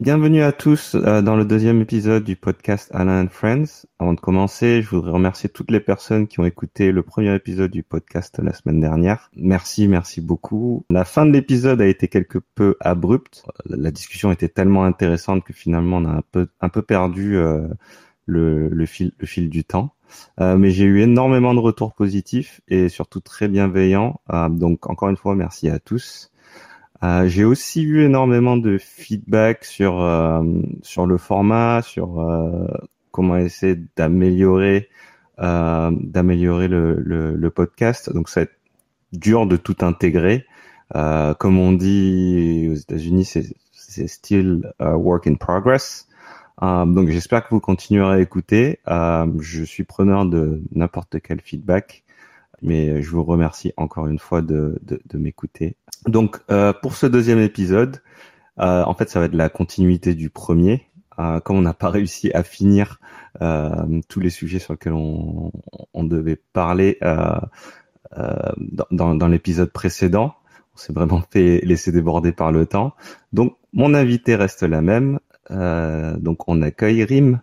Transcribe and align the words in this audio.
Bienvenue 0.00 0.42
à 0.42 0.50
tous 0.50 0.94
euh, 0.94 1.20
dans 1.20 1.36
le 1.36 1.44
deuxième 1.44 1.82
épisode 1.82 2.24
du 2.24 2.34
podcast 2.34 2.88
Alain 2.94 3.22
and 3.22 3.28
Friends. 3.28 3.84
Avant 3.98 4.14
de 4.14 4.20
commencer, 4.20 4.80
je 4.80 4.88
voudrais 4.88 5.10
remercier 5.10 5.50
toutes 5.50 5.70
les 5.70 5.78
personnes 5.78 6.26
qui 6.26 6.40
ont 6.40 6.46
écouté 6.46 6.90
le 6.90 7.02
premier 7.02 7.34
épisode 7.34 7.70
du 7.70 7.82
podcast 7.82 8.40
la 8.42 8.54
semaine 8.54 8.80
dernière. 8.80 9.30
Merci, 9.36 9.88
merci 9.88 10.22
beaucoup. 10.22 10.86
La 10.88 11.04
fin 11.04 11.26
de 11.26 11.32
l'épisode 11.32 11.82
a 11.82 11.86
été 11.86 12.08
quelque 12.08 12.38
peu 12.38 12.76
abrupte. 12.80 13.44
La 13.66 13.90
discussion 13.90 14.32
était 14.32 14.48
tellement 14.48 14.84
intéressante 14.84 15.44
que 15.44 15.52
finalement 15.52 15.98
on 15.98 16.06
a 16.06 16.22
un 16.62 16.68
peu, 16.70 16.80
perdu 16.80 17.36
euh, 17.36 17.68
le, 18.24 18.86
fil, 18.86 19.50
du 19.50 19.64
temps. 19.64 19.92
Euh, 20.40 20.56
mais 20.56 20.70
j'ai 20.70 20.84
eu 20.84 21.02
énormément 21.02 21.52
de 21.52 21.60
retours 21.60 21.92
positifs 21.92 22.62
et 22.68 22.88
surtout 22.88 23.20
très 23.20 23.48
bienveillants. 23.48 24.22
Donc 24.48 24.88
encore 24.88 25.10
une 25.10 25.18
fois, 25.18 25.34
merci 25.34 25.68
à 25.68 25.78
tous. 25.78 26.30
Euh, 27.02 27.26
j'ai 27.28 27.44
aussi 27.44 27.82
eu 27.82 28.04
énormément 28.04 28.56
de 28.58 28.76
feedback 28.76 29.64
sur 29.64 30.02
euh, 30.02 30.42
sur 30.82 31.06
le 31.06 31.16
format, 31.16 31.80
sur 31.82 32.20
euh, 32.20 32.66
comment 33.10 33.36
essayer 33.36 33.76
d'améliorer 33.96 34.88
d'améliorer 35.38 36.68
le, 36.68 36.96
le, 37.00 37.34
le, 37.34 37.50
podcast. 37.50 38.12
Donc 38.12 38.28
ça 38.28 38.40
va 38.40 38.44
être 38.44 38.58
dur 39.14 39.46
de 39.46 39.56
tout 39.56 39.76
intégrer. 39.80 40.44
comme 40.92 41.58
on 41.58 41.72
dit 41.72 42.68
aux 42.70 42.74
États-Unis, 42.74 43.24
c'est 43.24 44.06
still 44.06 44.70
a 44.78 44.98
work 44.98 45.26
in 45.26 45.36
progress. 45.36 46.08
donc 46.60 47.08
j'espère 47.08 47.48
que 47.48 47.54
vous 47.54 47.60
continuerez 47.60 48.16
à 48.16 48.20
écouter. 48.20 48.80
je 48.86 49.64
suis 49.64 49.84
preneur 49.84 50.26
de 50.26 50.62
n'importe 50.72 51.20
quel 51.22 51.40
feedback 51.40 52.04
mais 52.62 53.02
je 53.02 53.10
vous 53.10 53.24
remercie 53.24 53.72
encore 53.76 54.06
une 54.06 54.18
fois 54.18 54.42
de, 54.42 54.80
m'écouter. 55.14 55.76
Donc, 56.06 56.40
euh, 56.50 56.72
pour 56.72 56.96
ce 56.96 57.06
deuxième 57.06 57.40
épisode, 57.40 58.02
euh, 58.58 58.82
en 58.84 58.94
fait, 58.94 59.08
ça 59.08 59.20
va 59.20 59.26
être 59.26 59.34
la 59.34 59.48
continuité 59.48 60.14
du 60.14 60.30
premier. 60.30 60.90
Euh, 61.20 61.40
comme 61.40 61.56
on 61.56 61.62
n'a 61.62 61.74
pas 61.74 61.90
réussi 61.90 62.32
à 62.32 62.42
finir 62.42 62.98
euh, 63.42 64.00
tous 64.08 64.20
les 64.20 64.30
sujets 64.30 64.58
sur 64.58 64.74
lesquels 64.74 64.94
on, 64.94 65.52
devait 66.04 66.40
parler 66.52 66.98
euh, 67.02 67.38
dans 68.90 69.28
l'épisode 69.28 69.70
précédent, 69.70 70.34
on 70.74 70.78
s'est 70.78 70.92
vraiment 70.92 71.22
fait 71.30 71.60
laisser 71.64 71.92
déborder 71.92 72.32
par 72.32 72.52
le 72.52 72.66
temps. 72.66 72.94
Donc, 73.32 73.56
mon 73.72 73.94
invité 73.94 74.34
reste 74.34 74.62
la 74.62 74.80
même. 74.80 75.20
donc, 75.50 76.48
on 76.48 76.62
accueille 76.62 77.04
Rim. 77.04 77.40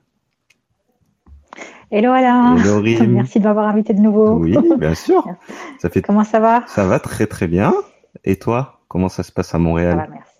Hello 1.89 2.11
Alain. 2.11 2.55
Merci 3.07 3.39
de 3.39 3.45
m'avoir 3.45 3.67
invité 3.67 3.93
de 3.93 4.01
nouveau. 4.01 4.33
Oui, 4.33 4.57
bien 4.77 4.93
sûr. 4.93 5.25
ça 5.79 5.89
fait... 5.89 6.01
Comment 6.01 6.25
ça 6.25 6.39
va? 6.41 6.63
Ça 6.67 6.85
va 6.85 6.99
très 6.99 7.27
très 7.27 7.47
bien. 7.47 7.73
Et 8.25 8.35
toi, 8.35 8.81
comment 8.89 9.07
ça 9.07 9.23
se 9.23 9.31
passe 9.31 9.55
à 9.55 9.57
Montréal? 9.57 9.91
Ça 9.91 9.97
va, 9.97 10.07
merci. 10.07 10.33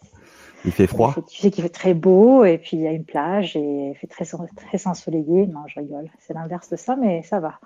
Il 0.66 0.72
fait 0.74 0.88
froid? 0.88 1.16
Tu 1.30 1.40
sais 1.40 1.52
qu'il 1.52 1.64
fait 1.64 1.70
très 1.70 1.94
beau 1.94 2.44
et 2.44 2.58
puis 2.58 2.76
il 2.76 2.82
y 2.82 2.88
a 2.88 2.92
une 2.92 3.06
plage 3.06 3.56
et 3.56 3.92
il 3.92 3.96
fait 3.96 4.08
très, 4.08 4.26
très 4.26 4.88
ensoleillé. 4.88 5.48
Non, 5.48 5.62
je 5.68 5.80
rigole. 5.80 6.10
C'est 6.20 6.34
l'inverse 6.34 6.70
de 6.70 6.76
ça, 6.76 6.98
mais 6.98 7.24
ça 7.24 7.40
va. 7.40 7.60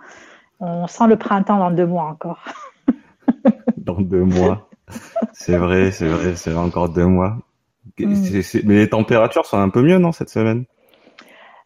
On 0.60 0.86
sent 0.86 1.08
le 1.08 1.16
printemps 1.16 1.58
dans 1.58 1.72
deux 1.72 1.88
mois 1.88 2.04
encore. 2.04 2.46
dans 3.78 4.00
deux 4.00 4.24
mois. 4.24 4.70
C'est 5.34 5.58
vrai, 5.58 5.90
c'est 5.90 6.08
vrai, 6.08 6.36
c'est 6.36 6.54
encore 6.54 6.90
deux 6.90 7.08
mois. 7.08 7.38
Mm. 7.98 8.42
Mais 8.66 8.76
les 8.76 8.90
températures 8.90 9.48
sont 9.48 9.58
un 9.58 9.70
peu 9.70 9.82
mieux, 9.82 9.98
non, 9.98 10.12
cette 10.12 10.30
semaine? 10.30 10.66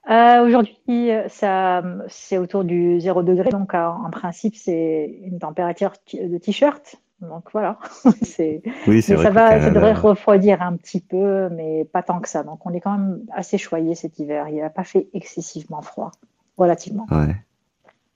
Euh, 0.09 0.45
Aujourd'hui, 0.45 1.09
ça, 1.27 1.83
c'est 2.07 2.37
autour 2.37 2.63
du 2.63 2.99
0 2.99 3.23
degré, 3.23 3.49
donc 3.49 3.73
en 3.73 4.09
principe, 4.11 4.55
c'est 4.55 5.19
une 5.23 5.39
température 5.39 5.93
de 6.13 6.37
t-shirt. 6.37 6.97
Donc 7.21 7.49
voilà, 7.53 7.79
c'est. 8.21 8.61
Oui, 8.87 9.01
c'est 9.01 9.17
Ça 9.17 9.29
va, 9.29 9.61
ça 9.61 9.69
devrait 9.69 9.93
refroidir 9.93 10.61
un 10.61 10.75
petit 10.75 10.99
peu, 10.99 11.49
mais 11.49 11.85
pas 11.85 12.03
tant 12.03 12.19
que 12.19 12.27
ça. 12.27 12.43
Donc 12.43 12.65
on 12.65 12.73
est 12.73 12.81
quand 12.81 12.97
même 12.97 13.21
assez 13.33 13.57
choyé 13.57 13.95
cet 13.95 14.19
hiver. 14.19 14.47
Il 14.49 14.57
n'a 14.57 14.69
pas 14.69 14.83
fait 14.83 15.07
excessivement 15.13 15.81
froid, 15.81 16.11
relativement. 16.57 17.07
Ouais. 17.11 17.35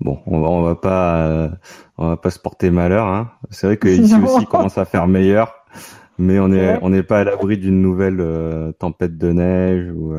Bon, 0.02 0.20
on 0.26 0.42
va, 0.42 0.48
on 0.50 0.62
va 0.62 0.76
pas, 0.76 1.28
euh, 1.28 1.50
on 1.98 2.08
va 2.08 2.18
pas 2.18 2.30
se 2.30 2.40
porter 2.40 2.72
malheur. 2.72 3.08
Hein. 3.08 3.32
C'est 3.52 3.68
vrai 3.68 3.78
que 3.78 3.88
ici 3.88 4.16
aussi 4.16 4.46
commence 4.46 4.78
à 4.78 4.86
faire 4.86 5.08
meilleur, 5.08 5.66
mais 6.18 6.40
on 6.40 6.52
est, 6.52 6.78
on 6.82 6.90
n'est 6.90 7.04
pas 7.04 7.20
à 7.20 7.24
l'abri 7.24 7.58
d'une 7.58 7.82
nouvelle 7.82 8.20
euh, 8.20 8.72
tempête 8.74 9.18
de 9.18 9.32
neige 9.32 9.92
ou. 9.92 10.14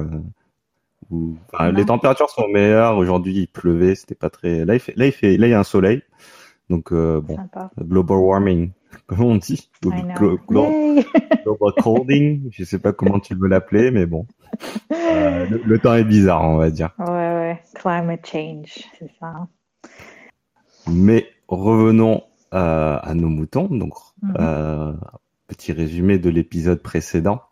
Les 1.72 1.84
températures 1.84 2.30
sont 2.30 2.48
meilleures. 2.48 2.96
Aujourd'hui, 2.96 3.34
il 3.34 3.48
pleuvait, 3.48 3.94
c'était 3.94 4.14
pas 4.14 4.30
très. 4.30 4.64
Là, 4.64 4.74
il 4.74 4.80
fait, 4.80 4.94
là, 4.96 5.06
il 5.06 5.12
fait, 5.12 5.36
là, 5.36 5.46
il 5.46 5.50
y 5.50 5.54
a 5.54 5.60
un 5.60 5.64
soleil. 5.64 6.02
Donc 6.70 6.92
euh, 6.92 7.20
bon, 7.20 7.36
global 7.80 8.18
warming, 8.18 8.70
comment 9.08 9.26
on 9.26 9.36
dit 9.36 9.68
global, 9.82 10.38
colding, 11.82 12.48
je 12.52 12.62
sais 12.62 12.78
pas 12.78 12.92
comment 12.92 13.18
tu 13.18 13.34
veux 13.34 13.48
l'appeler, 13.48 13.90
mais 13.90 14.06
bon, 14.06 14.24
euh, 14.92 15.46
le, 15.64 15.78
temps 15.80 15.94
est 15.94 16.04
bizarre, 16.04 16.44
on 16.44 16.56
va 16.58 16.70
dire. 16.70 16.94
Ouais, 16.98 17.06
ouais, 17.06 17.62
climate 17.74 18.24
change, 18.24 18.84
c'est 18.98 19.10
ça. 19.18 19.48
Mais 20.86 21.26
revenons 21.48 22.22
euh, 22.54 22.98
à 23.02 23.14
nos 23.14 23.28
moutons. 23.28 23.66
Donc, 23.66 23.94
mm-hmm. 24.22 24.94
petit 25.48 25.72
résumé 25.72 26.18
de 26.20 26.30
l'épisode 26.30 26.80
précédent. 26.80 27.42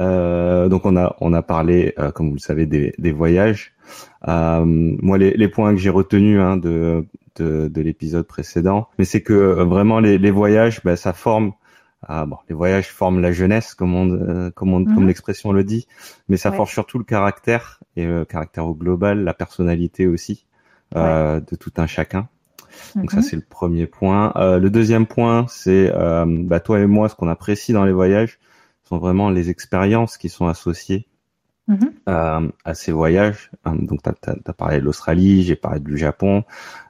Euh, 0.00 0.68
donc 0.68 0.86
on 0.86 0.96
a 0.96 1.16
on 1.20 1.32
a 1.32 1.42
parlé, 1.42 1.94
euh, 1.98 2.10
comme 2.10 2.28
vous 2.28 2.36
le 2.36 2.40
savez, 2.40 2.66
des, 2.66 2.94
des 2.98 3.12
voyages. 3.12 3.74
Euh, 4.28 4.64
moi, 4.64 5.18
les, 5.18 5.32
les, 5.32 5.48
points 5.48 5.74
que 5.74 5.80
j'ai 5.80 5.90
retenus 5.90 6.40
hein, 6.40 6.56
de 6.56 7.06
de, 7.36 7.68
de 7.68 7.80
l'épisode 7.80 8.26
précédent, 8.26 8.88
mais 8.98 9.04
c'est 9.04 9.22
que 9.22 9.32
euh, 9.32 9.64
vraiment 9.64 10.00
les, 10.00 10.18
les 10.18 10.30
voyages, 10.30 10.82
ben, 10.84 10.96
ça 10.96 11.12
forme. 11.12 11.52
Ah, 12.06 12.26
bon, 12.26 12.36
les 12.48 12.54
voyages 12.54 12.88
forment 12.88 13.20
la 13.20 13.32
jeunesse, 13.32 13.74
comme 13.74 13.94
on, 13.96 14.50
comme, 14.52 14.72
on, 14.72 14.84
comme 14.84 15.02
mhm. 15.02 15.08
l'expression 15.08 15.50
le 15.50 15.64
dit, 15.64 15.88
mais 16.28 16.36
ça 16.36 16.52
forge 16.52 16.72
surtout 16.72 16.98
le 16.98 17.04
caractère 17.04 17.80
et 17.96 18.06
le 18.06 18.24
caractère 18.24 18.66
au 18.66 18.74
global, 18.74 19.24
la 19.24 19.34
personnalité 19.34 20.06
aussi 20.06 20.46
euh, 20.96 21.40
de 21.40 21.54
tout 21.54 21.72
un 21.76 21.86
chacun. 21.86 22.28
Donc 22.94 23.10
ça 23.10 23.18
mhm. 23.18 23.22
c'est 23.22 23.36
le 23.36 23.42
premier 23.42 23.86
point. 23.86 24.32
Euh, 24.36 24.58
le 24.58 24.70
deuxième 24.70 25.06
point 25.06 25.44
c'est 25.48 25.92
euh, 25.94 26.24
bah, 26.26 26.60
toi 26.60 26.80
et 26.80 26.86
moi 26.86 27.10
ce 27.10 27.14
qu'on 27.14 27.28
apprécie 27.28 27.72
dans 27.74 27.84
les 27.84 27.92
voyages, 27.92 28.38
sont 28.88 28.98
vraiment 28.98 29.30
les 29.30 29.50
expériences 29.50 30.16
qui 30.16 30.28
sont 30.28 30.46
associées 30.46 31.06
mm-hmm. 31.68 31.90
euh, 32.08 32.48
à 32.64 32.74
ces 32.74 32.92
voyages. 32.92 33.50
Euh, 33.66 33.72
donc, 33.74 34.00
tu 34.02 34.10
as, 34.30 34.52
parlé 34.54 34.80
de 34.80 34.84
l'Australie, 34.84 35.42
j'ai 35.42 35.56
parlé 35.56 35.80
du 35.80 35.98
Japon, 35.98 36.44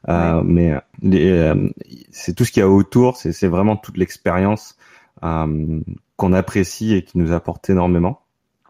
euh, 0.09 0.43
mais 0.45 0.75
euh, 1.05 1.69
c'est 2.11 2.35
tout 2.35 2.45
ce 2.45 2.53
qu'il 2.53 2.61
y 2.61 2.65
a 2.65 2.69
autour, 2.69 3.17
c'est 3.17 3.49
vraiment 3.49 3.77
toute 3.77 3.97
l'expérience 3.97 4.77
qu'on 5.21 6.33
apprécie 6.33 6.95
et 6.95 7.03
qui 7.03 7.19
nous 7.19 7.33
apporte 7.33 7.69
énormément. 7.69 8.21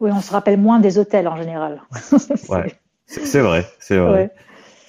Oui, 0.00 0.11
on 0.12 0.21
se 0.21 0.33
rappelle 0.33 0.59
moins 0.59 0.81
des 0.81 0.99
hôtels 0.99 1.28
en 1.28 1.37
général. 1.37 1.83
ouais, 2.49 2.75
c'est 3.06 3.41
vrai, 3.41 3.67
c'est 3.78 3.99
vrai. 3.99 4.33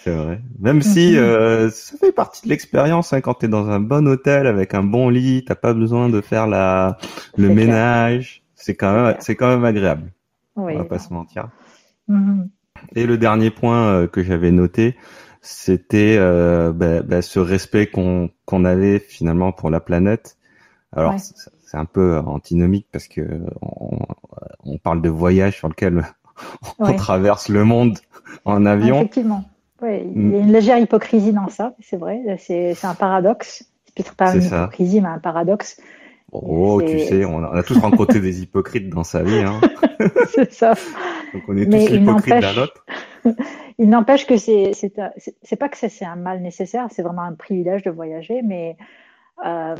C'est 0.03 0.15
vrai. 0.15 0.41
Même 0.59 0.81
si 0.81 1.11
mhm. 1.11 1.17
euh, 1.17 1.69
ça 1.69 1.97
fait 1.97 2.13
partie 2.13 2.43
de 2.43 2.49
l'expérience 2.49 3.11
hein, 3.11 3.19
quand 3.19 3.33
tu 3.35 3.45
es 3.45 3.49
dans 3.49 3.69
un 3.69 3.81
bon 3.81 4.07
hôtel 4.07 4.47
avec 4.47 4.73
un 4.73 4.83
bon 4.83 5.09
lit, 5.09 5.43
t'as 5.45 5.55
pas 5.55 5.73
besoin 5.73 6.09
de 6.09 6.21
faire 6.21 6.47
la 6.47 6.97
le 7.37 7.49
ménage. 7.49 8.43
C'est 8.55 8.75
quand 8.75 8.93
même 8.93 9.15
c'est 9.19 9.35
quand 9.35 9.49
même 9.49 9.65
agréable. 9.65 10.11
Oui, 10.55 10.73
On 10.75 10.79
va 10.79 10.85
pas 10.85 10.99
se 10.99 11.13
mentir. 11.13 11.49
Mhm. 12.07 12.49
Et 12.95 13.05
le 13.05 13.17
dernier 13.17 13.51
point 13.51 13.87
euh, 13.87 14.07
que 14.07 14.23
j'avais 14.23 14.51
noté, 14.51 14.95
c'était 15.41 16.15
euh, 16.17 16.71
bah, 16.71 17.01
bah, 17.01 17.21
ce 17.21 17.39
respect 17.39 17.87
qu'on 17.87 18.29
qu'on 18.45 18.63
avait 18.63 18.99
finalement 18.99 19.51
pour 19.51 19.69
la 19.69 19.81
planète. 19.81 20.37
Alors 20.93 21.15
c'est 21.19 21.77
un 21.77 21.85
peu 21.85 22.17
antinomique 22.17 22.87
parce 22.91 23.07
que 23.07 23.41
on, 23.61 23.99
on, 24.63 24.77
parle 24.79 25.01
de 25.01 25.09
voyage 25.09 25.57
sur 25.57 25.67
lequel 25.67 26.03
on 26.79 26.93
traverse 26.93 27.49
le 27.49 27.65
monde 27.65 27.99
en 28.45 28.65
avion. 28.65 28.99
Effectivement. 28.99 29.43
Oui, 29.81 30.11
il 30.15 30.31
y 30.31 30.35
a 30.35 30.39
une 30.39 30.51
légère 30.51 30.77
hypocrisie 30.77 31.31
dans 31.31 31.49
ça, 31.49 31.73
c'est 31.79 31.97
vrai. 31.97 32.21
C'est 32.37 32.75
un 32.83 32.95
paradoxe. 32.95 33.65
C'est 33.85 33.95
peut-être 33.95 34.15
pas 34.15 34.35
une 34.35 34.43
hypocrisie, 34.43 35.01
mais 35.01 35.09
un 35.09 35.19
paradoxe. 35.19 35.81
Oh, 36.31 36.81
tu 36.81 36.99
sais, 36.99 37.25
on 37.25 37.43
a, 37.43 37.63
tous 37.63 37.77
rencontré 37.77 38.19
des 38.19 38.43
hypocrites 38.43 38.89
dans 38.89 39.03
sa 39.03 39.23
vie. 39.23 39.39
Hein. 39.39 39.59
c'est 40.29 40.53
ça. 40.53 40.73
Donc 41.33 41.43
on 41.47 41.57
est 41.57 41.65
tous 41.65 41.95
hypocrites 41.95 42.41
d'un 42.41 42.61
autre. 42.61 42.85
il 43.79 43.89
n'empêche 43.89 44.27
que 44.27 44.37
c'est 44.37 44.71
c'est 44.73 45.55
pas 45.55 45.69
que 45.69 45.77
c'est 45.77 46.05
un 46.05 46.15
mal 46.15 46.41
nécessaire, 46.41 46.87
c'est 46.91 47.01
vraiment 47.01 47.23
un 47.23 47.33
privilège 47.33 47.83
de 47.83 47.89
voyager, 47.89 48.41
mais 48.43 48.77
euh, 49.45 49.75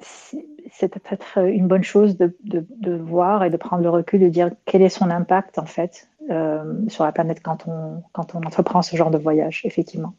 c'est 0.00 0.88
peut-être 0.88 1.38
une 1.38 1.66
bonne 1.66 1.82
chose 1.82 2.16
de, 2.16 2.36
de, 2.44 2.66
de, 2.80 2.96
voir 2.96 3.44
et 3.44 3.50
de 3.50 3.56
prendre 3.56 3.82
le 3.82 3.90
recul, 3.90 4.20
de 4.20 4.28
dire 4.28 4.50
quel 4.64 4.82
est 4.82 4.88
son 4.88 5.10
impact 5.10 5.58
en 5.58 5.66
fait 5.66 6.08
euh, 6.30 6.74
sur 6.88 7.04
la 7.04 7.12
planète 7.12 7.40
quand 7.42 7.66
on, 7.66 8.02
quand 8.12 8.34
on 8.34 8.38
entreprend 8.38 8.82
ce 8.82 8.96
genre 8.96 9.10
de 9.10 9.18
voyage, 9.18 9.62
effectivement. 9.64 10.14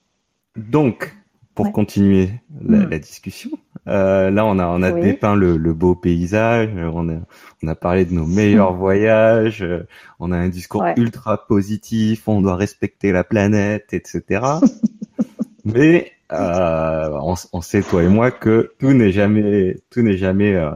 Donc, 0.55 1.15
pour 1.55 1.71
continuer 1.71 2.29
la, 2.61 2.77
hmm. 2.77 2.99
discussion, 2.99 3.51
euh, 3.87 4.31
là 4.31 4.45
on 4.45 4.59
a, 4.59 4.67
on 4.67 4.81
a 4.81 4.91
dépeint 4.91 5.35
le, 5.35 5.57
le, 5.57 5.73
beau 5.73 5.93
paysage, 5.93 6.69
on 6.75 7.09
a, 7.09 7.17
on 7.61 7.67
a 7.67 7.75
parlé 7.75 8.05
de 8.05 8.13
nos 8.13 8.25
meilleurs 8.25 8.73
voyages, 8.73 9.65
on 10.19 10.31
a 10.31 10.37
un 10.37 10.47
discours 10.47 10.85
ultra 10.95 11.45
positif, 11.47 12.27
on 12.27 12.41
doit 12.41 12.55
respecter 12.55 13.11
la 13.11 13.25
planète, 13.25 13.93
etc. 13.93 14.45
Mais 15.65 16.13
euh, 16.31 17.09
on, 17.21 17.35
on, 17.53 17.61
sait 17.61 17.81
toi 17.81 18.03
et 18.03 18.07
moi 18.07 18.31
que 18.31 18.73
tout 18.79 18.93
n'est 18.93 19.11
jamais 19.11 19.77
tout 19.89 20.01
n'est 20.01 20.17
jamais 20.17 20.53
euh, 20.55 20.71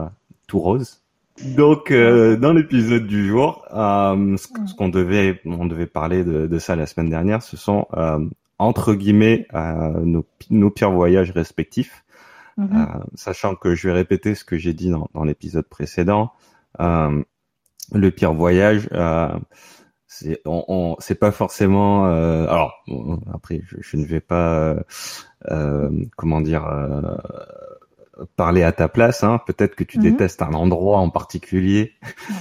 tout 0.46 0.58
rose. 0.58 1.04
Donc, 1.42 1.90
euh, 1.90 2.36
dans 2.36 2.52
l'épisode 2.52 3.06
du 3.06 3.26
jour, 3.26 3.66
euh, 3.72 4.36
ce, 4.36 4.74
qu'on 4.74 4.88
devait, 4.88 5.40
on 5.44 5.66
devait 5.66 5.86
parler 5.86 6.22
de, 6.22 6.46
de, 6.46 6.58
ça 6.58 6.76
la 6.76 6.86
semaine 6.86 7.10
dernière, 7.10 7.42
ce 7.42 7.56
sont 7.56 7.86
euh, 7.96 8.20
entre 8.58 8.94
guillemets 8.94 9.48
nos, 9.52 10.24
nos, 10.50 10.70
pires 10.70 10.92
voyages 10.92 11.32
respectifs. 11.32 12.04
Mm-hmm. 12.56 13.02
sachant 13.16 13.56
que 13.56 13.74
je 13.74 13.88
vais 13.88 13.94
répéter 13.94 14.36
ce 14.36 14.44
que 14.44 14.56
j'ai 14.56 14.74
dit 14.74 14.88
dans, 14.88 15.08
dans 15.12 15.24
l'épisode 15.24 15.66
précédent, 15.66 16.32
le 16.78 18.10
pire 18.10 18.32
voyage, 18.32 18.88
c'est 20.14 20.40
on, 20.44 20.64
on 20.68 20.96
c'est 20.98 21.14
pas 21.14 21.32
forcément. 21.32 22.04
alors 22.04 22.84
après, 23.32 23.62
je, 23.66 23.76
je, 23.80 23.96
ne 23.96 24.04
vais 24.04 24.20
pas, 24.20 24.76
comment 26.16 26.40
dire 26.40 26.64
parler 28.36 28.62
à 28.62 28.72
ta 28.72 28.88
place. 28.88 29.24
Hein. 29.24 29.40
Peut-être 29.46 29.74
que 29.74 29.84
tu 29.84 29.98
mhm. 29.98 30.04
détestes 30.04 30.42
un 30.42 30.52
endroit 30.52 30.98
en 30.98 31.10
particulier 31.10 31.92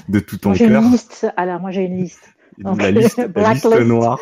de 0.09 0.19
tout 0.19 0.37
ton 0.37 0.53
cœur. 0.53 0.67
J'ai 0.67 0.75
une 0.75 0.91
liste. 0.91 1.27
Alors 1.37 1.59
moi 1.59 1.71
j'ai 1.71 1.83
une 1.83 1.97
liste. 1.97 2.29
la, 2.57 2.91
liste 2.91 3.17
la 3.35 3.53
liste, 3.53 3.79
noire. 3.81 4.19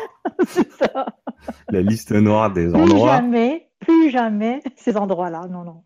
la 1.68 1.80
liste 1.82 2.12
noire 2.12 2.52
des 2.52 2.66
plus 2.66 2.74
endroits. 2.74 3.18
Plus 3.18 3.22
jamais, 3.22 3.68
plus 3.80 4.10
jamais 4.10 4.62
ces 4.76 4.96
endroits-là. 4.96 5.48
Non, 5.50 5.64
non. 5.64 5.82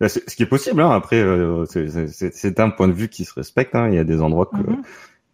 Ce 0.00 0.34
qui 0.36 0.44
est 0.44 0.46
possible, 0.46 0.80
hein. 0.80 0.90
après, 0.90 1.20
euh, 1.20 1.64
c'est 1.66 2.60
un 2.60 2.70
point 2.70 2.86
de 2.88 2.92
vue 2.92 3.08
qui 3.08 3.24
se 3.24 3.34
respecte. 3.34 3.74
Hein. 3.74 3.88
Il 3.88 3.96
y 3.96 3.98
a 3.98 4.04
des 4.04 4.22
endroits 4.22 4.46
que, 4.46 4.56
mhm. 4.56 4.82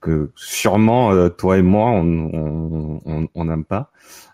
Que 0.05 0.31
sûrement 0.37 1.12
euh, 1.12 1.31
toi 1.31 1.56
et 1.56 1.62
moi 1.62 1.91
on 1.91 2.05
n'aime 2.05 3.01
on, 3.06 3.29
on, 3.35 3.62
pas. 3.62 3.91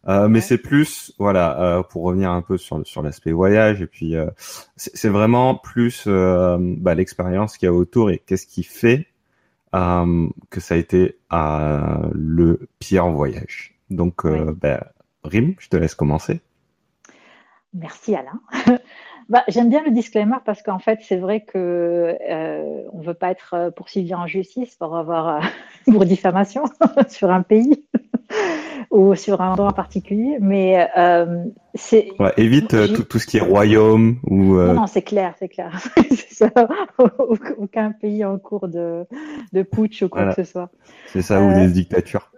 Euh, 0.08 0.28
mais 0.28 0.40
c'est 0.40 0.58
plus, 0.58 1.14
voilà, 1.18 1.60
euh, 1.60 1.82
pour 1.84 2.02
revenir 2.02 2.32
un 2.32 2.42
peu 2.42 2.58
sur 2.58 2.84
sur 2.84 3.02
l'aspect 3.02 3.30
voyage 3.30 3.80
et 3.80 3.86
puis 3.86 4.14
c'est 4.76 5.08
vraiment 5.08 5.54
plus 5.54 6.08
bah, 6.08 6.94
l'expérience 6.94 7.56
qu'il 7.56 7.66
y 7.66 7.68
a 7.68 7.72
autour 7.72 8.10
et 8.10 8.18
qu'est-ce 8.18 8.46
qui 8.46 8.64
fait 8.64 9.06
que 9.72 10.60
ça 10.60 10.74
a 10.74 10.78
été 10.78 11.16
le 11.30 12.68
pire 12.80 13.08
voyage. 13.08 13.78
Donc, 13.90 14.26
bah, 14.26 14.88
Rim, 15.22 15.54
je 15.60 15.68
te 15.68 15.76
laisse 15.76 15.94
commencer. 15.94 16.40
Merci 17.72 18.16
Alain. 18.16 18.40
bah, 19.30 19.42
J'aime 19.48 19.70
bien 19.70 19.82
le 19.82 19.90
disclaimer 19.90 20.36
parce 20.44 20.62
qu'en 20.62 20.78
fait, 20.78 20.98
c'est 21.02 21.16
vrai 21.16 21.40
que 21.40 22.18
euh, 22.28 22.82
on 22.92 23.00
veut 23.00 23.14
pas 23.14 23.30
être 23.30 23.72
poursuivi 23.74 24.14
en 24.14 24.26
justice 24.26 24.74
pour 24.76 24.96
avoir 24.96 25.40
pour 25.90 26.04
diffamation 26.04 26.64
sur 27.08 27.30
un 27.30 27.42
pays 27.42 27.86
ou 28.90 29.14
sur 29.14 29.40
un 29.40 29.52
endroit 29.52 29.72
particulier, 29.72 30.38
mais 30.40 30.88
euh, 30.96 31.44
c'est. 31.74 32.10
Ouais, 32.18 32.32
évite 32.36 32.74
euh, 32.74 32.88
tout, 32.88 33.04
tout, 33.04 33.18
ce 33.18 33.26
qui 33.26 33.36
est 33.36 33.42
royaume 33.42 34.18
ou. 34.24 34.56
Euh... 34.56 34.68
Non, 34.68 34.74
non 34.74 34.86
c'est 34.86 35.02
clair, 35.02 35.34
c'est 35.38 35.48
clair. 35.48 35.80
Aucun 37.58 37.92
pays 37.92 38.24
en 38.24 38.38
cours 38.38 38.68
de, 38.68 39.04
de 39.52 39.62
putsch 39.62 40.02
ou 40.02 40.08
quoi 40.08 40.34
que 40.34 40.44
ce 40.44 40.50
soit. 40.50 40.70
C'est 41.06 41.22
ça, 41.22 41.40
ou 41.40 41.52
des 41.54 41.68
euh, 41.68 41.70
dictatures. 41.70 42.32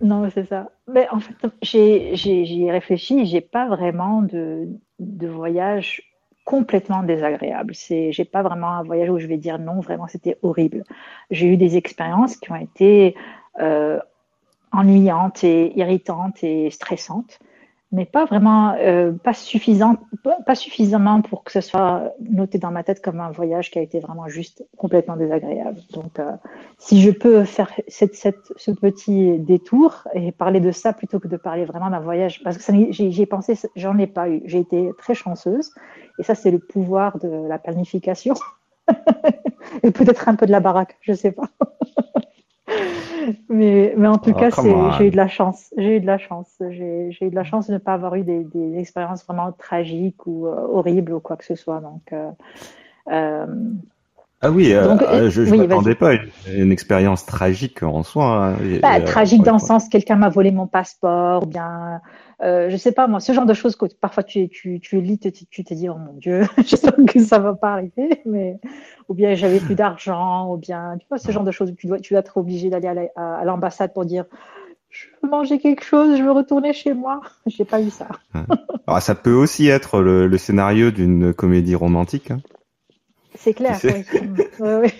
Non, 0.00 0.28
c'est 0.34 0.48
ça. 0.48 0.70
Mais 0.92 1.06
en 1.10 1.20
fait, 1.20 1.34
j'ai 1.62 2.70
réfléchi, 2.70 3.26
j'ai 3.26 3.40
pas 3.40 3.68
vraiment 3.68 4.22
de, 4.22 4.68
de 4.98 5.28
voyage 5.28 6.11
complètement 6.44 7.02
désagréable. 7.02 7.74
C'est, 7.74 8.12
j'ai 8.12 8.24
pas 8.24 8.42
vraiment 8.42 8.72
un 8.72 8.82
voyage 8.82 9.10
où 9.10 9.18
je 9.18 9.26
vais 9.26 9.36
dire 9.36 9.58
non, 9.58 9.80
vraiment 9.80 10.08
c'était 10.08 10.38
horrible. 10.42 10.84
J'ai 11.30 11.46
eu 11.46 11.56
des 11.56 11.76
expériences 11.76 12.36
qui 12.36 12.50
ont 12.50 12.56
été 12.56 13.14
euh, 13.60 13.98
ennuyante 14.72 15.44
et 15.44 15.78
irritante 15.78 16.42
et 16.42 16.70
stressante, 16.70 17.38
mais 17.92 18.06
pas 18.06 18.24
vraiment, 18.24 18.74
euh, 18.78 19.12
pas, 19.12 19.34
suffisant, 19.34 19.96
pas 20.46 20.54
suffisamment 20.54 21.20
pour 21.20 21.44
que 21.44 21.52
ce 21.52 21.60
soit 21.60 22.14
noté 22.20 22.58
dans 22.58 22.70
ma 22.70 22.82
tête 22.82 23.02
comme 23.02 23.20
un 23.20 23.30
voyage 23.30 23.70
qui 23.70 23.78
a 23.78 23.82
été 23.82 24.00
vraiment 24.00 24.28
juste 24.28 24.64
complètement 24.78 25.16
désagréable. 25.16 25.78
Donc, 25.92 26.18
euh, 26.18 26.32
si 26.78 27.02
je 27.02 27.10
peux 27.10 27.44
faire 27.44 27.70
cette, 27.88 28.14
ce 28.14 28.70
petit 28.70 29.38
détour 29.38 30.08
et 30.14 30.32
parler 30.32 30.60
de 30.60 30.72
ça 30.72 30.94
plutôt 30.94 31.20
que 31.20 31.28
de 31.28 31.36
parler 31.36 31.66
vraiment 31.66 31.90
d'un 31.90 32.00
voyage, 32.00 32.42
parce 32.42 32.56
que 32.56 32.72
j'y 32.90 33.22
ai 33.22 33.26
pensé, 33.26 33.58
j'en 33.76 33.98
ai 33.98 34.06
pas 34.06 34.30
eu. 34.30 34.40
J'ai 34.46 34.60
été 34.60 34.90
très 34.96 35.14
chanceuse, 35.14 35.70
et 36.18 36.22
ça, 36.22 36.34
c'est 36.34 36.50
le 36.50 36.58
pouvoir 36.58 37.18
de 37.18 37.28
la 37.28 37.58
planification. 37.58 38.34
et 39.82 39.90
peut-être 39.90 40.28
un 40.28 40.34
peu 40.34 40.46
de 40.46 40.52
la 40.52 40.60
baraque, 40.60 40.96
je 41.02 41.12
sais 41.12 41.32
pas. 41.32 41.48
mais, 43.48 43.94
mais 43.96 44.08
en 44.08 44.18
tout 44.18 44.32
oh, 44.34 44.38
cas, 44.38 44.50
j'ai 44.98 45.06
eu 45.06 45.10
de 45.10 45.16
la 45.16 45.28
chance. 45.28 45.72
J'ai 45.76 45.96
eu 45.96 46.00
de 46.00 46.06
la 46.06 46.18
chance. 46.18 46.62
J'ai 46.70 47.16
eu 47.20 47.30
de 47.30 47.34
la 47.34 47.44
chance 47.44 47.68
de 47.68 47.74
ne 47.74 47.78
pas 47.78 47.94
avoir 47.94 48.14
eu 48.14 48.22
des, 48.22 48.44
des 48.44 48.78
expériences 48.78 49.24
vraiment 49.24 49.52
tragiques 49.52 50.26
ou 50.26 50.46
euh, 50.46 50.66
horribles 50.68 51.12
ou 51.12 51.20
quoi 51.20 51.36
que 51.36 51.44
ce 51.44 51.54
soit. 51.54 51.80
Donc, 51.80 52.12
euh, 52.12 52.30
euh 53.10 53.46
ah 54.44 54.50
oui, 54.50 54.72
euh, 54.72 55.30
je 55.30 55.42
ne 55.42 55.56
m'attendais 55.56 55.94
pas 55.94 56.14
à 56.14 56.16
une, 56.52 56.72
expérience 56.72 57.24
tragique 57.24 57.84
en 57.84 58.02
soi. 58.02 58.48
Hein. 58.48 58.56
Bah, 58.82 59.00
tragique 59.00 59.42
dans 59.44 59.52
le 59.52 59.60
sens, 59.60 59.88
quelqu'un 59.88 60.16
m'a 60.16 60.30
volé 60.30 60.50
mon 60.50 60.66
passeport, 60.66 61.44
ou 61.44 61.46
bien, 61.46 62.00
euh, 62.42 62.68
je 62.68 62.76
sais 62.76 62.90
pas 62.90 63.06
moi, 63.06 63.20
ce 63.20 63.32
genre 63.32 63.46
de 63.46 63.54
choses 63.54 63.76
que 63.76 63.86
parfois 64.00 64.24
tu, 64.24 64.48
tu, 64.48 64.80
tu 64.80 65.00
lis, 65.00 65.20
tu, 65.20 65.32
tu 65.32 65.62
te 65.62 65.74
dis, 65.74 65.88
oh 65.88 65.94
mon 65.94 66.14
Dieu, 66.14 66.42
j'espère 66.66 66.94
que 67.06 67.20
ça 67.20 67.38
va 67.38 67.54
pas 67.54 67.74
arriver, 67.74 68.20
mais, 68.26 68.58
ou 69.08 69.14
bien 69.14 69.36
j'avais 69.36 69.60
plus 69.60 69.76
d'argent, 69.76 70.52
ou 70.52 70.56
bien, 70.56 70.96
tu 70.98 71.06
vois, 71.08 71.18
ce 71.18 71.30
genre 71.30 71.44
de 71.44 71.52
choses, 71.52 71.72
tu 71.78 71.86
dois, 71.86 72.00
tu 72.00 72.14
dois 72.14 72.20
être 72.20 72.36
obligé 72.36 72.68
d'aller 72.68 73.10
à 73.14 73.44
l'ambassade 73.44 73.94
pour 73.94 74.04
dire, 74.04 74.24
je 74.90 75.06
veux 75.22 75.30
manger 75.30 75.60
quelque 75.60 75.84
chose, 75.84 76.18
je 76.18 76.22
veux 76.22 76.32
retourner 76.32 76.72
chez 76.72 76.94
moi. 76.94 77.20
J'ai 77.46 77.64
pas 77.64 77.80
eu 77.80 77.90
ça. 77.90 78.08
Alors, 78.86 79.00
ça 79.00 79.14
peut 79.14 79.32
aussi 79.32 79.68
être 79.68 80.02
le, 80.02 80.26
le 80.26 80.38
scénario 80.38 80.90
d'une 80.90 81.32
comédie 81.32 81.76
romantique. 81.76 82.32
Hein. 82.32 82.40
C'est 83.36 83.54
clair. 83.54 83.78
Oui. 84.60 84.92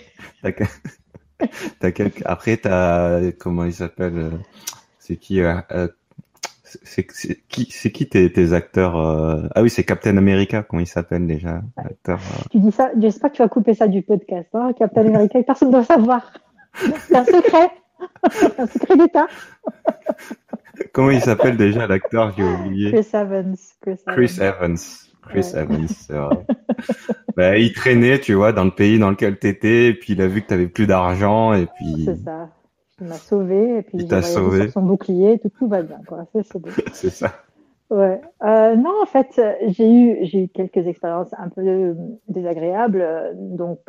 Après, 2.25 2.57
t'as 2.57 3.31
comment 3.33 3.65
il 3.65 3.73
s'appelle 3.73 4.17
euh, 4.17 4.31
C'est 4.99 5.17
qui 5.17 5.41
euh, 5.41 5.55
euh, 5.71 5.87
C'est 6.63 7.05
qui 7.47 7.67
C'est 7.71 7.91
qui 7.91 8.07
tes, 8.07 8.53
acteurs 8.53 8.97
Ah 9.55 9.61
oui, 9.61 9.69
c'est 9.69 9.83
Captain 9.83 10.17
America. 10.17 10.63
Comment 10.63 10.81
il 10.81 10.87
s'appelle 10.87 11.27
déjà 11.27 11.61
acteur, 11.77 12.19
Tu 12.51 12.59
dis 12.59 12.71
ça 12.71 12.91
J'espère 12.97 13.31
que 13.31 13.35
tu 13.37 13.41
vas 13.41 13.49
couper 13.49 13.73
ça 13.73 13.87
du 13.87 14.01
podcast. 14.01 14.49
Hein, 14.53 14.73
Captain 14.77 15.05
America, 15.05 15.41
personne 15.43 15.69
ne 15.69 15.73
doit 15.73 15.83
savoir. 15.83 16.33
C'est 16.75 17.15
un 17.15 17.25
secret. 17.25 17.69
un 18.57 18.67
secret 18.67 18.97
d'État. 18.97 19.27
Comment 20.91 21.11
il 21.11 21.21
s'appelle 21.21 21.57
déjà 21.57 21.87
l'acteur 21.87 22.33
J'ai 22.35 22.43
oublié. 22.43 22.91
Chris 22.91 23.07
Evans. 23.13 23.55
Chris 23.81 23.99
Evans. 24.07 24.15
Chris 24.15 24.37
Evans, 24.41 24.77
c'est 25.41 25.63
vrai. 25.63 26.45
bah, 27.37 27.57
il 27.57 27.73
traînait, 27.73 28.19
tu 28.19 28.33
vois, 28.33 28.51
dans 28.51 28.63
le 28.63 28.71
pays 28.71 28.99
dans 28.99 29.09
lequel 29.09 29.37
t'étais, 29.37 29.87
et 29.87 29.93
puis 29.93 30.13
il 30.13 30.21
a 30.21 30.27
vu 30.27 30.41
que 30.41 30.47
t'avais 30.47 30.67
plus 30.67 30.87
d'argent, 30.87 31.53
et 31.53 31.65
puis. 31.65 32.05
C'est 32.05 32.23
ça. 32.23 32.49
Il 33.01 33.07
m'a 33.07 33.15
sauvé, 33.15 33.79
et 33.79 33.81
puis 33.81 33.97
il 33.99 34.07
t'a 34.07 34.21
sauvé. 34.21 34.63
Sur 34.63 34.73
son 34.73 34.81
bouclier, 34.81 35.39
tout, 35.39 35.49
tout 35.49 35.67
va 35.67 35.81
bien, 35.81 35.99
quoi. 36.07 36.25
C'est 36.93 37.09
ça. 37.09 37.33
Ouais. 37.89 38.21
Euh, 38.43 38.75
non, 38.75 38.93
en 39.01 39.05
fait, 39.05 39.41
j'ai 39.67 39.91
eu, 39.91 40.17
j'ai 40.25 40.43
eu 40.43 40.47
quelques 40.47 40.87
expériences 40.87 41.33
un 41.37 41.49
peu 41.49 41.95
désagréables, 42.27 43.05
donc. 43.35 43.79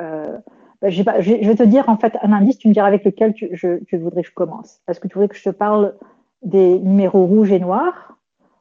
Euh, 0.00 0.38
bah, 0.82 0.90
je, 0.90 1.02
vais 1.02 1.54
te 1.54 1.62
dire 1.62 1.88
en 1.88 1.96
fait 1.96 2.16
un 2.22 2.32
indice, 2.32 2.58
tu 2.58 2.68
me 2.68 2.74
diras 2.74 2.86
avec 2.86 3.04
lequel 3.04 3.32
tu, 3.32 3.48
je, 3.52 3.78
je 3.86 3.96
voudrais 3.96 4.22
que 4.22 4.28
je 4.28 4.34
commence. 4.34 4.80
Est-ce 4.88 5.00
que 5.00 5.08
tu 5.08 5.14
voudrais 5.14 5.28
que 5.28 5.36
je 5.36 5.44
te 5.44 5.50
parle 5.50 5.94
des 6.42 6.78
numéros 6.78 7.24
rouges 7.24 7.50
et 7.50 7.58
noirs 7.58 8.18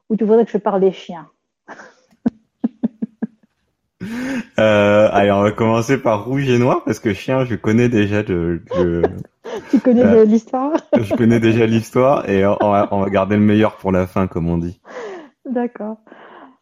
ou 0.09 0.15
tu 0.15 0.23
voudrais 0.23 0.45
que 0.45 0.51
je 0.51 0.57
parle 0.57 0.79
des 0.79 0.91
chiens? 0.91 1.27
euh, 4.59 5.09
allez, 5.11 5.31
on 5.31 5.41
va 5.41 5.51
commencer 5.51 5.97
par 6.01 6.25
rouge 6.25 6.49
et 6.49 6.57
noir 6.57 6.83
parce 6.85 6.99
que 6.99 7.13
chien, 7.13 7.45
je 7.45 7.55
connais 7.55 7.89
déjà 7.89 8.23
de. 8.23 8.61
tu 9.71 9.79
connais 9.79 10.03
euh, 10.03 10.25
l'histoire? 10.25 10.73
je 10.97 11.15
connais 11.15 11.39
déjà 11.39 11.65
l'histoire 11.65 12.29
et 12.29 12.45
on 12.45 12.57
va, 12.59 12.87
on 12.91 13.01
va, 13.01 13.09
garder 13.09 13.35
le 13.35 13.41
meilleur 13.41 13.77
pour 13.77 13.91
la 13.91 14.07
fin, 14.07 14.27
comme 14.27 14.49
on 14.49 14.57
dit. 14.57 14.79
D'accord. 15.49 15.97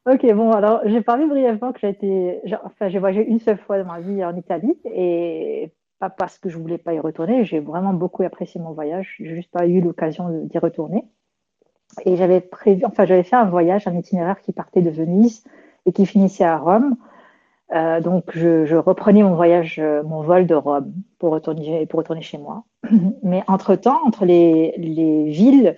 Ok, 0.06 0.26
bon, 0.34 0.52
alors 0.52 0.82
j'ai 0.86 1.02
parlé 1.02 1.26
brièvement 1.26 1.72
que 1.72 1.80
j'ai 1.80 1.90
été, 1.90 2.42
enfin, 2.66 2.90
j'ai 2.90 3.00
voyagé 3.00 3.26
une 3.26 3.40
seule 3.40 3.58
fois 3.58 3.82
dans 3.82 3.90
ma 3.90 4.02
vie 4.02 4.24
en 4.26 4.36
Italie 4.36 4.78
et 4.86 5.72
pas 6.00 6.10
parce 6.10 6.38
que 6.38 6.50
je 6.50 6.58
voulais 6.58 6.78
pas 6.78 6.94
y 6.94 7.00
retourner. 7.00 7.46
J'ai 7.46 7.62
vraiment 7.62 7.94
beaucoup 7.94 8.24
apprécié 8.24 8.60
mon 8.60 8.74
voyage. 8.74 9.16
J'ai 9.20 9.36
juste 9.36 9.52
pas 9.52 9.66
eu 9.66 9.80
l'occasion 9.80 10.30
d'y 10.30 10.58
retourner. 10.58 11.06
Et 12.06 12.18
j'avais 12.18 12.42
prévu, 12.42 12.84
enfin, 12.86 13.06
j'avais 13.06 13.24
fait 13.24 13.36
un 13.36 13.46
voyage, 13.46 13.88
un 13.88 13.96
itinéraire 13.96 14.42
qui 14.42 14.52
partait 14.52 14.82
de 14.82 14.90
Venise 14.90 15.44
et 15.86 15.94
qui 15.94 16.06
finissait 16.06 16.44
à 16.44 16.58
Rome. 16.58 16.98
Euh, 17.74 18.02
donc, 18.02 18.26
je, 18.36 18.76
reprenais 18.76 19.24
mon 19.24 19.36
voyage, 19.36 19.80
euh, 19.80 20.04
mon 20.04 20.22
vol 20.22 20.46
de 20.46 20.54
Rome 20.54 20.94
pour 21.18 21.32
retourner, 21.32 22.22
chez 22.22 22.38
moi. 22.38 22.64
Mais 23.24 23.44
entre-temps, 23.48 24.00
entre 24.06 24.26
les, 24.26 24.74
les 24.78 25.30
villes, 25.30 25.76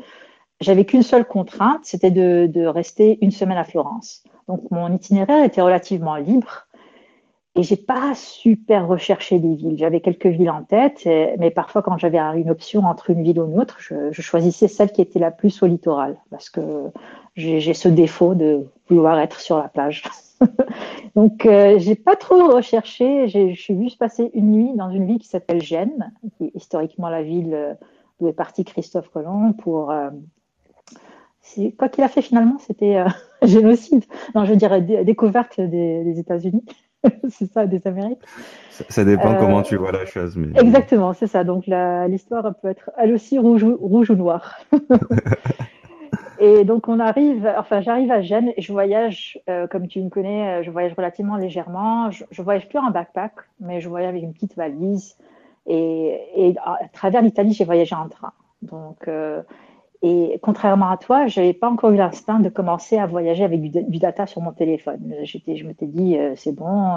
j'avais 0.59 0.85
qu'une 0.85 1.03
seule 1.03 1.25
contrainte, 1.25 1.81
c'était 1.83 2.11
de, 2.11 2.65
rester 2.65 3.17
une 3.21 3.31
semaine 3.31 3.57
à 3.57 3.63
Florence. 3.63 4.23
Donc, 4.47 4.61
mon 4.71 4.93
itinéraire 4.93 5.43
était 5.43 5.61
relativement 5.61 6.15
libre 6.15 6.67
et 7.57 7.63
j'ai 7.63 7.77
pas 7.77 8.13
super 8.15 8.87
recherché 8.87 9.39
les 9.39 9.55
villes. 9.55 9.77
J'avais 9.77 10.01
quelques 10.01 10.25
villes 10.25 10.49
en 10.49 10.63
tête, 10.63 11.03
mais 11.05 11.51
parfois, 11.51 11.81
quand 11.81 11.97
j'avais 11.97 12.17
une 12.17 12.49
option 12.49 12.83
entre 12.83 13.11
une 13.11 13.23
ville 13.23 13.39
ou 13.39 13.49
une 13.49 13.59
autre, 13.59 13.77
je, 13.79 14.11
je 14.11 14.21
choisissais 14.21 14.67
celle 14.67 14.91
qui 14.91 15.01
était 15.01 15.19
la 15.19 15.31
plus 15.31 15.63
au 15.63 15.65
littoral 15.65 16.17
parce 16.29 16.49
que 16.49 16.91
j'ai 17.37 17.73
ce 17.73 17.87
défaut 17.87 18.35
de 18.35 18.65
vouloir 18.89 19.17
être 19.19 19.39
sur 19.39 19.57
la 19.57 19.69
plage. 19.69 20.03
Donc, 21.15 21.45
euh, 21.45 21.77
j'ai 21.79 21.95
pas 21.95 22.15
trop 22.15 22.53
recherché. 22.53 23.27
Je 23.27 23.53
suis 23.53 23.81
juste 23.81 23.97
passé 23.97 24.31
une 24.33 24.51
nuit 24.51 24.73
dans 24.75 24.89
une 24.89 25.05
ville 25.05 25.19
qui 25.19 25.27
s'appelle 25.27 25.61
Gênes, 25.61 26.13
qui 26.37 26.45
est 26.45 26.51
historiquement 26.55 27.09
la 27.09 27.23
ville 27.23 27.53
euh, 27.53 27.73
d'où 28.19 28.27
est 28.27 28.33
parti 28.33 28.63
Christophe 28.63 29.09
Colomb 29.09 29.53
pour. 29.53 29.91
Euh, 29.91 30.09
quoi 31.77 31.89
qu'il 31.89 32.03
a 32.03 32.07
fait 32.07 32.21
finalement, 32.21 32.57
c'était 32.59 32.97
euh, 32.97 33.07
génocide. 33.43 34.03
Non, 34.33 34.45
je 34.45 34.53
dirais 34.53 34.81
découverte 34.81 35.59
des, 35.59 36.03
des 36.03 36.19
États-Unis. 36.19 36.65
c'est 37.29 37.51
ça, 37.51 37.67
des 37.67 37.85
Amériques. 37.85 38.23
Ça, 38.71 39.03
dépend 39.03 39.35
comment 39.35 39.61
tu 39.61 39.75
vois 39.77 39.91
la 39.91 40.05
chose. 40.05 40.35
Mais... 40.37 40.59
Exactement, 40.59 41.13
c'est 41.13 41.27
ça. 41.27 41.43
Donc 41.43 41.65
l'histoire 41.67 42.55
peut 42.55 42.69
être 42.69 42.91
elle 42.97 43.13
aussi 43.13 43.37
rouge, 43.37 43.63
rouge 43.63 44.09
ou 44.09 44.15
noire. 44.15 44.59
Et 46.39 46.65
donc 46.65 46.87
on 46.87 46.99
arrive, 46.99 47.49
enfin 47.57 47.81
j'arrive 47.81 48.11
à 48.11 48.21
Gênes 48.21 48.51
et 48.57 48.61
je 48.61 48.71
voyage, 48.71 49.39
euh, 49.49 49.67
comme 49.67 49.87
tu 49.87 50.01
me 50.01 50.09
connais, 50.09 50.59
euh, 50.59 50.63
je 50.63 50.71
voyage 50.71 50.93
relativement 50.97 51.37
légèrement. 51.37 52.11
Je, 52.11 52.25
je, 52.31 52.41
voyage 52.41 52.67
plus 52.67 52.79
en 52.79 52.91
backpack, 52.91 53.33
mais 53.59 53.79
je 53.81 53.89
voyage 53.89 54.09
avec 54.09 54.23
une 54.23 54.33
petite 54.33 54.55
valise. 54.55 55.17
Et, 55.67 56.55
à 56.63 56.87
travers 56.93 57.21
l'Italie, 57.21 57.53
j'ai 57.53 57.65
voyagé 57.65 57.95
en 57.95 58.07
train. 58.07 58.33
Donc, 58.61 59.07
euh, 59.07 59.41
et 60.01 60.39
contrairement 60.41 60.91
à 60.91 60.97
toi, 60.97 61.25
je 61.27 61.39
n'avais 61.39 61.53
pas 61.53 61.69
encore 61.69 61.91
eu 61.91 61.97
l'instinct 61.97 62.39
de 62.39 62.49
commencer 62.49 62.97
à 62.97 63.07
voyager 63.07 63.43
avec 63.43 63.61
du, 63.61 63.97
data 63.97 64.27
sur 64.27 64.41
mon 64.41 64.51
téléphone. 64.51 65.15
J'étais, 65.23 65.55
je 65.55 65.65
m'étais 65.65 65.87
dit, 65.87 66.17
euh, 66.17 66.33
c'est 66.35 66.51
bon, 66.51 66.91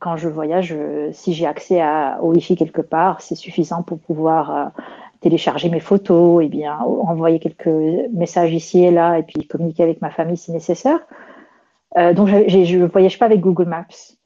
quand 0.00 0.16
je 0.16 0.28
voyage, 0.28 0.76
si 1.12 1.32
j'ai 1.32 1.46
accès 1.46 1.82
au 2.20 2.32
Wi-Fi 2.32 2.56
quelque 2.56 2.82
part, 2.82 3.22
c'est 3.22 3.36
suffisant 3.36 3.82
pour 3.82 3.98
pouvoir 4.00 4.72
télécharger 5.24 5.70
mes 5.70 5.80
photos, 5.80 6.44
et 6.44 6.48
bien 6.48 6.78
envoyer 6.78 7.38
quelques 7.38 7.78
messages 8.12 8.52
ici 8.52 8.84
et 8.84 8.90
là, 8.90 9.18
et 9.18 9.22
puis 9.22 9.48
communiquer 9.48 9.82
avec 9.82 10.02
ma 10.02 10.10
famille 10.10 10.36
si 10.36 10.52
nécessaire. 10.52 11.00
Euh, 11.96 12.12
donc 12.12 12.28
je 12.28 12.76
ne 12.76 12.86
voyage 12.86 13.18
pas 13.18 13.24
avec 13.24 13.40
Google 13.40 13.64
Maps. 13.64 14.16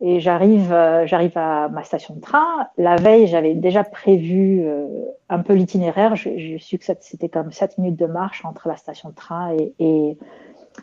Et 0.00 0.18
j'arrive, 0.18 0.72
euh, 0.72 1.06
j'arrive 1.06 1.36
à 1.38 1.68
ma 1.68 1.84
station 1.84 2.14
de 2.16 2.20
train. 2.20 2.66
La 2.78 2.96
veille, 2.96 3.28
j'avais 3.28 3.54
déjà 3.54 3.84
prévu 3.84 4.62
euh, 4.64 4.88
un 5.28 5.38
peu 5.38 5.52
l'itinéraire. 5.52 6.16
J'ai 6.16 6.58
su 6.58 6.78
que 6.78 6.84
c'était 6.84 7.28
comme 7.28 7.52
7 7.52 7.78
minutes 7.78 8.00
de 8.00 8.06
marche 8.06 8.44
entre 8.44 8.66
la 8.66 8.76
station 8.76 9.10
de 9.10 9.14
train 9.14 9.52
et, 9.52 9.74
et... 9.78 10.18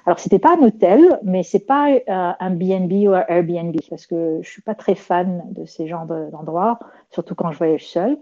alors 0.05 0.19
c'était 0.19 0.39
pas 0.39 0.55
un 0.55 0.65
hôtel, 0.65 1.19
mais 1.23 1.43
c'est 1.43 1.65
pas 1.65 1.87
un 2.07 2.51
BNB 2.51 3.09
ou 3.09 3.13
un 3.13 3.25
Airbnb 3.27 3.75
parce 3.89 4.05
que 4.05 4.39
je 4.41 4.49
suis 4.49 4.61
pas 4.61 4.75
très 4.75 4.95
fan 4.95 5.43
de 5.51 5.65
ces 5.65 5.87
genres 5.87 6.05
d'endroits, 6.05 6.79
surtout 7.09 7.35
quand 7.35 7.51
je 7.51 7.57
voyage 7.57 7.85
seule. 7.85 8.17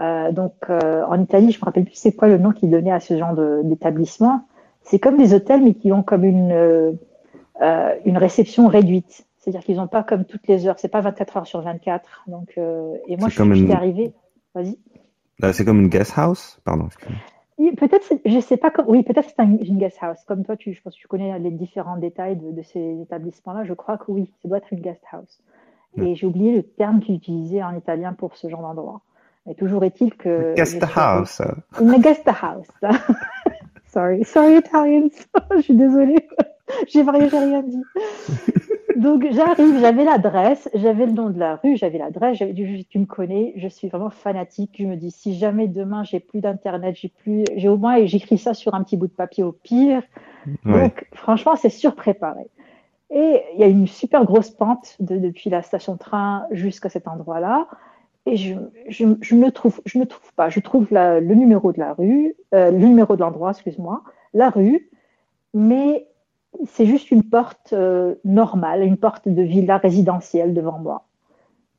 Euh, 0.00 0.32
donc 0.32 0.54
euh, 0.70 1.04
en 1.06 1.20
Italie, 1.20 1.50
je 1.50 1.58
me 1.58 1.64
rappelle 1.64 1.84
plus 1.84 1.94
c'est 1.94 2.12
quoi 2.12 2.28
le 2.28 2.38
nom 2.38 2.52
qu'ils 2.52 2.70
donnaient 2.70 2.92
à 2.92 3.00
ce 3.00 3.16
genre 3.18 3.34
d'établissement. 3.64 4.42
C'est 4.82 4.98
comme 4.98 5.16
des 5.16 5.34
hôtels, 5.34 5.62
mais 5.62 5.74
qui 5.74 5.92
ont 5.92 6.02
comme 6.02 6.24
une, 6.24 6.52
euh, 6.52 7.94
une 8.04 8.16
réception 8.16 8.68
réduite. 8.68 9.26
C'est-à-dire 9.38 9.62
qu'ils 9.62 9.76
n'ont 9.76 9.88
pas 9.88 10.02
comme 10.02 10.24
toutes 10.24 10.46
les 10.46 10.66
heures. 10.66 10.78
C'est 10.78 10.88
pas 10.88 11.00
24 11.00 11.38
heures 11.38 11.46
sur 11.46 11.60
24. 11.60 12.24
Donc, 12.26 12.58
et 12.58 13.16
moi, 13.16 13.28
je 13.28 13.42
suis 13.42 13.60
une... 13.62 13.72
arrivée. 13.72 14.12
Vas-y. 14.54 14.78
C'est 15.52 15.64
comme 15.64 15.80
une 15.80 15.88
guest 15.88 16.12
house, 16.16 16.60
pardon. 16.64 16.88
Peut-être, 17.76 18.12
je 18.24 18.40
sais 18.40 18.56
pas. 18.56 18.72
Oui, 18.86 19.02
peut-être 19.02 19.28
c'est 19.28 19.42
une 19.42 19.78
guest 19.78 19.98
house. 20.00 20.18
Comme 20.26 20.44
toi, 20.44 20.56
tu, 20.56 20.72
je 20.74 20.82
pense 20.82 20.94
que 20.94 21.00
tu 21.00 21.08
connais 21.08 21.38
les 21.38 21.50
différents 21.50 21.96
détails 21.96 22.36
de, 22.36 22.52
de 22.52 22.62
ces 22.62 23.00
établissements-là. 23.02 23.64
Je 23.64 23.74
crois 23.74 23.96
que 23.98 24.10
oui, 24.10 24.30
ça 24.42 24.48
doit 24.48 24.58
être 24.58 24.72
une 24.72 24.80
guest 24.80 25.02
house. 25.12 25.40
Et 25.96 26.14
j'ai 26.14 26.26
oublié 26.26 26.54
le 26.54 26.62
terme 26.62 27.00
qu'ils 27.00 27.16
utilisaient 27.16 27.62
en 27.62 27.74
italien 27.76 28.12
pour 28.12 28.36
ce 28.36 28.48
genre 28.48 28.62
d'endroit. 28.62 29.00
Mais 29.48 29.54
toujours 29.54 29.82
est-il 29.82 30.14
que. 30.14 30.54
Guest 30.54 30.84
house. 30.94 31.40
Une 31.80 31.96
guest 32.02 32.28
house. 32.28 32.68
sorry, 33.86 34.22
sorry 34.24 34.58
Italians. 34.58 35.08
je 35.56 35.62
suis 35.62 35.74
désolée. 35.74 36.28
J'ai 36.88 37.02
rien 37.02 37.62
dit. 37.62 37.82
Donc 38.96 39.26
j'arrive, 39.30 39.78
j'avais 39.80 40.04
l'adresse, 40.04 40.68
j'avais 40.74 41.06
le 41.06 41.12
nom 41.12 41.30
de 41.30 41.38
la 41.38 41.56
rue, 41.56 41.76
j'avais 41.76 41.96
l'adresse, 41.98 42.36
tu 42.36 42.98
me 42.98 43.06
connais, 43.06 43.54
je 43.56 43.68
suis 43.68 43.88
vraiment 43.88 44.10
fanatique. 44.10 44.74
Je 44.78 44.84
me 44.84 44.96
dis 44.96 45.12
si 45.12 45.34
jamais 45.34 45.66
demain 45.66 46.04
j'ai 46.04 46.20
plus 46.20 46.40
d'internet, 46.40 46.96
j'ai 47.00 47.08
plus, 47.08 47.44
j'ai 47.56 47.68
au 47.68 47.78
moins 47.78 48.04
j'écris 48.04 48.36
ça 48.36 48.52
sur 48.52 48.74
un 48.74 48.82
petit 48.82 48.98
bout 48.98 49.06
de 49.06 49.12
papier 49.12 49.44
au 49.44 49.52
pire. 49.52 50.02
Donc 50.66 51.06
franchement 51.14 51.56
c'est 51.56 51.70
surpréparé. 51.70 52.48
Et 53.10 53.42
il 53.54 53.60
y 53.60 53.64
a 53.64 53.68
une 53.68 53.86
super 53.86 54.26
grosse 54.26 54.50
pente 54.50 54.96
depuis 55.00 55.48
la 55.48 55.62
station 55.62 55.94
de 55.94 55.98
train 55.98 56.44
jusqu'à 56.50 56.90
cet 56.90 57.08
endroit-là 57.08 57.66
et 58.28 58.36
je, 58.36 58.54
je, 58.88 59.34
ne 59.34 59.50
trouve, 59.50 59.80
je 59.86 59.98
ne 59.98 60.04
trouve 60.04 60.32
pas. 60.34 60.48
Je 60.50 60.60
trouve 60.60 60.86
le 60.90 61.34
numéro 61.34 61.72
de 61.72 61.78
la 61.78 61.94
rue, 61.94 62.34
euh, 62.54 62.70
le 62.70 62.78
numéro 62.78 63.16
de 63.16 63.20
l'endroit, 63.20 63.50
excuse-moi, 63.50 64.02
la 64.34 64.50
rue, 64.50 64.90
mais 65.54 66.06
c'est 66.66 66.86
juste 66.86 67.10
une 67.10 67.22
porte 67.22 67.72
euh, 67.72 68.14
normale, 68.24 68.82
une 68.82 68.96
porte 68.96 69.28
de 69.28 69.42
villa 69.42 69.78
résidentielle 69.78 70.54
devant 70.54 70.78
moi. 70.78 71.06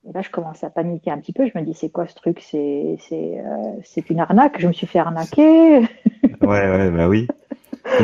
Et 0.07 0.13
là, 0.13 0.21
je 0.21 0.29
commence 0.29 0.63
à 0.63 0.69
paniquer 0.69 1.11
un 1.11 1.17
petit 1.17 1.33
peu. 1.33 1.47
Je 1.47 1.57
me 1.57 1.63
dis, 1.63 1.73
c'est 1.73 1.89
quoi 1.89 2.07
ce 2.07 2.15
truc? 2.15 2.39
C'est 2.41 2.97
euh, 3.13 4.03
une 4.09 4.19
arnaque? 4.19 4.59
Je 4.59 4.67
me 4.67 4.73
suis 4.73 4.87
fait 4.87 4.99
arnaquer? 4.99 5.79
ouais, 5.79 5.87
ouais, 6.41 6.89
bah 6.89 7.07
oui. 7.07 7.27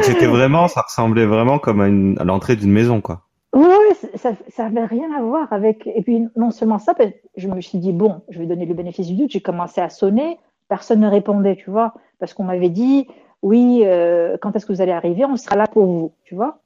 C'était 0.02 0.28
vraiment, 0.28 0.68
ça 0.68 0.82
ressemblait 0.82 1.26
vraiment 1.26 1.58
comme 1.58 1.82
à, 1.82 2.22
à 2.22 2.26
l'entrée 2.26 2.56
d'une 2.56 2.72
maison, 2.72 3.02
quoi. 3.02 3.25
Oui, 3.56 4.10
ça 4.16 4.70
n'avait 4.70 4.86
rien 4.86 5.12
à 5.18 5.22
voir 5.22 5.52
avec. 5.52 5.88
Et 5.88 6.02
puis, 6.02 6.28
non 6.36 6.52
seulement 6.52 6.78
ça, 6.78 6.94
je 7.38 7.48
me 7.48 7.62
suis 7.62 7.78
dit, 7.78 7.94
bon, 7.94 8.22
je 8.30 8.40
vais 8.40 8.46
donner 8.46 8.66
le 8.66 8.74
bénéfice 8.74 9.08
du 9.08 9.16
doute. 9.16 9.32
J'ai 9.32 9.42
commencé 9.42 9.80
à 9.80 9.90
sonner. 9.90 10.38
Personne 10.68 11.00
ne 11.00 11.08
répondait, 11.08 11.56
tu 11.56 11.70
vois, 11.70 11.94
parce 12.20 12.34
qu'on 12.34 12.44
m'avait 12.44 12.70
dit, 12.70 13.08
oui, 13.44 13.84
euh, 13.86 14.38
quand 14.42 14.56
est-ce 14.56 14.66
que 14.66 14.74
vous 14.74 14.82
allez 14.82 14.92
arriver 14.92 15.24
On 15.24 15.38
sera 15.38 15.56
là 15.56 15.68
pour 15.68 15.86
vous, 15.86 16.12
tu 16.26 16.36
vois. 16.36 16.60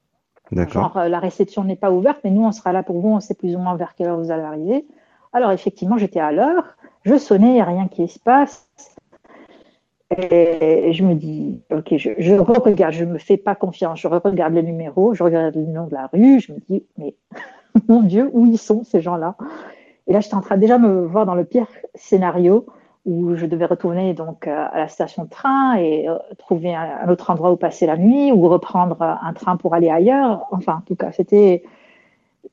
D'accord. 0.50 0.82
Genre, 0.82 0.96
euh, 0.96 1.08
la 1.08 1.20
réception 1.20 1.62
n'est 1.62 1.76
pas 1.76 1.92
ouverte, 1.92 2.18
mais 2.24 2.30
nous, 2.30 2.44
on 2.44 2.50
sera 2.50 2.72
là 2.72 2.82
pour 2.82 2.98
vous. 2.98 3.10
On 3.10 3.20
sait 3.20 3.34
plus 3.34 3.54
ou 3.54 3.60
moins 3.60 3.76
vers 3.76 3.94
quelle 3.94 4.08
heure 4.08 4.18
vous 4.18 4.32
allez 4.32 4.42
arriver. 4.42 4.84
Alors, 5.32 5.52
effectivement, 5.52 5.96
j'étais 5.96 6.18
à 6.18 6.32
l'heure. 6.32 6.76
Je 7.04 7.16
sonnais, 7.16 7.50
il 7.50 7.54
n'y 7.54 7.60
a 7.60 7.66
rien 7.66 7.86
qui 7.86 8.08
se 8.08 8.18
passe. 8.18 8.68
Et 10.16 10.92
je 10.92 11.04
me 11.04 11.14
dis, 11.14 11.60
ok, 11.70 11.96
je, 11.96 12.10
je 12.18 12.34
regarde, 12.34 12.92
je 12.92 13.04
me 13.04 13.18
fais 13.18 13.36
pas 13.36 13.54
confiance, 13.54 14.00
je 14.00 14.08
regarde 14.08 14.54
les 14.54 14.62
numéros, 14.62 15.14
je 15.14 15.22
regarde 15.22 15.54
le 15.54 15.66
nom 15.66 15.86
de 15.86 15.94
la 15.94 16.08
rue, 16.12 16.40
je 16.40 16.52
me 16.52 16.58
dis, 16.68 16.84
mais 16.98 17.14
mon 17.88 18.02
Dieu, 18.02 18.28
où 18.32 18.46
ils 18.46 18.58
sont 18.58 18.82
ces 18.82 19.00
gens-là? 19.00 19.36
Et 20.08 20.12
là, 20.12 20.20
j'étais 20.20 20.34
en 20.34 20.40
train 20.40 20.56
déjà 20.56 20.78
de 20.78 20.82
me 20.82 21.06
voir 21.06 21.26
dans 21.26 21.36
le 21.36 21.44
pire 21.44 21.68
scénario 21.94 22.66
où 23.06 23.34
je 23.36 23.46
devais 23.46 23.64
retourner 23.64 24.12
donc 24.12 24.46
euh, 24.46 24.66
à 24.72 24.78
la 24.78 24.88
station 24.88 25.24
de 25.24 25.30
train 25.30 25.76
et 25.76 26.08
euh, 26.08 26.18
trouver 26.38 26.74
un, 26.74 27.08
autre 27.08 27.30
endroit 27.30 27.50
où 27.52 27.56
passer 27.56 27.86
la 27.86 27.96
nuit 27.96 28.30
ou 28.32 28.48
reprendre 28.48 29.00
un 29.00 29.32
train 29.32 29.56
pour 29.56 29.74
aller 29.74 29.88
ailleurs. 29.88 30.46
Enfin, 30.50 30.78
en 30.78 30.80
tout 30.82 30.96
cas, 30.96 31.12
c'était 31.12 31.62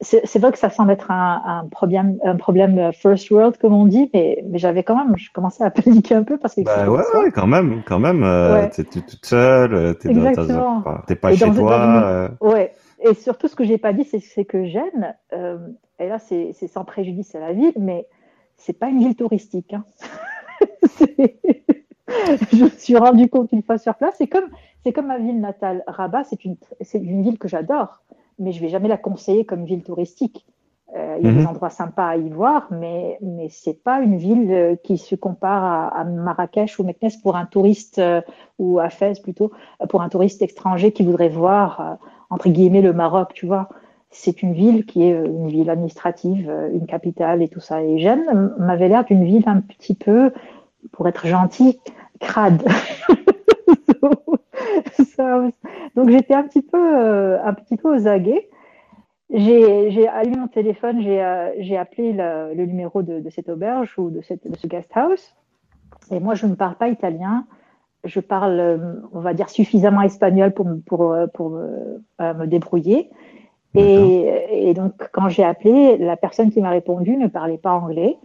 c'est 0.01 0.37
vrai 0.37 0.51
que 0.51 0.59
ça 0.59 0.69
semble 0.69 0.91
être 0.91 1.09
un, 1.11 1.41
un, 1.45 1.67
problème, 1.67 2.17
un 2.23 2.35
problème 2.35 2.91
first 2.93 3.31
world, 3.31 3.57
comme 3.57 3.73
on 3.73 3.85
dit, 3.85 4.09
mais, 4.13 4.43
mais 4.47 4.59
j'avais 4.59 4.83
quand 4.83 4.95
même, 4.95 5.17
je 5.17 5.31
commençais 5.31 5.63
à 5.63 5.71
paniquer 5.71 6.15
un 6.15 6.23
peu 6.23 6.37
parce 6.37 6.55
que. 6.55 6.61
Bah 6.61 6.89
ouais, 6.89 7.03
ouais, 7.15 7.31
quand 7.31 7.47
même, 7.47 7.81
quand 7.85 7.99
même. 7.99 8.23
Euh, 8.23 8.67
T'es 8.69 8.83
toute 8.83 9.25
seule, 9.25 9.73
euh, 9.73 9.93
t'es 9.93 10.13
pas 11.15 11.35
chez 11.35 11.51
toi. 11.51 12.03
Euh. 12.05 12.29
Ouais. 12.41 12.73
Et 12.99 13.13
surtout, 13.13 13.47
ce 13.47 13.55
que 13.55 13.63
j'ai 13.63 13.77
pas 13.77 13.93
dit, 13.93 14.03
c'est 14.05 14.45
que 14.45 14.65
Gênes, 14.65 15.15
euh, 15.33 15.57
et 15.99 16.09
là, 16.09 16.19
c'est 16.19 16.53
sans 16.53 16.83
préjudice 16.83 17.33
à 17.35 17.39
la 17.39 17.53
ville, 17.53 17.73
mais 17.79 18.07
c'est 18.55 18.73
pas 18.73 18.87
une 18.87 18.99
ville 18.99 19.15
touristique. 19.15 19.73
Hein. 19.73 19.85
je 22.51 22.63
me 22.63 22.69
suis 22.69 22.97
rendu 22.97 23.29
compte 23.29 23.51
une 23.51 23.63
fois 23.63 23.77
sur 23.77 23.95
place. 23.95 24.15
C'est 24.17 24.27
comme, 24.27 24.49
c'est 24.83 24.93
comme 24.93 25.07
ma 25.07 25.19
ville 25.19 25.39
natale, 25.39 25.83
Rabat. 25.87 26.23
C'est 26.23 26.43
une, 26.43 26.57
c'est 26.81 26.97
une 26.97 27.21
ville 27.23 27.37
que 27.37 27.47
j'adore 27.47 28.01
mais 28.39 28.51
je 28.51 28.61
vais 28.61 28.69
jamais 28.69 28.87
la 28.87 28.97
conseiller 28.97 29.45
comme 29.45 29.65
ville 29.65 29.83
touristique. 29.83 30.45
Euh, 30.95 31.17
il 31.19 31.25
y 31.25 31.29
a 31.29 31.33
des 31.33 31.41
mhm. 31.41 31.47
endroits 31.47 31.69
sympas 31.69 32.07
à 32.07 32.15
y 32.15 32.29
voir, 32.29 32.67
mais 32.71 33.17
mais 33.21 33.49
c'est 33.49 33.83
pas 33.83 33.99
une 33.99 34.17
ville 34.17 34.51
euh, 34.51 34.75
qui 34.81 34.97
se 34.97 35.15
compare 35.15 35.63
à, 35.63 35.87
à 35.89 36.03
Marrakech 36.05 36.79
ou 36.79 36.83
Meknès 36.83 37.17
pour 37.17 37.35
un 37.35 37.45
touriste 37.45 37.99
euh, 37.99 38.21
ou 38.57 38.79
à 38.79 38.89
Fès 38.89 39.19
plutôt 39.19 39.51
pour 39.89 40.01
un 40.01 40.07
touriste 40.07 40.41
étranger 40.41 40.93
qui 40.93 41.03
voudrait 41.03 41.27
voir 41.27 41.97
entre 42.29 42.47
guillemets 42.49 42.81
le 42.81 42.93
Maroc, 42.93 43.33
tu 43.33 43.45
vois. 43.45 43.67
C'est 44.09 44.41
une 44.41 44.53
ville 44.53 44.85
qui 44.85 45.03
est 45.03 45.11
une 45.11 45.49
ville 45.49 45.69
administrative, 45.69 46.49
une 46.73 46.85
capitale 46.85 47.41
et 47.41 47.49
tout 47.49 47.59
ça. 47.59 47.83
Et 47.83 47.99
Gênes 47.99 48.53
m'avait 48.57 48.87
l'air 48.87 49.03
d'une 49.03 49.25
ville 49.25 49.43
un 49.47 49.59
petit 49.59 49.95
peu, 49.95 50.31
pour 50.93 51.07
être 51.09 51.27
gentil, 51.27 51.79
crade. 52.19 52.63
Donc 55.95 56.09
j'étais 56.09 56.33
un 56.33 56.43
petit 56.43 56.61
peu, 56.61 56.77
euh, 56.77 57.43
un 57.43 57.53
petit 57.53 57.77
peu 57.77 57.95
aux 57.95 58.07
aguets. 58.07 58.47
J'ai 59.29 60.07
allumé 60.07 60.37
mon 60.37 60.47
téléphone, 60.47 61.01
j'ai 61.01 61.21
euh, 61.21 61.79
appelé 61.79 62.13
le, 62.13 62.53
le 62.53 62.65
numéro 62.65 63.01
de, 63.01 63.19
de, 63.19 63.29
cette 63.29 63.49
auberge 63.49 63.93
ou 63.97 64.09
de, 64.09 64.21
cette, 64.21 64.49
de 64.49 64.55
ce 64.55 64.67
guest 64.67 64.89
house. 64.95 65.35
Et 66.11 66.19
moi, 66.19 66.33
je 66.33 66.45
ne 66.45 66.55
parle 66.55 66.75
pas 66.75 66.87
italien. 66.87 67.45
Je 68.05 68.21
parle, 68.21 68.59
euh, 68.59 68.93
on 69.11 69.19
va 69.19 69.33
dire, 69.33 69.49
suffisamment 69.49 70.01
espagnol 70.01 70.53
pour, 70.53 70.67
pour, 70.85 71.15
pour 71.33 71.49
me 71.49 72.45
débrouiller. 72.45 73.09
Et, 73.75 74.69
et, 74.69 74.73
donc, 74.73 74.93
quand 75.11 75.27
j'ai 75.27 75.43
appelé, 75.43 75.97
la 75.97 76.15
personne 76.15 76.49
qui 76.49 76.61
m'a 76.61 76.69
répondu 76.69 77.17
ne 77.17 77.27
parlait 77.27 77.57
pas 77.57 77.73
anglais. 77.73 78.17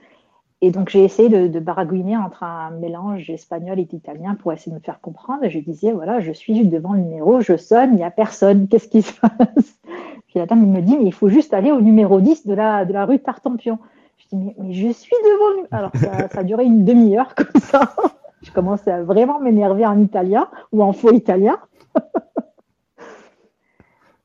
Et 0.65 0.71
donc, 0.71 0.91
j'ai 0.91 1.03
essayé 1.03 1.29
de, 1.29 1.59
baragouiner 1.59 2.17
entre 2.17 2.45
un 2.45 2.71
mélange 2.71 3.29
espagnol 3.29 3.81
et 3.81 3.89
italien 3.93 4.37
pour 4.37 4.53
essayer 4.53 4.71
de 4.71 4.77
me 4.77 4.81
faire 4.81 5.01
comprendre. 5.01 5.43
Et 5.43 5.51
je 5.51 5.59
disais, 5.59 5.91
voilà, 5.91 6.21
je 6.21 6.31
suis 6.31 6.65
devant 6.69 6.93
le 6.93 7.01
numéro, 7.01 7.41
je 7.41 7.57
sonne, 7.57 7.91
il 7.95 7.97
n'y 7.97 8.05
a 8.05 8.13
personne, 8.13 8.69
qu'est-ce 8.71 8.87
qui 8.87 9.03
se 9.03 9.13
passe? 9.21 9.81
Puis 10.29 10.39
la 10.39 10.47
dame, 10.47 10.65
me 10.65 10.81
dit, 10.81 10.97
mais 10.97 11.07
il 11.07 11.13
faut 11.13 11.29
juste 11.29 11.53
aller 11.53 11.73
au 11.73 11.81
numéro 11.81 12.21
10 12.21 12.47
de 12.47 12.55
la, 12.55 12.85
de 12.85 12.93
la 12.93 13.07
rue 13.07 13.19
Tartampion. 13.19 13.81
Je 14.19 14.37
dis, 14.37 14.37
mais, 14.37 14.73
je 14.73 14.93
suis 14.93 15.17
devant. 15.25 15.67
Alors, 15.73 15.91
ça, 15.95 16.29
ça 16.29 16.39
a 16.39 16.45
duré 16.45 16.65
une 16.65 16.85
demi-heure 16.85 17.35
comme 17.35 17.61
ça. 17.61 17.93
je 18.43 18.53
commençais 18.53 18.93
à 18.93 19.03
vraiment 19.03 19.41
m'énerver 19.41 19.85
en 19.85 20.01
italien 20.01 20.49
ou 20.71 20.85
en 20.85 20.93
faux 20.93 21.13
italien. 21.13 21.59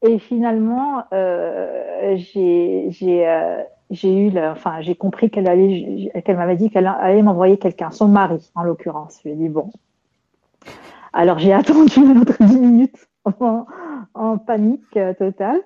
Et 0.03 0.19
finalement, 0.19 1.03
euh, 1.13 2.15
j'ai 2.15 3.25
euh, 3.91 4.07
eu, 4.07 4.31
enfin, 4.39 4.81
j'ai 4.81 4.95
compris 4.95 5.29
qu'elle 5.29 5.47
allait, 5.47 6.11
qu'elle 6.25 6.37
m'avait 6.37 6.55
dit 6.55 6.69
qu'elle 6.69 6.87
allait 6.87 7.21
m'envoyer 7.21 7.57
quelqu'un, 7.57 7.91
son 7.91 8.07
mari 8.07 8.51
en 8.55 8.63
l'occurrence. 8.63 9.19
Je 9.23 9.29
lui 9.29 9.35
ai 9.35 9.37
dit 9.37 9.49
bon. 9.49 9.71
Alors 11.13 11.39
j'ai 11.39 11.53
attendu 11.53 11.99
notre 11.99 12.43
10 12.43 12.59
minutes 12.59 13.07
en, 13.39 13.65
en 14.13 14.37
panique 14.37 14.97
euh, 14.97 15.13
totale. 15.13 15.61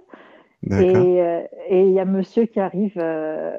Et 0.69 1.81
il 1.81 1.91
y 1.91 1.99
a 1.99 2.05
monsieur 2.05 2.45
qui 2.45 2.59
arrive, 2.59 2.93
euh, 2.97 3.51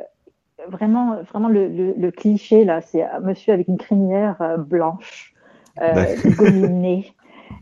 vraiment, 0.68 1.20
vraiment 1.22 1.48
le, 1.48 1.66
le, 1.66 1.94
le 1.96 2.10
cliché 2.12 2.64
là, 2.64 2.80
c'est 2.80 3.04
monsieur 3.22 3.52
avec 3.52 3.66
une 3.66 3.78
crinière 3.78 4.40
euh, 4.40 4.56
blanche, 4.56 5.34
gominée. 6.36 7.12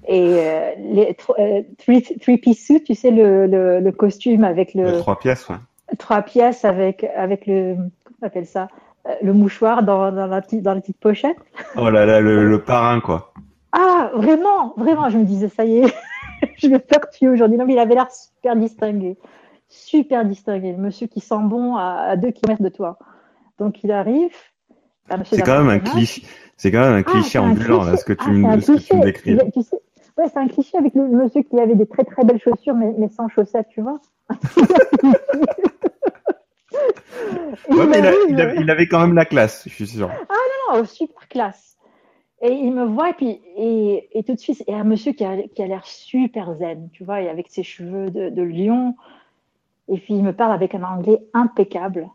Et 0.09 0.41
euh, 0.41 0.71
les 0.79 1.17
euh, 1.39 1.63
three, 1.79 2.03
three, 2.03 2.39
piece 2.39 2.65
suit, 2.65 2.83
tu 2.83 2.95
sais, 2.95 3.11
le, 3.11 3.91
costume 3.91 4.45
avec 4.45 4.75
le. 4.75 4.85
le 4.85 4.99
trois 4.99 5.19
pièces, 5.19 5.49
ouais. 5.49 5.57
Trois 5.99 6.23
pièces 6.23 6.65
avec, 6.65 7.05
avec 7.17 7.47
le. 7.47 7.77
Comment 8.05 8.19
on 8.23 8.27
appelle 8.27 8.47
ça 8.47 8.69
euh, 9.07 9.15
Le 9.23 9.33
mouchoir 9.33 9.83
dans, 9.83 10.13
dans, 10.13 10.27
la 10.27 10.41
petite, 10.41 10.63
dans 10.63 10.75
la 10.75 10.81
petite 10.81 10.99
pochette. 10.99 11.37
Oh 11.77 11.91
là 11.91 12.07
là, 12.07 12.21
le, 12.21 12.49
le 12.49 12.63
parrain, 12.63 13.01
quoi. 13.01 13.33
Ah, 13.73 14.11
vraiment, 14.15 14.75
vraiment, 14.77 15.09
je 15.11 15.19
me 15.19 15.25
disais, 15.25 15.49
ça 15.49 15.65
y 15.65 15.79
est, 15.79 15.95
je 16.57 16.69
vais 16.69 16.79
faire 16.81 17.09
tuer 17.11 17.29
aujourd'hui. 17.29 17.59
Non, 17.59 17.67
mais 17.67 17.75
il 17.75 17.79
avait 17.79 17.95
l'air 17.95 18.11
super 18.11 18.57
distingué. 18.57 19.17
Super 19.69 20.25
distingué. 20.25 20.73
Le 20.73 20.79
monsieur 20.79 21.07
qui 21.07 21.21
sent 21.21 21.43
bon 21.43 21.77
à, 21.77 22.07
à 22.11 22.17
deux 22.17 22.31
kilomètres 22.31 22.63
de 22.63 22.69
toi. 22.69 22.99
Donc, 23.59 23.85
il 23.85 23.93
arrive. 23.93 24.35
C'est 25.25 25.43
quand 25.43 25.59
même 25.59 25.69
un 25.69 25.79
cliché. 25.79 26.23
C'est 26.57 26.71
quand 26.71 26.81
même 26.81 26.95
un 26.95 27.03
cliché 27.03 27.39
ah, 27.39 27.43
ambulant, 27.43 27.85
là, 27.85 27.97
ce 27.97 28.05
que 28.05 28.13
tu, 28.13 28.29
ah, 28.29 28.57
me, 28.57 28.61
ce 28.61 28.73
que 28.73 28.79
tu 28.79 28.97
me 28.97 29.03
décris. 29.03 29.39
Tu 29.53 29.63
sais, 29.63 29.77
ouais, 30.19 30.29
c'est 30.29 30.39
un 30.39 30.49
cliché 30.49 30.77
avec 30.77 30.95
le 30.95 31.09
monsieur 31.09 31.43
qui 31.43 31.59
avait 31.59 31.75
des 31.75 31.87
très 31.87 32.05
très 32.05 32.25
belles 32.25 32.41
chaussures, 32.41 32.75
mais, 32.75 32.95
mais 32.99 33.09
sans 33.09 33.29
chaussettes, 33.29 33.69
tu 33.71 33.81
vois. 33.81 33.99
ouais, 37.69 37.87
il, 37.87 38.07
a, 38.07 38.13
il, 38.29 38.41
avait, 38.41 38.57
il, 38.61 38.71
avait, 38.71 38.87
quand 38.87 39.01
même 39.01 39.15
la 39.15 39.25
classe, 39.25 39.65
je 39.67 39.75
suis 39.75 39.87
sûr. 39.87 40.11
Ah 40.11 40.35
non, 40.73 40.79
non, 40.79 40.85
super 40.85 41.29
classe. 41.29 41.77
Et 42.43 42.53
il 42.53 42.73
me 42.73 42.85
voit, 42.85 43.11
et 43.11 43.13
puis, 43.13 43.41
et, 43.57 44.09
et 44.19 44.23
tout 44.23 44.35
de 44.35 44.41
suite, 44.41 44.65
il 44.67 44.73
y 44.73 44.75
a 44.75 44.79
un 44.81 44.85
monsieur 44.85 45.13
qui 45.13 45.25
a, 45.25 45.37
qui 45.55 45.63
a 45.63 45.67
l'air 45.67 45.85
super 45.85 46.55
zen, 46.55 46.89
tu 46.93 47.05
vois, 47.05 47.21
et 47.21 47.29
avec 47.29 47.49
ses 47.49 47.63
cheveux 47.63 48.11
de, 48.11 48.31
de 48.31 48.43
lion. 48.43 48.95
Et 49.89 49.99
puis 49.99 50.15
il 50.15 50.23
me 50.23 50.33
parle 50.33 50.53
avec 50.53 50.75
un 50.75 50.83
anglais 50.83 51.21
impeccable. 51.35 52.09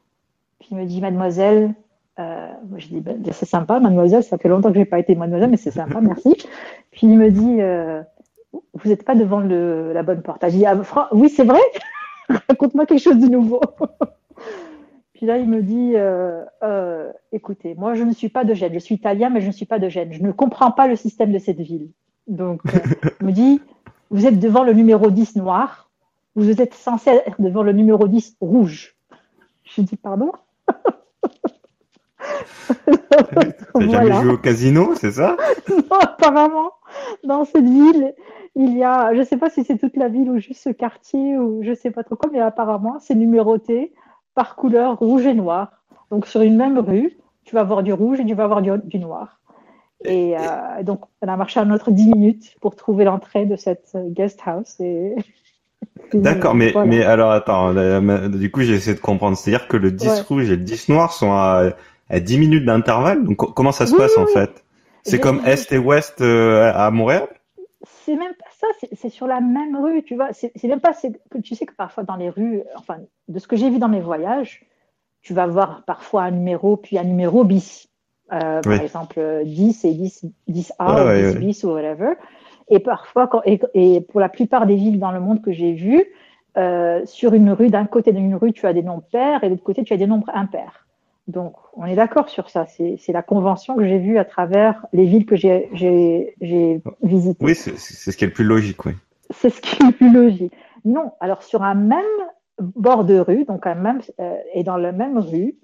Puis 0.60 0.70
il 0.72 0.78
me 0.78 0.86
dit, 0.86 1.02
mademoiselle, 1.02 1.76
euh, 2.18 2.48
moi, 2.70 2.80
je 2.80 2.88
dis, 2.88 3.02
ben, 3.02 3.22
c'est 3.32 3.46
sympa, 3.46 3.80
mademoiselle, 3.80 4.24
ça 4.24 4.38
fait 4.38 4.48
longtemps 4.48 4.70
que 4.70 4.76
je 4.76 4.80
n'ai 4.80 4.86
pas 4.86 5.00
été 5.00 5.16
mademoiselle, 5.16 5.52
mais 5.52 5.58
c'est 5.58 5.72
sympa, 5.72 6.00
merci. 6.02 6.36
Puis 6.92 7.08
il 7.08 7.18
me 7.18 7.30
dit, 7.30 7.62
euh, 7.62 8.02
vous 8.74 8.90
n'êtes 8.90 9.04
pas 9.04 9.16
devant 9.16 9.42
le, 9.42 9.94
la 9.94 10.02
bonne 10.02 10.22
porte. 10.22 10.42
Je 10.44 10.50
dis, 10.50 10.66
ah, 10.66 10.76
oui, 11.12 11.30
c'est 11.30 11.44
vrai 11.44 11.60
Raconte-moi 12.50 12.86
quelque 12.86 13.02
chose 13.02 13.20
de 13.20 13.28
nouveau. 13.28 13.62
Puis 15.16 15.26
là, 15.26 15.38
il 15.38 15.48
me 15.50 15.62
dit, 15.62 15.94
euh, 15.96 16.44
euh, 16.62 17.10
écoutez, 17.32 17.74
moi, 17.76 17.94
je 17.94 18.04
ne 18.04 18.12
suis 18.12 18.28
pas 18.28 18.44
de 18.44 18.54
Gênes. 18.54 18.74
Je 18.74 18.80
suis 18.80 18.96
italien, 18.96 19.30
mais 19.30 19.40
je 19.40 19.48
ne 19.48 19.54
suis 19.54 19.66
pas 19.66 19.80
de 19.80 19.88
Gênes. 19.88 20.12
Je 20.12 20.22
ne 20.22 20.34
comprends 20.34 20.72
pas 20.72 20.88
le 20.88 20.98
système 20.98 21.32
de 21.32 21.40
cette 21.40 21.62
ville. 21.62 21.90
Donc, 22.28 22.60
euh, 22.66 22.80
il 23.22 23.28
me 23.28 23.32
dit, 23.32 23.62
vous 24.10 24.28
êtes 24.28 24.40
devant 24.40 24.66
le 24.66 24.74
numéro 24.74 25.10
10 25.10 25.38
noir. 25.38 25.90
Vous 26.36 26.62
êtes 26.62 26.74
censé 26.74 27.12
être 27.12 27.42
devant 27.42 27.64
le 27.64 27.72
numéro 27.72 28.10
10 28.10 28.36
rouge. 28.42 28.98
Je 29.64 29.82
dis, 29.82 29.96
pardon? 29.96 30.34
T'as 32.86 33.80
jamais 33.80 34.12
joué 34.12 34.34
au 34.34 34.38
casino, 34.38 34.96
c'est 34.96 35.14
ça? 35.14 35.38
Non, 35.70 35.98
apparemment. 36.02 36.72
Dans 37.24 37.46
cette 37.46 37.64
ville, 37.64 38.14
il 38.56 38.78
y 38.78 38.84
a, 38.84 39.14
je 39.14 39.20
ne 39.20 39.24
sais 39.24 39.38
pas 39.38 39.50
si 39.50 39.64
c'est 39.64 39.78
toute 39.78 39.96
la 39.96 40.10
ville 40.10 40.30
ou 40.30 40.40
juste 40.40 40.62
ce 40.62 40.70
quartier 40.72 41.38
ou 41.38 41.64
je 41.64 41.70
ne 41.70 41.76
sais 41.76 41.92
pas 41.92 42.04
trop 42.04 42.18
quoi, 42.18 42.30
mais 42.34 42.42
apparemment, 42.42 42.98
c'est 43.00 43.16
numéroté 43.16 43.94
par 44.36 44.56
couleur 44.56 45.00
rouge 45.00 45.26
et 45.26 45.34
noir. 45.34 45.72
Donc 46.12 46.28
sur 46.28 46.42
une 46.42 46.56
même 46.56 46.78
rue, 46.78 47.18
tu 47.44 47.56
vas 47.56 47.62
avoir 47.62 47.84
du 47.84 47.94
rouge 47.94 48.20
et 48.20 48.26
tu 48.26 48.36
vas 48.36 48.44
avoir 48.44 48.62
du, 48.62 48.72
du 48.84 49.00
noir. 49.00 49.40
Et 50.04 50.38
euh, 50.38 50.84
donc, 50.84 51.02
on 51.22 51.28
a 51.28 51.36
marché 51.36 51.60
un 51.60 51.72
autre 51.72 51.90
10 51.90 52.10
minutes 52.10 52.56
pour 52.62 52.76
trouver 52.76 53.06
l'entrée 53.06 53.46
de 53.46 53.56
cette 53.56 53.98
guest 54.10 54.40
house. 54.46 54.80
Et... 54.80 55.16
D'accord, 56.14 56.54
mais, 56.54 56.72
voilà. 56.72 56.88
mais 56.88 57.04
alors 57.04 57.32
attends, 57.32 57.74
du 58.30 58.52
coup, 58.52 58.62
j'ai 58.62 58.74
essayé 58.74 58.96
de 58.96 59.02
comprendre. 59.02 59.36
C'est-à-dire 59.36 59.68
que 59.68 59.78
le 59.78 59.92
10 59.92 60.08
ouais. 60.08 60.22
rouge 60.22 60.52
et 60.52 60.58
le 60.58 60.64
10 60.64 60.90
noir 60.90 61.12
sont 61.12 61.32
à 61.32 61.72
à 62.10 62.20
10 62.20 62.40
minutes 62.40 62.66
d'intervalle? 62.66 63.24
Donc 63.24 63.38
comment 63.54 63.72
ça 63.72 63.86
se 63.86 63.94
oui, 63.94 63.98
passe 64.00 64.14
oui, 64.18 64.24
en 64.24 64.28
fait? 64.28 64.64
C'est 65.04 65.20
comme 65.20 65.42
Est 65.46 65.72
et 65.72 65.78
Ouest 65.78 66.22
euh, 66.22 66.72
à 66.74 66.90
Montréal? 66.90 67.28
C'est 68.06 68.16
même 68.16 68.34
pas 68.34 68.50
ça, 68.60 68.68
c'est 68.94 69.10
sur 69.10 69.28
la 69.28 69.42
même 69.42 69.76
rue, 69.76 70.04
tu 70.04 70.16
vois. 70.16 70.30
C'est 70.34 70.64
même 70.64 70.80
pas 70.80 70.94
que 71.30 71.38
tu 71.40 71.56
sais 71.56 71.66
que 71.66 71.76
parfois 71.76 72.04
dans 72.04 72.16
les 72.16 72.30
rues, 72.30 72.64
enfin 72.78 73.00
de 73.28 73.40
ce 73.40 73.48
que 73.48 73.56
j'ai 73.56 73.70
vu 73.70 73.80
dans 73.80 73.90
mes 73.90 74.00
voyages, 74.00 74.66
tu 75.22 75.34
vas 75.34 75.48
voir 75.48 75.84
parfois 75.86 76.24
un 76.24 76.32
numéro 76.32 76.78
puis 76.78 76.98
un 76.98 77.04
numéro 77.04 77.44
bis. 77.44 77.90
Euh, 78.34 78.62
oui. 78.66 78.78
Par 78.78 78.82
exemple 78.82 79.44
10 79.46 79.86
et 79.86 79.94
10, 79.94 80.26
10A 80.50 80.74
ah, 80.80 81.06
ou 81.06 81.34
10 81.34 81.38
bis 81.38 81.64
ou 81.64 81.70
whatever. 81.70 82.14
Et 82.70 82.80
parfois, 82.80 83.28
quand, 83.28 83.42
et, 83.46 83.60
et, 83.76 84.02
pour 84.02 84.20
la 84.20 84.30
plupart 84.30 84.66
des 84.66 84.76
villes 84.76 85.00
dans 85.00 85.12
le 85.12 85.20
monde 85.20 85.44
que 85.44 85.52
j'ai 85.52 85.74
vues, 85.74 86.06
euh, 86.58 87.06
sur 87.06 87.34
une 87.34 87.52
rue, 87.52 87.70
d'un 87.70 87.86
côté 87.86 88.14
d'une 88.14 88.36
rue, 88.36 88.54
tu 88.54 88.66
as 88.66 88.74
des 88.74 88.82
nombres 88.82 89.06
pairs 89.12 89.44
et 89.44 89.48
de 89.48 89.52
l'autre 89.52 89.64
côté, 89.64 89.84
tu 89.84 89.94
as 89.94 89.98
des 89.98 90.08
nombres 90.08 90.30
impairs. 90.34 90.85
Donc, 91.28 91.56
on 91.74 91.86
est 91.86 91.96
d'accord 91.96 92.30
sur 92.30 92.50
ça. 92.50 92.66
C'est 92.68 93.12
la 93.12 93.24
convention 93.24 93.76
que 93.76 93.86
j'ai 93.86 93.98
vue 93.98 94.18
à 94.18 94.26
travers 94.26 94.86
les 94.94 95.06
villes 95.06 95.26
que 95.26 95.36
j'ai 95.36 95.70
visitées. 97.02 97.44
Oui, 97.44 97.56
c'est 97.56 97.78
ce 97.78 98.16
qui 98.16 98.24
est 98.24 98.28
le 98.28 98.34
plus 98.34 98.44
logique, 98.44 98.86
oui. 98.86 98.94
C'est 99.32 99.50
ce 99.50 99.60
qui 99.60 99.82
est 99.82 99.88
le 99.88 99.92
plus 99.92 100.14
logique. 100.14 100.54
Non, 100.86 101.14
alors 101.20 101.42
sur 101.42 101.64
un 101.64 101.74
même 101.74 102.06
bord 102.60 103.06
de 103.06 103.18
rue, 103.18 103.44
donc 103.44 103.66
un 103.66 103.74
même, 103.74 104.02
euh, 104.20 104.38
et 104.54 104.64
dans 104.64 104.78
la 104.78 104.92
même 104.92 105.18
rue, 105.18 105.56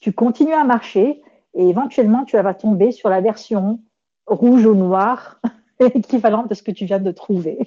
tu 0.00 0.12
continues 0.12 0.52
à 0.52 0.64
marcher 0.64 1.22
et 1.54 1.68
éventuellement 1.68 2.24
tu 2.24 2.36
vas 2.36 2.54
tomber 2.54 2.92
sur 2.92 3.08
la 3.08 3.22
version 3.22 3.80
rouge 4.26 4.66
ou 4.66 4.74
noir 4.74 5.40
équivalente 5.80 6.50
de 6.50 6.54
ce 6.54 6.62
que 6.62 6.70
tu 6.70 6.84
viens 6.84 7.00
de 7.00 7.10
trouver. 7.10 7.58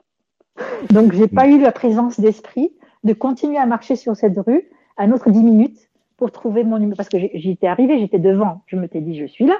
donc, 0.90 1.12
j'ai 1.12 1.26
pas 1.26 1.48
eu 1.48 1.60
la 1.60 1.72
présence 1.72 2.20
d'esprit 2.20 2.72
de 3.02 3.12
continuer 3.14 3.58
à 3.58 3.66
marcher 3.66 3.96
sur 3.96 4.14
cette 4.14 4.38
rue 4.38 4.70
un 4.96 5.10
autre 5.10 5.30
10 5.30 5.42
minutes 5.42 5.89
pour 6.20 6.30
trouver 6.30 6.64
mon 6.64 6.78
numéro. 6.78 6.96
Parce 6.96 7.08
que 7.08 7.18
j'y 7.18 7.50
étais 7.50 7.66
arrivée, 7.66 7.98
j'étais 7.98 8.18
devant. 8.18 8.62
Je 8.66 8.76
me 8.76 8.86
t'ai 8.86 9.00
dit, 9.00 9.18
je 9.18 9.24
suis 9.24 9.46
là. 9.46 9.56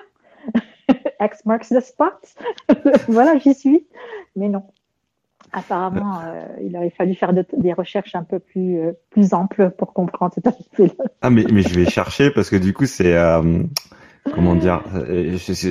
X 1.20 1.44
marks 1.46 1.70
the 1.70 1.80
spot. 1.80 2.12
voilà, 3.08 3.38
j'y 3.38 3.54
suis. 3.54 3.86
Mais 4.36 4.48
non. 4.48 4.62
Apparemment, 5.52 6.20
euh, 6.22 6.44
il 6.62 6.76
aurait 6.76 6.90
fallu 6.90 7.14
faire 7.14 7.32
de, 7.32 7.44
des 7.56 7.72
recherches 7.72 8.14
un 8.14 8.22
peu 8.22 8.38
plus, 8.38 8.78
euh, 8.78 8.92
plus 9.10 9.32
amples 9.32 9.70
pour 9.70 9.94
comprendre 9.94 10.32
cet 10.34 10.46
aspect-là. 10.46 11.04
Ah, 11.22 11.30
mais, 11.30 11.44
mais 11.50 11.62
je 11.62 11.74
vais 11.74 11.86
chercher 11.90 12.30
parce 12.30 12.50
que 12.50 12.56
du 12.56 12.74
coup, 12.74 12.86
c'est. 12.86 13.16
Euh, 13.16 13.62
comment 14.34 14.54
dire 14.54 14.82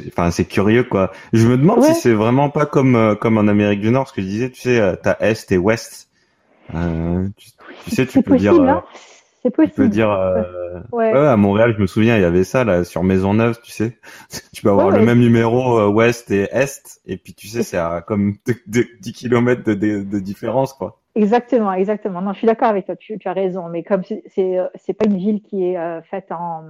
Enfin, 0.07 0.31
c'est 0.31 0.45
curieux, 0.45 0.83
quoi. 0.83 1.11
Je 1.33 1.47
me 1.47 1.55
demande 1.55 1.79
ouais. 1.79 1.93
si 1.93 2.01
c'est 2.01 2.13
vraiment 2.13 2.49
pas 2.49 2.65
comme, 2.65 3.15
comme 3.21 3.37
en 3.37 3.47
Amérique 3.47 3.79
du 3.79 3.91
Nord, 3.91 4.09
ce 4.09 4.13
que 4.13 4.21
je 4.23 4.27
disais, 4.27 4.49
tu 4.49 4.61
sais, 4.61 4.97
t'as 5.03 5.17
Est 5.19 5.51
et 5.51 5.59
Ouest. 5.59 6.09
tu, 6.71 7.51
tu 7.85 7.91
sais, 7.91 8.07
tu 8.07 8.23
peux 8.23 8.31
possible, 8.31 8.55
dire. 8.55 8.61
Hein 8.63 8.83
c'est 9.41 9.51
possible. 9.51 9.73
Tu 9.73 9.81
peux 9.81 9.89
dire, 9.89 10.11
euh, 10.11 10.43
ouais. 10.91 11.13
ouais. 11.13 11.27
à 11.27 11.37
Montréal, 11.37 11.73
je 11.75 11.81
me 11.81 11.87
souviens, 11.87 12.17
il 12.17 12.21
y 12.21 12.25
avait 12.25 12.43
ça 12.43 12.63
là 12.63 12.83
sur 12.83 13.03
Maisonneuve, 13.03 13.59
tu 13.61 13.71
sais. 13.71 13.97
tu 14.53 14.61
peux 14.61 14.69
avoir 14.69 14.87
ouais, 14.87 14.99
le 14.99 15.05
même 15.05 15.19
numéro 15.19 15.79
euh, 15.79 15.87
ouest 15.87 16.29
et 16.31 16.47
est, 16.51 17.01
et 17.05 17.17
puis 17.17 17.33
tu 17.33 17.47
sais, 17.47 17.63
c'est 17.63 17.77
à 17.77 18.01
comme 18.01 18.35
10 18.67 19.13
km 19.13 19.63
de, 19.63 19.73
de, 19.73 20.03
de, 20.03 20.19
différence, 20.19 20.73
quoi. 20.73 20.99
Exactement, 21.15 21.73
exactement. 21.73 22.21
Non, 22.21 22.33
je 22.33 22.39
suis 22.39 22.47
d'accord 22.47 22.69
avec 22.69 22.85
toi. 22.85 22.95
Tu, 22.95 23.17
tu, 23.17 23.27
as 23.27 23.33
raison, 23.33 23.69
mais 23.69 23.83
comme 23.83 24.03
c'est 24.03 24.57
c'est 24.75 24.93
pas 24.93 25.05
une 25.05 25.17
ville 25.17 25.41
qui 25.41 25.65
est 25.65 25.77
euh, 25.77 26.01
faite 26.01 26.31
en 26.31 26.63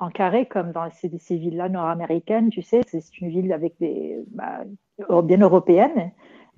en 0.00 0.08
carré 0.08 0.46
comme 0.46 0.72
dans 0.72 0.90
ces, 0.90 1.10
ces 1.18 1.36
villes-là 1.36 1.68
nord-américaines, 1.68 2.48
tu 2.48 2.62
sais, 2.62 2.80
c'est 2.86 3.20
une 3.20 3.28
ville 3.28 3.52
avec 3.52 3.74
des 3.80 4.16
bah, 4.32 4.64
bien 5.22 5.38
européenne. 5.38 6.10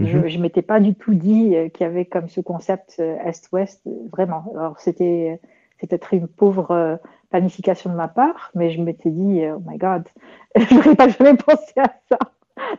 Mm 0.02 0.06
-hmm. 0.06 0.22
Je, 0.22 0.28
je 0.28 0.38
m'étais 0.38 0.62
pas 0.62 0.80
du 0.80 0.94
tout 0.94 1.14
dit 1.14 1.56
euh, 1.56 1.68
qu'il 1.68 1.84
y 1.86 1.90
avait 1.90 2.04
comme 2.04 2.28
ce 2.28 2.40
concept 2.40 2.96
euh, 3.00 3.16
est-ouest, 3.24 3.82
vraiment. 4.12 4.44
Alors 4.56 4.78
c'était 4.80 5.40
peut-être 5.80 6.14
une 6.14 6.28
pauvre 6.28 6.70
euh, 6.70 6.96
planification 7.30 7.90
de 7.90 7.96
ma 7.96 8.08
part, 8.08 8.50
mais 8.54 8.70
je 8.70 8.80
m'étais 8.82 9.10
dit, 9.10 9.42
oh 9.54 9.60
my 9.68 9.78
god, 9.78 10.04
je 10.56 10.74
n'aurais 10.74 10.96
pas 10.96 11.08
jamais 11.08 11.36
pensé 11.36 11.74
à 11.78 11.90
ça. 12.08 12.18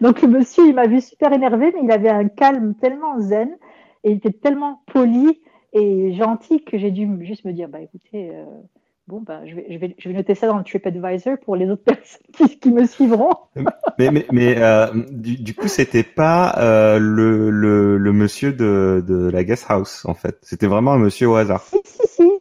Donc 0.01 0.21
le 0.21 0.27
monsieur, 0.27 0.65
il 0.67 0.75
m'a 0.75 0.87
vu 0.87 1.01
super 1.01 1.33
énervé, 1.33 1.71
mais 1.73 1.81
il 1.83 1.91
avait 1.91 2.09
un 2.09 2.27
calme 2.27 2.75
tellement 2.75 3.19
zen 3.19 3.49
et 4.03 4.11
il 4.11 4.17
était 4.17 4.31
tellement 4.31 4.81
poli 4.93 5.39
et 5.73 6.13
gentil 6.13 6.63
que 6.63 6.77
j'ai 6.77 6.91
dû 6.91 7.07
juste 7.25 7.45
me 7.45 7.51
dire, 7.51 7.67
bah 7.67 7.81
écoutez, 7.81 8.29
euh, 8.31 8.45
bon, 9.07 9.21
bah, 9.21 9.41
je, 9.45 9.55
vais, 9.55 9.65
je, 9.69 9.77
vais, 9.77 9.95
je 9.97 10.09
vais 10.09 10.15
noter 10.15 10.35
ça 10.35 10.47
dans 10.47 10.57
le 10.57 10.63
TripAdvisor 10.63 11.37
pour 11.43 11.55
les 11.55 11.69
autres 11.69 11.83
personnes 11.85 12.21
qui, 12.33 12.59
qui 12.59 12.71
me 12.71 12.85
suivront. 12.85 13.31
mais 13.99 14.11
mais, 14.11 14.25
mais 14.31 14.55
euh, 14.57 14.87
du, 15.11 15.37
du, 15.37 15.53
coup, 15.53 15.67
c'était 15.67 16.03
pas 16.03 16.55
euh, 16.57 16.99
le, 16.99 17.49
le, 17.49 17.97
le 17.97 18.13
monsieur 18.13 18.53
de, 18.53 19.03
de 19.05 19.29
la 19.29 19.43
guest 19.43 19.65
house, 19.69 20.05
en 20.05 20.13
fait. 20.13 20.37
C'était 20.41 20.67
vraiment 20.67 20.93
un 20.93 20.99
monsieur 20.99 21.29
au 21.29 21.35
hasard. 21.35 21.61
Si, 21.61 21.79
si, 21.85 22.07
si. 22.07 22.31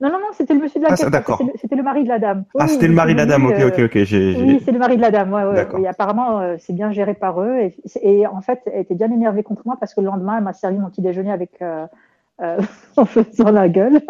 Non, 0.00 0.10
non, 0.10 0.20
non, 0.20 0.28
c'était 0.32 0.54
le 0.54 0.60
monsieur 0.60 0.78
de 0.78 0.84
la 0.84 0.94
ah, 0.96 1.10
d'accord. 1.10 1.42
C'était 1.60 1.74
le, 1.74 1.80
le, 1.80 1.84
mari 1.84 2.04
de 2.04 2.08
la 2.08 2.20
dame. 2.20 2.44
Oui, 2.54 2.62
ah, 2.62 2.68
c'était 2.68 2.86
le 2.86 2.94
mari 2.94 3.14
de 3.14 3.18
la 3.18 3.26
dame, 3.26 3.46
ok, 3.46 3.58
ok, 3.66 3.78
ok. 3.86 3.96
Oui, 3.96 4.62
c'est 4.64 4.70
le 4.70 4.78
mari 4.78 4.96
de 4.96 5.02
la 5.02 5.10
dame, 5.10 5.32
ouais, 5.32 5.42
ouais. 5.42 5.66
Et 5.82 5.88
apparemment, 5.88 6.38
euh, 6.38 6.54
c'est 6.60 6.72
bien 6.72 6.92
géré 6.92 7.14
par 7.14 7.40
eux. 7.42 7.58
Et, 7.58 7.74
et, 8.02 8.26
en 8.28 8.40
fait, 8.40 8.60
elle 8.66 8.82
était 8.82 8.94
bien 8.94 9.10
énervée 9.10 9.42
contre 9.42 9.62
moi 9.66 9.76
parce 9.80 9.94
que 9.94 10.00
le 10.00 10.06
lendemain, 10.06 10.36
elle 10.38 10.44
m'a 10.44 10.52
servi 10.52 10.78
mon 10.78 10.88
petit 10.88 11.02
déjeuner 11.02 11.32
avec, 11.32 11.60
en 12.96 13.04
faisant 13.04 13.50
la 13.50 13.68
gueule. 13.68 14.00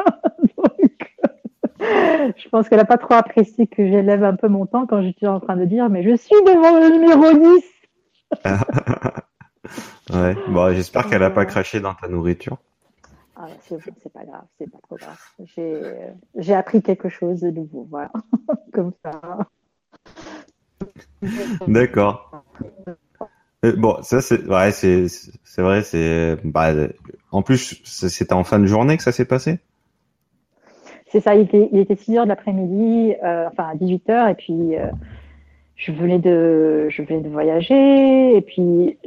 Donc, 0.59 1.09
je 1.81 2.49
pense 2.49 2.69
qu'elle 2.69 2.79
n'a 2.79 2.85
pas 2.85 2.99
trop 2.99 3.15
apprécié 3.15 3.67
que 3.67 3.87
j'élève 3.87 4.25
un 4.25 4.37
peu 4.37 4.49
mon 4.49 4.67
temps 4.67 4.87
quand 4.87 5.03
j'étais 5.03 5.27
en 5.27 5.41
train 5.41 5.57
de 5.57 5.65
dire, 5.65 5.89
mais 5.89 6.03
je 6.03 6.17
suis 6.17 6.37
devant 6.47 6.79
le 6.79 6.91
numéro 6.91 7.33
10. 7.33 7.65
ouais, 10.15 10.37
bon, 10.49 10.75
j'espère 10.75 11.09
qu'elle 11.09 11.21
n'a 11.21 11.31
pas 11.31 11.47
craché 11.47 11.81
dans 11.81 11.95
ta 11.95 12.09
nourriture. 12.09 12.59
Ah, 13.37 13.47
c'est 13.63 14.13
pas 14.13 14.25
grave, 14.25 14.45
c'est 14.59 14.71
pas 14.71 14.79
trop 14.83 14.97
grave. 14.97 15.17
J'ai 16.37 16.55
appris 16.55 16.83
quelque 16.83 17.09
chose 17.09 17.41
de 17.41 17.51
nouveau, 17.51 17.87
voilà, 17.89 18.11
comme 18.73 18.93
ça. 19.05 19.21
D'accord. 21.69 22.45
Euh, 23.65 23.75
bon, 23.77 24.03
ça 24.03 24.21
c'est 24.21 24.45
ouais, 24.45 24.73
c'est 24.73 25.07
c'est 25.09 25.63
vrai, 25.63 25.83
c'est 25.83 26.37
bah, 26.45 26.73
en 27.33 27.43
plus 27.43 27.81
c'était 27.85 28.33
en 28.33 28.45
fin 28.45 28.59
de 28.59 28.67
journée 28.67 28.97
que 28.97 29.03
ça 29.03 29.13
s'est 29.13 29.25
passé? 29.25 29.61
Ça, 31.21 31.35
il 31.35 31.43
était 31.43 31.69
il 31.73 31.79
était 31.79 31.97
6 31.97 32.19
heures 32.19 32.25
de 32.25 32.29
l'après-midi, 32.29 33.15
euh, 33.23 33.49
enfin 33.49 33.71
à 33.73 33.75
18 33.75 34.11
heures 34.11 34.29
et 34.29 34.35
puis 34.35 34.77
euh, 34.77 34.87
je 35.79 35.93
venais 35.93 36.19
de 36.19 36.89
je 36.91 37.03
venais 37.03 37.21
de 37.21 37.29
voyager 37.29 38.37
et 38.37 38.41
puis 38.41 38.99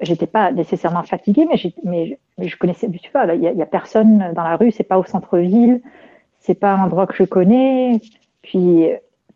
j'étais 0.00 0.26
pas 0.26 0.50
nécessairement 0.52 1.02
fatiguée 1.02 1.46
mais 1.46 1.56
mais, 1.84 2.18
mais 2.38 2.48
je 2.48 2.56
connaissais 2.56 2.88
tu 2.90 3.10
vois 3.12 3.32
il 3.34 3.42
y, 3.42 3.62
a, 3.62 3.66
personne 3.66 4.32
dans 4.34 4.42
la 4.42 4.56
rue 4.56 4.70
c'est 4.70 4.84
pas 4.84 4.98
au 4.98 5.04
centre-ville 5.04 5.82
c'est 6.40 6.54
pas 6.54 6.72
un 6.72 6.84
endroit 6.84 7.06
que 7.06 7.14
je 7.14 7.24
connais 7.24 8.00
puis 8.40 8.88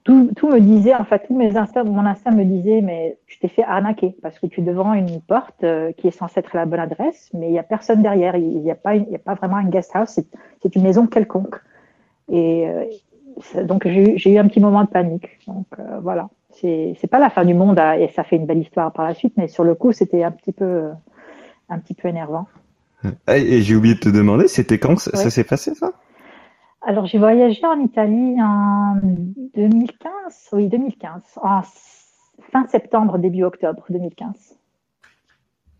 tout, 0.05 0.49
me 0.49 0.61
disait 0.61 0.95
en 0.95 1.05
fait 1.05 1.27
tous 1.27 1.37
mes 1.37 1.59
instincts 1.59 1.85
mon 1.85 2.07
instinct 2.07 2.31
me 2.31 2.45
disait 2.45 2.81
mais 2.81 3.19
tu 3.27 3.39
t'es 3.39 3.49
fait 3.49 3.65
arnaquer 3.65 4.17
parce 4.23 4.39
que 4.39 4.47
tu 4.47 4.61
es 4.61 4.65
devant 4.65 4.95
une 4.95 5.21
porte 5.21 5.63
euh, 5.65 5.93
qui 5.93 6.09
est 6.09 6.11
censée 6.11 6.41
être 6.41 6.57
la 6.57 6.65
bonne 6.65 6.81
adresse 6.81 7.29
mais 7.35 7.49
il 7.49 7.53
y 7.53 7.59
a 7.59 7.63
personne 7.63 8.01
derrière 8.01 8.35
il 8.35 8.63
y 8.63 8.71
a 8.71 8.95
y 8.95 9.15
a 9.15 9.19
pas 9.19 9.35
vraiment 9.35 9.57
un 9.57 9.69
guest 9.69 9.91
house 9.95 10.19
c'est 10.63 10.75
une 10.75 10.83
maison 10.83 11.07
quelconque 11.07 11.57
et 12.29 12.69
euh, 12.69 13.65
donc 13.65 13.87
j'ai 13.87 14.33
eu 14.33 14.39
un 14.39 14.49
petit 14.49 14.61
moment 14.61 14.83
de 14.85 14.89
panique 14.89 15.39
donc 15.47 15.67
euh, 15.79 16.01
voilà 16.01 16.29
c'est 16.61 17.11
pas 17.11 17.19
la 17.19 17.31
fin 17.31 17.45
du 17.45 17.55
monde 17.55 17.79
hein, 17.79 17.93
et 17.93 18.09
ça 18.09 18.25
fait 18.25 18.37
une 18.37 18.47
belle 18.47 18.59
histoire 18.59 18.93
par 18.93 19.05
la 19.05 19.15
suite, 19.15 19.35
mais 19.37 19.49
sur 19.49 19.65
le 19.65 19.75
coup, 19.75 19.93
c'était 19.93 20.25
un 20.25 20.31
petit 20.31 20.53
peu, 20.53 20.89
un 21.69 21.79
petit 21.79 21.95
peu 21.95 22.09
énervant. 22.09 22.47
Et 23.29 23.63
j'ai 23.63 23.77
oublié 23.77 23.95
de 23.95 24.01
te 24.01 24.09
demander, 24.09 24.49
c'était 24.49 24.79
quand 24.79 24.99
ça, 24.99 25.31
s'est 25.31 25.45
passé 25.45 25.75
ça? 25.75 25.93
Alors 26.83 27.07
j'ai 27.07 27.19
voyagé 27.19 27.65
en 27.65 27.79
Italie 27.81 28.37
en 28.41 28.97
2015, 29.55 30.51
oui 30.53 30.69
2015, 30.69 31.23
en 31.43 31.63
fin 32.51 32.67
septembre, 32.69 33.19
début 33.19 33.45
octobre 33.45 33.85
2015. 33.91 34.58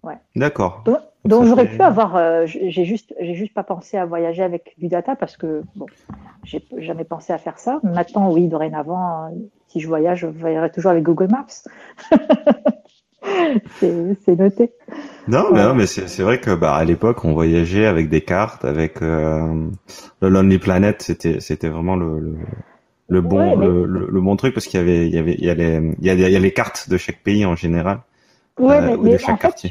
Ouais. 0.03 0.19
D'accord. 0.37 0.85
Donc, 1.25 1.45
j'aurais 1.45 1.67
pu 1.67 1.81
avoir, 1.83 2.17
euh, 2.17 2.47
j'ai 2.47 2.85
juste, 2.85 3.15
j'ai 3.21 3.35
juste 3.35 3.53
pas 3.53 3.65
pensé 3.65 3.97
à 3.97 4.07
voyager 4.07 4.43
avec 4.43 4.75
du 4.79 4.89
data 4.89 5.17
parce 5.17 5.37
que 5.37 5.63
bon, 5.77 5.87
j'ai 6.45 6.65
jamais 6.79 7.05
pensé 7.05 7.33
à 7.33 7.39
faire 7.39 7.59
ça. 7.59 7.81
Maintenant, 7.83 8.33
oui, 8.33 8.49
dorénavant, 8.49 9.31
si 9.67 9.81
je 9.81 9.89
voyage, 9.89 10.21
je 10.21 10.27
voyagerai 10.27 10.71
toujours 10.71 10.93
avec 10.93 11.03
Google 11.03 11.29
Maps. 11.31 11.69
c'est 13.81 14.39
noté. 14.39 14.73
Non, 15.27 15.51
mais, 15.53 15.75
mais 15.75 15.87
c'est 15.87 16.23
vrai 16.23 16.41
que 16.41 16.55
bah 16.55 16.75
à 16.75 16.85
l'époque 16.85 17.25
on 17.25 17.35
voyageait 17.35 17.87
avec 17.87 18.09
des 18.09 18.23
cartes, 18.23 18.65
avec 18.65 19.03
euh, 19.03 19.69
le 20.23 20.29
Lonely 20.29 20.59
Planet, 20.59 21.03
c'était 21.03 21.41
c'était 21.41 21.69
vraiment 21.69 21.97
le, 21.97 22.37
le, 23.09 23.21
bon 23.21 23.57
le, 23.57 23.85
le, 23.85 24.21
bon 24.21 24.37
truc 24.37 24.55
parce 24.55 24.67
qu'il 24.67 24.81
y 24.81 24.83
avait 24.83 25.07
il 25.07 25.15
y 25.15 25.19
avait 25.19 25.35
il 25.35 25.45
y 25.45 25.51
a 25.51 25.55
les 25.55 25.95
il 26.01 26.07
y 26.07 26.11
a, 26.11 26.15
il 26.15 26.21
y 26.21 26.37
a 26.37 26.39
les 26.39 26.53
cartes 26.53 26.89
de 26.89 26.97
chaque 26.97 27.23
pays 27.23 27.45
en 27.45 27.57
général. 27.57 28.01
Ouais, 28.59 28.77
euh, 28.77 28.97
mais, 29.01 29.13
de 29.13 29.19
chaque 29.19 29.41
quartier. 29.41 29.71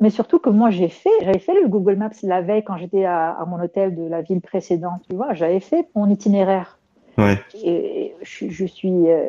mais 0.00 0.10
surtout 0.10 0.38
que 0.38 0.50
moi 0.50 0.70
j'ai 0.70 0.88
fait 0.88 1.10
j'avais 1.22 1.38
fait 1.38 1.54
le 1.60 1.68
Google 1.68 1.96
Maps 1.96 2.10
la 2.22 2.42
veille 2.42 2.62
quand 2.62 2.76
j'étais 2.76 3.04
à, 3.04 3.30
à, 3.30 3.44
mon 3.44 3.62
hôtel 3.62 3.94
de 3.94 4.02
la 4.02 4.22
ville 4.22 4.40
précédente, 4.40 5.02
tu 5.08 5.16
vois, 5.16 5.34
j'avais 5.34 5.60
fait 5.60 5.88
mon 5.94 6.08
itinéraire. 6.08 6.78
Ouais. 7.16 7.38
Et 7.64 8.14
je, 8.22 8.48
je 8.48 8.64
suis 8.64 9.10
euh, 9.10 9.28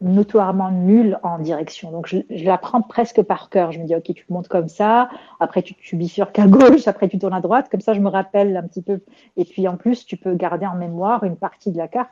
notoirement 0.00 0.70
nulle 0.70 1.18
en 1.22 1.38
direction. 1.38 1.90
Donc, 1.90 2.06
je, 2.06 2.18
je 2.28 2.44
l'apprends 2.44 2.82
presque 2.82 3.22
par 3.22 3.48
cœur. 3.50 3.72
Je 3.72 3.78
me 3.80 3.86
dis, 3.86 3.94
OK, 3.94 4.12
tu 4.14 4.24
montes 4.28 4.48
comme 4.48 4.68
ça. 4.68 5.08
Après, 5.40 5.62
tu, 5.62 5.74
tu 5.74 5.96
bifurques 5.96 6.38
à 6.38 6.46
gauche. 6.46 6.86
Après, 6.86 7.08
tu 7.08 7.18
tournes 7.18 7.34
à 7.34 7.40
droite. 7.40 7.68
Comme 7.70 7.80
ça, 7.80 7.94
je 7.94 8.00
me 8.00 8.08
rappelle 8.08 8.56
un 8.56 8.62
petit 8.62 8.82
peu. 8.82 9.00
Et 9.36 9.44
puis, 9.44 9.66
en 9.66 9.76
plus, 9.76 10.04
tu 10.04 10.16
peux 10.16 10.34
garder 10.34 10.66
en 10.66 10.74
mémoire 10.74 11.24
une 11.24 11.36
partie 11.36 11.70
de 11.70 11.78
la 11.78 11.88
carte. 11.88 12.10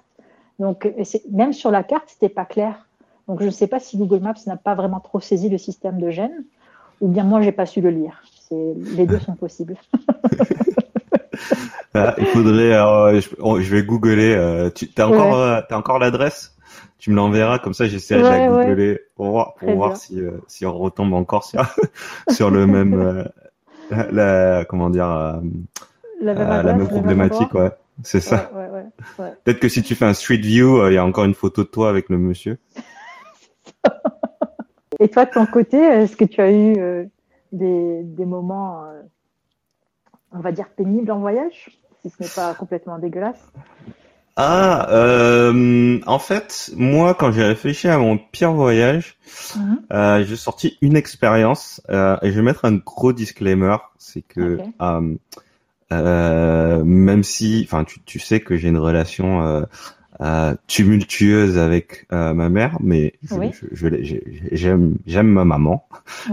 Donc, 0.59 0.91
même 1.31 1.53
sur 1.53 1.71
la 1.71 1.83
carte, 1.83 2.05
c'était 2.07 2.29
pas 2.29 2.45
clair. 2.45 2.87
Donc, 3.29 3.41
je 3.41 3.47
ne 3.47 3.51
sais 3.51 3.67
pas 3.67 3.81
si 3.81 3.97
Google 3.97 4.21
Maps 4.21 4.35
n'a 4.47 4.57
pas 4.57 4.75
vraiment 4.75 5.01
trop 5.01 5.21
saisi 5.21 5.49
le 5.49 5.59
système 5.59 6.01
de 6.01 6.11
gêne 6.11 6.45
ou 7.03 7.09
bien 7.09 7.25
moi, 7.25 7.43
j'ai 7.43 7.53
pas 7.53 7.67
su 7.67 7.81
le 7.81 7.91
lire. 7.91 8.23
Les 8.51 9.07
deux 9.07 9.19
sont 9.19 9.35
possibles. 9.35 9.77
Ah, 11.95 12.15
il 12.17 12.25
faudrait. 12.25 12.73
Euh, 12.73 13.21
oh, 13.41 13.61
je, 13.61 13.71
vais 13.71 13.83
googler. 13.83 14.35
Euh, 14.35 14.71
tu 14.71 14.89
as 14.97 15.07
encore, 15.07 15.37
euh, 15.37 15.61
as 15.69 15.77
encore 15.77 15.99
l'adresse? 15.99 16.57
Tu 16.99 17.11
me 17.11 17.17
l'enverras 17.17 17.59
comme 17.59 17.75
ça. 17.75 17.87
J'essaierai 17.87 18.23
de 18.23 18.29
la 18.29 18.49
googler 18.49 19.01
pour 19.15 19.27
voir, 19.27 19.55
pour 19.57 19.75
voir 19.75 19.99
si, 19.99 20.19
si 20.47 20.65
on 20.65 20.73
retombe 20.73 21.13
encore 21.13 21.45
sur 21.45 21.63
sur 22.31 22.51
le 22.51 22.67
même, 22.67 23.29
la, 23.91 24.65
comment 24.65 24.89
dire, 24.89 25.43
la 26.23 26.63
même 26.63 26.89
problématique, 26.89 27.53
ouais. 27.53 27.73
C'est 28.05 28.21
ça. 28.21 28.51
Peut-être 29.45 29.61
que 29.61 29.69
si 29.69 29.83
tu 29.83 29.95
fais 29.95 30.07
un 30.07 30.15
Street 30.15 30.39
View, 30.39 30.89
il 30.89 30.95
y 30.95 30.99
a 30.99 31.05
encore 31.05 31.25
une 31.25 31.35
photo 31.35 31.63
de 31.63 31.69
toi 31.69 31.91
avec 31.91 32.09
le 32.09 32.17
monsieur. 32.17 32.59
Et 35.01 35.09
toi, 35.09 35.25
de 35.25 35.31
ton 35.31 35.47
côté, 35.47 35.79
est-ce 35.79 36.17
que 36.17 36.25
tu 36.25 36.41
as 36.41 36.53
eu 36.53 37.09
des, 37.51 38.03
des 38.03 38.25
moments, 38.25 38.85
on 40.33 40.39
va 40.39 40.53
dire, 40.53 40.69
pénibles 40.69 41.11
en 41.11 41.19
voyage 41.19 41.71
si 42.03 42.11
ce 42.11 42.23
n'est 42.23 42.29
pas 42.29 42.55
complètement 42.55 42.99
dégueulasse? 42.99 43.51
Ah, 44.37 44.89
euh, 44.91 46.01
en 46.07 46.19
fait, 46.19 46.71
moi, 46.75 47.15
quand 47.15 47.33
j'ai 47.33 47.45
réfléchi 47.45 47.89
à 47.89 47.99
mon 47.99 48.17
pire 48.17 48.53
voyage, 48.53 49.17
mhm. 49.57 49.83
euh, 49.93 50.25
j'ai 50.25 50.37
sorti 50.37 50.79
une 50.81 50.97
expérience 50.97 51.83
euh, 51.91 52.17
et 52.23 52.31
je 52.31 52.37
vais 52.37 52.43
mettre 52.43 52.65
un 52.65 52.77
gros 52.77 53.13
disclaimer, 53.13 53.77
c'est 53.99 54.23
que 54.23 54.59
même 55.91 57.23
si, 57.23 57.63
enfin, 57.67 57.85
tu, 57.85 58.01
tu, 58.05 58.19
sais 58.19 58.41
que 58.41 58.57
j'ai 58.57 58.69
une 58.69 58.79
relation 58.79 59.67
euh, 60.23 60.55
tumultueuse 60.69 61.59
avec 61.59 62.07
euh, 62.13 62.33
ma 62.33 62.49
mère, 62.49 62.77
mais 62.81 63.15
je, 63.23 63.89
j'aime 64.53 64.97
j'aime 65.05 65.27
ma 65.27 65.45
maman, 65.45 65.85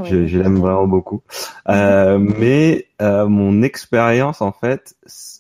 je, 0.04 0.38
l'aime 0.38 0.60
vraiment 0.60 0.86
beaucoup. 0.86 1.24
Euh, 1.70 2.20
mais 2.20 2.86
mon 3.00 3.64
expérience 3.64 4.44
en 4.44 4.52
fait, 4.52 4.96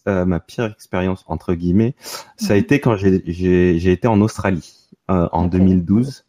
ma 0.07 0.39
pire 0.39 0.65
expérience 0.65 1.23
entre 1.27 1.53
guillemets, 1.53 1.93
ça 2.37 2.53
a 2.53 2.55
mhm. 2.55 2.63
été 2.63 2.79
quand 2.79 2.95
j'ai 2.95 3.21
j'ai 3.27 3.91
été 3.91 4.07
en 4.07 4.19
Australie 4.19 4.73
en 5.07 5.45
2012, 5.45 6.25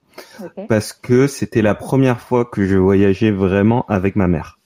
parce 0.69 0.93
que 0.93 1.27
c'était 1.27 1.63
la 1.63 1.75
première 1.75 2.21
fois 2.21 2.45
que 2.45 2.67
je 2.67 2.77
voyageais 2.77 3.31
vraiment 3.31 3.87
avec 3.89 4.15
ma 4.15 4.29
mère. 4.29 4.59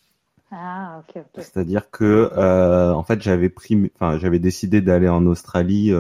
Ah, 0.51 1.03
C'est-à-dire 1.39 1.89
que 1.93 2.33
en 2.37 3.05
fait 3.05 3.23
j'avais 3.23 3.49
pris, 3.49 3.93
enfin 3.95 4.19
j'avais 4.19 4.41
décidé 4.41 4.81
d'aller 4.81 5.09
en 5.09 5.25
Australie 5.27 5.93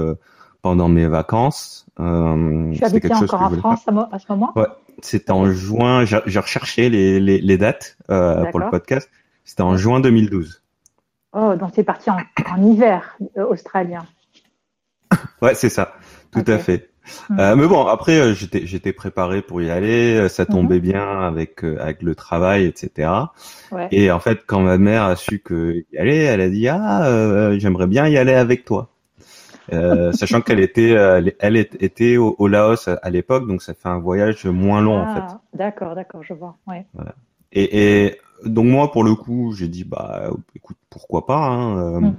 pendant 0.64 0.88
mes 0.88 1.06
vacances. 1.06 1.84
Euh, 2.00 2.72
tu 2.72 2.82
habitais 2.82 3.12
encore 3.12 3.42
en 3.42 3.50
France 3.50 3.82
à, 3.86 4.18
ce 4.18 4.24
moment? 4.30 4.50
Ouais, 4.56 4.64
c'était 5.02 5.30
en 5.30 5.50
juin. 5.50 6.06
J'ai 6.06 6.38
recherché 6.38 6.88
les, 6.88 7.20
les, 7.20 7.38
les 7.38 7.58
dates 7.58 7.98
euh, 8.10 8.46
pour 8.46 8.60
le 8.60 8.70
podcast. 8.70 9.10
C'était 9.44 9.60
en 9.60 9.76
juin 9.76 10.00
2012. 10.00 10.62
Oh, 11.34 11.54
donc 11.56 11.72
c'est 11.74 11.84
parti 11.84 12.08
en, 12.08 12.16
en 12.50 12.62
hiver 12.62 13.18
euh, 13.36 13.44
australien. 13.44 14.06
ouais, 15.42 15.54
c'est 15.54 15.68
ça, 15.68 15.96
tout 16.32 16.44
à 16.46 16.56
fait. 16.56 16.88
Hmm. 17.28 17.40
Euh, 17.40 17.56
mais 17.56 17.66
bon, 17.66 17.86
après, 17.86 18.32
j'étais 18.32 18.66
j'étais 18.66 18.94
préparé 18.94 19.42
pour 19.42 19.60
y 19.60 19.70
aller. 19.70 20.30
Ça 20.30 20.46
tombait 20.46 20.76
mhm. 20.76 20.80
bien 20.80 21.20
avec 21.20 21.62
avec 21.62 22.00
le 22.00 22.14
travail, 22.14 22.64
etc. 22.64 23.10
Ouais. 23.70 23.88
Et 23.90 24.10
en 24.10 24.18
fait, 24.18 24.44
quand 24.46 24.60
ma 24.60 24.78
mère 24.78 25.02
a 25.02 25.16
su 25.16 25.40
que 25.40 25.84
y 25.92 25.98
aller, 25.98 26.16
elle 26.16 26.40
a 26.40 26.48
dit 26.48 26.66
ah, 26.68 27.50
j'aimerais 27.58 27.86
bien 27.86 28.08
y 28.08 28.16
aller 28.16 28.32
avec 28.32 28.64
toi. 28.64 28.93
Euh, 29.72 30.12
sachant 30.12 30.40
qu'elle 30.40 30.60
était, 30.60 30.92
euh, 30.92 31.22
elle 31.38 31.56
était 31.56 32.16
au, 32.16 32.46
Laos 32.48 32.88
à, 32.88 33.10
l'époque, 33.10 33.46
donc 33.46 33.62
ça 33.62 33.74
fait 33.74 33.88
un 33.88 33.98
voyage 33.98 34.44
moins 34.46 34.82
long 34.82 34.98
en 34.98 35.14
fait. 35.14 35.22
Ah, 35.22 35.40
d'accord, 35.54 35.94
d'accord, 35.94 36.22
je 36.22 36.34
vois. 36.34 36.56
Ouais. 36.66 36.84
Et, 37.52 38.04
et, 38.04 38.20
donc 38.44 38.66
moi, 38.66 38.92
pour 38.92 39.04
le 39.04 39.14
coup, 39.14 39.52
j'ai 39.56 39.68
dit 39.68 39.84
bah, 39.84 40.30
écoute, 40.54 40.76
pourquoi 40.90 41.26
pas. 41.26 41.38
Hein, 41.38 41.78
euh, 41.78 42.00
mhm. 42.00 42.16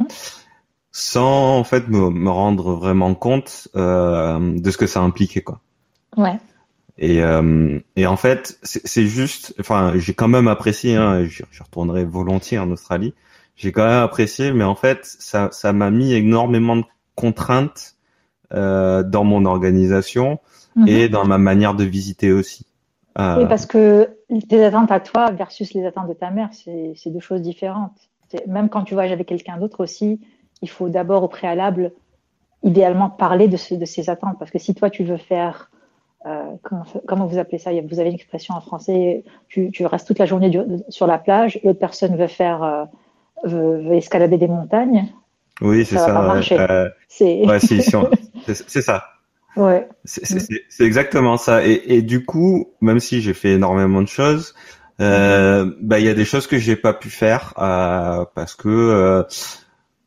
sans 0.92 1.60
en 1.60 1.64
fait 1.64 1.88
me, 1.88 2.10
me 2.10 2.30
rendre 2.30 2.74
vraiment 2.74 3.14
compte 3.14 3.68
euh, 3.76 4.60
de 4.60 4.72
ce 4.72 4.78
que 4.78 4.88
ça 4.88 5.02
impliquait 5.02 5.42
quoi. 5.42 5.60
Ouais. 6.18 6.40
Et, 6.98 7.22
euh, 7.22 7.78
et 7.98 8.08
en 8.08 8.16
fait, 8.16 8.58
c'est 8.64 9.06
juste, 9.06 9.54
enfin, 9.60 9.92
j'ai 9.96 10.14
quand 10.14 10.30
même 10.30 10.48
apprécié, 10.48 10.96
hein, 10.96 11.26
je, 11.26 11.44
je 11.52 11.64
retournerai 11.64 12.06
volontiers 12.06 12.58
en 12.58 12.72
Australie, 12.72 13.14
j'ai 13.58 13.74
quand 13.74 13.86
même 13.86 14.04
apprécié, 14.04 14.54
mais 14.54 14.64
en 14.64 14.76
fait, 14.76 15.00
ça, 15.04 15.50
ça 15.52 15.74
m'a 15.74 15.92
mis 15.92 16.14
énormément 16.14 16.78
de 16.78 16.86
contraintes 17.16 17.96
euh, 18.54 19.04
dans 19.04 19.24
mon 19.24 19.46
organisation 19.46 20.40
Mhm. 20.76 20.88
et 20.90 21.10
dans 21.10 21.26
ma 21.26 21.38
manière 21.38 21.74
de 21.74 21.84
visiter 21.86 22.32
aussi. 22.34 22.66
Euh, 23.18 23.38
Oui, 23.40 23.46
parce 23.48 23.66
que 23.66 24.10
tes 24.50 24.64
attentes 24.64 24.92
à 24.92 25.00
toi 25.00 25.32
versus 25.32 25.74
les 25.74 25.86
attentes 25.86 26.10
de 26.10 26.14
ta 26.14 26.32
mère, 26.32 26.50
c'est 26.52 27.10
deux 27.10 27.20
choses 27.22 27.42
différentes. 27.42 27.98
Même 28.48 28.68
quand 28.70 28.84
tu 28.84 28.94
voyages 28.94 29.14
avec 29.14 29.28
quelqu'un 29.28 29.58
d'autre 29.58 29.82
aussi, 29.82 30.20
il 30.62 30.70
faut 30.70 30.90
d'abord 30.90 31.24
au 31.24 31.30
préalable, 31.30 31.94
idéalement, 32.64 33.10
parler 33.10 33.48
de, 33.48 33.56
ce- 33.58 33.76
de 33.76 33.86
ses 33.86 34.10
attentes. 34.10 34.38
Parce 34.38 34.52
que 34.52 34.60
si 34.60 34.74
toi, 34.76 34.90
tu 34.90 35.04
veux 35.06 35.18
faire, 35.18 35.72
euh, 36.26 36.44
comment, 36.64 36.84
comment 37.08 37.26
vous 37.26 37.38
appelez 37.38 37.58
ça? 37.60 37.72
Vous 37.72 38.00
avez 38.00 38.10
une 38.10 38.16
expression 38.16 38.54
en 38.56 38.62
français, 38.62 39.24
tu, 39.48 39.72
tu 39.72 39.86
restes 39.86 40.08
toute 40.08 40.20
la 40.20 40.26
journée 40.26 40.50
du- 40.50 40.60
sur 40.90 41.08
la 41.08 41.18
plage, 41.18 41.60
l'autre 41.64 41.80
personne 41.80 42.18
veut 42.18 42.28
faire, 42.28 42.64
euh, 42.64 42.84
veut, 43.46 43.82
veut 43.82 43.94
escalader 43.96 44.38
des 44.38 44.48
montagnes. 44.50 45.08
Oui, 45.62 45.86
c'est 45.86 45.98
ça. 45.98 46.36
Euh, 46.52 46.90
C'est 47.08 47.46
ouais, 47.46 47.60
si, 47.60 47.82
si 47.82 47.96
on- 47.96 48.10
c'est 48.46 48.70
c'est 48.70 48.82
ça. 48.82 49.06
ouais. 49.56 49.88
C'est 50.04 50.84
exactement 50.86 51.38
ça. 51.38 51.66
Et, 51.66 51.82
et 51.88 52.02
du 52.02 52.26
coup, 52.26 52.70
même 52.82 53.00
si 53.00 53.22
j'ai 53.22 53.34
fait 53.34 53.54
énormément 53.54 54.02
de 54.02 54.08
choses, 54.08 54.54
euh, 55.02 55.72
bah 55.82 56.00
il 56.00 56.06
y 56.06 56.10
a 56.10 56.14
des 56.14 56.26
choses 56.26 56.48
que 56.48 56.58
j'ai 56.58 56.76
pas 56.76 56.94
pu 56.94 57.10
faire 57.10 57.54
euh, 57.58 58.26
parce 58.36 58.56
que 58.56 58.70
euh, 58.70 59.24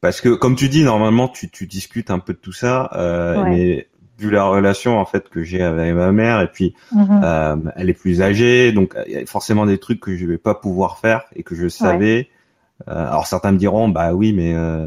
parce 0.00 0.20
que 0.20 0.30
comme 0.30 0.54
tu 0.56 0.68
dis, 0.68 0.82
normalement 0.84 1.28
tu 1.28 1.50
tu 1.50 1.66
discutes 1.66 2.10
un 2.10 2.18
peu 2.20 2.32
de 2.32 2.38
tout 2.38 2.52
ça, 2.52 2.90
Ouais. 2.94 3.50
mais 3.50 3.88
vu 4.18 4.30
la 4.30 4.44
relation 4.44 4.98
en 4.98 5.04
fait 5.04 5.28
que 5.28 5.44
j'ai 5.44 5.62
avec 5.62 5.94
ma 5.94 6.10
mère 6.12 6.40
et 6.40 6.48
puis 6.48 6.74
Mhm. 6.92 7.20
euh, 7.22 7.56
elle 7.76 7.88
est 7.90 7.94
plus 7.94 8.20
âgée, 8.22 8.72
donc 8.72 8.94
il 9.06 9.12
y 9.12 9.16
a 9.16 9.24
forcément 9.26 9.64
des 9.66 9.78
trucs 9.78 10.00
que 10.00 10.16
je 10.16 10.26
vais 10.26 10.38
pas 10.38 10.54
pouvoir 10.54 10.98
faire 10.98 11.22
et 11.36 11.42
que 11.42 11.54
je 11.54 11.68
savais. 11.68 12.28
Alors 12.86 13.26
certains 13.26 13.52
me 13.52 13.58
diront 13.58 13.88
bah 13.88 14.12
oui 14.14 14.32
mais 14.32 14.54
euh, 14.54 14.86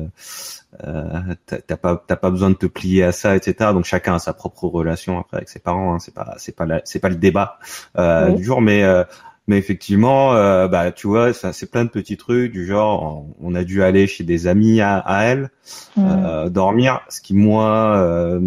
euh, 0.87 1.03
t'as 1.45 1.77
pas 1.77 2.01
t'as 2.07 2.15
pas 2.15 2.29
besoin 2.31 2.49
de 2.49 2.55
te 2.55 2.65
plier 2.65 3.03
à 3.03 3.11
ça 3.11 3.35
etc. 3.35 3.71
Donc 3.73 3.85
chacun 3.85 4.15
a 4.15 4.19
sa 4.19 4.33
propre 4.33 4.65
relation 4.67 5.19
après 5.19 5.37
avec 5.37 5.49
ses 5.49 5.59
parents. 5.59 5.93
Hein, 5.93 5.99
c'est 5.99 6.13
pas 6.13 6.35
c'est 6.37 6.55
pas 6.55 6.65
c'est 6.85 6.99
pas 6.99 7.09
le 7.09 7.15
débat 7.15 7.59
euh, 7.97 8.29
Oui. 8.29 8.35
du 8.35 8.43
jour, 8.43 8.61
mais 8.61 8.83
euh, 8.83 9.03
mais 9.47 9.57
effectivement 9.57 10.33
euh, 10.33 10.67
bah 10.67 10.91
tu 10.91 11.07
vois 11.07 11.33
c'est 11.33 11.69
plein 11.69 11.83
de 11.83 11.89
petits 11.89 12.15
trucs 12.17 12.51
du 12.53 12.65
genre 12.65 13.25
on, 13.41 13.51
on 13.51 13.55
a 13.55 13.63
dû 13.63 13.83
aller 13.83 14.07
chez 14.07 14.23
des 14.23 14.47
amis 14.47 14.79
à, 14.81 14.97
à 14.99 15.23
elle 15.23 15.49
euh, 15.97 16.47
dormir, 16.49 17.01
ce 17.09 17.19
qui 17.21 17.33
moi 17.33 17.97
euh, 17.97 18.39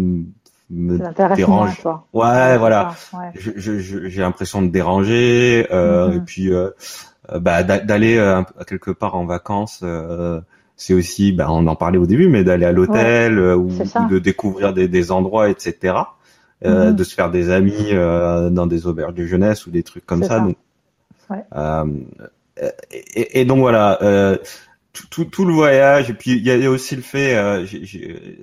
me 0.71 0.97
dérange. 1.35 1.79
toi. 1.81 2.07
Ouais, 2.11 2.57
voilà 2.57 2.95
Ouais. 3.13 3.29
je- 3.35 3.51
je- 3.55 3.77
je- 3.77 4.07
j'ai 4.07 4.21
l'impression 4.21 4.63
de 4.63 4.69
déranger 4.69 5.67
euh, 5.71 6.07
Mhm. 6.09 6.17
et 6.17 6.19
puis 6.21 6.51
euh, 6.51 6.55
euh, 6.65 6.71
bah, 7.39 7.63
d'a- 7.63 7.79
d'aller 7.79 8.17
euh, 8.17 8.41
quelque 8.67 8.91
part 8.91 9.15
en 9.15 9.25
vacances 9.25 9.81
euh, 9.83 10.39
c'est 10.77 10.93
aussi 10.93 11.31
bah, 11.31 11.47
on 11.49 11.65
en 11.67 11.75
parlait 11.75 11.97
au 11.97 12.05
début 12.05 12.27
mais 12.29 12.43
d'aller 12.43 12.65
à 12.65 12.71
l'hôtel 12.71 13.39
euh, 13.39 13.55
ou, 13.55 13.69
de 14.09 14.19
découvrir 14.19 14.73
des, 14.73 14.87
des 14.87 15.11
endroits 15.11 15.49
etc 15.49 15.95
euh, 16.65 16.89
Mhm. 16.89 16.95
de 16.95 17.03
se 17.03 17.13
faire 17.13 17.31
des 17.31 17.49
amis 17.51 17.89
euh, 17.91 18.49
dans 18.49 18.65
des 18.67 18.87
auberges 18.87 19.13
de 19.13 19.25
jeunesse 19.25 19.67
ou 19.67 19.71
des 19.71 19.83
trucs 19.83 20.05
comme 20.05 20.23
ça, 20.23 20.29
ça. 20.29 20.39
donc 20.39 20.55
Ouais. 21.29 21.43
euh, 21.55 21.85
et, 22.91 23.41
et 23.41 23.45
donc 23.45 23.59
voilà 23.59 24.01
euh, 24.03 24.37
tout, 24.95 25.07
tout, 25.09 25.25
tout 25.25 25.45
le 25.45 25.53
voyage. 25.53 26.09
Et 26.09 26.13
puis 26.13 26.31
il 26.31 26.45
y 26.45 26.51
a 26.65 26.69
aussi 26.69 26.95
le 26.95 27.01
fait 27.01 27.35
euh, 27.35 27.65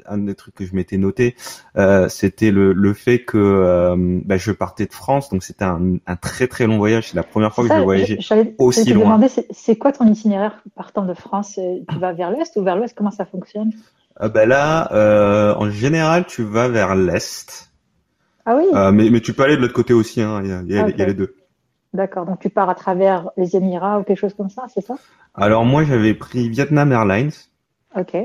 un 0.07 0.19
des 0.19 0.35
trucs 0.35 0.55
que 0.55 0.65
je 0.67 0.75
m'étais 0.75 0.99
noté 0.99 1.35
euh, 1.77 2.09
c'était 2.09 2.51
le, 2.51 2.73
le 2.73 2.95
fait 2.95 3.21
que 3.21 3.39
euh, 3.39 3.97
bah, 4.25 4.37
je 4.37 4.53
partais 4.53 4.87
de 4.87 4.93
France. 4.93 5.31
Donc 5.31 5.43
c'était 5.43 5.65
un, 5.65 5.97
un 6.07 6.17
très 6.17 6.47
très 6.47 6.67
long 6.67 6.79
voyage. 6.79 7.09
C'est 7.09 7.17
la 7.17 7.23
première 7.23 7.55
fois 7.55 7.67
que 7.69 7.75
je 7.75 7.81
voyageais 7.81 8.19
aussi 8.59 8.85
te 8.85 8.95
loin. 8.95 9.21
c'est- 9.53 9.77
quoi 9.77 9.93
ton 9.93 10.07
itinéraire 10.07 10.63
partant 10.77 11.05
de 11.05 11.15
France? 11.15 11.59
Euh, 11.59 11.79
Tu 11.91 11.99
vas 11.99 12.13
vers 12.13 12.31
l'est 12.31 12.55
ou 12.57 12.63
vers 12.63 12.77
l'ouest? 12.77 12.95
Comment 12.97 13.11
ça 13.11 13.25
fonctionne? 13.25 13.73
Ah 14.17 14.29
bah 14.29 14.45
là 14.45 14.93
euh, 14.93 15.55
en 15.57 15.71
général 15.71 16.27
tu 16.27 16.43
vas 16.43 16.69
vers 16.69 16.95
l'est. 16.95 17.71
Ah 18.45 18.57
oui, 18.57 18.65
Euh, 18.75 18.93
mais, 18.93 19.09
mais 19.09 19.21
tu 19.21 19.33
peux 19.33 19.43
aller 19.45 19.57
de 19.57 19.63
l'autre 19.63 19.73
côté 19.73 19.95
aussi 19.95 20.21
hein, 20.21 20.41
il 20.45 20.51
y, 20.51 20.53
a, 20.53 20.63
il 20.63 20.73
y 20.73 20.77
a- 20.77 20.83
Ah, 20.83 20.89
il 20.89 20.99
y 20.99 21.03
a 21.03 21.05
ok. 21.05 21.09
les 21.09 21.15
deux 21.15 21.35
d'accord. 21.93 22.27
Donc 22.27 22.41
tu 22.41 22.51
pars 22.51 22.69
à 22.69 22.75
travers 22.75 23.31
les 23.37 23.57
Émirats 23.57 23.99
ou 24.01 24.03
quelque 24.05 24.19
chose 24.19 24.35
comme 24.35 24.51
ça, 24.51 24.65
c'est 24.73 24.85
ça? 24.85 24.95
Alors 25.35 25.65
moi 25.65 25.85
j'avais 25.85 26.15
pris 26.15 26.49
Vietnam 26.49 26.93
Airlines 26.93 27.33
Ok. 27.97 28.17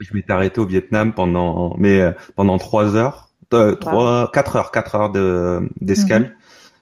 Je 0.00 0.14
m'étais 0.14 0.32
arrêté 0.32 0.60
au 0.60 0.66
Vietnam 0.66 1.12
pendant, 1.12 1.74
mais 1.76 2.00
euh, 2.00 2.12
pendant 2.34 2.56
trois 2.58 2.96
heures, 2.96 3.28
euh, 3.52 3.74
trois, 3.74 4.30
quatre 4.32 4.56
heures, 4.56 4.70
quatre 4.70 4.94
heures 4.94 5.10
de 5.10 5.68
d'escale. 5.80 6.36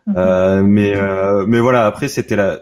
Mhm. 0.06 0.14
Euh, 0.16 0.62
mais 0.62 0.94
euh, 0.96 1.44
mais 1.46 1.60
voilà, 1.60 1.86
après 1.86 2.08
c'était 2.08 2.36
la, 2.36 2.60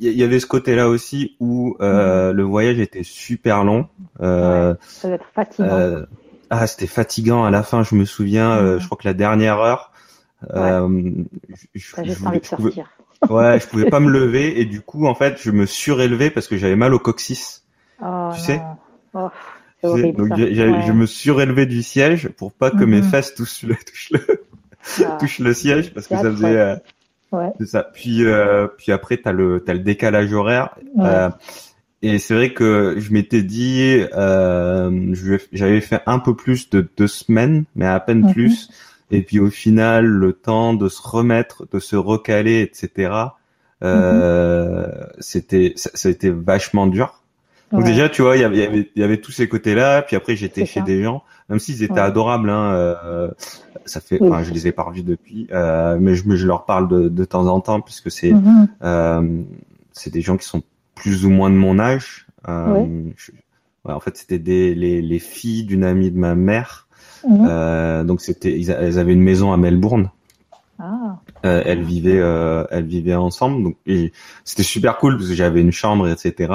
il 0.00 0.12
y, 0.12 0.22
avait 0.22 0.40
ce 0.40 0.46
côté-là 0.46 0.88
aussi 0.88 1.36
où 1.40 1.76
euh, 1.80 2.32
le 2.32 2.42
voyage 2.42 2.78
était 2.80 3.02
super 3.02 3.64
long. 3.64 3.88
Euh, 4.20 4.74
Ça 4.82 5.08
doit 5.08 5.16
être 5.16 5.26
fatigant. 5.34 6.04
ah, 6.50 6.66
c'était 6.66 6.86
fatigant 6.86 7.44
à 7.44 7.50
la 7.50 7.62
fin. 7.62 7.82
Je 7.82 7.94
me 7.94 8.04
souviens, 8.04 8.60
Mhm. 8.60 8.80
je 8.80 8.86
crois 8.86 8.98
que 8.98 9.08
la 9.08 9.14
dernière 9.14 9.58
heure, 9.58 9.92
euh, 10.54 10.88
je, 11.74 11.94
T'as 11.94 12.04
juste 12.04 12.26
envie 12.26 12.40
de 12.40 12.46
pouvais- 12.46 12.72
ouais, 13.30 13.60
je 13.60 13.66
pouvais 13.66 13.88
pas 13.90 14.00
me 14.00 14.10
lever 14.10 14.60
et 14.60 14.64
du 14.64 14.80
coup 14.80 15.06
en 15.06 15.14
fait 15.14 15.38
je 15.40 15.50
me 15.50 15.66
surélevé 15.66 16.30
parce 16.30 16.48
que 16.48 16.56
j'avais 16.56 16.76
mal 16.76 16.94
au 16.94 16.98
coccyx. 16.98 17.64
Oh, 18.02 18.30
tu 18.34 18.40
sais. 18.40 18.60
Oh, 19.14 19.28
c'est 19.80 19.88
horrible. 19.88 20.18
donc 20.18 20.28
ça. 20.28 20.34
Ouais. 20.72 20.82
je 20.86 20.92
me 20.92 21.06
surélevé 21.06 21.64
du 21.66 21.82
siège 21.82 22.28
pour 22.28 22.52
pas 22.52 22.70
que 22.70 22.84
mes 22.84 22.98
Mhm. 23.00 23.04
fesses 23.04 23.34
touchent 23.34 23.62
le, 23.62 23.74
touchent 23.86 24.10
le, 24.10 24.20
Ah, 25.04 25.16
touchent 25.18 25.38
le 25.38 25.54
siège 25.54 25.92
parce 25.94 26.06
que 26.06 26.16
ça 26.16 26.30
faisait 26.30 26.56
euh, 26.58 26.76
Ouais. 27.32 27.50
c'est 27.58 27.66
ça. 27.66 27.82
Puis 27.82 28.24
euh, 28.24 28.68
puis 28.68 28.92
après 28.92 29.16
t'as 29.16 29.32
le 29.32 29.60
t'as 29.64 29.72
le 29.72 29.80
décalage 29.80 30.32
horaire 30.32 30.76
Ouais. 30.94 31.06
euh, 31.08 31.28
et 32.02 32.18
c'est 32.18 32.34
vrai 32.34 32.52
que 32.52 32.94
je 32.98 33.12
m'étais 33.12 33.42
dit 33.42 34.04
euh, 34.14 35.12
j'avais 35.52 35.80
fait 35.80 36.02
un 36.06 36.18
peu 36.20 36.36
plus 36.36 36.70
de 36.70 36.86
deux 36.96 37.08
semaines 37.08 37.64
mais 37.74 37.86
à 37.86 37.98
peine 38.00 38.20
Mhm. 38.26 38.32
plus 38.32 38.68
et 39.10 39.22
puis 39.22 39.38
au 39.40 39.50
final 39.50 40.04
le 40.06 40.32
temps 40.32 40.74
de 40.74 40.88
se 40.88 41.00
remettre 41.02 41.66
de 41.72 41.78
se 41.78 41.96
recaler 41.96 42.60
etc 42.62 43.12
euh, 43.82 44.86
c'était 45.18 45.72
ça, 45.76 45.90
ça 45.94 46.08
a 46.08 46.12
été 46.12 46.30
vachement 46.30 46.86
dur 46.86 47.22
donc 47.72 47.80
Ouais. 47.80 47.86
déjà, 47.90 48.08
tu 48.08 48.22
vois, 48.22 48.36
il 48.36 48.42
y 48.42 48.44
avait, 48.44 48.56
il 48.56 48.60
y 48.62 48.64
avait, 48.66 48.90
il 48.94 49.02
y 49.02 49.04
avait 49.04 49.16
tous 49.16 49.32
ces 49.32 49.48
côtés-là. 49.48 50.02
Puis 50.02 50.14
après, 50.14 50.36
j'étais 50.36 50.64
chez 50.66 50.78
ça. 50.78 50.86
des 50.86 51.02
gens, 51.02 51.24
même 51.48 51.58
s'ils 51.58 51.82
étaient 51.82 51.94
Ouais. 51.94 51.98
adorables. 51.98 52.48
Hein, 52.48 52.72
euh, 52.74 53.28
ça 53.86 54.00
fait, 54.00 54.18
Oui. 54.22 54.28
enfin, 54.28 54.44
je 54.44 54.52
les 54.52 54.68
ai 54.68 54.72
pas 54.72 54.84
revus 54.84 55.02
depuis, 55.02 55.48
euh, 55.50 55.98
mais 56.00 56.14
je, 56.14 56.28
mais 56.28 56.36
je 56.36 56.46
leur 56.46 56.64
parle 56.64 56.86
de, 56.86 57.08
de 57.08 57.24
temps 57.24 57.48
en 57.48 57.60
temps 57.60 57.80
puisque 57.80 58.08
c'est, 58.08 58.30
Mhm. 58.30 58.68
euh, 58.84 59.42
c'est 59.90 60.12
des 60.12 60.20
gens 60.20 60.36
qui 60.36 60.46
sont 60.46 60.62
plus 60.94 61.26
ou 61.26 61.30
moins 61.30 61.50
de 61.50 61.56
mon 61.56 61.80
âge. 61.80 62.28
Euh, 62.48 62.72
Ouais. 62.72 62.88
je- 63.16 63.32
ouais, 63.84 63.92
en 63.92 63.98
fait, 64.00 64.16
c'était 64.16 64.38
des 64.38 64.72
les, 64.76 65.02
les 65.02 65.18
filles 65.18 65.64
d'une 65.64 65.82
amie 65.82 66.12
de 66.12 66.18
ma 66.18 66.36
mère. 66.36 66.85
Mhm. 67.28 67.46
Euh, 67.48 68.04
donc 68.04 68.20
c'était, 68.20 68.58
ils 68.58 68.70
elles 68.70 68.98
avaient 68.98 69.12
une 69.12 69.22
maison 69.22 69.52
à 69.52 69.56
Melbourne. 69.56 70.10
Ah, 70.78 71.16
Euh, 71.44 71.62
elles 71.64 71.82
vivaient, 71.82 72.20
euh, 72.20 72.64
elles 72.70 72.84
vivaient 72.86 73.14
ensemble. 73.14 73.62
Donc 73.62 73.76
c'était 74.44 74.62
super 74.62 74.98
cool 74.98 75.16
parce 75.16 75.28
que 75.30 75.34
j'avais 75.34 75.60
une 75.60 75.72
chambre, 75.72 76.08
etc. 76.08 76.52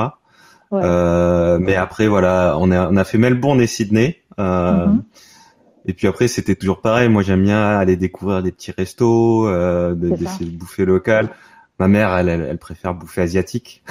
ouais. 0.71 0.81
Euh, 0.84 1.57
mais 1.60 1.75
après 1.75 2.07
voilà, 2.07 2.55
on 2.60 2.71
a 2.71 2.89
on 2.89 2.95
a 2.97 3.03
fait 3.03 3.17
Melbourne 3.17 3.62
et 3.62 3.67
Sydney. 3.67 4.17
Euh, 4.39 4.86
Mhm. 4.88 5.03
Et 5.88 5.93
puis 5.93 6.07
après 6.07 6.27
c'était 6.27 6.53
toujours 6.55 6.79
pareil. 6.81 7.10
Moi 7.10 7.23
j'aime 7.23 7.41
bien 7.43 7.60
aller 7.77 7.95
découvrir 7.95 8.43
des 8.43 8.51
petits 8.51 8.71
restos, 8.71 9.47
euh, 9.47 9.95
d'essayer 9.95 10.49
de 10.51 10.55
bouffer 10.57 10.86
local. 10.86 11.29
Ma 11.79 11.88
mère 11.88 12.13
elle, 12.15 12.29
elle 12.29 12.45
elle 12.47 12.60
préfère 12.60 12.93
bouffer 12.93 13.21
asiatique, 13.21 13.84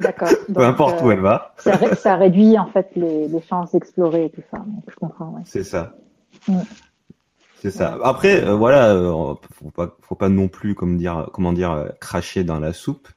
D'accord. 0.00 0.28
peu 0.54 0.64
importe 0.64 1.00
euh, 1.00 1.06
où 1.06 1.10
elle 1.12 1.20
va. 1.20 1.54
ça, 1.58 1.94
ça 1.94 2.16
réduit 2.16 2.58
en 2.58 2.66
fait 2.66 2.88
les, 2.96 3.28
les 3.28 3.40
chances 3.42 3.70
d'explorer 3.70 4.24
et 4.24 4.30
tout 4.30 4.42
ça. 4.50 4.58
Donc, 4.58 4.82
je 4.88 4.96
comprends. 4.96 5.26
Ouais. 5.36 5.42
C'est 5.44 5.62
ça. 5.62 5.92
C'est 7.62 7.70
ça. 7.70 7.98
Après 8.02 8.42
euh, 8.44 8.54
voilà, 8.54 8.94
euh, 8.94 9.34
faut 9.54 9.70
pas 9.70 9.96
faut 10.02 10.14
pas 10.14 10.28
non 10.30 10.48
plus 10.48 10.74
comme 10.74 10.96
dire 10.96 11.28
comment 11.32 11.52
dire 11.52 11.72
euh, 11.72 11.88
cracher 12.00 12.42
dans 12.44 12.58
la 12.58 12.72
soupe. 12.72 13.08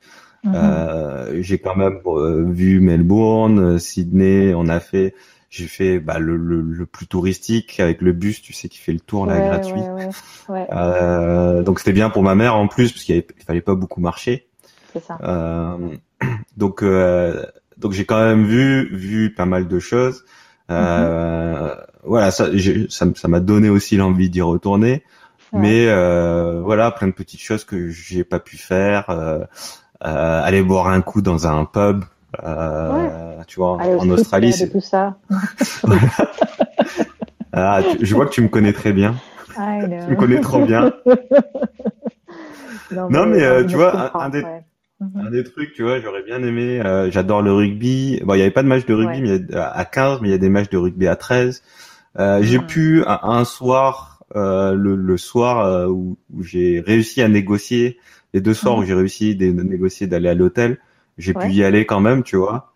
Mhm. 0.44 0.52
Euh, 0.56 1.42
j'ai 1.42 1.60
quand 1.60 1.76
même 1.78 2.02
euh, 2.06 2.44
vu 2.50 2.82
Melbourne, 2.82 3.80
Sydney, 3.80 4.54
on 4.54 4.68
a 4.68 4.82
fait, 4.82 5.16
j'ai 5.50 5.68
fait 5.68 6.00
bah, 6.00 6.20
le, 6.20 6.36
le, 6.36 6.60
le 6.62 6.86
plus 6.86 7.08
touristique 7.08 7.80
avec 7.80 8.02
le 8.02 8.12
bus, 8.12 8.42
tu 8.42 8.52
sais, 8.52 8.68
qui 8.68 8.78
fait 8.80 8.92
le 8.92 9.00
tour 9.00 9.26
là 9.26 9.36
Ouais, 9.40 9.48
gratuit. 9.48 9.80
ouais, 9.80 10.10
ouais, 10.50 10.68
ouais, 10.70 11.64
donc 11.64 11.80
c'était 11.80 11.94
bien 11.94 12.10
pour 12.10 12.24
ma 12.24 12.36
mère 12.36 12.56
en 12.56 12.68
plus 12.68 12.92
parce 12.92 13.06
qu'il 13.06 13.24
fallait 13.48 13.62
pas 13.62 13.76
beaucoup 13.76 14.02
marcher. 14.02 14.48
c'est 14.92 15.02
ça. 15.04 15.18
Donc 16.58 16.84
donc 17.78 17.92
j'ai 17.94 18.06
quand 18.06 18.24
même 18.24 18.46
vu 18.46 18.96
vu 18.96 19.34
pas 19.34 19.46
mal 19.46 19.68
de 19.68 19.80
choses. 19.80 20.24
Euh, 20.74 21.76
Voilà, 22.06 22.32
ça 22.32 22.48
j'ai- 22.54 22.88
ça 22.90 23.06
ça 23.16 23.28
m'a 23.30 23.40
donné 23.40 23.70
aussi 23.70 23.96
l'envie 23.96 24.30
d'y 24.30 24.42
retourner. 24.42 25.04
Ouais. 25.54 25.60
Mais 25.62 25.86
euh, 25.88 26.60
voilà, 26.62 26.92
plein 26.92 27.08
de 27.08 27.14
petites 27.14 27.40
choses 27.42 27.64
que 27.64 27.90
j'ai 27.90 28.24
pas 28.26 28.40
pu 28.40 28.58
faire. 28.58 29.10
Euh, 29.10 29.46
aller 30.02 30.62
boire 30.64 30.88
un 30.90 31.00
coup 31.02 31.22
dans 31.22 31.48
un 31.48 31.64
pub, 31.64 32.04
tu 33.48 33.56
vois, 33.60 33.78
en 34.00 34.10
Australie. 34.10 34.52
c'est- 34.52 34.70
tout 34.70 34.82
ça. 34.82 35.16
Ah, 37.56 37.82
tu- 37.88 38.04
je 38.06 38.16
vois 38.16 38.26
que 38.26 38.32
tu 38.32 38.42
me 38.42 38.48
connais 38.50 38.74
très 38.74 38.92
bien. 38.94 39.14
Tu 40.06 40.12
me 40.12 40.16
connais 40.16 40.42
trop 40.42 40.66
bien. 40.66 40.92
Non, 43.10 43.26
mais, 43.28 43.40
tu 43.68 43.76
vois, 43.76 43.92
un- 44.24 44.30
des- 44.30 44.44
ouais. 44.44 44.64
Mhm. 45.00 45.28
Un 45.28 45.32
des 45.32 45.44
trucs, 45.44 45.74
tu 45.74 45.84
vois, 45.84 46.00
j'aurais 46.00 46.24
bien 46.24 46.42
aimé. 46.44 46.82
euh, 46.86 47.12
J'adore 47.12 47.42
le 47.42 47.52
rugby. 47.54 48.22
Bon, 48.24 48.36
il 48.36 48.40
y 48.40 48.42
avait 48.42 48.52
pas 48.52 48.64
de 48.64 48.68
match 48.68 48.86
de 48.86 48.94
rugby 48.94 49.22
Ouais. 49.22 49.40
mais 49.50 49.56
a- 49.56 49.70
à 49.70 49.86
15, 49.86 50.20
mais 50.22 50.30
il 50.30 50.32
y 50.32 50.36
a 50.36 50.38
des 50.38 50.50
matchs 50.50 50.70
de 50.70 50.78
rugby 50.78 51.08
à 51.08 51.16
13. 51.16 51.62
Euh, 52.20 52.42
J'ai 52.44 52.60
Mhm. 52.60 52.68
pu 52.68 53.04
un, 53.06 53.20
un 53.24 53.44
soir, 53.46 54.24
euh, 54.36 54.74
le, 54.76 54.96
le 54.96 55.18
soir 55.18 55.66
euh, 55.66 55.88
où, 55.88 56.18
où 56.34 56.44
j'ai 56.44 56.80
réussi 56.80 57.22
à 57.22 57.28
négocier, 57.28 57.98
les 58.34 58.42
deux 58.42 58.54
soirs 58.54 58.76
Mhm. 58.78 58.84
où 58.84 58.86
j'ai 58.86 58.94
réussi 58.94 59.36
de, 59.36 59.52
de 59.52 59.64
négocier 59.64 60.08
d'aller 60.08 60.30
à 60.30 60.34
l'hôtel, 60.36 60.78
j'ai 61.18 61.34
Ouais. 61.34 61.48
pu 61.48 61.54
y 61.54 61.64
aller 61.64 61.86
quand 61.86 62.00
même, 62.00 62.24
tu 62.24 62.36
vois. 62.38 62.72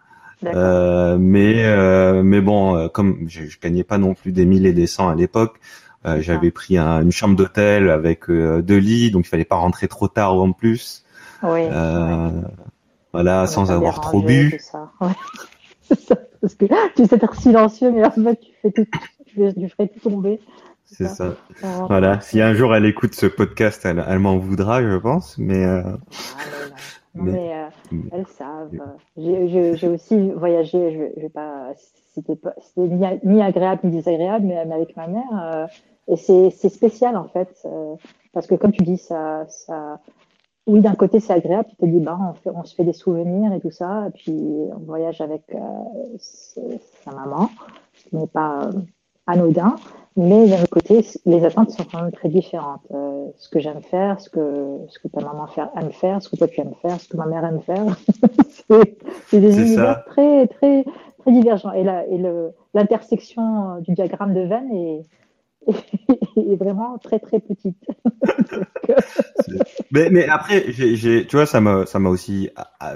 Euh, 0.46 1.18
mais 1.20 1.66
euh, 1.66 2.22
mais 2.24 2.42
bon, 2.42 2.76
euh, 2.76 2.88
comme 2.90 3.26
je, 3.28 3.46
je 3.46 3.60
gagnais 3.60 3.84
pas 3.84 3.98
non 3.98 4.14
plus 4.14 4.32
des 4.32 4.46
mille 4.46 4.66
et 4.68 4.74
des 4.74 4.86
cents 4.86 5.10
à 5.10 5.16
l'époque, 5.16 5.60
euh, 6.06 6.22
j'avais 6.22 6.52
pris 6.52 6.78
un- 6.78 7.02
une 7.02 7.12
chambre 7.12 7.36
d'hôtel 7.36 7.90
avec 7.90 8.30
euh, 8.30 8.62
deux 8.62 8.78
lits, 8.78 9.10
donc 9.12 9.26
il 9.26 9.30
fallait 9.30 9.46
pas 9.46 9.56
rentrer 9.56 9.88
trop 9.88 10.08
tard 10.08 10.36
en 10.36 10.52
plus. 10.52 11.04
Oui. 11.44 11.62
Euh, 11.72 12.28
ouais. 12.28 12.32
Voilà, 13.14 13.44
On 13.44 13.48
sans 13.48 13.72
avoir 13.72 14.00
trop 14.02 14.22
bu. 14.22 14.52
tout 14.58 14.64
ça. 14.64 14.92
Ouais. 15.02 15.08
C'est 15.82 16.00
ça, 16.02 16.16
Parce 16.42 16.56
que 16.56 16.66
tu 16.96 17.06
sais 17.06 17.16
être 17.16 17.36
silencieux, 17.36 17.92
mais 17.92 18.06
en 18.06 18.12
fait, 18.12 18.36
tu 18.40 18.52
fais 18.62 18.72
tout, 18.72 18.86
tu, 19.26 19.36
fais- 19.36 19.54
tu 19.54 19.70
ferais 19.70 19.88
tout 19.88 20.10
tomber. 20.10 20.40
C'est 20.86 21.08
ça. 21.08 21.34
Voilà. 21.88 22.20
Si 22.22 22.42
un 22.42 22.54
jour 22.54 22.76
elle 22.76 22.86
écoute 22.86 23.14
ce 23.16 23.26
podcast, 23.26 23.86
elle, 23.86 24.04
elle 24.08 24.20
m'en 24.20 24.38
voudra, 24.38 24.82
je 24.82 24.96
pense. 24.98 25.38
Mais 25.38 25.66
euh, 25.66 25.82
Ah, 25.84 25.96
non. 27.16 27.24
Mais- 27.24 27.32
mais, 27.32 27.54
euh, 27.54 27.98
elles 28.12 28.28
savent. 28.28 28.70
J'ai- 29.18 29.88
aussi 29.88 30.30
voyagé, 30.32 30.92
je 31.16 31.20
je 31.20 31.22
vais 31.24 31.30
pas, 31.30 31.72
c'était 32.14 32.38
ni, 32.78 33.06
ni 33.24 33.42
agréable 33.42 33.82
ni 33.86 33.92
désagréable, 33.92 34.46
mais, 34.46 34.58
avec 34.58 34.96
ma 34.98 35.08
mère. 35.08 35.24
euh, 35.34 35.68
et 36.10 36.16
c'est 36.18 36.52
c'est 36.52 36.70
spécial 36.70 37.18
en 37.18 37.28
fait, 37.30 37.50
parce 38.34 38.46
que 38.48 38.56
comme 38.56 38.72
tu 38.72 38.84
dis, 38.84 38.98
ça, 38.98 39.46
ça, 39.50 40.00
oui, 40.68 40.82
d'un 40.82 40.96
côté 40.96 41.20
c'est 41.20 41.34
agréable, 41.34 41.68
tu 41.70 41.76
te 41.78 41.86
dis, 41.86 42.00
bah, 42.00 42.18
on, 42.30 42.34
fait, 42.34 42.50
on 42.54 42.64
se 42.64 42.76
fait 42.76 42.84
des 42.84 42.94
souvenirs 42.94 43.54
et 43.54 43.60
tout 43.60 43.72
ça, 43.72 44.08
et 44.08 44.12
puis 44.12 44.34
on 44.76 44.80
voyage 44.86 45.22
avec 45.22 45.44
euh, 45.56 45.60
sa 46.18 47.12
maman, 47.12 47.50
ce 47.94 48.10
qui 48.10 48.16
n'est 48.16 48.28
pas 48.28 48.66
euh, 48.66 48.72
anodin. 49.28 49.76
Mais 50.20 50.48
d'un 50.48 50.56
autre 50.64 50.70
côté, 50.72 51.06
les 51.26 51.46
attentes 51.46 51.70
sont 51.72 51.84
quand 51.92 52.02
même 52.02 52.12
très 52.12 52.30
différentes. 52.30 52.82
Euh, 52.92 53.28
ce 53.38 53.50
que 53.50 53.60
j'aime 53.60 53.82
faire, 53.84 54.20
ce 54.20 54.30
que, 54.32 54.78
ce 54.90 54.98
que 55.00 55.08
ta 55.10 55.22
maman 55.22 55.46
faire, 55.48 55.70
aime 55.80 55.92
faire, 55.92 56.22
ce 56.24 56.30
que 56.30 56.36
toi 56.38 56.48
tu 56.48 56.60
aimes 56.60 56.74
faire, 56.82 57.00
ce 57.00 57.08
que 57.08 57.18
ma 57.18 57.28
mère 57.28 57.46
aime 57.46 57.62
faire, 57.62 57.86
c'est 59.28 59.40
des 59.40 59.60
univers 59.62 60.04
très, 60.06 60.48
très, 60.48 60.86
très 61.20 61.32
divergents. 61.32 61.72
Et 61.74 61.84
la- 61.84 62.08
et 62.08 62.18
le- 62.18 62.52
l'intersection 62.74 63.80
du 63.82 63.94
diagramme 63.94 64.34
de 64.34 64.42
Venn 64.42 64.72
est, 64.74 65.06
est 66.10 66.17
vraiment 66.56 66.98
très, 66.98 67.20
très 67.20 67.40
petite. 67.40 67.78
Mais, 69.92 70.10
mais 70.10 70.28
après, 70.28 70.66
j'ai, 70.72 71.26
tu 71.26 71.36
vois, 71.36 71.46
ça 71.46 71.62
m'a, 71.62 71.86
ça 71.86 72.00
m'a 72.00 72.10
aussi, 72.10 72.50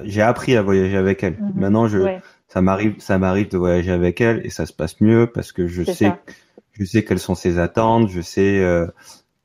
j'ai 0.04 0.22
appris 0.22 0.56
à 0.56 0.62
voyager 0.62 0.98
avec 0.98 1.24
elle. 1.24 1.38
Mhm. 1.40 1.52
Maintenant, 1.56 1.88
je, 1.88 2.00
ouais, 2.00 2.22
ça 2.48 2.62
m'arrive, 2.62 2.96
ça 3.00 3.18
m'arrive 3.18 3.50
de 3.50 3.58
voyager 3.58 3.92
avec 3.92 4.20
elle 4.22 4.42
et 4.46 4.50
ça 4.50 4.66
se 4.66 4.74
passe 4.74 5.00
mieux 5.02 5.28
parce 5.28 5.52
que 5.52 5.68
je 5.68 5.84
sais, 5.84 5.94
ça. 6.10 6.20
je 6.74 6.84
sais 6.86 7.04
quelles 7.04 7.20
sont 7.20 7.36
ses 7.36 7.60
attentes, 7.60 8.10
je 8.10 8.22
sais 8.22 8.60
euh, 8.60 8.88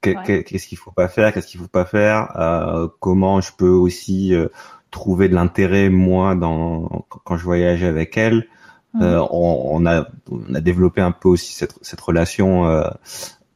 que- 0.01 0.11
Ouais. 0.11 0.45
qu'est-ce 0.45 0.67
qu'il 0.67 0.79
faut 0.79 0.91
pas 0.93 1.09
faire, 1.09 1.33
qu'est-ce 1.33 1.47
qu'il 1.47 1.61
faut 1.61 1.69
pas 1.69 1.85
faire, 1.85 2.33
euh, 2.37 2.89
comment 3.01 3.41
je 3.41 3.53
peux 3.57 3.69
aussi 3.71 4.35
euh, 4.35 4.49
trouver 4.91 5.29
de 5.29 5.35
l'intérêt 5.35 5.89
moi 5.89 6.35
dans 6.35 7.07
quand 7.25 7.37
je 7.37 7.45
voyage 7.45 7.85
avec 7.85 8.17
elle. 8.17 8.47
Mhm. 8.95 9.03
Euh, 9.03 9.21
on, 9.31 9.69
on 9.73 9.87
a 9.87 10.09
on 10.31 10.55
a 10.55 10.61
développé 10.61 11.01
un 11.01 11.13
peu 11.13 11.29
aussi 11.29 11.53
cette 11.55 11.75
cette 11.83 12.01
relation. 12.01 12.67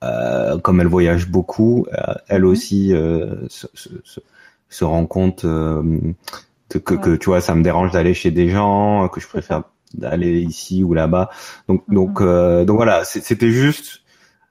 Euh, 0.02 0.58
comme 0.58 0.80
elle 0.80 0.86
voyage 0.86 1.28
beaucoup, 1.28 1.86
euh, 1.92 2.14
elle 2.28 2.44
Mhm. 2.44 2.50
aussi 2.52 2.94
euh, 2.94 3.46
se, 3.48 3.66
se, 3.74 3.90
se- 4.68 4.84
rend 4.84 5.04
compte 5.06 5.44
euh, 5.44 5.82
que, 6.68 6.78
que, 6.78 6.94
que, 6.94 7.16
tu 7.16 7.26
vois 7.26 7.40
ça 7.40 7.54
me 7.54 7.62
dérange 7.62 7.92
d'aller 7.92 8.14
chez 8.14 8.30
des 8.30 8.48
gens, 8.48 9.08
que 9.08 9.20
je 9.20 9.28
préfère 9.28 9.64
d'aller 9.94 10.40
ici 10.40 10.84
ou 10.84 10.94
là-bas. 10.94 11.30
Donc 11.68 11.84
Mhm. 11.88 11.94
donc 11.94 12.20
euh, 12.22 12.64
donc 12.64 12.76
voilà, 12.76 13.04
c'était 13.04 13.50
juste 13.50 14.02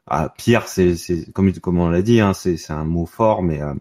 ah, 0.07 0.33
pire, 0.37 0.67
c'est 0.67 0.95
comme 1.33 1.53
comme 1.53 1.79
on 1.79 1.89
l'a 1.89 2.01
dit, 2.01 2.19
hein, 2.21 2.33
c'est 2.33 2.57
c'est 2.57 2.73
un 2.73 2.85
mot 2.85 3.05
fort, 3.05 3.43
mais 3.43 3.61
euh, 3.61 3.73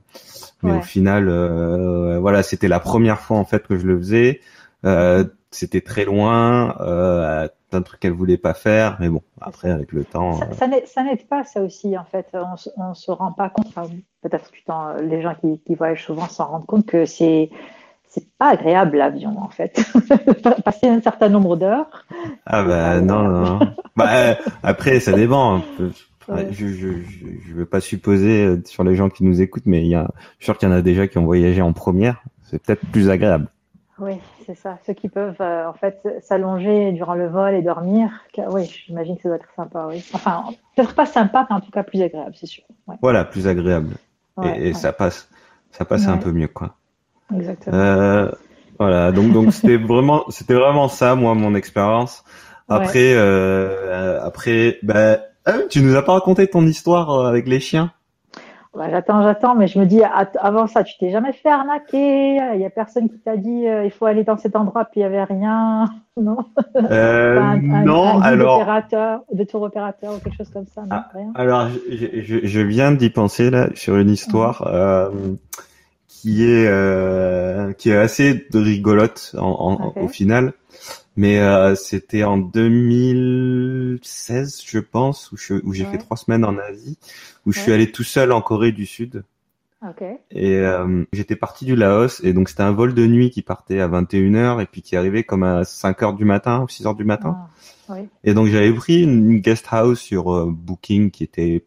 mais 0.63 0.73
Ouais. 0.73 0.79
au 0.79 0.83
final, 0.83 1.29
euh, 1.29 2.19
voilà, 2.21 2.43
c'était 2.43 2.69
la 2.69 2.81
première 2.81 3.21
fois 3.21 3.39
en 3.39 3.45
fait 3.45 3.67
que 3.67 3.79
je 3.79 3.87
le 3.87 3.99
faisais. 3.99 4.41
Euh, 4.85 5.25
c'était 5.51 5.81
très 5.81 6.05
loin, 6.05 6.77
euh, 6.81 7.49
plein 7.71 7.81
de 7.81 7.85
trucs 7.85 8.01
qu'elle 8.01 8.13
voulait 8.13 8.37
pas 8.39 8.55
faire, 8.55 8.97
mais 9.01 9.09
bon, 9.09 9.23
après 9.41 9.71
avec 9.71 9.93
le 9.93 10.05
temps, 10.05 10.35
Ça, 10.35 10.47
euh, 10.47 10.81
ça 10.87 11.03
n'aide- 11.03 11.27
pas, 11.29 11.45
ça 11.45 11.61
aussi, 11.63 11.97
en 11.99 12.05
fait. 12.05 12.27
On, 12.35 12.55
on 12.83 12.95
se 12.95 13.11
rend 13.11 13.33
pas 13.33 13.51
compte, 13.51 13.67
enfin, 13.69 13.83
peut-être 14.23 14.51
que 14.51 15.03
les 15.03 15.21
gens 15.23 15.35
qui, 15.41 15.61
qui 15.67 15.75
voyagent 15.75 16.05
souvent 16.05 16.27
s'en 16.29 16.47
rendent 16.47 16.67
compte 16.67 16.87
que 16.87 17.05
c'est 17.07 17.51
c'est 18.11 18.27
pas 18.39 18.53
agréable 18.53 18.97
l'avion, 18.97 19.39
en 19.39 19.51
fait. 19.51 19.79
Passer 20.65 20.89
un 20.89 21.03
certain 21.03 21.29
nombre 21.29 21.57
d'heures. 21.57 22.07
ah 22.47 22.63
bah 22.63 22.91
Ah, 22.93 23.01
non, 23.03 23.23
non. 23.25 23.59
bah, 23.97 24.09
euh, 24.15 24.35
après 24.63 24.99
ça 25.01 25.13
dépend. 25.13 25.61
Ouais. 26.29 26.49
Je, 26.51 26.69
je, 26.69 26.89
je, 27.03 27.27
je 27.47 27.55
veux 27.55 27.67
pas 27.67 27.81
supposer 27.81 28.45
euh, 28.45 28.63
sur 28.65 28.83
les 28.85 28.95
gens 28.95 29.09
qui 29.11 29.25
nous 29.25 29.41
écoutent, 29.43 29.67
mais 29.67 29.83
il 29.83 29.89
y 29.89 29.95
a, 29.95 30.09
je 30.39 30.45
suis 30.45 30.45
sûr 30.47 30.59
qu'il 30.59 30.69
y 30.69 30.73
en 30.73 30.75
a 30.75 30.83
déjà 30.83 31.07
qui 31.07 31.19
ont 31.19 31.25
voyagé 31.25 31.61
en 31.63 31.73
première. 31.75 32.23
C'est 32.45 32.63
peut-être 32.63 32.87
plus 32.91 33.11
agréable. 33.11 33.49
Oui, 34.01 34.19
c'est 34.47 34.55
ça. 34.55 34.79
Ceux 34.87 34.93
qui 34.93 35.09
peuvent, 35.09 35.41
euh, 35.41 35.69
en 35.69 35.73
fait, 35.73 36.01
s'allonger 36.23 36.93
durant 36.93 37.15
le 37.15 37.29
vol 37.29 37.55
et 37.55 37.63
dormir. 37.63 38.11
Oui, 38.51 38.65
j'imagine 38.87 39.17
que 39.17 39.23
ça 39.23 39.29
doit 39.29 39.37
être 39.37 39.55
sympa, 39.57 39.87
oui. 39.89 40.05
Enfin, 40.13 40.45
peut-être 40.77 40.95
pas 40.95 41.07
sympa, 41.07 41.47
mais 41.51 41.57
en 41.57 41.61
tout 41.61 41.71
cas 41.71 41.83
plus 41.83 42.01
agréable, 42.03 42.35
c'est 42.35 42.47
sûr. 42.47 42.65
Ouais. 42.87 42.97
Voilà, 43.03 43.25
plus 43.25 43.49
agréable. 43.49 43.97
Ouais, 44.37 44.59
et 44.59 44.63
et 44.63 44.67
ouais, 44.69 44.75
ça 44.75 44.93
passe, 44.93 45.29
ça 45.73 45.85
passe 45.85 46.07
un 46.07 46.17
peu 46.19 46.31
mieux, 46.31 46.49
quoi. 46.49 46.77
Exactement. 47.35 47.77
Euh, 47.77 48.31
voilà, 48.79 49.13
donc 49.13 49.33
donc 49.33 49.53
c'était 49.53 49.77
vraiment 49.77 50.25
c'était 50.29 50.55
vraiment 50.55 50.89
ça 50.89 51.15
moi 51.15 51.35
mon 51.35 51.55
expérience. 51.55 52.25
Après 52.69 53.15
euh, 53.15 54.21
après 54.23 54.79
bah 54.83 55.19
ah 55.45 55.59
tu 55.69 55.83
nous 55.83 55.97
as 55.97 56.03
pas 56.03 56.13
raconté 56.13 56.47
ton 56.47 56.67
histoire 56.67 57.11
euh, 57.11 57.29
avec 57.29 57.49
les 57.49 57.61
chiens? 57.61 57.93
Bah, 58.79 58.87
j'attends, 58.91 59.23
j'attends, 59.25 59.55
mais 59.57 59.67
je 59.67 59.79
me 59.81 59.87
dis, 59.87 60.01
avant 60.05 60.69
ça, 60.69 60.85
tu 60.85 60.97
t'es 60.99 61.11
jamais 61.11 61.33
fait 61.33 61.49
arnaquer. 61.49 62.37
Il 62.55 62.61
y 62.61 62.65
a 62.65 62.71
personne 62.71 63.09
qui 63.11 63.19
t'a 63.19 63.37
dit, 63.37 63.67
euh, 63.67 63.85
il 63.85 63.91
faut 63.91 64.07
aller 64.07 64.23
dans 64.23 64.37
cet 64.39 64.55
endroit, 64.55 64.85
puis 64.85 65.01
il 65.01 65.03
y 65.03 65.07
avait 65.07 65.25
rien. 65.25 65.91
Non. 66.17 66.39
euh, 66.91 67.37
Pas 67.37 67.43
un, 67.43 67.71
un- 67.73 67.85
Non, 67.85 68.09
un 68.09 68.15
guide 68.17 68.25
alors 68.25 68.57
opérateur, 68.57 69.21
de 69.33 69.45
tour 69.45 69.63
opérateur 69.63 70.15
ou 70.15 70.19
quelque 70.19 70.37
chose 70.37 70.51
comme 70.51 70.67
ça, 70.67 70.81
non, 70.83 70.89
Ah, 70.91 71.09
rien. 71.15 71.31
alors 71.37 71.69
je, 71.91 72.23
je, 72.23 72.39
je 72.45 72.61
viens 72.61 72.91
d'y 72.91 73.11
penser 73.11 73.51
là 73.51 73.69
sur 73.75 73.97
une 73.97 74.11
histoire 74.11 74.67
euh, 74.67 75.11
qui 76.09 76.45
est 76.45 77.77
qui 77.79 77.91
est 77.91 77.97
assez 77.97 78.47
rigolote 78.53 79.33
en, 79.39 79.47
en- 79.47 79.87
Ok. 79.89 79.97
au 80.03 80.09
final. 80.09 80.53
Mais 81.19 81.41
euh, 81.41 81.75
c'était 81.75 82.23
en 82.23 82.39
2016, 82.39 84.63
je 84.67 84.79
pense, 84.79 85.33
où 85.33 85.37
je- 85.37 85.55
où 85.65 85.73
j'ai 85.73 85.85
Ouais. 85.85 85.91
fait 85.91 85.99
trois 85.99 86.17
semaines 86.17 86.45
en 86.45 86.57
Asie, 86.59 86.99
où 87.47 87.53
je 87.53 87.61
suis 87.61 87.73
allé 87.73 87.91
tout 87.91 88.05
seul 88.05 88.33
en 88.33 88.41
Corée 88.41 88.73
du 88.73 88.87
Sud. 88.87 89.25
Ok. 89.83 90.03
Et 90.33 90.57
euh, 90.57 91.05
j'étais 91.13 91.37
parti 91.37 91.65
du 91.65 91.77
Laos 91.77 92.21
et 92.25 92.33
donc 92.33 92.49
c'était 92.49 92.65
un 92.65 92.73
vol 92.73 92.95
de 92.95 93.07
nuit 93.07 93.31
qui 93.31 93.43
partait 93.43 93.81
à 93.81 93.87
21h 93.89 94.61
et 94.61 94.67
puis 94.67 94.83
qui 94.83 94.97
arrivait 94.97 95.23
comme 95.23 95.45
à 95.45 95.63
5h 95.65 96.17
du 96.17 96.25
matin 96.25 96.63
ou 96.63 96.67
6h 96.69 96.97
du 96.97 97.05
matin. 97.05 97.37
Ah, 97.89 97.95
oui. 97.95 98.09
Et 98.25 98.35
donc 98.35 98.49
j'avais 98.49 98.73
pris 98.73 99.03
une 99.03 99.31
une 99.31 99.39
guest 99.39 99.67
house 99.71 100.01
sur 100.01 100.35
euh, 100.35 100.47
Booking 100.51 101.13
qui 101.13 101.23
était 101.23 101.65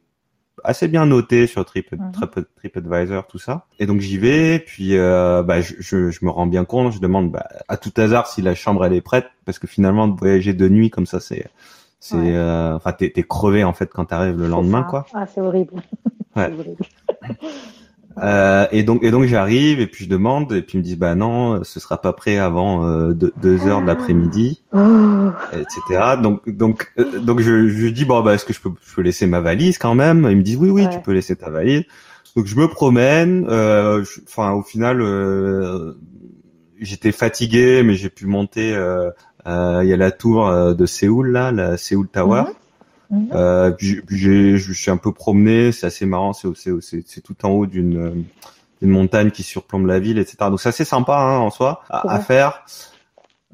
assez 0.63 0.87
bien 0.87 1.05
notée 1.05 1.47
sur 1.47 1.65
Trip, 1.65 1.91
Mhm. 1.91 2.11
Trip, 2.11 2.39
TripAdvisor, 2.55 3.27
tout 3.27 3.37
ça. 3.39 3.65
Et 3.79 3.85
donc 3.85 3.99
j'y 4.01 4.17
vais, 4.17 4.59
puis 4.59 4.97
euh, 4.97 5.43
bah, 5.43 5.61
je, 5.61 5.73
je, 5.79 6.09
je 6.11 6.25
me 6.25 6.29
rends 6.29 6.47
bien 6.47 6.65
compte, 6.65 6.93
je 6.93 6.99
demande 6.99 7.31
bah, 7.31 7.47
à 7.67 7.77
tout 7.77 7.91
hasard 7.97 8.27
si 8.27 8.41
la 8.41 8.55
chambre 8.55 8.85
elle 8.85 8.93
est 8.93 9.01
prête, 9.01 9.27
parce 9.45 9.59
que 9.59 9.67
finalement 9.67 10.07
de 10.07 10.17
voyager 10.19 10.53
de 10.53 10.67
nuit 10.69 10.89
comme 10.89 11.05
ça 11.05 11.19
c'est 11.19 11.47
c'est 11.99 12.15
Ouais. 12.17 12.31
euh, 12.35 12.75
enfin 12.75 12.93
t'es 12.93 13.09
t'es 13.11 13.23
crevé 13.23 13.63
en 13.63 13.73
fait 13.73 13.89
quand 13.93 14.05
t'arrives 14.05 14.37
le 14.39 14.47
lendemain 14.47 14.83
quoi. 14.83 15.05
Ah, 15.13 15.25
c'est 15.27 15.41
horrible. 15.41 15.73
Ouais. 16.35 16.47
C'est 16.49 16.53
horrible. 16.59 16.85
Euh, 18.21 18.67
et 18.71 18.83
donc, 18.83 19.03
et 19.03 19.09
donc 19.09 19.23
j'arrive 19.25 19.79
et 19.79 19.87
puis 19.87 20.05
je 20.05 20.09
demande 20.09 20.53
et 20.53 20.61
puis 20.61 20.77
ils 20.77 20.81
me 20.81 20.83
disent 20.83 20.97
bah 20.97 21.15
non, 21.15 21.63
ce 21.63 21.79
sera 21.79 21.99
pas 21.99 22.13
prêt 22.13 22.37
avant 22.37 22.85
euh, 22.85 23.13
deux, 23.13 23.33
deux 23.41 23.65
heures 23.67 23.81
de 23.81 23.87
l'après-midi, 23.87 24.61
Oh. 24.73 24.77
etc. 25.53 26.17
Donc, 26.21 26.47
donc, 26.47 26.91
euh, 26.99 27.19
donc 27.19 27.39
je, 27.39 27.67
je 27.69 27.87
dis 27.87 28.05
bon 28.05 28.21
bah 28.21 28.35
est-ce 28.35 28.45
que 28.45 28.53
je 28.53 28.61
peux, 28.61 28.69
je 28.87 28.93
peux 28.95 29.01
laisser 29.01 29.25
ma 29.25 29.39
valise 29.41 29.77
quand 29.79 29.95
même? 29.95 30.27
Ils 30.29 30.37
me 30.37 30.43
disent 30.43 30.57
oui 30.57 30.69
oui 30.69 30.87
tu 30.91 30.99
peux 31.01 31.13
laisser 31.13 31.35
ta 31.35 31.49
valise. 31.49 31.83
Donc 32.35 32.45
je 32.45 32.55
me 32.55 32.67
promène. 32.67 33.47
euh, 33.49 34.03
Enfin 34.27 34.51
au 34.51 34.61
final 34.61 35.01
euh, 35.01 35.93
j'étais 36.79 37.11
fatigué 37.11 37.81
mais 37.83 37.95
j'ai 37.95 38.09
pu 38.09 38.27
monter. 38.27 38.73
euh, 38.75 39.09
euh, 39.47 39.79
Il 39.83 39.89
y 39.89 39.93
a 39.93 39.97
la 39.97 40.11
tour 40.11 40.47
de 40.75 40.85
Séoul 40.85 41.31
là, 41.31 41.51
la 41.51 41.75
Séoul 41.77 42.07
Tower. 42.07 42.41
Mhm. 42.41 42.53
Mhm. 43.11 43.27
Euh, 43.33 43.71
puis 43.71 43.87
j'ai- 43.87 44.01
puis 44.01 44.17
j'ai, 44.17 44.57
je 44.57 44.73
suis 44.73 44.89
un 44.89 44.97
peu 44.97 45.11
promené, 45.11 45.71
c'est 45.71 45.85
assez 45.85 46.05
marrant, 46.05 46.33
c'est, 46.33 46.47
c'est, 46.55 46.71
c'est, 46.81 47.03
c'est 47.05 47.21
tout 47.21 47.35
en 47.45 47.49
haut 47.49 47.65
d'une, 47.65 48.23
d'une 48.81 48.89
montagne 48.89 49.31
qui 49.31 49.43
surplombe 49.43 49.85
la 49.85 49.99
ville, 49.99 50.17
etc. 50.17 50.37
Donc 50.49 50.61
c'est 50.61 50.69
assez 50.69 50.85
sympa 50.85 51.17
hein, 51.17 51.37
en 51.37 51.49
soi 51.49 51.83
à, 51.89 52.09
à 52.09 52.19
faire. 52.19 52.63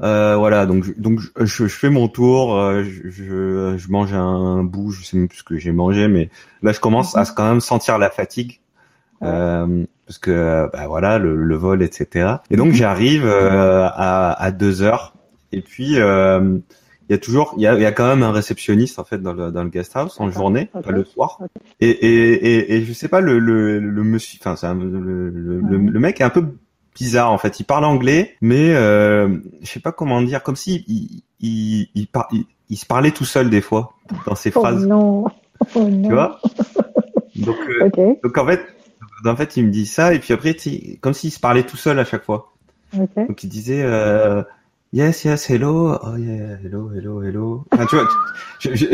Euh, 0.03 0.35
voilà, 0.37 0.67
donc 0.67 0.83
je- 0.83 0.91
donc 0.95 1.19
je, 1.19 1.43
je 1.45 1.65
fais 1.67 1.89
mon 1.89 2.07
tour, 2.07 2.55
euh, 2.55 2.83
je, 2.83 3.09
je, 3.09 3.73
je 3.77 3.89
mange 3.89 4.13
un 4.13 4.63
bout, 4.63 4.91
je 4.91 5.03
sais 5.03 5.17
même 5.17 5.27
plus 5.27 5.39
ce 5.39 5.43
que 5.43 5.57
j'ai 5.57 5.71
mangé, 5.71 6.07
mais 6.07 6.29
là 6.61 6.71
je 6.71 6.79
commence 6.79 7.17
à 7.17 7.25
quand 7.25 7.47
même 7.49 7.61
sentir 7.61 7.97
la 7.97 8.11
fatigue 8.11 8.59
euh, 9.23 9.85
parce 10.05 10.19
que 10.19 10.69
bah 10.71 10.85
voilà 10.87 11.17
le, 11.17 11.35
le 11.43 11.55
vol, 11.55 11.81
etc. 11.81 12.35
Et 12.51 12.57
donc 12.57 12.73
j'arrive 12.73 13.25
euh, 13.25 13.87
à, 13.91 14.33
à 14.39 14.51
deux 14.51 14.83
heures 14.83 15.15
et 15.51 15.61
puis 15.61 15.99
euh, 15.99 16.59
il 17.09 17.13
y 17.13 17.15
a 17.15 17.17
toujours 17.17 17.53
il 17.57 17.63
y 17.63 17.67
a, 17.67 17.75
il 17.75 17.81
y 17.81 17.85
a 17.85 17.91
quand 17.91 18.07
même 18.07 18.23
un 18.23 18.31
réceptionniste 18.31 18.99
en 18.99 19.03
fait 19.03 19.21
dans 19.21 19.33
le 19.33 19.51
dans 19.51 19.63
le 19.63 19.69
guest 19.69 19.95
house 19.95 20.19
en 20.19 20.29
journée, 20.31 20.69
pas 20.83 20.91
le 20.91 21.03
soir. 21.05 21.39
Et, 21.79 21.89
et, 21.89 22.33
et, 22.33 22.73
et 22.75 22.83
je 22.83 22.93
sais 22.93 23.07
pas 23.07 23.21
le 23.21 23.39
le, 23.39 23.79
le 23.79 24.03
monsieur, 24.03 24.37
enfin 24.41 24.55
c'est 24.55 24.73
le, 24.73 24.89
le, 24.99 25.29
le, 25.61 25.77
le 25.77 25.99
mec 25.99 26.19
est 26.21 26.25
un 26.25 26.29
peu 26.29 26.45
bizarre 26.95 27.31
en 27.31 27.37
fait. 27.37 27.59
Il 27.59 27.63
parle 27.63 27.85
anglais, 27.85 28.35
mais 28.41 28.73
euh, 28.75 29.37
je 29.61 29.67
sais 29.67 29.79
pas 29.79 29.91
comment 29.91 30.21
dire, 30.21 30.43
comme 30.43 30.55
si 30.55 30.83
il 30.87 31.23
il 31.39 31.87
il, 31.95 32.07
par- 32.07 32.27
il, 32.31 32.45
il 32.69 32.77
se 32.77 32.85
parlait 32.85 33.11
tout 33.11 33.25
seul 33.25 33.49
des 33.49 33.61
fois 33.61 33.93
dans 34.25 34.35
ses 34.35 34.51
Oh 34.55 34.59
phrases, 34.59 34.85
non. 34.85 35.25
Oh 35.75 35.83
non. 35.83 36.07
tu 36.07 36.13
vois? 36.13 36.41
Donc 37.35 37.57
euh, 37.69 38.15
donc 38.23 38.37
en 38.37 38.45
fait 38.45 38.61
en 39.25 39.35
fait 39.35 39.57
il 39.57 39.65
me 39.67 39.71
dit 39.71 39.85
ça 39.85 40.13
et 40.13 40.19
puis 40.19 40.33
après 40.33 40.55
comme 41.01 41.13
s'il 41.13 41.31
se 41.31 41.39
parlait 41.39 41.63
tout 41.63 41.77
seul 41.77 41.99
à 41.99 42.05
chaque 42.05 42.23
fois. 42.23 42.53
Ok. 42.97 43.27
Donc 43.27 43.43
il 43.43 43.49
disait 43.49 43.83
euh, 43.83 44.41
yes 44.93 45.25
yes 45.25 45.49
hello 45.49 45.97
oh 46.01 46.15
yeah 46.17 46.57
hello 46.63 46.89
hello 46.93 47.21
hello. 47.23 47.65
Enfin, 47.71 47.85
tu 47.85 47.95
vois. 47.97 48.07
je- 48.59 48.75
je- 48.75 48.85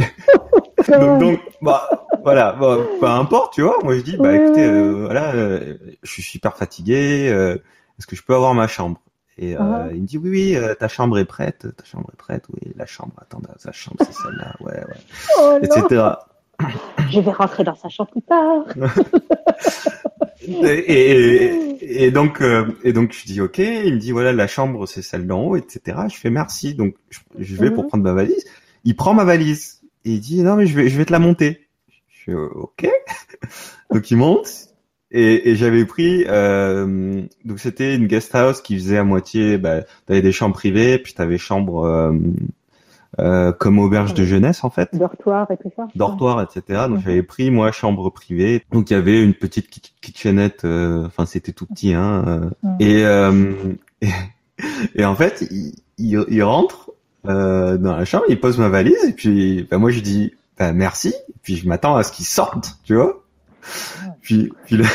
donc, 0.99 1.19
donc 1.19 1.39
bah 1.61 1.89
voilà 2.23 2.53
bah, 2.53 2.77
peu 2.99 3.05
importe 3.07 3.53
tu 3.53 3.61
vois 3.61 3.77
moi 3.83 3.95
je 3.95 4.01
dis 4.01 4.17
bah 4.17 4.33
écoutez 4.35 4.65
euh, 4.65 5.05
voilà 5.05 5.33
euh, 5.33 5.77
je 6.03 6.09
suis 6.11 6.23
super 6.23 6.57
fatigué 6.57 7.29
euh, 7.29 7.55
est-ce 7.99 8.07
que 8.07 8.15
je 8.15 8.23
peux 8.23 8.35
avoir 8.35 8.53
ma 8.53 8.67
chambre? 8.67 8.99
Et 9.37 9.55
Uh-huh. 9.55 9.89
il 9.95 10.01
me 10.01 10.05
dit 10.07 10.17
oui 10.19 10.29
oui 10.29 10.75
ta 10.79 10.87
chambre 10.87 11.17
est 11.17 11.25
prête 11.25 11.65
ta 11.75 11.83
chambre 11.85 12.09
est 12.13 12.17
prête 12.17 12.45
oui 12.53 12.71
la 12.75 12.85
chambre 12.85 13.13
attends 13.19 13.39
ta 13.41 13.71
chambre 13.71 13.97
c'est 14.01 14.13
celle-là 14.13 14.53
ouais 14.59 14.73
ouais 14.77 15.01
Oh 15.39 15.57
etc 15.61 16.01
Je 17.09 17.19
vais 17.19 17.31
rentrer 17.31 17.63
dans 17.63 17.75
sa 17.75 17.89
chambre 17.89 18.11
plus 18.11 18.21
tard. 18.21 18.65
et, 20.47 21.51
et, 21.81 22.05
et 22.05 22.11
donc 22.11 22.41
euh, 22.41 22.65
et 22.83 22.93
donc 22.93 23.13
je 23.13 23.25
dis 23.25 23.41
ok. 23.41 23.57
Il 23.59 23.95
me 23.95 23.99
dit 23.99 24.11
voilà 24.11 24.33
la 24.33 24.47
chambre 24.47 24.85
c'est 24.87 25.01
celle 25.01 25.27
d'en 25.27 25.43
haut 25.43 25.55
etc. 25.55 25.97
Je 26.11 26.17
fais 26.17 26.29
merci. 26.29 26.73
Donc 26.75 26.95
je, 27.09 27.19
je 27.39 27.55
vais 27.55 27.71
pour 27.71 27.83
Mhm. 27.83 27.89
prendre 27.89 28.03
ma 28.03 28.13
valise. 28.13 28.45
Il 28.85 28.95
prend 28.95 29.13
ma 29.13 29.23
valise. 29.23 29.81
Et 30.05 30.11
il 30.11 30.19
dit 30.19 30.41
non 30.41 30.55
mais 30.55 30.65
je 30.67 30.75
vais 30.75 30.89
je 30.89 30.97
vais 30.97 31.05
te 31.05 31.11
la 31.11 31.19
monter. 31.19 31.67
Je 32.09 32.23
fais 32.25 32.33
ok. 32.33 32.87
Donc 33.91 34.09
il 34.11 34.17
monte. 34.17 34.49
Et, 35.15 35.51
et 35.51 35.55
j'avais 35.55 35.85
pris 35.85 36.25
euh, 36.27 37.21
donc 37.45 37.59
c'était 37.59 37.93
une 37.95 38.07
guest 38.07 38.33
house 38.33 38.61
qui 38.61 38.75
faisait 38.79 38.97
à 38.97 39.03
moitié 39.03 39.59
bah 39.59 39.81
t'avais 40.07 40.23
des 40.23 40.31
chambres 40.31 40.55
privées 40.55 40.97
puis 40.97 41.13
t'avais 41.13 41.37
chambre 41.37 41.85
euh, 41.85 42.11
euh, 43.19 43.51
comme 43.51 43.77
auberge 43.79 44.13
de 44.13 44.23
jeunesse 44.23 44.63
en 44.63 44.69
fait 44.69 44.89
Dortoir 44.93 45.49
et 45.51 45.57
tout 45.57 45.71
ça. 45.75 45.87
dortoir, 45.95 46.41
etc. 46.41 46.85
Donc 46.89 46.99
j'avais 47.05 47.23
pris 47.23 47.51
moi 47.51 47.71
chambre 47.71 48.09
privée. 48.09 48.63
Donc 48.71 48.89
il 48.89 48.93
y 48.93 48.95
avait 48.95 49.21
une 49.23 49.33
petite 49.33 49.69
ki- 49.69 49.93
kitchenette. 50.01 50.65
euh, 50.65 51.05
Enfin 51.05 51.25
c'était 51.25 51.51
tout 51.51 51.65
petit, 51.67 51.93
hein. 51.93 52.23
euh, 52.27 52.49
et, 52.79 53.05
euh, 53.05 53.53
et 54.01 54.09
et 54.95 55.05
en 55.05 55.15
fait 55.15 55.45
il, 55.51 55.73
il, 55.97 56.25
il 56.29 56.43
rentre 56.43 56.91
euh, 57.27 57.77
dans 57.77 57.95
la 57.95 58.05
chambre, 58.05 58.25
il 58.29 58.39
pose 58.39 58.57
ma 58.57 58.69
valise 58.69 59.03
et 59.07 59.13
puis 59.13 59.67
bah, 59.69 59.77
moi 59.77 59.91
je 59.91 59.99
dis 59.99 60.33
bah, 60.57 60.73
merci. 60.73 61.09
Et 61.09 61.33
puis 61.41 61.55
je 61.55 61.67
m'attends 61.67 61.95
à 61.95 62.03
ce 62.03 62.11
qu'il 62.11 62.25
sorte, 62.25 62.77
tu 62.83 62.95
vois. 62.95 63.23
Puis 64.21 64.51
puis 64.65 64.77
la, 64.77 64.87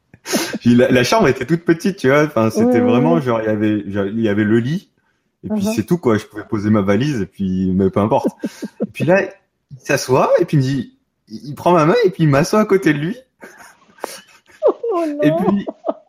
puis 0.60 0.74
la, 0.74 0.90
la 0.90 1.04
chambre 1.04 1.28
était 1.28 1.44
toute 1.46 1.64
petite, 1.64 1.96
tu 1.96 2.08
vois. 2.08 2.24
Enfin 2.24 2.50
c'était 2.50 2.80
vraiment 2.80 3.20
genre 3.20 3.40
il 3.40 3.46
y 3.46 3.48
avait 3.48 3.90
genre, 3.90 4.06
il 4.06 4.20
y 4.20 4.28
avait 4.28 4.44
le 4.44 4.58
lit. 4.58 4.90
Et 5.44 5.48
puis 5.48 5.64
Mhm. 5.66 5.72
c'est 5.74 5.84
tout 5.84 5.98
quoi, 5.98 6.18
je 6.18 6.24
pouvais 6.26 6.44
poser 6.44 6.70
ma 6.70 6.80
valise 6.82 7.20
et 7.20 7.26
puis 7.26 7.70
mais 7.74 7.90
peu 7.90 8.00
importe. 8.00 8.28
et 8.82 8.86
puis 8.92 9.04
là, 9.04 9.22
il 9.70 9.78
s'assoit 9.80 10.30
et 10.40 10.44
puis 10.44 10.56
il 10.56 10.60
me 10.60 10.64
dit, 10.64 10.98
il 11.28 11.54
prend 11.54 11.72
ma 11.72 11.86
main 11.86 11.94
et 12.04 12.10
puis 12.10 12.24
il 12.24 12.28
m'assoit 12.28 12.60
à 12.60 12.64
côté 12.64 12.92
de 12.92 12.98
lui 12.98 13.16
Oh 14.92 15.04
et 15.22 15.30
puis 15.30 15.66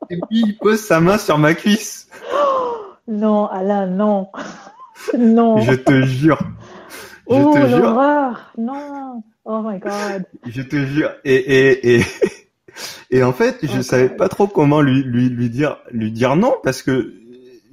et 0.10 0.16
puis 0.30 0.44
il 0.48 0.58
pose 0.58 0.80
sa 0.80 1.00
main 1.00 1.18
sur 1.18 1.38
ma 1.38 1.54
cuisse. 1.54 2.10
Non, 3.10 3.46
Alain, 3.48 3.88
non. 3.88 4.28
non. 5.18 5.60
Je 5.62 5.72
te 5.76 6.02
jure, 6.06 6.40
je 7.30 7.36
oh, 7.36 7.54
te 7.54 7.68
jure. 7.70 8.52
Non. 8.58 9.24
Oh 9.46 9.62
my 9.64 9.80
God. 9.80 10.26
je 10.46 10.62
te 10.62 10.86
jure. 10.86 11.12
Et 11.24 11.36
et 11.36 11.96
et 12.00 12.04
et 13.12 13.24
en 13.24 13.32
fait, 13.32 13.60
je 13.64 13.80
Oh, 13.80 13.82
savais 13.82 14.10
pas 14.10 14.28
trop 14.28 14.48
comment 14.48 14.82
lui 14.82 15.04
lui 15.04 15.30
lui 15.30 15.50
dire 15.50 15.78
lui 15.92 16.12
dire 16.12 16.36
non 16.36 16.56
parce 16.64 16.82
que 16.82 17.14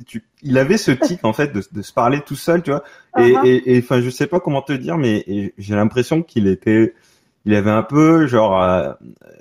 tu, 0.07 0.23
il 0.45 0.59
avait 0.59 0.77
ce 0.77 0.93
tic 0.93 1.25
en 1.25 1.33
fait 1.33 1.53
de, 1.53 1.63
de 1.73 1.83
se 1.83 1.93
parler 1.93 2.21
tout 2.21 2.37
seul, 2.37 2.63
tu 2.63 2.71
vois. 2.71 2.85
Et 3.19 3.33
Uh-huh. 3.33 3.47
et 3.47 3.77
et 3.77 3.79
enfin 3.81 4.01
je 4.01 4.11
sais 4.11 4.27
pas 4.29 4.41
comment 4.41 4.63
te 4.63 4.73
dire, 4.73 4.97
mais 4.99 5.53
j'ai 5.59 5.75
l'impression 5.75 6.23
qu'il 6.23 6.47
était 6.49 6.95
il 7.47 7.55
avait 7.55 7.71
un 7.71 7.83
peu 7.83 8.27
genre 8.27 8.63
euh, 8.63 8.93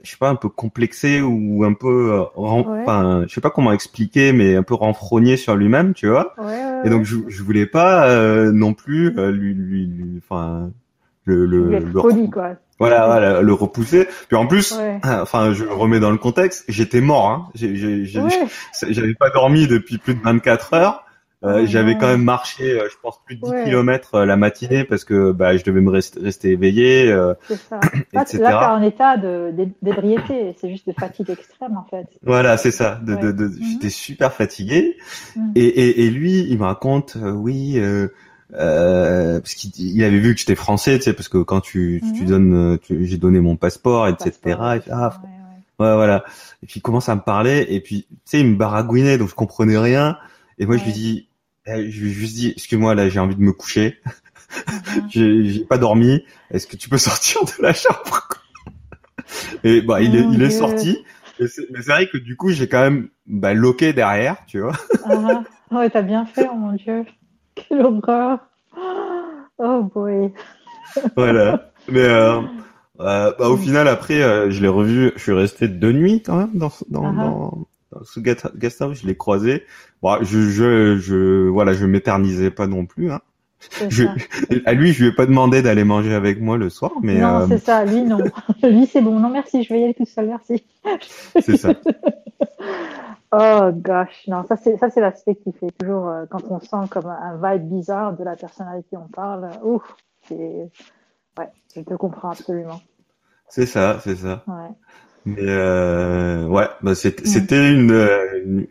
je 0.03 0.11
sais 0.11 0.17
pas 0.17 0.29
un 0.29 0.35
peu 0.35 0.49
complexé 0.49 1.21
ou 1.21 1.63
un 1.63 1.73
peu 1.73 2.11
euh, 2.13 2.23
Ouais. 2.35 2.81
enfin 2.83 3.23
je 3.27 3.33
sais 3.33 3.41
pas 3.41 3.49
comment 3.49 3.71
expliquer 3.71 4.33
mais 4.33 4.55
un 4.55 4.63
peu 4.63 4.73
renfrogné 4.73 5.37
sur 5.37 5.55
lui-même 5.55 5.93
tu 5.93 6.07
vois 6.09 6.33
Ouais, 6.37 6.43
ouais, 6.45 6.81
et 6.85 6.89
donc 6.89 7.05
je, 7.05 7.17
je 7.27 7.43
voulais 7.43 7.65
pas 7.65 8.09
euh, 8.09 8.51
non 8.51 8.73
plus 8.73 9.17
euh, 9.17 9.31
lui 9.31 9.53
lui 9.53 9.85
lui- 9.87 10.21
enfin 10.23 10.71
le 11.25 11.45
le, 11.45 11.79
le- 11.79 11.91
poli, 11.93 12.29
quoi. 12.29 12.55
Voilà, 12.79 13.05
voilà 13.07 13.41
le 13.41 13.53
repousser 13.53 14.07
puis 14.27 14.35
en 14.37 14.47
plus 14.47 14.73
Ouais. 14.73 14.99
enfin 15.21 15.53
je 15.53 15.63
le 15.63 15.73
remets 15.73 15.99
dans 15.99 16.11
le 16.11 16.17
contexte 16.17 16.65
j'étais 16.67 17.01
mort 17.01 17.29
hein 17.29 17.49
Ouais. 17.55 18.45
j'avais 18.89 19.13
pas 19.15 19.29
dormi 19.29 19.67
depuis 19.67 19.97
plus 19.97 20.15
de 20.15 20.21
24 20.21 20.73
heures 20.73 20.99
euh, 21.45 21.65
j'avais 21.65 21.97
quand 21.97 22.07
même 22.07 22.23
marché, 22.23 22.79
euh, 22.79 22.87
je 22.89 22.95
pense, 23.03 23.19
plus 23.25 23.35
de 23.35 23.41
10 23.41 23.49
Ouais. 23.51 23.63
kilomètres 23.65 24.15
euh, 24.15 24.25
la 24.25 24.37
matinée 24.37 24.85
parce 24.85 25.03
que 25.03 25.33
bah, 25.33 25.57
je 25.57 25.65
devais 25.65 25.81
me 25.81 25.89
rester, 25.89 26.21
rester 26.21 26.51
éveillé, 26.51 27.11
euh, 27.11 27.33
C'est 27.49 27.57
ça. 27.57 27.81
Là, 28.13 28.21
etc. 28.21 28.37
là 28.39 28.49
t'es 28.49 28.81
en 28.81 28.81
état 28.81 29.17
d'ébriété. 29.81 30.55
C'est 30.61 30.69
juste 30.69 30.87
de 30.87 30.93
fatigue 30.97 31.29
extrême, 31.29 31.75
en 31.75 31.85
fait. 31.89 32.05
Voilà, 32.23 32.55
c'est 32.55 32.71
ça. 32.71 32.97
De, 33.03 33.15
de, 33.15 33.31
de- 33.33 33.47
Mhm. 33.47 33.57
J'étais 33.73 33.89
super 33.89 34.31
fatigué. 34.31 34.95
Mhm. 35.35 35.51
Et, 35.55 35.65
et, 35.65 36.05
et 36.05 36.09
lui, 36.11 36.45
il 36.49 36.57
me 36.57 36.63
raconte, 36.63 37.17
euh, 37.17 37.31
oui, 37.31 37.73
euh, 38.55 39.39
parce 39.39 39.53
qu'il 39.55 39.71
il 39.77 40.03
avait 40.03 40.19
vu 40.19 40.33
que 40.33 40.39
j'étais 40.39 40.55
français, 40.55 40.97
tu 40.97 41.03
sais, 41.05 41.13
parce 41.13 41.29
que 41.29 41.39
quand 41.39 41.61
tu, 41.61 42.01
tu 42.15 42.23
Mhm. 42.23 42.29
donnes, 42.29 42.53
euh, 42.73 42.77
tu- 42.77 43.05
j'ai 43.05 43.17
donné 43.17 43.39
mon 43.39 43.55
passeport, 43.55 44.07
etc. 44.07 44.31
Passeport, 44.41 44.75
Il 44.75 44.81
fait, 44.81 44.91
ah, 44.91 45.19
ouais, 45.23 45.29
ouais. 45.29 45.85
ouais, 45.87 45.95
voilà. 45.95 46.23
Et 46.61 46.67
puis 46.67 46.79
il 46.79 46.81
commence 46.81 47.09
à 47.09 47.15
me 47.15 47.21
parler, 47.21 47.65
et 47.69 47.79
puis, 47.79 48.05
tu 48.09 48.15
sais, 48.25 48.39
il 48.39 48.47
me 48.47 48.55
baragouinait, 48.55 49.17
donc 49.17 49.29
je 49.29 49.35
comprenais 49.35 49.77
rien. 49.77 50.17
Et 50.59 50.65
moi, 50.65 50.77
je 50.77 50.83
lui 50.85 50.93
dis, 50.93 51.27
eh, 51.65 51.89
je 51.89 52.01
lui 52.03 52.11
juste 52.13 52.35
dit, 52.35 52.49
excuse-moi, 52.55 52.93
là, 52.95 53.09
j'ai 53.09 53.19
envie 53.19 53.35
de 53.35 53.41
me 53.41 53.53
coucher. 53.53 53.99
Mhm. 54.67 55.09
j'ai 55.09 55.65
pas 55.65 55.77
dormi. 55.79 56.23
Est-ce 56.51 56.67
que 56.67 56.75
tu 56.75 56.89
peux 56.89 56.97
sortir 56.99 57.41
de 57.45 57.61
la 57.63 57.73
chambre 57.73 58.29
Et 59.63 59.81
bah 59.81 60.01
il 60.01 60.15
est 60.15 60.21
Mon 60.23 60.33
il 60.33 60.41
est 60.43 60.49
Dieu. 60.49 60.57
sorti. 60.57 61.03
Et 61.39 61.45
Mais 61.71 61.81
c'est 61.81 61.91
vrai 61.91 62.07
que 62.07 62.17
du 62.17 62.35
coup 62.35 62.51
j'ai 62.51 62.67
quand 62.67 62.81
même 62.81 63.09
bah, 63.25 63.53
loqué 63.55 63.93
derrière, 63.93 64.37
tu 64.45 64.59
vois. 64.59 64.73
Ah, 65.05 65.43
ah. 65.71 65.75
ouais, 65.75 65.89
t'as 65.89 66.01
bien 66.03 66.25
fait, 66.25 66.47
oh 66.51 66.55
mon 66.55 66.73
Dieu. 66.73 67.03
Quelle 67.69 67.81
horreur. 67.81 68.39
Oh 69.59 69.83
boy. 69.93 70.31
voilà. 71.15 71.71
Mais 71.89 72.01
euh, 72.03 72.39
euh, 72.99 73.31
bah, 73.37 73.49
au 73.49 73.57
final 73.57 73.87
après 73.87 74.21
euh, 74.21 74.49
je 74.49 74.61
l'ai 74.61 74.67
revu. 74.67 75.11
Je 75.15 75.21
suis 75.21 75.33
resté 75.33 75.67
deux 75.67 75.91
nuits 75.91 76.21
quand 76.23 76.37
même 76.37 76.51
dans 76.53 76.69
ce- 76.69 76.85
dans, 76.89 77.05
ah. 77.05 77.11
dans. 77.13 77.67
Je 78.93 79.05
l'ai 79.07 79.15
croisé. 79.15 79.63
Bon, 80.01 80.17
je 80.21 80.49
je 80.49 80.97
je 80.97 81.47
voilà 81.47 81.73
je 81.73 81.85
m'éternisais 81.85 82.51
pas 82.51 82.67
non 82.67 82.85
plus. 82.85 83.11
Hein. 83.11 83.21
Je, 83.89 84.05
à 84.65 84.73
lui 84.73 84.93
je 84.93 85.03
lui 85.03 85.09
ai 85.09 85.11
pas 85.13 85.25
demandé 85.25 85.61
d'aller 85.61 85.83
manger 85.83 86.13
avec 86.13 86.39
moi 86.41 86.57
le 86.57 86.69
soir, 86.69 86.91
mais 87.01 87.19
non, 87.19 87.41
euh, 87.41 87.45
c'est 87.47 87.59
ça. 87.59 87.85
Lui, 87.85 88.01
non. 88.01 88.19
Lui, 88.63 88.85
c'est 88.85 89.01
bon. 89.01 89.19
Non, 89.19 89.29
merci. 89.29 89.63
Je 89.63 89.73
vais 89.73 89.81
y 89.81 89.83
aller 89.83 89.93
tout 89.93 90.05
seul. 90.05 90.27
Merci. 90.27 90.65
c'est 91.39 91.57
ça. 91.57 91.73
Oh 93.35 93.71
gosh, 93.73 94.27
non, 94.27 94.43
ça 94.47 94.55
c'est 94.57 94.77
ça 94.77 94.91
c'est 94.91 95.01
l'aspect 95.01 95.33
qui 95.33 95.51
fait 95.53 95.71
toujours 95.79 96.07
euh, 96.07 96.25
quand 96.29 96.51
on 96.51 96.59
sent 96.59 96.87
comme 96.91 97.07
un 97.07 97.35
vibe 97.35 97.67
bizarre 97.67 98.15
de 98.15 98.23
la 98.23 98.35
personne 98.35 98.67
avec 98.67 98.87
qui 98.87 98.95
on 98.95 99.07
parle. 99.07 99.49
Ouf, 99.63 99.81
c'est 100.27 100.69
ouais, 101.39 101.49
je 101.75 101.81
te 101.81 101.95
comprends 101.95 102.29
absolument. 102.29 102.79
C'est 103.49 103.65
ça, 103.65 103.99
c'est 104.03 104.17
ça. 104.17 104.43
Ouais. 104.45 104.69
Mais 105.25 105.35
euh, 105.41 106.45
ouais, 106.47 106.67
bah 106.81 106.95
c'était 106.95 107.71
une, 107.71 107.91
euh, 107.91 108.41
une- 108.45 108.67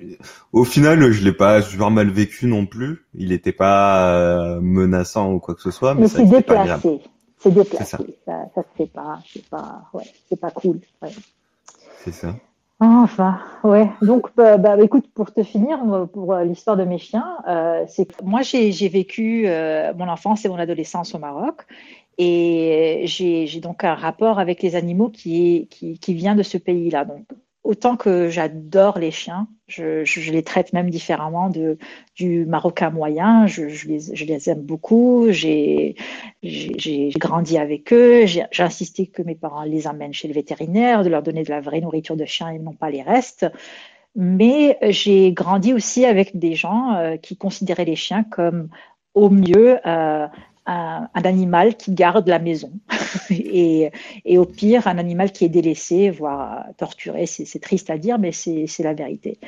Au 0.53 0.65
final, 0.65 1.11
je 1.11 1.25
l'ai 1.25 1.33
pas 1.33 1.63
super 1.63 1.91
mal 1.91 2.11
vécu 2.11 2.47
non 2.47 2.67
plus. 2.67 3.07
Il 3.15 3.33
était 3.33 3.53
pas 3.53 4.13
euh, 4.15 4.61
menaçant 4.61 5.33
ou 5.33 5.39
quoi 5.41 5.55
que 5.55 5.63
ce 5.63 5.71
soit, 5.71 5.95
mais, 5.95 6.03
Mais 6.03 6.09
c'est 6.09 6.27
déplacé. 6.27 7.01
C'est 7.39 7.53
déplacé. 7.55 7.85
Ça. 7.97 7.99
Ça, 8.27 8.33
ça 8.55 8.63
se 8.63 8.77
fait 8.77 8.87
pas. 8.87 9.19
C'est 9.33 9.49
pas 9.49 9.83
ouais, 9.95 10.05
c'est 10.29 10.39
pas 10.39 10.51
cool. 10.51 10.81
Ouais. 11.01 11.11
C'est 12.05 12.13
ça. 12.13 12.35
Enfin, 12.81 13.39
ouais. 13.63 13.89
Donc, 14.03 14.27
bah, 14.37 14.59
bah, 14.59 14.77
écoute, 14.83 15.07
pour 15.15 15.33
te 15.33 15.45
finir, 15.45 15.79
pour 16.13 16.35
l'histoire 16.37 16.77
de 16.77 16.83
mes 16.85 16.99
chiens, 16.99 17.37
euh, 17.49 17.85
c'est 17.89 18.09
moi, 18.23 18.43
j'ai 18.43 18.73
j'ai 18.73 18.89
vécu 18.89 19.45
euh, 19.47 19.93
mon 19.97 20.09
enfance 20.09 20.45
et 20.45 20.49
mon 20.49 20.59
adolescence 20.59 21.15
au 21.15 21.19
Maroc. 21.21 21.63
Et 22.19 23.03
j'ai 23.07 23.61
donc 23.61 23.85
un 23.85 23.95
rapport 23.95 24.39
avec 24.39 24.63
les 24.63 24.77
animaux 24.77 25.09
qui, 25.09 25.69
vient 26.09 26.35
de 26.35 26.43
ce 26.43 26.59
pays-là. 26.59 27.05
Donc, 27.05 27.27
autant 27.65 27.97
que 27.97 28.29
j'adore 28.29 28.99
les 28.99 29.11
chiens, 29.11 29.49
je, 29.67 30.31
les 30.31 30.43
traite 30.43 30.73
même 30.73 30.91
différemment 30.91 31.51
du 32.15 32.47
marocain 32.47 32.91
moyen. 32.91 33.47
Je, 33.47 33.63
les, 33.87 34.51
aime 34.51 34.63
beaucoup. 34.63 35.29
J'ai 35.31 35.95
grandi 37.17 37.57
avec 37.57 37.93
eux. 37.93 38.27
J'ai 38.27 38.45
insisté 38.59 39.07
que 39.07 39.23
mes 39.23 39.35
parents 39.35 39.65
les 39.65 39.87
amènent 39.87 40.15
chez 40.15 40.29
le 40.29 40.35
vétérinaire, 40.35 41.05
de 41.05 41.09
leur 41.09 41.23
donner 41.23 41.45
de 41.45 41.51
la 41.51 41.61
vraie 41.61 41.81
nourriture 41.81 42.17
de 42.17 42.27
chien 42.27 42.51
et 42.51 42.59
non 42.59 42.75
pas 42.75 42.91
les 42.91 43.03
restes. 43.03 43.47
Mais 44.15 44.77
j'ai 44.83 45.33
grandi 45.33 45.73
aussi 45.73 46.05
avec 46.05 46.39
des 46.39 46.55
gens 46.55 46.95
euh, 46.95 47.17
qui 47.17 47.37
considéraient 47.37 47.87
les 47.87 47.97
chiens 47.97 48.25
comme 48.25 48.69
au 49.15 49.31
mieux 49.31 49.79
euh, 49.87 50.27
un, 50.67 51.09
animal 51.15 51.77
qui 51.77 51.93
garde 51.93 52.29
la 52.29 52.39
maison 52.39 52.73
et, 53.31 53.91
au 54.37 54.45
pire 54.45 54.87
un 54.87 54.99
animal 54.99 55.33
qui 55.33 55.45
est 55.45 55.49
délaissé, 55.49 56.11
voire 56.11 56.65
torturé. 56.77 57.27
C'est 57.27 57.61
triste 57.61 57.91
à 57.91 57.99
dire, 57.99 58.19
mais 58.19 58.33
c'est 58.33 58.83
la 58.83 58.95
vérité. 58.95 59.39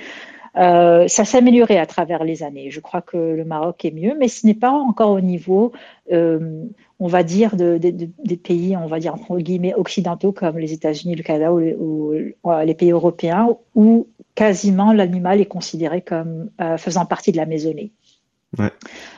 Euh, 0.57 1.09
ça 1.09 1.25
s'est 1.25 1.39
amélioré 1.39 1.79
à 1.79 1.87
travers 1.87 2.23
les 2.23 2.43
années. 2.43 2.71
Je 2.71 2.81
crois 2.81 3.03
que 3.03 3.17
le 3.17 3.45
Maroc 3.45 3.85
est 3.85 3.91
mieux, 3.91 4.15
mais 4.19 4.29
ce 4.29 4.47
n'est 4.47 4.55
pas 4.55 4.71
encore 4.71 5.11
au 5.11 5.21
niveau, 5.21 5.73
euh, 6.13 6.65
on 7.01 7.09
va 7.09 7.25
dire, 7.25 7.57
de, 7.57 7.77
des 7.79 8.37
pays, 8.37 8.77
on 8.77 8.87
va 8.87 9.01
dire 9.01 9.15
entre 9.15 9.37
guillemets 9.39 9.75
occidentaux 9.75 10.33
comme 10.33 10.59
les 10.59 10.73
États-Unis, 10.73 11.17
le 11.17 11.25
Canada 11.25 11.53
ou, 11.53 12.13
les 12.13 12.75
pays 12.75 12.93
européens, 12.93 13.49
où 13.75 14.07
quasiment 14.35 14.93
l'animal 14.93 15.41
est 15.41 15.47
considéré 15.47 16.03
comme 16.03 16.51
euh, 16.61 16.77
faisant 16.77 17.07
partie 17.07 17.33
de 17.33 17.37
la 17.37 17.47
maisonnée. 17.47 17.91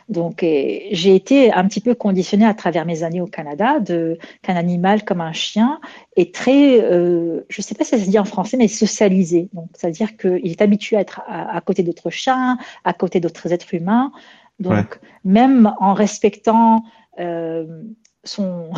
Donc, 0.08 0.40
j'ai 0.40 1.14
été 1.14 1.52
un 1.52 1.66
petit 1.66 1.80
peu 1.80 1.94
conditionnée 1.94 2.46
à 2.46 2.54
travers 2.54 2.86
mes 2.86 3.02
années 3.02 3.20
au 3.20 3.26
Canada 3.26 3.80
de 3.80 4.18
qu'un 4.42 4.56
animal 4.56 5.04
comme 5.04 5.20
un 5.20 5.32
chien 5.32 5.80
est 6.16 6.34
très, 6.34 6.80
euh, 6.80 7.44
je 7.48 7.60
ne 7.60 7.62
sais 7.62 7.74
pas 7.74 7.84
si 7.84 7.90
ça 7.90 7.98
se 7.98 8.08
dit 8.08 8.18
en 8.18 8.24
français, 8.24 8.56
mais 8.56 8.68
socialisé. 8.68 9.48
Donc, 9.52 9.68
c'est-à-dire 9.74 10.16
qu'il 10.16 10.48
est 10.48 10.62
habitué 10.62 10.96
à 10.96 11.00
être 11.00 11.22
à, 11.26 11.60
côté 11.60 11.82
d'autres 11.82 12.10
chiens, 12.10 12.58
à 12.84 12.92
côté 12.92 13.20
d'autres 13.20 13.52
êtres 13.52 13.74
humains. 13.74 14.12
Donc, 14.60 15.00
même 15.24 15.74
en 15.80 15.92
respectant 15.92 16.84
euh, 17.18 17.82
son, 18.26 18.70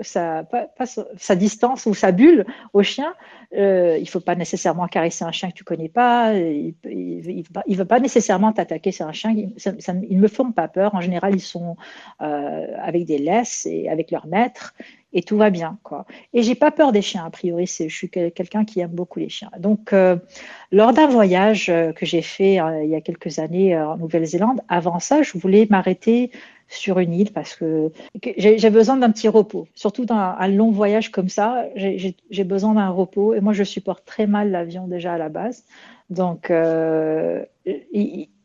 sa, 0.00 1.34
distance 1.36 1.86
ou 1.86 1.94
sa 1.94 2.12
bulle 2.12 2.46
au 2.72 2.82
chien. 2.82 3.14
Euh, 3.54 3.96
il 3.98 4.04
ne 4.04 4.08
faut 4.08 4.20
pas 4.20 4.34
nécessairement 4.34 4.86
caresser 4.86 5.24
un 5.24 5.32
chien 5.32 5.50
que 5.50 5.54
tu 5.54 5.64
connais 5.64 5.88
pas. 5.88 6.34
Il 6.34 6.74
ne 6.84 7.76
veut 7.76 7.84
pas 7.84 8.00
nécessairement 8.00 8.52
t'attaquer. 8.52 8.92
C'est 8.92 9.04
un 9.04 9.12
chien. 9.12 9.34
ils 9.34 10.16
ne 10.16 10.20
me 10.20 10.28
font 10.28 10.52
pas 10.52 10.68
peur. 10.68 10.94
En 10.94 11.00
général, 11.00 11.34
ils 11.34 11.40
sont 11.40 11.76
euh, 12.20 12.66
avec 12.80 13.04
des 13.04 13.18
laisses 13.18 13.66
et 13.66 13.88
avec 13.88 14.10
leur 14.10 14.26
maître 14.26 14.74
et 15.12 15.22
tout 15.22 15.36
va 15.36 15.50
bien. 15.50 15.78
Quoi. 15.82 16.06
Et 16.32 16.42
j'ai 16.42 16.54
pas 16.54 16.70
peur 16.70 16.90
des 16.92 17.02
chiens, 17.02 17.26
a 17.26 17.30
priori. 17.30 17.66
Je 17.66 17.94
suis 17.94 18.08
quelqu'un 18.08 18.64
qui 18.64 18.80
aime 18.80 18.92
beaucoup 18.92 19.18
les 19.18 19.28
chiens. 19.28 19.50
Donc, 19.58 19.92
euh, 19.92 20.16
lors 20.70 20.94
d'un 20.94 21.06
voyage 21.06 21.66
que 21.66 22.06
j'ai 22.06 22.22
fait 22.22 22.54
il 22.54 22.88
y 22.88 22.94
a 22.94 23.02
quelques 23.02 23.38
années 23.38 23.76
en 23.78 23.98
Nouvelle-Zélande, 23.98 24.62
avant 24.68 24.98
ça, 25.00 25.22
je 25.22 25.36
voulais 25.36 25.66
m'arrêter 25.68 26.30
sur 26.72 26.98
une 26.98 27.12
île 27.12 27.32
parce 27.32 27.54
que 27.54 27.90
j'ai 28.36 28.70
besoin 28.70 28.96
d'un 28.96 29.10
petit 29.10 29.28
repos. 29.28 29.68
Surtout 29.74 30.04
dans 30.04 30.16
un 30.16 30.48
long 30.48 30.70
voyage 30.70 31.10
comme 31.10 31.28
ça, 31.28 31.64
j'ai 31.76 32.44
besoin 32.44 32.74
d'un 32.74 32.88
repos. 32.88 33.34
Et 33.34 33.40
moi, 33.40 33.52
je 33.52 33.64
supporte 33.64 34.04
très 34.04 34.26
mal 34.26 34.50
l'avion 34.50 34.86
déjà 34.86 35.14
à 35.14 35.18
la 35.18 35.28
base. 35.28 35.64
Donc, 36.10 36.50
euh, 36.50 37.42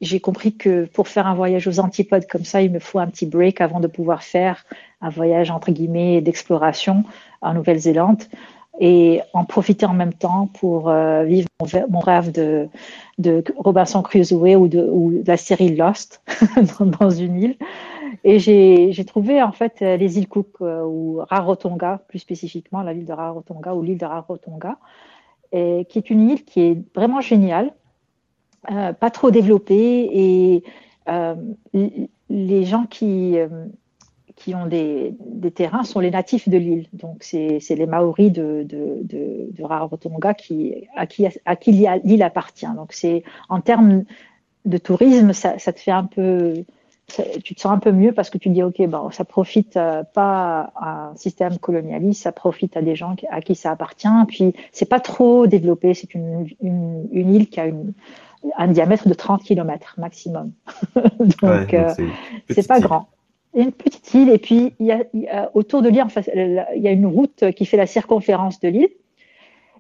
j'ai 0.02 0.20
compris 0.20 0.56
que 0.56 0.86
pour 0.86 1.08
faire 1.08 1.28
un 1.28 1.34
voyage 1.34 1.68
aux 1.68 1.80
antipodes 1.80 2.26
comme 2.28 2.46
ça, 2.46 2.62
il 2.62 2.72
me 2.72 2.80
faut 2.80 3.00
un 3.00 3.08
petit 3.08 3.26
break 3.26 3.62
avant 3.62 3.80
de 3.80 3.88
pouvoir 3.88 4.24
faire 4.24 4.66
un 5.02 5.10
voyage 5.10 5.52
entre 5.52 5.72
guillemets 5.72 6.22
d'exploration 6.22 7.04
en 7.42 7.54
Nouvelle-Zélande 7.54 8.24
et 8.80 9.22
en 9.34 9.44
profiter 9.44 9.86
en 9.86 9.94
même 9.94 10.14
temps 10.14 10.50
pour 10.60 10.90
euh, 10.90 11.24
vivre 11.24 11.48
mon, 11.90 12.00
rêve 12.00 12.32
de, 12.32 12.68
de 13.18 13.44
Robinson 13.58 14.02
Crusoe 14.02 14.56
ou 14.56 14.68
de, 14.68 14.88
ou 14.90 15.24
de 15.24 15.28
la 15.28 15.38
série 15.38 15.76
Lost 15.76 16.22
dans 17.00 17.10
une 17.10 17.42
île. 17.42 17.58
Et 18.24 18.40
j'ai 18.40 19.06
trouvé 19.06 19.42
en 19.42 19.52
fait 19.52 19.82
les 19.82 20.18
îles 20.18 20.28
Cook 20.28 20.48
euh, 20.62 20.84
ou 20.84 21.22
Rarotonga, 21.30 22.02
plus 22.08 22.20
spécifiquement 22.20 22.82
la 22.82 22.94
ville 22.94 23.06
de 23.06 23.14
Rarotonga 23.14 23.74
ou 23.74 23.82
l'île 23.82 23.98
de 23.98 24.06
Rarotonga, 24.06 24.78
qui 25.52 25.98
est 25.98 26.10
une 26.10 26.30
île 26.30 26.44
qui 26.44 26.62
est 26.62 26.78
vraiment 26.96 27.22
géniale, 27.22 27.74
euh, 28.72 28.92
pas 28.92 29.12
trop 29.12 29.32
développée 29.32 30.10
et 30.12 30.64
euh, 31.08 31.36
les 32.30 32.66
gens 32.66 32.86
qui, 32.86 33.38
qui 34.36 34.56
ont 34.56 34.66
des, 34.66 35.16
des, 35.26 35.52
terrains 35.52 35.84
sont 35.84 36.02
les 36.02 36.12
natifs 36.12 36.50
de 36.50 36.58
l'île. 36.58 36.88
Donc 36.92 37.24
c'est 37.24 37.60
les 37.70 37.86
Maoris 37.86 38.32
de, 38.32 38.66
de, 38.68 39.04
de, 39.52 39.64
Rarotonga 39.64 40.34
qui, 40.34 40.88
à 40.98 41.08
qui, 41.08 41.26
à 41.46 41.56
qui 41.56 41.72
l'île 42.04 42.24
appartient. 42.24 42.68
Donc 42.76 42.94
en 43.48 43.62
termes 43.62 44.04
de 44.66 44.78
tourisme, 44.78 45.32
ça 45.32 45.58
te 45.58 45.80
fait 45.80 45.92
un 45.92 46.04
peu 46.04 46.66
tu 47.44 47.56
te 47.56 47.62
sens 47.62 47.72
un 47.72 47.80
peu 47.80 47.92
mieux 47.92 48.12
parce 48.12 48.30
que 48.30 48.38
tu 48.38 48.50
dis 48.50 48.62
ok 48.62 48.86
bon 48.88 49.12
ça 49.12 49.24
profite 49.24 49.78
euh, 49.78 50.04
pas 50.04 50.74
à 50.76 51.10
un 51.10 51.16
système 51.16 51.58
colonialiste 51.58 52.22
ça 52.22 52.34
profite 52.34 52.76
à 52.76 52.82
des 52.82 52.96
gens 52.96 53.16
à 53.30 53.42
qui 53.42 53.56
ça 53.56 53.72
appartient. 53.72 54.08
Puis 54.28 54.54
c'est 54.72 54.90
pas 54.90 55.00
trop 55.00 55.48
développé. 55.48 55.94
C'est 55.94 56.14
une, 56.14 56.48
une, 56.62 57.08
une, 57.12 57.34
île 57.34 57.48
qui 57.48 57.60
a 57.60 57.66
une, 57.66 57.94
un 58.58 58.68
diamètre 58.68 59.08
de 59.08 59.14
30 59.14 59.44
km 59.44 59.96
maximum. 59.98 60.52
Donc 61.42 61.74
euh, 61.74 61.94
c'est 62.50 62.68
pas 62.68 62.80
grand. 62.80 63.08
Une 63.54 63.72
petite 63.72 64.14
île. 64.14 64.30
Et 64.30 64.38
puis 64.38 64.74
il 64.80 64.88
y 64.88 64.92
a, 64.92 65.50
autour 65.54 65.82
de 65.82 65.90
l'île 65.90 66.04
en 66.04 66.10
fait, 66.10 66.30
il 66.76 66.82
y 66.82 66.88
a 66.88 66.92
une 66.92 67.08
route 67.08 67.52
qui 67.56 67.66
fait 67.66 67.78
la 67.78 67.88
circonférence 67.88 68.60
de 68.60 68.68
l'île. 68.68 68.90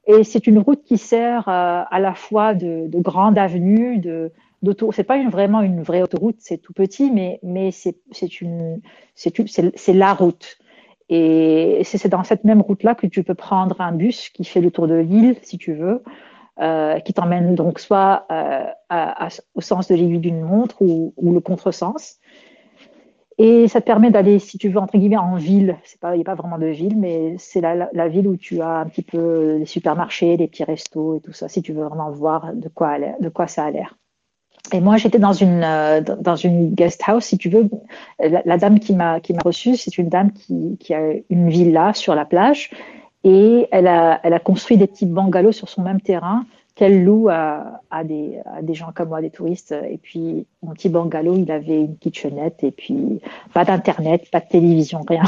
Et 0.07 0.23
c'est 0.23 0.47
une 0.47 0.59
route 0.59 0.81
qui 0.85 0.97
sert 0.97 1.49
euh, 1.49 1.83
à 1.89 1.99
la 1.99 2.13
fois 2.13 2.53
de, 2.53 2.87
de 2.87 2.99
grande 2.99 3.37
avenue 3.37 3.97
de 3.97 4.31
d'auto. 4.61 4.91
C'est 4.91 5.03
pas 5.03 5.21
vraiment 5.29 5.61
une 5.61 5.81
vraie 5.81 6.01
autoroute, 6.01 6.37
c'est 6.39 6.57
tout 6.57 6.73
petit, 6.73 7.11
mais, 7.11 7.71
c'est 7.71 9.93
la 9.93 10.13
route. 10.13 10.57
Et 11.09 11.81
c'est 11.83 12.09
dans 12.09 12.23
cette 12.23 12.43
même 12.43 12.61
route-là 12.61 12.95
que 12.95 13.07
tu 13.07 13.23
peux 13.23 13.35
prendre 13.35 13.79
un 13.79 13.93
bus 13.93 14.29
qui 14.29 14.43
fait 14.43 14.61
le 14.61 14.71
tour 14.71 14.87
de 14.87 14.95
l'île, 14.95 15.37
si 15.41 15.57
tu 15.57 15.73
veux, 15.73 16.03
euh, 16.59 16.99
qui 16.99 17.13
t'emmène 17.13 17.55
donc 17.55 17.79
soit 17.79 18.25
euh, 18.31 18.65
au 19.55 19.61
sens 19.61 19.87
de 19.87 19.95
l'aiguille 19.95 20.19
d'une 20.19 20.41
montre 20.41 20.81
ou, 20.81 21.13
ou, 21.15 21.33
le 21.33 21.39
contresens. 21.39 22.19
Et 23.37 23.67
ça 23.67 23.81
te 23.81 23.85
permet 23.85 24.09
d'aller, 24.09 24.39
si 24.39 24.57
tu 24.57 24.69
veux, 24.69 24.79
entre 24.79 24.97
guillemets, 24.97 25.17
en 25.17 25.35
ville. 25.35 25.77
Il 26.03 26.15
n'y 26.15 26.21
a 26.21 26.23
pas 26.23 26.35
vraiment 26.35 26.57
de 26.57 26.65
ville, 26.65 26.97
mais 26.97 27.35
c'est 27.37 27.61
la, 27.61 28.07
ville 28.07 28.27
où 28.27 28.35
tu 28.35 28.61
as 28.61 28.79
un 28.79 28.85
petit 28.87 29.03
peu 29.03 29.57
les 29.57 29.65
supermarchés, 29.65 30.37
les 30.37 30.47
petits 30.47 30.63
restos 30.63 31.17
et 31.17 31.21
tout 31.21 31.33
ça, 31.33 31.47
si 31.47 31.61
tu 31.61 31.71
veux 31.71 31.83
vraiment 31.83 32.09
voir 32.09 32.51
de 32.53 32.69
quoi 32.69 33.47
ça 33.47 33.65
a 33.65 33.71
l'air. 33.71 33.95
Et 34.73 34.79
moi, 34.79 34.97
j'étais 34.97 35.19
dans 35.19 35.33
une 35.33 35.63
euh, 35.63 36.01
dans 36.01 36.35
une 36.35 36.73
guest 36.73 37.01
house, 37.05 37.25
si 37.25 37.37
tu 37.37 37.49
veux. 37.49 37.69
La, 38.19 38.57
dame 38.57 38.79
qui 38.79 38.93
m'a 38.93 39.19
qui 39.19 39.33
m'a 39.33 39.41
reçue, 39.43 39.75
c'est 39.77 39.97
une 39.97 40.09
dame 40.09 40.31
qui, 40.31 40.77
qui 40.79 40.93
a 40.93 41.13
une 41.29 41.49
villa 41.49 41.93
sur 41.93 42.15
la 42.15 42.25
plage 42.25 42.71
et 43.23 43.67
elle 43.71 43.87
a 43.87 44.19
elle 44.23 44.33
a 44.33 44.39
construit 44.39 44.77
des 44.77 44.87
petits 44.87 45.05
bungalows 45.05 45.51
sur 45.51 45.69
son 45.69 45.81
même 45.81 46.01
terrain 46.01 46.45
qu'elle 46.75 47.03
loue 47.03 47.27
à, 47.29 47.81
à, 47.89 48.03
des, 48.03 48.39
à 48.45 48.61
des 48.61 48.75
gens 48.75 48.91
comme 48.93 49.09
moi, 49.09 49.19
des 49.19 49.31
touristes. 49.31 49.73
Et 49.89 49.97
puis, 49.97 50.45
mon 50.61 50.73
petit 50.73 50.89
bungalow, 50.89 51.35
il 51.35 51.51
avait 51.51 51.81
une 51.81 51.97
kitchenette 51.97 52.63
et 52.63 52.69
puis 52.69 53.19
pas 53.51 53.65
d'internet, 53.65 54.29
pas 54.31 54.41
de 54.41 54.47
télévision, 54.47 55.01
rien. 55.07 55.23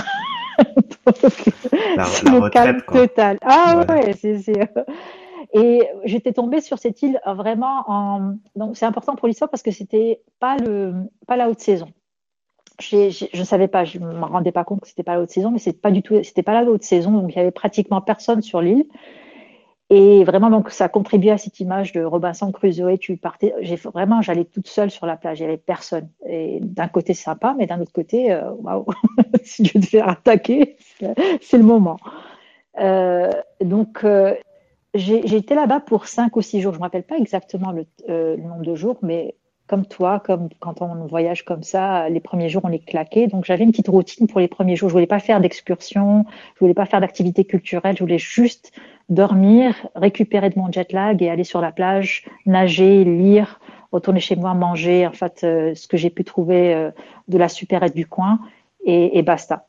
c'est 1.15 2.23
le 2.29 2.49
calme 2.51 2.81
total. 2.81 3.37
Ah 3.41 3.83
ouais, 3.89 4.13
c'est 4.13 4.37
et 5.53 5.87
j'étais 6.03 6.33
tombée 6.33 6.61
sur 6.61 6.77
cette 6.77 7.01
île 7.01 7.19
euh, 7.25 7.33
vraiment 7.33 7.83
en. 7.87 8.35
Donc 8.55 8.77
c'est 8.77 8.85
important 8.85 9.15
pour 9.15 9.27
l'histoire 9.27 9.49
parce 9.49 9.63
que 9.63 9.71
c'était 9.71 10.21
pas 10.39 10.57
le 10.57 10.93
pas 11.27 11.37
la 11.37 11.49
haute 11.49 11.59
saison. 11.59 11.87
je 12.79 13.37
ne 13.37 13.43
savais 13.43 13.67
pas, 13.67 13.83
je 13.83 13.99
me 13.99 14.25
rendais 14.25 14.51
pas 14.51 14.63
compte 14.63 14.81
que 14.81 14.87
c'était 14.87 15.03
pas 15.03 15.15
la 15.15 15.21
haute 15.21 15.31
saison, 15.31 15.51
mais 15.51 15.59
c'est 15.59 15.73
pas 15.73 15.91
pas 16.45 16.53
la 16.53 16.69
haute 16.69 16.83
saison, 16.83 17.11
donc 17.11 17.33
il 17.33 17.37
y 17.37 17.39
avait 17.39 17.51
pratiquement 17.51 18.01
personne 18.01 18.41
sur 18.41 18.61
l'île. 18.61 18.85
Et 19.91 20.23
vraiment, 20.23 20.51
donc, 20.51 20.69
ça 20.69 20.85
a 20.85 20.89
contribué 20.89 21.31
à 21.31 21.39
cette 21.39 21.59
image 21.59 21.93
de 21.93 22.03
Robinson 22.03 22.51
Crusoe. 22.51 22.97
Tu 22.99 23.17
partais, 23.17 23.55
vraiment, 23.85 24.21
j'allais 24.21 24.45
toute 24.45 24.67
seule 24.67 24.91
sur 24.91 25.07
la 25.07 25.17
plage. 25.17 25.39
Il 25.39 25.43
n'y 25.43 25.47
avait 25.47 25.57
personne. 25.57 26.09
Et 26.27 26.59
d'un 26.61 26.87
côté, 26.87 27.15
sympa, 27.15 27.55
mais 27.57 27.65
d'un 27.65 27.81
autre 27.81 27.91
côté, 27.91 28.31
euh, 28.31 28.51
waouh, 28.51 28.85
si 29.43 29.63
tu 29.63 29.77
veux 29.79 29.83
te 29.83 29.89
faire 29.89 30.07
attaquer, 30.07 30.77
c'est 31.41 31.57
le 31.57 31.63
moment. 31.63 31.97
Euh, 32.79 33.31
donc, 33.61 34.05
été 34.93 35.55
là-bas 35.55 35.79
pour 35.79 36.07
cinq 36.07 36.35
ou 36.35 36.41
six 36.41 36.61
jours. 36.61 36.73
Je 36.73 36.77
ne 36.77 36.81
me 36.81 36.85
rappelle 36.85 37.03
pas 37.03 37.17
exactement 37.17 37.73
euh, 38.09 38.35
le, 38.35 38.43
nombre 38.43 38.63
de 38.63 38.75
jours, 38.75 38.97
mais 39.01 39.35
comme 39.67 39.85
toi, 39.85 40.19
comme 40.19 40.49
quand 40.59 40.81
on 40.81 41.05
voyage 41.05 41.45
comme 41.45 41.61
ça, 41.61 42.09
les 42.09 42.19
premiers 42.19 42.49
jours, 42.49 42.63
on 42.65 42.71
est 42.71 42.83
claqué. 42.83 43.27
Donc, 43.27 43.45
j'avais 43.45 43.63
une 43.63 43.71
petite 43.71 43.87
routine 43.87 44.27
pour 44.27 44.39
les 44.39 44.47
premiers 44.47 44.75
jours. 44.75 44.89
Je 44.89 44.93
voulais 44.93 45.07
pas 45.07 45.19
faire 45.19 45.39
d'excursion, 45.39 46.25
je 46.55 46.59
voulais 46.59 46.73
pas 46.73 46.85
faire 46.85 47.01
d'activité 47.01 47.45
culturelle. 47.45 47.95
Je 47.95 48.03
voulais 48.03 48.17
juste 48.17 48.71
dormir, 49.09 49.87
récupérer 49.95 50.49
de 50.49 50.57
mon 50.57 50.71
jet 50.71 50.91
lag 50.91 51.21
et 51.21 51.29
aller 51.29 51.43
sur 51.43 51.61
la 51.61 51.71
plage, 51.71 52.25
nager, 52.45 53.03
lire, 53.03 53.59
retourner 53.91 54.19
chez 54.19 54.35
moi, 54.35 54.53
manger, 54.53 55.05
en 55.05 55.13
fait, 55.13 55.41
euh, 55.43 55.75
ce 55.75 55.87
que 55.87 55.97
j'ai 55.97 56.09
pu 56.09 56.23
trouver 56.23 56.73
euh, 56.73 56.91
de 57.27 57.37
la 57.37 57.47
supérette 57.47 57.95
du 57.95 58.07
coin 58.07 58.39
et, 58.85 59.17
et 59.17 59.21
basta. 59.21 59.67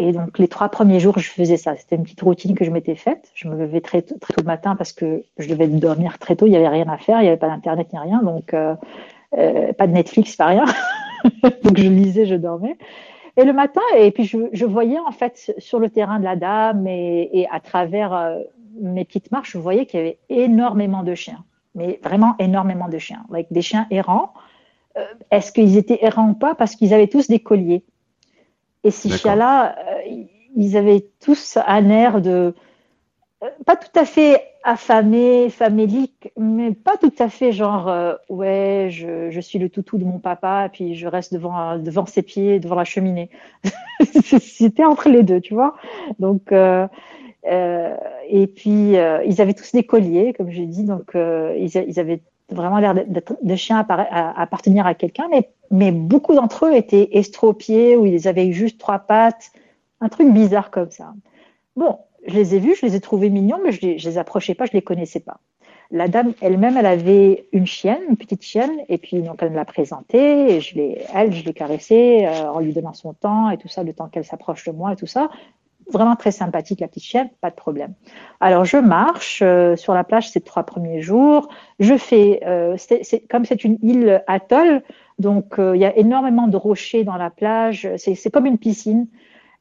Et 0.00 0.12
donc, 0.12 0.38
les 0.38 0.46
trois 0.46 0.68
premiers 0.68 1.00
jours, 1.00 1.18
je 1.18 1.28
faisais 1.28 1.56
ça. 1.56 1.74
C'était 1.76 1.96
une 1.96 2.04
petite 2.04 2.20
routine 2.20 2.54
que 2.54 2.64
je 2.64 2.70
m'étais 2.70 2.94
faite. 2.94 3.32
Je 3.34 3.48
me 3.48 3.56
levais 3.56 3.80
très, 3.80 4.00
très 4.00 4.32
tôt 4.32 4.40
le 4.40 4.46
matin 4.46 4.76
parce 4.76 4.92
que 4.92 5.24
je 5.38 5.48
devais 5.48 5.66
dormir 5.66 6.18
très 6.20 6.36
tôt. 6.36 6.46
Il 6.46 6.50
n'y 6.50 6.56
avait 6.56 6.68
rien 6.68 6.88
à 6.88 6.98
faire. 6.98 7.18
Il 7.18 7.22
n'y 7.22 7.28
avait 7.28 7.36
pas 7.36 7.48
d'Internet 7.48 7.92
ni 7.92 7.98
rien. 7.98 8.22
Donc, 8.22 8.54
euh, 8.54 8.76
euh, 9.36 9.72
pas 9.72 9.88
de 9.88 9.92
Netflix, 9.92 10.36
pas 10.36 10.46
rien. 10.46 10.64
donc, 11.64 11.76
je 11.76 11.88
lisais, 11.88 12.26
je 12.26 12.36
dormais. 12.36 12.78
Et 13.36 13.44
le 13.44 13.52
matin, 13.52 13.80
et 13.96 14.12
puis 14.12 14.24
je, 14.24 14.64
voyais 14.64 15.00
en 15.00 15.10
fait 15.10 15.52
sur 15.58 15.80
le 15.80 15.90
terrain 15.90 16.20
de 16.20 16.24
la 16.24 16.36
dame 16.36 16.86
et, 16.86 17.46
à 17.50 17.58
travers 17.58 18.12
euh, 18.12 18.38
mes 18.80 19.04
petites 19.04 19.32
marches, 19.32 19.52
je 19.52 19.58
voyais 19.58 19.84
qu'il 19.86 19.98
y 19.98 20.02
avait 20.02 20.18
énormément 20.28 21.02
de 21.02 21.14
chiens. 21.16 21.44
Mais 21.74 21.98
vraiment 22.04 22.36
énormément 22.38 22.88
de 22.88 22.98
chiens. 22.98 23.24
Avec 23.30 23.48
des 23.52 23.62
chiens 23.62 23.88
errants. 23.90 24.32
Est-ce 25.30 25.52
qu'ils 25.52 25.76
étaient 25.76 25.98
errants 26.02 26.30
ou 26.30 26.34
pas? 26.34 26.54
Parce 26.54 26.74
qu'ils 26.74 26.92
avaient 26.94 27.06
tous 27.06 27.28
des 27.28 27.38
colliers. 27.38 27.84
Et 28.84 28.90
ces 28.90 29.10
chiens-là, 29.10 29.76
euh, 29.78 30.24
ils 30.56 30.76
avaient 30.76 31.06
tous 31.20 31.58
un 31.66 31.90
air 31.90 32.20
de. 32.20 32.54
euh, 33.42 33.48
Pas 33.66 33.76
tout 33.76 33.98
à 33.98 34.04
fait 34.04 34.42
affamé, 34.64 35.50
famélique, 35.50 36.32
mais 36.36 36.72
pas 36.72 36.96
tout 36.98 37.12
à 37.18 37.28
fait 37.28 37.52
genre, 37.52 37.88
euh, 37.88 38.14
ouais, 38.28 38.88
je, 38.90 39.30
je 39.30 39.40
suis 39.40 39.58
le 39.58 39.68
toutou 39.70 39.98
de 39.98 40.04
mon 40.04 40.18
papa, 40.18 40.66
et 40.66 40.68
puis 40.70 40.94
je 40.94 41.06
reste 41.06 41.32
devant, 41.32 41.78
devant 41.78 42.06
ses 42.06 42.22
pieds, 42.22 42.60
devant 42.60 42.74
la 42.76 42.84
cheminée. 42.84 43.30
C'était 44.40 44.84
entre 44.84 45.08
les 45.08 45.22
deux, 45.22 45.40
tu 45.40 45.54
vois. 45.54 45.76
Donc, 46.18 46.52
euh, 46.52 46.86
et 48.28 48.46
puis, 48.46 48.94
ils 49.26 49.40
avaient 49.40 49.54
tous 49.54 49.72
des 49.72 49.84
colliers, 49.84 50.34
comme 50.34 50.50
j'ai 50.50 50.66
dit, 50.66 50.84
donc 50.84 51.12
ils 51.14 52.00
avaient 52.00 52.20
vraiment 52.50 52.78
l'air 52.78 52.94
de 52.94 53.56
chiens 53.56 53.78
appartenir 53.78 54.86
à 54.86 54.94
quelqu'un, 54.94 55.28
mais, 55.30 55.50
mais 55.70 55.92
beaucoup 55.92 56.34
d'entre 56.34 56.66
eux 56.66 56.74
étaient 56.74 57.10
estropiés 57.12 57.96
ou 57.96 58.06
ils 58.06 58.28
avaient 58.28 58.52
juste 58.52 58.78
trois 58.78 59.00
pattes, 59.00 59.52
un 60.00 60.08
truc 60.08 60.32
bizarre 60.32 60.70
comme 60.70 60.90
ça. 60.90 61.12
Bon, 61.76 61.98
je 62.26 62.34
les 62.34 62.54
ai 62.54 62.58
vus, 62.58 62.76
je 62.76 62.86
les 62.86 62.96
ai 62.96 63.00
trouvés 63.00 63.30
mignons, 63.30 63.58
mais 63.62 63.72
je 63.72 63.80
les, 63.82 63.98
les 63.98 64.18
approchais 64.18 64.54
pas, 64.54 64.66
je 64.66 64.72
les 64.72 64.82
connaissais 64.82 65.20
pas. 65.20 65.40
La 65.90 66.06
dame 66.06 66.34
elle-même, 66.42 66.76
elle 66.76 66.86
avait 66.86 67.48
une 67.52 67.66
chienne, 67.66 68.00
une 68.10 68.16
petite 68.16 68.42
chienne, 68.42 68.72
et 68.90 68.98
puis 68.98 69.22
donc 69.22 69.36
elle 69.40 69.50
me 69.50 69.56
l'a 69.56 69.64
présentée, 69.64 70.54
et 70.54 70.60
je 70.60 70.74
l'ai, 70.74 71.02
elle, 71.14 71.32
je 71.32 71.42
l'ai 71.44 71.54
caressée 71.54 72.26
euh, 72.26 72.50
en 72.50 72.60
lui 72.60 72.74
donnant 72.74 72.92
son 72.92 73.14
temps 73.14 73.48
et 73.48 73.56
tout 73.56 73.68
ça, 73.68 73.82
le 73.82 73.94
temps 73.94 74.08
qu'elle 74.08 74.24
s'approche 74.24 74.66
de 74.66 74.72
moi 74.72 74.92
et 74.92 74.96
tout 74.96 75.06
ça. 75.06 75.30
Vraiment 75.90 76.16
très 76.16 76.32
sympathique 76.32 76.80
la 76.80 76.88
petite 76.88 77.04
chienne, 77.04 77.30
pas 77.40 77.48
de 77.50 77.54
problème. 77.54 77.94
Alors 78.40 78.64
je 78.66 78.76
marche 78.76 79.40
euh, 79.42 79.74
sur 79.74 79.94
la 79.94 80.04
plage 80.04 80.28
ces 80.28 80.40
trois 80.42 80.64
premiers 80.64 81.00
jours. 81.00 81.48
Je 81.78 81.96
fais, 81.96 82.40
euh, 82.46 82.74
c'est, 82.76 83.02
c'est- 83.04 83.20
comme 83.26 83.46
c'est 83.46 83.64
une 83.64 83.78
île 83.82 84.22
atoll, 84.26 84.82
donc 85.18 85.58
euh, 85.58 85.74
il 85.74 85.80
y 85.80 85.86
a 85.86 85.96
énormément 85.96 86.46
de 86.46 86.56
rochers 86.58 87.04
dans 87.04 87.16
la 87.16 87.30
plage. 87.30 87.88
C'est, 87.96 88.14
c'est 88.14 88.30
comme 88.30 88.44
une 88.44 88.58
piscine. 88.58 89.06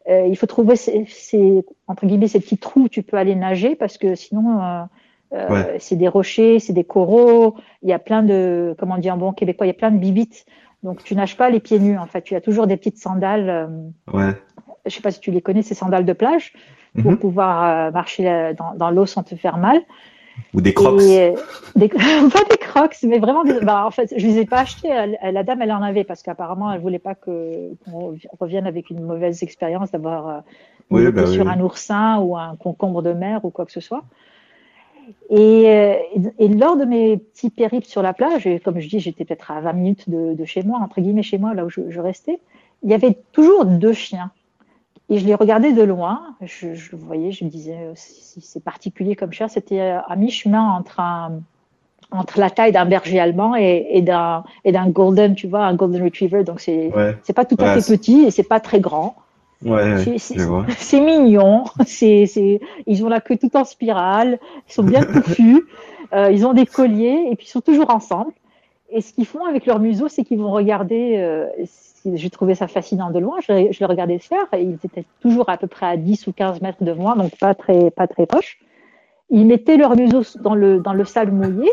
Euh, 0.10 0.28
il 0.28 0.36
faut 0.38 0.48
trouver 0.48 0.76
ces, 0.76 1.06
ces- 1.08 1.66
entre 1.88 2.06
guillemets 2.06 2.28
ces 2.28 2.40
petits 2.42 2.58
trous 2.58 2.82
où 2.84 2.90
tu 2.90 3.04
peux 3.04 3.18
aller 3.18 3.36
nager 3.36 3.76
parce 3.76 3.98
que 3.98 4.16
sinon 4.16 4.62
euh, 4.62 4.84
euh, 5.34 5.50
Ouais. 5.50 5.76
c'est 5.80 5.96
des 5.96 6.08
rochers, 6.10 6.60
c'est 6.60 6.74
des 6.74 6.84
coraux. 6.86 7.56
Il 7.84 7.90
y 7.90 7.94
a 7.94 8.00
plein 8.00 8.22
de, 8.24 8.76
comment 8.78 8.98
dire 8.98 9.14
en 9.14 9.18
bon 9.18 9.32
québécois, 9.32 9.66
il 9.66 9.70
y 9.70 9.72
a 9.72 9.76
plein 9.76 9.92
de 9.92 9.98
bibites. 9.98 10.46
Donc 10.84 11.04
tu 11.04 11.16
nages 11.16 11.38
pas 11.38 11.50
les 11.50 11.60
pieds 11.62 11.80
nus 11.80 11.98
en 11.98 12.06
fait. 12.06 12.22
Tu 12.22 12.36
as 12.36 12.42
toujours 12.42 12.68
des 12.68 12.76
petites 12.78 12.98
sandales. 12.98 13.50
euh, 13.50 13.68
Ouais. 14.14 14.34
Je 14.90 14.96
sais 14.96 15.02
pas 15.02 15.12
si 15.12 15.20
tu 15.20 15.32
les 15.32 15.42
connais, 15.42 15.62
ces 15.62 15.76
sandales 15.76 16.06
de 16.06 16.14
plage 16.14 16.54
pour 17.02 17.12
Mhm. 17.12 17.18
pouvoir 17.18 17.64
euh, 17.64 17.92
marcher 17.92 18.28
euh, 18.28 18.54
dans, 18.54 18.74
dans 18.76 18.90
l'eau 18.90 19.06
sans 19.06 19.22
te 19.24 19.36
faire 19.36 19.58
mal. 19.58 19.80
Ou 20.54 20.62
des 20.62 20.74
crocs. 20.74 21.00
Et, 21.02 21.20
euh, 21.22 21.36
des, 21.76 21.88
pas 21.90 22.44
des 22.50 22.58
crocs, 22.58 22.98
mais 23.04 23.20
vraiment 23.20 23.44
des, 23.44 23.60
bah, 23.60 23.86
en 23.86 23.92
fait, 23.92 24.14
je 24.18 24.26
les 24.26 24.40
ai 24.40 24.46
pas 24.46 24.62
achetés. 24.62 24.90
La 25.22 25.44
dame, 25.44 25.62
elle 25.62 25.72
en 25.72 25.84
avait 25.84 26.04
parce 26.04 26.24
qu'apparemment, 26.24 26.72
elle 26.72 26.82
voulait 26.82 26.98
pas 26.98 27.14
que 27.16 27.70
qu'on 27.86 28.16
revienne 28.40 28.66
avec 28.66 28.90
une 28.90 29.02
mauvaise 29.02 29.44
expérience 29.44 29.92
d'avoir 29.92 30.44
Oui, 30.90 31.12
bah 31.12 31.26
sur 31.28 31.46
oui. 31.46 31.52
un 31.54 31.60
oursin 31.60 32.20
ou 32.20 32.36
un 32.36 32.56
concombre 32.56 33.02
de 33.04 33.14
mer 33.14 33.46
ou 33.46 33.52
quoi 33.52 33.66
que 33.66 33.72
ce 33.72 33.82
soit. 33.82 34.04
Et, 35.30 35.64
et 36.40 36.48
lors 36.48 36.78
de 36.78 36.86
mes 36.86 37.18
petits 37.18 37.50
périples 37.50 37.88
sur 37.88 38.02
la 38.02 38.14
plage, 38.14 38.48
et 38.48 38.60
comme 38.60 38.80
je 38.80 38.90
dis, 38.90 39.00
j'étais 39.00 39.24
peut-être 39.26 39.52
à 39.52 39.62
20 39.62 39.74
minutes 39.74 40.10
de, 40.10 40.34
de 40.34 40.46
chez 40.46 40.64
moi, 40.64 40.80
entre 40.80 41.00
guillemets 41.02 41.24
chez 41.24 41.38
moi, 41.38 41.54
là 41.54 41.66
où 41.66 41.70
je, 41.70 41.82
je 41.90 42.00
restais, 42.00 42.40
il 42.84 42.90
y 42.90 42.94
avait 42.94 43.18
toujours 43.32 43.66
deux 43.66 43.94
chiens. 43.94 44.32
Et 45.10 45.20
je 45.20 45.26
les 45.26 45.36
regardais 45.36 45.72
de 45.72 45.84
loin, 45.84 46.36
je, 46.42 46.74
je 46.74 46.92
le 46.92 46.98
voyais, 46.98 47.32
je 47.32 47.46
me 47.46 47.50
disais, 47.50 47.78
euh, 47.78 47.94
c'est 47.96 48.64
particulier 48.64 49.16
comme 49.16 49.32
chien, 49.32 49.48
c'était 49.48 49.80
euh, 49.80 50.00
à 50.02 50.16
mi-chemin 50.18 50.62
entre, 50.70 51.00
un, 51.00 51.40
entre 52.12 52.40
la 52.40 52.50
taille 52.50 52.74
d'un 52.74 52.86
berger 52.86 53.20
allemand 53.20 53.56
et, 53.56 53.88
et 53.94 54.02
d'un 54.02 54.44
golden, 54.90 55.34
tu 55.36 55.48
vois, 55.48 55.66
un 55.66 55.76
golden 55.76 56.04
retriever. 56.04 56.44
Donc 56.44 56.60
c'est 56.60 56.92
Ouais. 56.94 57.16
c'est 57.24 57.34
pas 57.34 57.46
tout 57.46 57.56
à 57.60 57.64
Ouais, 57.76 57.82
fait 57.82 57.98
petit 57.98 58.24
et 58.24 58.32
c'est 58.32 58.44
pas 58.44 58.60
très 58.60 58.82
grand. 58.82 59.16
Ouais, 59.64 59.96
C'est- 60.18 61.00
mignon, 61.02 61.64
c'est 61.86 62.26
c'est 62.28 62.60
ils 62.86 63.04
ont 63.06 63.10
la 63.10 63.22
queue 63.22 63.38
tout 63.38 63.56
en 63.58 63.64
spirale, 63.64 64.40
ils 64.70 64.74
sont 64.74 64.84
bien 64.84 65.04
touffus, 65.04 65.66
euh, 66.14 66.32
ils 66.32 66.46
ont 66.46 66.54
des 66.54 66.66
colliers 66.66 67.30
et 67.32 67.36
puis 67.36 67.48
ils 67.48 67.52
sont 67.52 67.62
toujours 67.62 67.90
ensemble. 67.92 68.34
Et 68.92 69.02
ce 69.02 69.14
qu'ils 69.14 69.26
font 69.26 69.46
avec 69.46 69.66
leur 69.66 69.80
museau, 69.80 70.08
c'est 70.10 70.24
qu'ils 70.24 70.40
vont 70.40 70.52
regarder. 70.52 71.16
Euh, 71.18 71.48
J'ai 72.16 72.30
trouvé 72.30 72.56
ça 72.56 72.68
fascinant 72.68 73.12
de 73.12 73.20
loin. 73.20 73.38
Je, 73.48 73.52
les- 73.54 73.74
je 73.74 73.80
les 73.80 73.86
regardais 73.86 74.20
faire. 74.20 74.46
Et 74.54 74.62
ils 74.64 74.78
étaient 74.84 75.06
toujours 75.22 75.50
à 75.50 75.58
peu 75.58 75.68
près 75.68 75.86
à 75.86 75.98
10 75.98 76.28
ou 76.28 76.32
15 76.34 76.62
mètres 76.62 76.84
de 76.84 76.92
moi, 76.94 77.16
donc 77.16 77.38
pas 77.38 77.54
très, 77.56 77.92
pas 77.92 78.08
très 78.08 78.26
proche. 78.26 78.60
Ils 79.30 79.46
mettaient 79.46 79.78
leur 79.78 79.96
museau 79.96 80.22
dans 80.42 80.56
le, 80.56 80.80
dans 80.80 80.94
le 80.94 81.04
sable 81.06 81.32
mouillé. 81.32 81.70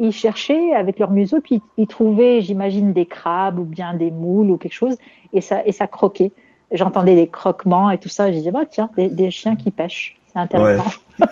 Ils 0.00 0.12
cherchaient 0.12 0.72
avec 0.72 0.98
leur 0.98 1.10
museau, 1.10 1.40
puis 1.40 1.60
ils 1.76 1.86
trouvaient, 1.86 2.40
j'imagine, 2.40 2.92
des 2.92 3.06
crabes 3.06 3.58
ou 3.58 3.64
bien 3.64 3.94
des 3.94 4.10
moules 4.10 4.50
ou 4.50 4.56
quelque 4.56 4.72
chose, 4.72 4.96
et 5.32 5.40
ça, 5.40 5.64
et 5.66 5.72
ça 5.72 5.86
croquait. 5.86 6.32
J'entendais 6.72 7.14
des 7.14 7.28
croquements 7.28 7.90
et 7.90 7.98
tout 7.98 8.08
ça. 8.08 8.32
Je 8.32 8.36
disais, 8.38 8.50
bah, 8.50 8.64
tiens, 8.68 8.90
des, 8.96 9.08
des 9.08 9.30
chiens 9.30 9.54
qui 9.54 9.70
pêchent. 9.70 10.16
C'est 10.32 10.38
intéressant. 10.40 10.84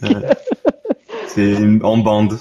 C'est 1.26 1.56
en 1.82 1.98
bande. 1.98 2.34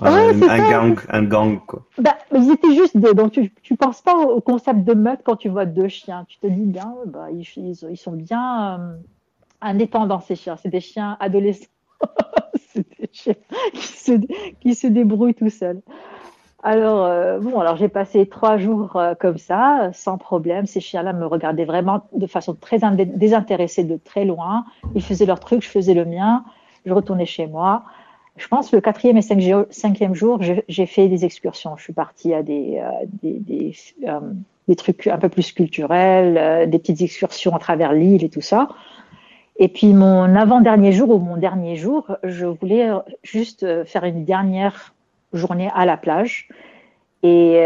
Ouais, 0.00 0.34
c'est 0.38 0.48
un 0.48 0.70
gang, 0.70 0.98
un 1.08 1.22
gang, 1.22 1.58
quoi. 1.66 1.82
Bah, 1.98 2.16
ils 2.32 2.50
étaient 2.50 2.74
juste 2.74 2.96
deux, 2.96 3.12
donc 3.12 3.32
tu, 3.32 3.52
tu 3.62 3.76
penses 3.76 4.00
pas 4.00 4.16
au, 4.16 4.40
concept 4.40 4.84
de 4.84 4.94
meute 4.94 5.20
quand 5.24 5.36
tu 5.36 5.48
vois 5.48 5.66
deux 5.66 5.88
chiens. 5.88 6.24
Tu 6.28 6.38
te 6.38 6.46
dis 6.46 6.64
bien, 6.64 6.94
bah, 7.06 7.26
ils, 7.30 7.46
ils, 7.56 7.96
sont 7.96 8.12
bien 8.12 8.80
euh, 8.80 8.96
indépendants 9.60 10.20
ces 10.20 10.36
chiens. 10.36 10.56
C'est 10.56 10.70
des 10.70 10.80
chiens 10.80 11.16
adolescents. 11.20 11.66
c'est 12.72 12.86
des 12.98 13.10
chiens 13.12 13.34
qui 13.74 13.86
se, 13.86 14.12
qui 14.60 14.74
se 14.74 14.86
débrouillent 14.86 15.34
tout 15.34 15.50
seuls. 15.50 15.80
Alors 16.62 17.04
euh, 17.06 17.38
bon, 17.38 17.58
alors 17.58 17.76
j'ai 17.76 17.88
passé 17.88 18.26
trois 18.26 18.58
jours 18.58 18.96
euh, 18.96 19.14
comme 19.14 19.38
ça, 19.38 19.90
sans 19.94 20.18
problème. 20.18 20.66
Ces 20.66 20.80
chiens-là 20.80 21.12
me 21.14 21.26
regardaient 21.26 21.64
vraiment 21.64 22.06
de 22.12 22.26
façon 22.26 22.54
très 22.54 22.78
désintéressée 23.06 23.84
de 23.84 23.96
très 23.96 24.24
loin. 24.26 24.64
Ils 24.94 25.02
faisaient 25.02 25.26
leur 25.26 25.40
truc, 25.40 25.62
je 25.62 25.68
faisais 25.68 25.94
le 25.94 26.04
mien. 26.04 26.44
Je 26.84 26.92
retournais 26.92 27.26
chez 27.26 27.46
moi. 27.46 27.84
Je 28.40 28.48
pense 28.48 28.72
le 28.72 28.80
quatrième 28.80 29.18
et 29.18 29.22
cinqui- 29.22 29.52
cinquième 29.70 30.14
jour, 30.14 30.40
j'ai 30.66 30.86
fait 30.86 31.08
des 31.08 31.26
excursions. 31.26 31.76
Je 31.76 31.82
suis 31.82 31.92
partie 31.92 32.32
à 32.32 32.42
des, 32.42 32.80
euh, 32.80 32.90
euh, 34.08 34.20
trucs 34.76 35.08
un 35.08 35.18
peu 35.18 35.28
plus 35.28 35.52
culturels, 35.52 36.38
euh, 36.38 36.64
des 36.64 36.78
petites 36.78 37.02
excursions 37.02 37.54
à 37.54 37.58
travers 37.58 37.92
l'île 37.92 38.24
et 38.24 38.30
tout 38.30 38.40
ça. 38.40 38.68
Et 39.58 39.68
puis 39.68 39.92
mon 39.92 40.34
avant-dernier 40.36 40.90
jour 40.90 41.10
ou 41.10 41.18
mon 41.18 41.36
dernier 41.36 41.76
jour, 41.76 42.16
je 42.24 42.46
voulais 42.46 42.88
juste 43.22 43.84
faire 43.84 44.04
une 44.04 44.24
dernière 44.24 44.94
journée 45.34 45.68
à 45.74 45.84
la 45.84 45.98
plage. 45.98 46.48
Et 47.22 47.62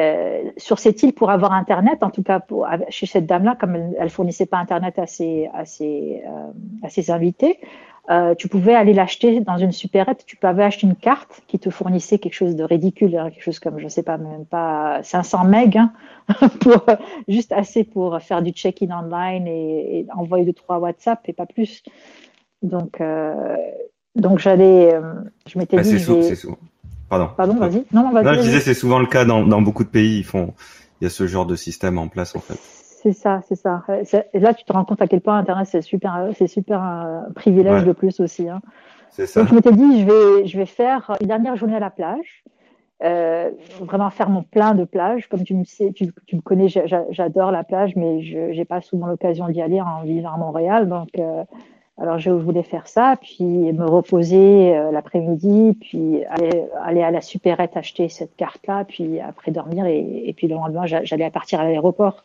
sur 0.57 0.81
cette 0.81 1.01
île, 1.05 1.13
pour 1.13 1.31
avoir 1.31 1.53
Internet, 1.53 2.03
en 2.03 2.11
tout 2.11 2.25
cas 2.25 2.41
chez 2.89 3.07
cette 3.07 3.27
dame-là, 3.27 3.57
comme 3.61 3.77
elle, 3.77 3.95
elle 4.01 4.11
fournissait 4.11 4.47
pas 4.47 4.59
Internet 4.59 4.99
à 4.99 5.07
ses 5.07 5.49
invités, 7.11 7.61
euh, 8.11 8.35
tu 8.35 8.49
pouvais 8.49 8.75
aller 8.75 8.93
l'acheter 8.93 9.41
dans 9.41 9.57
une 9.57 9.73
supérette. 9.73 10.25
Tu 10.27 10.37
pouvais 10.37 10.63
acheter 10.65 10.87
une 10.87 10.97
carte 10.97 11.41
qui 11.47 11.59
te 11.59 11.71
fournissait 11.71 12.19
quelque 12.19 12.35
chose 12.35 12.55
de 12.55 12.63
ridicule, 12.65 13.17
hein, 13.17 13.31
quelque 13.31 13.43
chose 13.43 13.59
comme, 13.59 13.79
je 13.79 13.89
sais 13.89 14.03
pas, 14.03 14.19
même 14.19 14.45
pas 14.45 15.03
500 15.03 15.45
meg, 15.45 15.79
hein, 15.79 15.93
pour, 16.61 16.85
juste 17.29 17.53
assez 17.53 17.83
pour 17.85 18.21
faire 18.21 18.43
du 18.43 18.51
check-in 18.51 18.91
online 18.91 19.47
et, 19.47 20.01
et, 20.01 20.07
envoyer 20.15 20.45
deux, 20.45 20.53
trois 20.53 20.79
WhatsApp 20.79 21.21
et 21.29 21.33
pas 21.33 21.47
plus. 21.47 21.83
Donc, 22.63 23.01
euh, 23.01 23.57
donc 24.17 24.39
j'allais, 24.39 24.95
euh, 24.95 25.01
je 25.47 25.59
m'étais 25.59 25.77
Bah, 25.77 25.83
dit. 25.83 25.91
c'est 25.91 25.99
je 25.99 26.05
sou- 26.05 26.15
vais- 26.17 26.23
c'est 26.23 26.37
sou- 26.37 26.57
Pardon. 27.09 27.29
Pardon, 27.37 27.55
vas-y. 27.55 27.85
Non, 27.93 28.03
non, 28.03 28.11
vas-y. 28.13 28.25
Non, 28.25 28.35
je 28.35 28.41
disais, 28.41 28.61
c'est 28.61 28.75
souvent 28.75 28.99
le 28.99 29.07
cas 29.07 29.25
dans, 29.25 29.47
dans 29.47 29.61
beaucoup 29.63 29.85
de 29.85 29.89
pays. 29.91 30.19
Ils 30.19 30.25
font, 30.25 30.55
il 31.01 31.05
y 31.05 31.07
a 31.07 31.11
ce 31.11 31.27
genre 31.27 31.47
de 31.47 31.57
système 31.57 31.99
en 31.99 32.09
place, 32.09 32.35
en 32.35 32.41
fait. 32.41 32.59
C'est 33.05 33.13
ça, 33.13 33.41
c'est 33.47 33.55
ça. 33.55 33.83
Euh, 33.91 34.03
Et 34.33 34.41
là, 34.41 34.55
tu 34.55 34.65
te 34.65 34.73
rends 34.73 34.85
compte 34.85 35.01
à 35.03 35.07
quel 35.07 35.21
point 35.21 35.37
Internet, 35.39 35.67
c'est 35.71 35.83
super, 35.83 36.29
c'est 36.37 36.47
super 36.47 36.81
un 36.81 37.27
privilège 37.35 37.83
Ouais. 37.83 37.87
de 37.89 37.93
plus 37.93 38.19
aussi. 38.19 38.49
Hein. 38.49 38.61
C'est 39.11 39.27
ça. 39.27 39.41
Donc, 39.41 39.51
je 39.51 39.55
m'étais 39.55 39.73
dit, 39.73 40.01
je 40.01 40.07
vais, 40.07 40.47
je 40.47 40.57
vais 40.59 40.65
faire 40.67 41.15
une 41.21 41.29
dernière 41.29 41.55
journée 41.55 41.77
à 41.77 41.81
la 41.81 41.91
plage. 41.91 42.43
Euh, 43.03 43.51
vraiment 43.81 44.09
faire 44.09 44.31
mon 44.31 44.43
plein 44.43 44.75
de 44.75 44.85
plage. 44.85 45.29
Comme 45.29 45.45
tu 45.45 45.55
me 45.55 45.65
sais, 45.65 45.93
tu, 45.93 46.07
tu 46.27 46.37
me 46.37 46.41
connais, 46.41 46.69
j'a- 46.69 46.87
j'a- 46.87 47.05
j'adore 47.11 47.51
la 47.51 47.63
plage, 47.63 47.95
mais 47.95 48.23
je 48.23 48.39
n'ai 48.57 48.65
pas 48.65 48.81
souvent 48.81 49.07
l'occasion 49.07 49.49
d'y 49.49 49.61
aller 49.61 49.81
en 49.83 50.03
vivant 50.05 50.33
à 50.33 50.39
Montréal. 50.39 50.89
Donc, 50.89 51.09
euh, 51.19 51.45
alors 51.99 52.19
je 52.19 52.31
voulais 52.31 52.63
faire 52.63 52.89
ça, 52.89 53.17
puis 53.21 53.45
me 53.45 53.85
reposer 53.85 54.75
euh, 54.77 54.91
l'après-midi, 54.91 55.77
puis 55.81 56.25
aller, 56.31 56.65
aller 56.83 57.03
à 57.03 57.11
la 57.11 57.21
supérette 57.21 57.77
acheter 57.77 58.09
cette 58.09 58.35
carte-là, 58.37 58.85
puis 58.85 59.21
après 59.21 59.51
dormir, 59.53 59.85
et, 59.87 60.23
et 60.27 60.33
puis 60.33 60.47
le 60.49 60.55
lendemain, 60.55 60.87
j'a- 60.87 61.05
j'allais 61.05 61.29
partir 61.31 61.61
à 61.61 61.65
l'aéroport. 61.65 62.25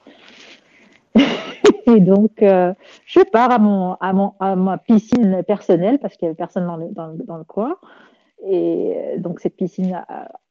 Et 1.87 1.99
donc, 1.99 2.31
je 2.39 3.23
pars 3.31 3.51
à, 3.51 3.59
mon, 3.59 3.95
à, 3.95 4.13
mon, 4.13 4.33
à 4.39 4.55
ma 4.55 4.77
piscine 4.77 5.43
personnelle 5.43 5.99
parce 5.99 6.15
qu'il 6.15 6.27
n'y 6.27 6.29
avait 6.29 6.37
personne 6.37 6.65
dans 6.65 6.77
le, 6.77 6.87
dans, 6.89 7.13
dans 7.25 7.37
le 7.37 7.43
coin. 7.43 7.77
Et 8.47 8.95
donc, 9.17 9.39
cette 9.39 9.55
piscine 9.55 10.03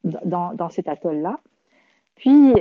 dans, 0.04 0.52
dans 0.54 0.68
cet 0.68 0.88
atoll-là. 0.88 1.38
Puis, 2.18 2.52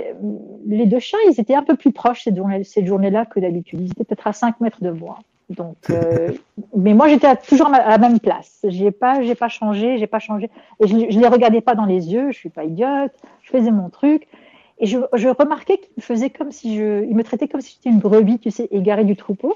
les 0.66 0.86
deux 0.86 1.00
chiens, 1.00 1.18
ils 1.28 1.40
étaient 1.40 1.56
un 1.56 1.64
peu 1.64 1.76
plus 1.76 1.92
proches 1.92 2.22
cette 2.22 2.36
journée-là 2.36 2.84
journée 2.86 3.12
que 3.28 3.40
d'habitude. 3.40 3.80
Ils 3.80 3.90
étaient 3.90 4.04
peut-être 4.04 4.26
à 4.28 4.32
5 4.32 4.60
mètres 4.60 4.82
de 4.82 4.90
moi. 4.90 5.18
Donc, 5.50 5.76
euh, 5.90 6.30
mais 6.76 6.94
moi, 6.94 7.08
j'étais 7.08 7.34
toujours 7.36 7.74
à 7.74 7.88
la 7.88 7.98
même 7.98 8.20
place. 8.20 8.60
J'ai 8.64 8.92
pas, 8.92 9.20
j'ai 9.22 9.34
pas 9.34 9.48
changé, 9.48 9.98
j'ai 9.98 10.06
pas 10.06 10.20
changé. 10.20 10.48
Et 10.80 10.86
je, 10.86 10.96
je 11.10 11.18
les 11.18 11.26
regardais 11.26 11.60
pas 11.60 11.74
dans 11.74 11.86
les 11.86 12.12
yeux. 12.12 12.30
Je 12.30 12.38
suis 12.38 12.50
pas 12.50 12.64
idiote. 12.64 13.12
Je 13.42 13.50
faisais 13.50 13.72
mon 13.72 13.88
truc. 13.88 14.28
Et 14.80 14.86
je, 14.86 14.98
je 15.14 15.28
remarquais 15.28 15.78
qu'ils 15.78 15.92
me 15.96 16.02
faisaient 16.02 16.30
comme 16.30 16.52
si 16.52 16.76
je, 16.76 17.04
ils 17.04 17.14
me 17.14 17.24
traitaient 17.24 17.48
comme 17.48 17.60
si 17.60 17.74
j'étais 17.76 17.90
une 17.90 18.00
brebis, 18.00 18.38
tu 18.38 18.50
sais, 18.50 18.68
égarée 18.70 19.04
du 19.04 19.16
troupeau. 19.16 19.54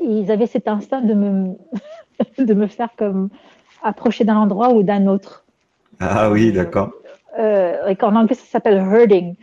Et 0.00 0.04
ils 0.04 0.30
avaient 0.30 0.46
cet 0.46 0.68
instinct 0.68 1.00
de 1.00 1.14
me, 1.14 1.56
de 2.38 2.54
me 2.54 2.66
faire 2.66 2.90
comme 2.96 3.30
approcher 3.82 4.24
d'un 4.24 4.36
endroit 4.36 4.70
ou 4.70 4.82
d'un 4.82 5.06
autre. 5.06 5.44
Ah 6.00 6.30
oui, 6.30 6.52
d'accord 6.52 6.92
euh, 7.38 7.86
et 7.86 7.96
qu'en 7.96 8.14
anglais 8.16 8.34
ça 8.34 8.44
s'appelle 8.44 8.78
herding. 8.78 9.34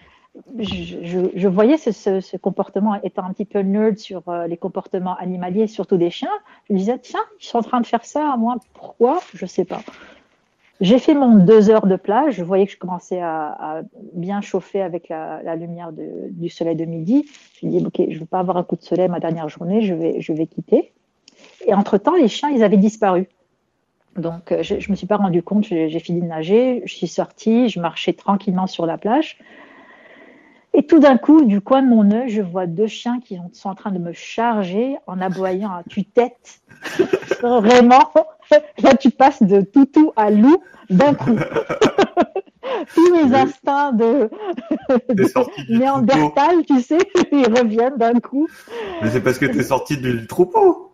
Je, 0.60 1.30
je, 1.34 1.48
voyais 1.48 1.78
ce, 1.78 1.92
ce, 1.92 2.38
comportement 2.38 3.02
étant 3.02 3.24
un 3.24 3.34
petit 3.34 3.46
peu 3.46 3.60
nerd 3.60 3.98
sur 3.98 4.22
euh, 4.28 4.46
les 4.46 4.58
comportements 4.58 5.16
animaliers, 5.16 5.66
surtout 5.66 5.98
des 5.98 6.12
chiens. 6.12 6.30
Je 6.68 6.74
me 6.74 6.78
disais, 6.78 7.00
tiens, 7.00 7.24
ils 7.42 7.46
sont 7.46 7.58
en 7.58 7.64
train 7.64 7.82
de 7.82 7.88
faire 7.88 8.06
ça, 8.06 8.36
moi, 8.38 8.58
pourquoi? 8.76 9.20
Je 9.34 9.48
sais 9.48 9.66
pas. 9.66 9.82
J'ai 10.80 11.00
fait 11.00 11.16
mon 11.16 11.38
deux 11.38 11.70
heures 11.70 11.88
de 11.88 11.96
plage. 11.96 12.36
Je 12.36 12.44
voyais 12.44 12.66
que 12.66 12.72
je 12.72 12.78
commençais 12.78 13.20
à, 13.20 13.58
à 13.60 13.82
bien 14.14 14.42
chauffer 14.42 14.82
avec 14.82 15.10
la, 15.10 15.42
la 15.44 15.56
lumière 15.56 15.92
de, 15.92 16.30
du 16.30 16.50
soleil 16.50 16.76
de 16.76 16.86
midi. 16.86 17.26
Je 17.60 17.66
me 17.66 17.72
dis, 17.72 17.86
ok, 17.86 17.96
je 18.10 18.14
ne 18.14 18.20
veux 18.20 18.26
pas 18.26 18.40
avoir 18.40 18.58
un 18.58 18.64
coup 18.64 18.76
de 18.76 18.84
soleil 18.84 19.08
ma 19.08 19.20
dernière 19.20 19.50
journée, 19.50 19.82
je 19.82 19.94
vais, 19.94 20.22
je 20.22 20.34
vais 20.34 20.46
quitter. 20.46 20.92
Et 21.66 21.74
entre-temps, 21.74 22.16
les 22.16 22.28
chiens, 22.28 22.50
ils 22.50 22.64
avaient 22.64 22.78
disparu. 22.78 23.28
Donc, 24.18 24.52
euh, 24.52 24.64
je 24.64 24.76
ne 24.76 24.90
me 24.90 24.96
suis 24.96 25.08
pas 25.08 25.18
rendu 25.18 25.44
compte, 25.44 25.66
j'ai 25.66 26.00
fini 26.00 26.22
de 26.22 26.26
nager, 26.26 26.82
je 26.86 26.94
suis 26.94 27.08
sortie, 27.08 27.70
je 27.70 27.80
marchais 27.80 28.14
tranquillement 28.14 28.68
sur 28.68 28.86
la 28.86 28.98
plage. 28.98 29.38
Et 30.74 30.84
tout 30.84 31.00
d'un 31.00 31.18
coup, 31.18 31.44
du 31.44 31.62
coin 31.62 31.82
de 31.82 31.88
mon 31.88 32.12
œil, 32.12 32.30
je 32.30 32.42
vois 32.42 32.68
deux 32.68 32.88
chiens 32.88 33.20
qui 33.20 33.40
sont 33.54 33.70
en 33.70 33.76
train 33.76 33.92
de 33.92 34.00
me 34.00 34.14
charger 34.14 34.98
en 35.08 35.20
aboyant 35.22 35.72
à 35.72 35.84
tue-tête. 35.84 36.62
Vraiment, 37.42 38.12
là, 38.82 38.96
tu 38.96 39.12
passes 39.12 39.44
de 39.44 39.62
toutou 39.62 40.12
à 40.16 40.30
loup 40.30 40.62
d'un 40.90 41.14
coup. 41.14 41.38
Tous 42.94 43.14
mes 43.14 43.34
instincts 43.34 43.94
de, 43.94 44.30
de 45.10 45.78
néandertal, 45.78 46.66
tu 46.66 46.82
sais, 46.82 46.98
ils 47.32 47.48
reviennent 47.48 47.98
d'un 47.98 48.20
coup. 48.20 48.48
Mais 49.02 49.10
c'est 49.10 49.22
parce 49.22 49.40
que 49.40 49.46
tu 49.46 49.60
es 49.60 49.64
sorti 49.64 49.98
du 49.98 50.28
troupeau. 50.28 50.92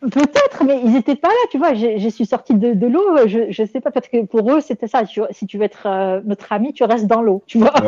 Peut-être, 0.00 0.64
mais 0.64 0.80
ils 0.82 0.92
n'étaient 0.92 1.16
pas 1.16 1.28
là, 1.28 1.34
tu 1.50 1.58
vois. 1.58 1.74
Je, 1.74 2.08
suis 2.08 2.24
sortie 2.24 2.54
de, 2.54 2.72
de 2.72 2.86
l'eau, 2.86 3.04
je 3.26 3.62
ne 3.62 3.66
sais 3.66 3.80
pas, 3.80 3.90
parce 3.90 4.08
que 4.08 4.24
pour 4.24 4.50
eux, 4.50 4.60
c'était 4.60 4.88
ça. 4.88 5.02
si 5.30 5.46
tu 5.46 5.58
veux 5.58 5.64
être 5.64 5.86
euh, 5.86 6.20
notre 6.24 6.52
ami, 6.52 6.72
tu 6.72 6.84
restes 6.84 7.06
dans 7.06 7.20
l'eau, 7.22 7.42
tu 7.46 7.58
vois. 7.58 7.74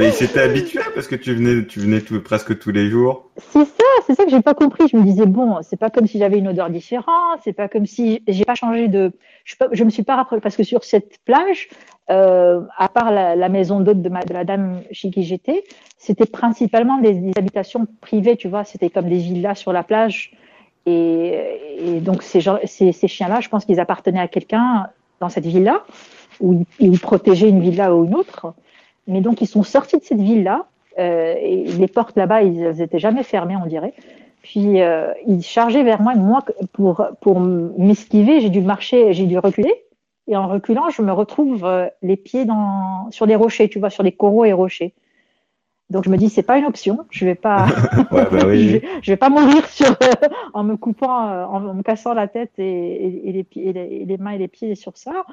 mais 0.00 0.08
ils 0.08 0.12
s'étaient 0.12 0.40
habitués 0.40 0.80
parce 0.94 1.06
que 1.06 1.14
tu 1.14 1.34
venais, 1.34 1.64
tu 1.66 1.80
venais 1.80 2.00
presque 2.00 2.58
tous 2.58 2.72
les 2.72 2.88
jours. 2.88 3.30
C'est 3.36 3.64
ça, 3.64 3.84
c'est 4.06 4.14
ça 4.14 4.24
que 4.24 4.30
j'ai 4.30 4.42
pas 4.42 4.54
compris. 4.54 4.88
Je 4.88 4.96
me 4.96 5.04
disais 5.04 5.26
bon, 5.26 5.58
c'est 5.62 5.76
pas 5.78 5.90
comme 5.90 6.06
si 6.06 6.18
j'avais 6.18 6.38
une 6.38 6.48
odeur 6.48 6.70
différente, 6.70 7.40
c'est 7.44 7.52
pas 7.52 7.68
comme 7.68 7.86
si 7.86 8.22
j'ai 8.26 8.44
pas 8.44 8.54
changé 8.54 8.88
de. 8.88 9.12
Je, 9.44 9.54
je 9.72 9.84
me 9.84 9.90
suis 9.90 10.02
pas 10.02 10.16
rappelé 10.16 10.40
parce 10.40 10.56
que 10.56 10.64
sur 10.64 10.84
cette 10.84 11.18
plage, 11.24 11.68
euh, 12.10 12.62
à 12.76 12.88
part 12.88 13.12
la, 13.12 13.48
maison 13.48 13.78
d'hôte 13.78 14.02
de, 14.02 14.10
la 14.32 14.44
dame 14.44 14.82
chez 14.90 15.10
qui 15.10 15.22
j'étais, 15.22 15.62
c'était 15.96 16.26
principalement 16.26 16.98
des, 16.98 17.30
habitations 17.36 17.86
privées, 18.00 18.36
tu 18.36 18.48
vois, 18.48 18.64
c'était 18.64 18.90
comme 18.90 19.08
des 19.08 19.18
villas 19.18 19.54
sur 19.54 19.72
la 19.72 19.84
plage. 19.84 20.32
Et, 20.86 22.00
donc 22.00 22.24
ces, 22.24 22.40
chiens-là, 22.40 23.40
je 23.40 23.48
pense 23.48 23.64
qu'ils 23.64 23.78
appartenaient 23.78 24.20
à 24.20 24.26
quelqu'un 24.26 24.88
dans 25.20 25.28
cette 25.28 25.46
villa, 25.46 25.84
ou 26.40 26.64
ils, 26.80 26.98
protégeaient 26.98 27.48
une 27.48 27.60
villa 27.60 27.94
ou 27.94 28.06
une 28.06 28.16
autre. 28.16 28.54
Mais 29.10 29.20
donc 29.20 29.40
ils 29.40 29.46
sont 29.46 29.62
sortis 29.62 29.98
de 29.98 30.02
cette 30.02 30.20
villa, 30.20 30.66
euh, 30.98 31.34
et 31.38 31.64
les 31.64 31.88
portes 31.88 32.16
là-bas, 32.16 32.42
ils 32.42 32.70
n'étaient 32.70 32.98
jamais 32.98 33.22
fermées, 33.22 33.56
on 33.56 33.66
dirait. 33.66 33.94
Puis 34.42 34.80
euh, 34.80 35.12
ils 35.26 35.42
chargeaient 35.42 35.82
vers 35.82 36.00
moi, 36.00 36.14
et 36.14 36.18
moi 36.18 36.44
pour, 36.72 37.06
pour 37.20 37.40
m'esquiver, 37.40 38.40
j'ai 38.40 38.48
dû 38.48 38.62
marcher, 38.62 39.12
j'ai 39.12 39.26
dû 39.26 39.38
reculer 39.38 39.74
et 40.30 40.36
en 40.36 40.46
reculant, 40.46 40.90
je 40.90 41.02
me 41.02 41.12
retrouve 41.12 41.64
euh, 41.64 41.88
les 42.02 42.16
pieds 42.16 42.44
dans, 42.44 43.10
sur 43.10 43.26
des 43.26 43.34
rochers, 43.34 43.68
tu 43.68 43.80
vois, 43.80 43.90
sur 43.90 44.04
des 44.04 44.12
coraux 44.12 44.44
et 44.44 44.52
rochers. 44.52 44.94
Donc 45.90 46.04
je 46.04 46.10
me 46.10 46.16
dis 46.16 46.28
c'est 46.28 46.44
pas 46.44 46.56
une 46.56 46.66
option, 46.66 47.00
je 47.10 47.26
vais 47.26 47.34
pas, 47.34 47.66
bah 48.12 48.28
je, 48.30 49.10
vais, 49.10 49.16
pas 49.16 49.28
mourir 49.28 49.66
sur 49.66 49.96
en 50.54 50.62
me 50.62 50.76
coupant, 50.76 51.10
en, 51.46 51.74
me 51.74 51.82
cassant 51.82 52.14
la 52.14 52.28
tête 52.28 52.52
et, 52.58 53.28
et, 53.28 53.32
les, 53.32 53.42
pieds, 53.42 53.70
et, 53.70 54.04
les, 54.04 54.16
mains 54.18 54.30
et 54.30 54.38
les 54.38 54.46
pieds 54.46 54.76
sur 54.76 54.96
ça. 54.96 55.24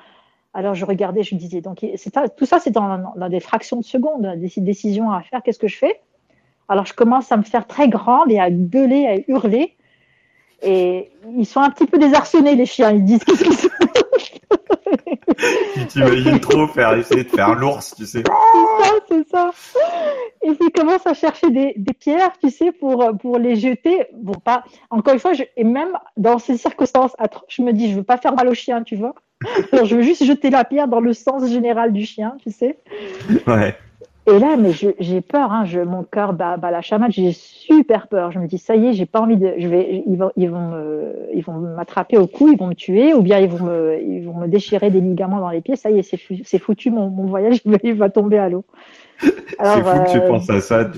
Alors 0.57 0.73
je 0.73 0.85
regardais, 0.85 1.21
je 1.21 1.35
me 1.35 1.39
disais 1.39 1.61
donc 1.61 1.85
tout 2.35 2.47
ça 2.47 2.57
c'est 2.59 2.71
dans, 2.71 3.13
des 3.29 3.39
fractions 3.39 3.77
de 3.77 3.83
secondes, 3.83 4.25
des 4.37 4.51
décisions 4.57 5.11
à 5.11 5.21
faire. 5.21 5.43
Qu'est-ce 5.43 5.59
que 5.59 5.67
je 5.67 5.77
fais? 5.77 6.01
Alors 6.67 6.87
je 6.87 6.93
commence 6.93 7.31
à 7.31 7.37
me 7.37 7.43
faire 7.43 7.67
très 7.67 7.87
grande 7.87 8.31
et 8.31 8.39
à 8.39 8.49
gueuler, 8.49 9.05
à 9.05 9.31
hurler. 9.31 9.75
Et 10.63 11.11
ils 11.37 11.45
sont 11.45 11.59
un 11.59 11.69
petit 11.69 11.85
peu 11.85 11.99
désarçonnés 11.99 12.55
les 12.55 12.65
chiens. 12.65 12.89
Ils 12.89 13.05
disent 13.05 13.23
qu'est-ce 13.23 13.43
qu'ils 13.43 14.03
tu 15.73 15.87
t'imagines 15.87 16.39
trop 16.39 16.67
faire, 16.67 16.93
essayer 16.93 17.23
de 17.23 17.29
faire 17.29 17.55
l'ours, 17.55 17.95
tu 17.95 18.05
sais. 18.05 18.23
C'est 18.23 18.83
ça, 18.83 18.93
c'est 19.09 19.29
ça. 19.29 19.51
Et 20.43 20.53
puis 20.53 20.71
commence 20.71 21.05
à 21.05 21.13
chercher 21.13 21.49
des, 21.49 21.73
des, 21.77 21.93
pierres, 21.93 22.31
tu 22.41 22.49
sais, 22.49 22.71
pour, 22.71 23.17
pour 23.17 23.37
les 23.37 23.55
jeter. 23.55 24.05
Bon, 24.13 24.33
pas, 24.33 24.63
encore 24.89 25.13
une 25.13 25.19
fois, 25.19 25.33
je, 25.33 25.43
et 25.55 25.63
même 25.63 25.89
dans 26.15 26.37
ces 26.37 26.57
circonstances 26.57 27.15
je 27.47 27.61
me 27.61 27.73
dis, 27.73 27.91
je 27.91 27.97
veux 27.97 28.03
pas 28.03 28.17
faire 28.17 28.33
mal 28.33 28.47
au 28.47 28.53
chien, 28.53 28.83
tu 28.83 28.95
vois. 28.95 29.13
Alors, 29.71 29.85
je 29.85 29.95
veux 29.95 30.01
juste 30.01 30.23
jeter 30.23 30.49
la 30.49 30.63
pierre 30.63 30.87
dans 30.87 30.99
le 30.99 31.13
sens 31.13 31.47
général 31.49 31.93
du 31.93 32.05
chien, 32.05 32.37
tu 32.41 32.51
sais. 32.51 32.79
Ouais. 33.45 33.75
Et 34.29 34.39
là, 34.39 34.57
mais 34.57 34.71
j'ai 34.73 35.21
peur, 35.21 35.53
hein, 35.53 35.63
je, 35.63 35.79
mon 35.79 36.03
cœur 36.03 36.33
bat, 36.33 36.57
bat 36.57 36.69
la 36.69 36.81
chamade, 36.81 37.11
j'ai 37.11 37.31
super 37.31 38.07
peur. 38.07 38.31
Je 38.31 38.39
me 38.39 38.47
dis, 38.47 38.57
ça 38.57 38.75
y 38.75 38.87
est, 38.87 38.93
j'ai 38.93 39.05
pas 39.05 39.21
envie 39.21 39.37
de, 39.37 39.53
je 39.57 39.67
vais, 39.69 40.03
ils 40.05 40.17
vont, 40.17 40.31
ils 40.35 40.49
vont 40.49 40.67
me, 40.67 41.29
ils 41.33 41.41
vont 41.41 41.53
m'attraper 41.53 42.17
au 42.17 42.27
cou, 42.27 42.51
ils 42.51 42.57
vont 42.57 42.67
me 42.67 42.73
tuer, 42.73 43.13
ou 43.13 43.21
bien 43.21 43.39
ils 43.39 43.49
vont 43.49 43.65
me, 43.65 43.97
ils 44.01 44.25
vont 44.25 44.33
me 44.33 44.47
déchirer 44.47 44.91
des 44.91 44.99
ligaments 44.99 45.39
dans 45.39 45.49
les 45.49 45.61
pieds. 45.61 45.77
Ça 45.77 45.91
y 45.91 45.99
est, 45.99 46.03
c'est 46.43 46.59
foutu, 46.59 46.91
mon, 46.91 47.09
mon 47.09 47.25
voyage, 47.25 47.61
il 47.83 47.93
va 47.93 48.09
tomber 48.09 48.37
à 48.37 48.49
l'eau. 48.49 48.65
C'est 49.19 49.29
fou 49.29 50.03
que 50.03 50.11
tu 50.11 50.17
euh, 50.17 50.27
penses 50.27 50.49
à 50.49 50.59
ça. 50.59 50.91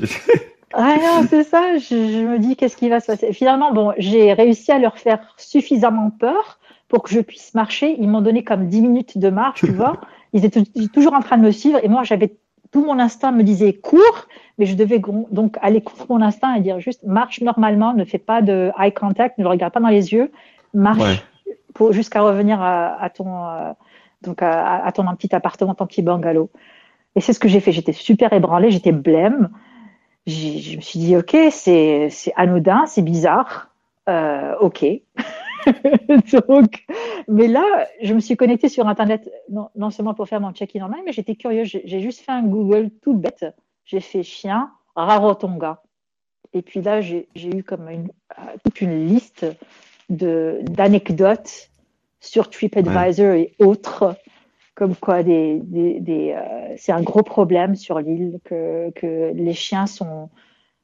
ah 0.73 0.95
non, 0.95 1.27
c'est 1.29 1.43
ça. 1.43 1.77
Je, 1.77 1.95
je, 1.95 2.25
me 2.25 2.39
dis, 2.39 2.55
qu'est-ce 2.55 2.77
qui 2.77 2.89
va 2.89 2.99
se 2.99 3.07
passer? 3.07 3.31
Finalement, 3.31 3.71
bon, 3.73 3.93
j'ai 3.99 4.33
réussi 4.33 4.71
à 4.71 4.79
leur 4.79 4.97
faire 4.97 5.19
suffisamment 5.37 6.09
peur 6.09 6.57
pour 6.87 7.03
que 7.03 7.11
je 7.11 7.19
puisse 7.19 7.53
marcher. 7.53 7.95
Ils 7.99 8.09
m'ont 8.09 8.21
donné 8.21 8.43
comme 8.43 8.67
10 8.67 8.81
minutes 8.81 9.17
de 9.19 9.29
marche, 9.29 9.59
tu 9.59 9.71
vois. 9.71 10.01
Ils 10.33 10.45
étaient 10.45 10.63
toujours 10.93 11.13
en 11.13 11.21
train 11.21 11.37
de 11.37 11.43
me 11.43 11.51
suivre, 11.51 11.79
et 11.83 11.87
moi, 11.87 12.03
j'avais 12.03 12.35
tout 12.71 12.83
mon 12.83 12.99
instinct 12.99 13.31
me 13.31 13.43
disait 13.43 13.73
cours, 13.73 14.27
mais 14.57 14.65
je 14.65 14.75
devais 14.75 15.01
donc 15.31 15.57
aller 15.61 15.81
contre 15.81 16.05
mon 16.09 16.21
instinct 16.21 16.53
et 16.55 16.61
dire 16.61 16.79
juste 16.79 17.03
marche 17.03 17.41
normalement, 17.41 17.93
ne 17.93 18.05
fais 18.05 18.17
pas 18.17 18.41
de 18.41 18.71
eye 18.79 18.93
contact, 18.93 19.37
ne 19.37 19.43
le 19.43 19.49
regarde 19.49 19.73
pas 19.73 19.79
dans 19.79 19.87
les 19.87 20.13
yeux, 20.13 20.31
marche 20.73 21.23
pour 21.73 21.93
jusqu'à 21.93 22.21
revenir 22.21 22.61
à, 22.61 23.09
ton 23.09 23.45
euh, 23.45 23.71
donc 24.21 24.39
à, 24.41 24.91
ton 24.93 25.03
petit 25.15 25.33
appartement, 25.33 25.73
ton 25.73 25.87
petit 25.87 26.01
bungalow. 26.01 26.49
Et 27.15 27.21
c'est 27.21 27.33
ce 27.33 27.39
que 27.39 27.47
j'ai 27.47 27.59
fait. 27.59 27.71
J'étais 27.71 27.93
super 27.93 28.33
ébranlée, 28.33 28.69
j'étais 28.69 28.91
blême. 28.91 29.49
Je 30.27 30.75
me 30.75 30.81
suis 30.81 30.99
dit 30.99 31.17
ok, 31.17 31.35
c'est 31.51 32.09
c'est 32.11 32.33
anodin, 32.35 32.85
c'est 32.85 33.01
bizarre, 33.01 33.69
euh, 34.07 34.55
ok. 34.59 34.85
Donc, 36.47 36.85
mais 37.27 37.47
là, 37.47 37.87
je 38.01 38.13
me 38.13 38.19
suis 38.19 38.35
connectée 38.37 38.69
sur 38.69 38.87
Internet, 38.87 39.29
non, 39.49 39.89
seulement 39.89 40.13
pour 40.13 40.27
faire 40.27 40.41
mon 40.41 40.51
check-in 40.51 40.85
en 40.85 40.87
ligne, 40.87 41.03
mais 41.05 41.11
j'étais 41.11 41.35
curieuse. 41.35 41.79
J'ai 41.83 41.99
juste 41.99 42.21
fait 42.21 42.31
un 42.31 42.43
Google 42.43 42.89
tout 43.01 43.13
bête. 43.13 43.45
J'ai 43.85 43.99
fait 43.99 44.23
chien, 44.23 44.71
Rarotonga. 44.95 45.81
Et 46.53 46.61
puis 46.61 46.81
là, 46.81 47.01
j'ai 47.01 47.27
eu 47.35 47.63
comme 47.63 47.89
une, 47.89 48.09
euh, 48.37 48.41
toute 48.63 48.81
une 48.81 49.07
liste 49.07 49.45
d'anecdotes 50.09 51.69
sur 52.19 52.49
TripAdvisor 52.49 53.33
et 53.33 53.53
autres, 53.59 54.15
comme 54.75 54.95
quoi 54.95 55.23
des, 55.23 55.59
des, 55.61 56.33
euh, 56.35 56.73
c'est 56.77 56.91
un 56.91 57.01
gros 57.01 57.23
problème 57.23 57.75
sur 57.75 57.99
l'île 57.99 58.39
que, 58.43 58.91
que 58.91 59.31
les 59.33 59.53
chiens 59.53 59.85
sont, 59.85 60.29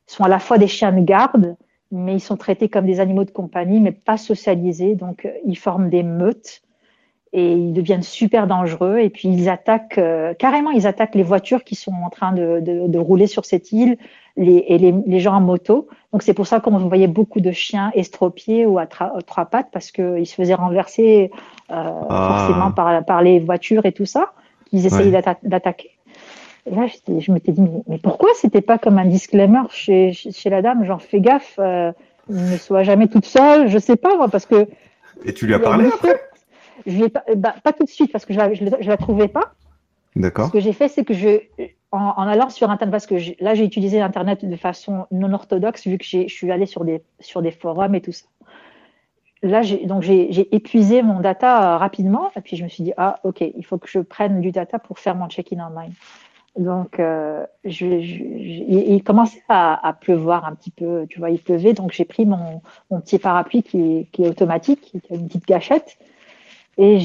sont 0.06 0.24
à 0.24 0.28
la 0.28 0.40
fois 0.40 0.58
des 0.58 0.68
chiens 0.68 0.92
de 0.92 1.02
garde, 1.02 1.56
mais 1.96 2.16
ils 2.16 2.22
sont 2.22 2.38
traités 2.38 2.70
comme 2.70 2.86
des 2.86 3.00
animaux 3.00 3.24
de 3.24 3.32
compagnie, 3.32 3.80
mais 3.80 3.92
pas 3.92 4.18
socialisés. 4.18 4.96
Donc, 4.96 5.26
euh, 5.26 5.32
ils 5.46 5.58
forment 5.58 5.90
des 5.90 6.04
meutes 6.04 6.62
et 7.34 7.54
ils 7.54 7.74
deviennent 7.74 8.04
super 8.04 8.48
dangereux. 8.48 9.00
Et 9.00 9.10
puis, 9.10 9.30
ils 9.30 9.50
attaquent, 9.50 9.98
euh, 9.98 10.34
carrément, 10.34 10.72
ils 10.72 10.88
attaquent 10.88 11.16
les 11.16 11.24
voitures 11.24 11.64
qui 11.64 11.76
sont 11.76 11.94
en 12.06 12.10
train 12.10 12.32
de, 12.34 12.60
de, 12.62 12.88
de 12.88 13.00
rouler 13.00 13.28
sur 13.28 13.46
cette 13.46 13.72
île 13.72 13.98
les, 14.38 14.66
et 14.68 14.78
les, 14.78 14.94
les, 15.06 15.20
gens 15.20 15.34
en 15.34 15.42
moto. 15.42 15.88
Donc, 16.12 16.22
c'est 16.22 16.34
pour 16.34 16.48
ça 16.48 16.60
qu'on 16.60 16.78
voyait 16.78 17.08
beaucoup 17.08 17.40
de 17.40 17.52
chiens 17.52 17.92
estropiés 17.94 18.66
ou 18.66 18.78
à 18.80 18.86
trois 18.86 19.46
pattes 19.46 19.70
parce 19.72 19.92
qu'ils 19.92 20.28
se 20.28 20.36
faisaient 20.36 20.54
renverser 20.54 21.32
euh, 21.72 21.92
ah. 22.10 22.38
forcément 22.38 22.72
par, 22.72 23.04
par 23.06 23.22
les 23.22 23.40
voitures 23.40 23.86
et 23.86 23.92
tout 23.92 24.06
ça, 24.06 24.34
qu'ils 24.70 24.86
essayaient 24.86 25.22
d'attaquer. 25.44 25.95
Et 26.66 26.72
là, 26.74 26.88
je 26.88 27.32
m'étais 27.32 27.52
dit, 27.52 27.62
mais, 27.88 28.00
pourquoi 28.00 28.30
c'était 28.36 28.62
pas 28.62 28.78
comme 28.78 28.98
un 28.98 29.06
disclaimer 29.06 29.62
chez, 29.70 30.14
chez, 30.14 30.50
la 30.50 30.62
dame, 30.62 30.84
genre 30.84 31.02
fais 31.02 31.22
gaffe, 31.22 31.60
euh, 31.60 31.92
ne 32.30 32.58
sois 32.58 32.84
jamais 32.84 33.08
toute 33.08 33.26
seule, 33.26 33.68
je 33.70 33.78
sais 33.78 33.96
pas 33.96 34.16
moi, 34.18 34.30
parce 34.30 34.46
que. 34.46 34.68
Et 35.26 35.34
tu 35.34 35.46
lui 35.46 35.54
as 35.54 35.60
parlé 35.60 35.88
après? 35.88 36.20
je 36.86 36.98
lui 36.98 37.10
pas, 37.10 37.24
bah, 37.36 37.56
pas 37.64 37.74
tout 37.74 37.84
de 37.84 37.90
suite 37.90 38.12
parce 38.12 38.26
que 38.26 38.34
je 38.34 38.40
la, 38.40 38.54
je, 38.54 38.88
la 38.88 38.98
trouvais 38.98 39.28
pas. 39.28 39.54
D'accord. 40.16 40.48
Ce 40.48 40.52
que 40.52 40.60
j'ai 40.60 40.74
fait, 40.74 40.88
c'est 40.88 41.04
que 41.04 41.14
je, 41.14 41.40
en, 41.92 42.28
allant 42.28 42.50
sur 42.50 42.70
Internet, 42.70 42.92
parce 42.92 43.06
que 43.06 43.16
là, 43.44 43.54
j'ai 43.54 43.64
utilisé 43.64 44.02
Internet 44.02 44.46
de 44.46 44.56
façon 44.56 45.06
non 45.12 45.34
orthodoxe, 45.34 45.88
vu 45.88 45.98
que 45.98 46.06
je 46.06 46.28
suis 46.28 46.52
allée 46.52 46.66
sur 46.66 46.86
des, 46.86 47.02
sur 47.20 47.42
des 47.42 47.52
forums 47.52 47.96
et 47.96 48.02
tout 48.02 48.12
ça. 48.12 48.26
Là, 49.44 49.62
donc 49.84 50.02
j'ai 50.02 50.56
épuisé 50.56 51.04
mon 51.04 51.20
data 51.20 51.76
euh, 51.76 51.78
rapidement, 51.78 52.32
et 52.36 52.42
puis 52.42 52.58
je 52.58 52.64
me 52.64 52.70
suis 52.70 52.84
dit, 52.84 52.94
ah, 52.98 53.20
ok, 53.24 53.42
il 53.42 53.64
faut 53.64 53.78
que 53.78 53.88
je 53.88 54.00
prenne 54.00 54.42
du 54.42 54.52
data 54.52 54.80
pour 54.80 54.98
faire 54.98 55.16
mon 55.16 55.28
check-in 55.28 55.60
online. 55.60 55.94
Donc, 56.58 57.00
euh, 57.00 57.46
je, 57.66 57.86
il 57.86 59.04
commençait 59.04 59.44
à, 59.50 59.96
pleuvoir 60.00 60.46
un 60.46 60.56
petit 60.56 60.72
peu, 60.72 61.06
tu 61.10 61.20
vois, 61.20 61.30
il 61.30 61.40
pleuvait, 61.40 61.74
donc 61.74 61.92
j'ai 61.92 62.06
pris 62.06 62.26
mon, 62.26 62.62
petit 63.02 63.20
parapluie 63.20 63.62
qui, 63.62 64.08
est 64.20 64.28
automatique, 64.28 64.82
qui 64.82 65.14
a 65.14 65.16
une 65.16 65.28
petite 65.28 65.46
gâchette, 65.46 65.98
et 66.78 67.00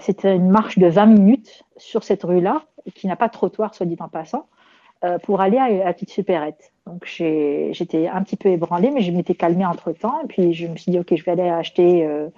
c'était 0.00 0.34
une 0.34 0.50
marche 0.50 0.78
de 0.78 0.86
20 0.86 1.06
minutes 1.06 1.62
sur 1.76 2.04
cette 2.04 2.22
rue-là, 2.22 2.62
qui 2.94 3.06
n'a 3.06 3.16
pas 3.16 3.28
de 3.28 3.32
trottoir, 3.32 3.74
soit 3.74 3.86
dit 3.86 3.96
en 4.00 4.08
passant, 4.08 4.46
euh, 5.04 5.18
pour 5.18 5.40
aller 5.40 5.58
à 5.58 5.68
la 5.68 5.92
petite 5.92 6.10
supérette. 6.10 6.72
Donc 6.86 7.04
j'étais 7.06 8.08
un 8.08 8.22
petit 8.22 8.36
peu 8.36 8.48
ébranlée, 8.48 8.90
mais 8.90 9.00
je 9.00 9.12
m'étais 9.12 9.34
calmée 9.34 9.64
entre 9.64 9.92
temps. 9.92 10.20
Et 10.24 10.26
puis 10.26 10.52
je 10.52 10.66
me 10.66 10.76
suis 10.76 10.92
dit, 10.92 10.98
ok, 10.98 11.14
je 11.14 11.24
vais 11.24 11.32
aller 11.32 11.48
acheter 11.48 12.06
euh, 12.06 12.28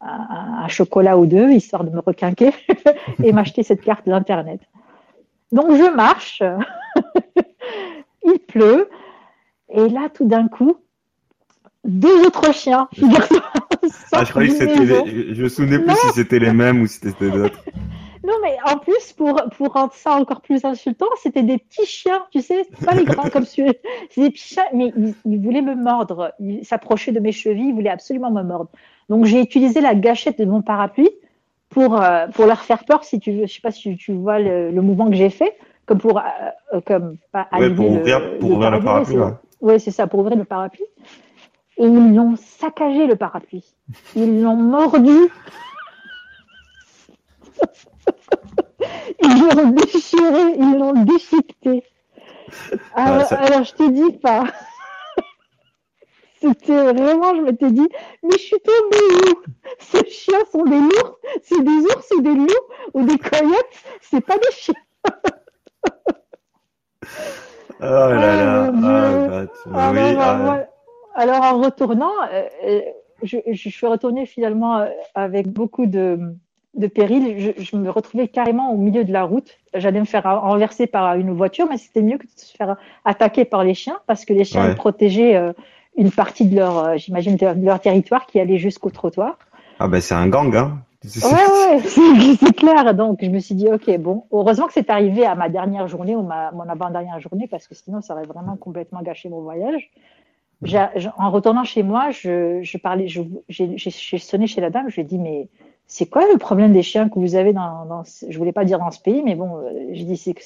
un, 0.00 0.68
chocolat 0.68 1.18
ou 1.18 1.26
deux, 1.26 1.50
histoire 1.50 1.84
de 1.84 1.90
me 1.90 2.00
requinquer, 2.00 2.52
et 3.24 3.32
m'acheter 3.32 3.62
cette 3.62 3.82
carte 3.82 4.06
d'Internet. 4.06 4.60
Donc 5.52 5.74
je 5.74 5.94
marche, 5.94 6.42
il 8.24 8.38
pleut, 8.38 8.88
et 9.68 9.88
là, 9.88 10.08
tout 10.12 10.26
d'un 10.26 10.48
coup, 10.48 10.76
deux 11.84 12.26
autres 12.26 12.52
chiens, 12.54 12.88
Ah, 14.12 14.24
je 14.24 14.30
croyais 14.30 14.48
que 14.48 14.54
c'était. 14.54 14.86
Je 14.86 15.42
me 15.42 15.48
souvenais 15.48 15.78
plus 15.78 15.94
si 15.96 16.08
c'était 16.14 16.38
les 16.38 16.52
mêmes 16.52 16.82
ou 16.82 16.86
si 16.86 16.98
c'était 17.00 17.30
d'autres. 17.30 17.64
Non, 18.22 18.34
mais 18.42 18.58
en 18.70 18.76
plus, 18.76 19.14
pour, 19.14 19.40
pour 19.56 19.72
rendre 19.72 19.94
ça 19.94 20.12
encore 20.12 20.42
plus 20.42 20.62
insultant, 20.66 21.06
c'était 21.22 21.42
des 21.42 21.56
petits 21.56 21.86
chiens, 21.86 22.22
tu 22.30 22.42
sais, 22.42 22.66
pas 22.84 22.94
les 22.94 23.06
grands 23.06 23.30
comme 23.30 23.46
celui 23.46 23.72
C'est 24.10 24.20
des 24.20 24.30
petits 24.30 24.54
chiens, 24.54 24.64
mais 24.74 24.92
ils, 25.24 25.40
voulaient 25.40 25.62
me 25.62 25.74
mordre. 25.74 26.34
Ils 26.38 26.64
s'approchaient 26.66 27.12
de 27.12 27.18
mes 27.18 27.32
chevilles, 27.32 27.68
ils 27.68 27.74
voulaient 27.74 27.88
absolument 27.88 28.30
me 28.30 28.42
mordre. 28.42 28.70
Donc, 29.08 29.24
j'ai 29.24 29.40
utilisé 29.40 29.80
la 29.80 29.94
gâchette 29.94 30.38
de 30.38 30.44
mon 30.44 30.60
parapluie 30.60 31.08
pour, 31.70 32.00
euh, 32.00 32.26
pour 32.28 32.46
leur 32.46 32.60
faire 32.60 32.84
peur, 32.84 33.04
si 33.04 33.18
tu 33.18 33.32
veux. 33.32 33.46
Je 33.46 33.54
sais 33.54 33.60
pas 33.60 33.70
si 33.70 33.96
tu 33.96 34.12
vois 34.12 34.38
le, 34.38 34.70
mouvement 34.82 35.08
que 35.08 35.16
j'ai 35.16 35.30
fait, 35.30 35.56
comme 35.86 35.98
pour. 35.98 36.18
Euh, 36.18 36.22
euh, 36.74 36.80
comme, 36.84 37.16
pas 37.32 37.48
ouais, 37.58 37.70
pour 37.70 37.90
ouvrir, 37.90 38.20
le, 38.20 38.38
pour 38.38 38.50
ouvrir 38.52 38.70
le 38.70 38.80
parapluie. 38.80 39.16
Oui, 39.60 39.80
c'est 39.80 39.90
ça, 39.90 40.06
pour 40.06 40.20
ouvrir 40.20 40.36
le 40.36 40.44
parapluie 40.44 40.86
et 41.80 41.86
ils 41.86 42.14
l'ont 42.14 42.36
saccagé 42.36 43.06
le 43.06 43.16
parapluie. 43.16 43.64
Ils 44.14 44.42
l'ont 44.42 44.56
mordu. 44.56 45.08
ils 49.22 49.48
l'ont 49.56 49.70
déchiré, 49.70 50.56
ils 50.58 50.76
l'ont 50.78 51.04
déchiqueté. 51.04 51.84
Alors, 52.94 53.32
alors, 53.32 53.64
je 53.64 53.72
te 53.72 53.90
dis 53.90 54.12
pas. 54.18 54.44
C'était 56.40 56.92
vraiment, 56.92 57.34
je 57.34 57.42
m'étais 57.42 57.70
dit, 57.70 57.88
mais 58.22 58.32
je 58.32 58.38
suis 58.38 58.60
tombée 58.60 59.30
où? 59.30 59.42
Ces 59.78 60.08
chiens 60.08 60.38
sont 60.50 60.64
des 60.64 60.78
loups, 60.78 61.16
c'est 61.42 61.62
des 61.62 61.80
ours 61.84 62.10
ou 62.16 62.22
des 62.22 62.34
loups? 62.34 62.46
Ou 62.94 63.04
des 63.04 63.18
coyotes, 63.18 63.66
c'est 64.00 64.24
pas 64.24 64.38
des 64.38 64.50
chiens. 64.52 64.74
oh 67.04 67.82
là 67.82 68.16
là, 68.18 68.66
ah, 68.66 68.70
bah, 68.72 69.46
ah, 69.74 69.92
oui, 69.92 69.98
ah, 70.18 70.64
alors 71.14 71.42
en 71.42 71.60
retournant, 71.60 72.12
euh, 72.32 72.42
euh, 72.66 72.80
je, 73.22 73.68
suis 73.68 73.86
retournée 73.86 74.24
finalement 74.24 74.78
euh, 74.78 74.86
avec 75.14 75.48
beaucoup 75.48 75.84
de, 75.84 76.18
de 76.74 76.86
péril. 76.86 77.54
Je, 77.58 77.76
me 77.76 77.90
retrouvais 77.90 78.28
carrément 78.28 78.72
au 78.72 78.78
milieu 78.78 79.04
de 79.04 79.12
la 79.12 79.24
route. 79.24 79.58
J'allais 79.74 80.00
me 80.00 80.06
faire 80.06 80.22
renverser 80.22 80.86
par 80.86 81.16
une 81.16 81.32
voiture, 81.32 81.66
mais 81.68 81.76
c'était 81.76 82.02
mieux 82.02 82.16
que 82.16 82.24
de 82.26 82.32
se 82.34 82.56
faire 82.56 82.76
attaquer 83.04 83.44
par 83.44 83.62
les 83.62 83.74
chiens 83.74 83.98
parce 84.06 84.24
que 84.24 84.32
les 84.32 84.44
chiens 84.44 84.74
protégeaient 84.74 85.52
une 86.00 86.10
partie 86.10 86.46
de 86.46 86.56
leur, 86.56 86.98
j'imagine, 86.98 87.36
de 87.36 87.64
leur 87.64 87.80
territoire 87.80 88.26
qui 88.26 88.40
allait 88.40 88.58
jusqu'au 88.58 88.90
trottoir. 88.90 89.38
Ah 89.78 89.88
ben 89.88 90.00
c'est 90.00 90.14
un 90.14 90.28
gang, 90.28 90.54
hein 90.56 90.78
Ouais, 91.02 91.30
ouais, 91.30 91.80
c'est 92.40 92.54
clair. 92.54 92.94
Donc 92.94 93.20
je 93.22 93.30
me 93.30 93.38
suis 93.38 93.54
dit, 93.54 93.68
ok, 93.68 93.96
bon, 93.98 94.24
heureusement 94.32 94.66
que 94.66 94.74
c'est 94.74 94.90
arrivé 94.90 95.24
à 95.24 95.34
ma 95.34 95.48
dernière 95.48 95.88
journée 95.88 96.14
ou 96.16 96.22
ma, 96.22 96.50
mon 96.52 96.68
avant-dernière 96.68 97.20
journée 97.20 97.46
parce 97.48 97.66
que 97.66 97.74
sinon 97.74 98.02
ça 98.02 98.14
aurait 98.14 98.26
vraiment 98.26 98.56
complètement 98.56 99.00
gâché 99.00 99.28
mon 99.28 99.40
voyage 99.40 99.90
en 101.16 101.30
retournant 101.30 101.64
chez 101.64 101.82
moi, 101.82 102.10
je, 102.10 102.60
je 102.62 102.78
parlais, 102.78 103.06
j'ai 103.08 104.18
sonné 104.18 104.46
chez 104.46 104.60
la 104.60 104.70
dame, 104.70 104.88
je 104.88 104.96
lui 104.96 105.02
ai 105.02 105.04
dit, 105.04 105.18
mais 105.18 105.48
c'est 105.86 106.06
quoi 106.06 106.22
le 106.30 106.38
problème 106.38 106.72
des 106.72 106.82
chiens 106.82 107.08
que 107.08 107.18
vous 107.18 107.34
avez 107.34 107.52
dans, 107.52 107.86
dans 107.86 108.02
je 108.04 108.36
voulais 108.38 108.52
pas 108.52 108.64
dire 108.64 108.78
dans 108.78 108.90
ce 108.90 109.00
pays, 109.00 109.22
mais 109.24 109.34
bon, 109.34 109.56
euh, 109.56 109.88
j'ai 109.92 110.04
dit, 110.04 110.16
c'est 110.16 110.34
que 110.34 110.42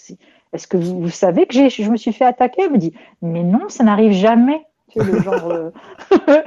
est-ce 0.52 0.68
que 0.68 0.76
vous, 0.76 1.10
savez 1.10 1.46
que 1.46 1.54
je 1.54 1.90
me 1.90 1.96
suis 1.96 2.12
fait 2.12 2.24
attaquer? 2.24 2.62
Elle 2.62 2.72
me 2.72 2.78
dit, 2.78 2.94
mais 3.22 3.42
non, 3.42 3.68
ça 3.68 3.82
n'arrive 3.82 4.12
jamais. 4.12 4.64
Le 4.96 5.20
genre, 5.20 5.50
euh, 5.50 5.70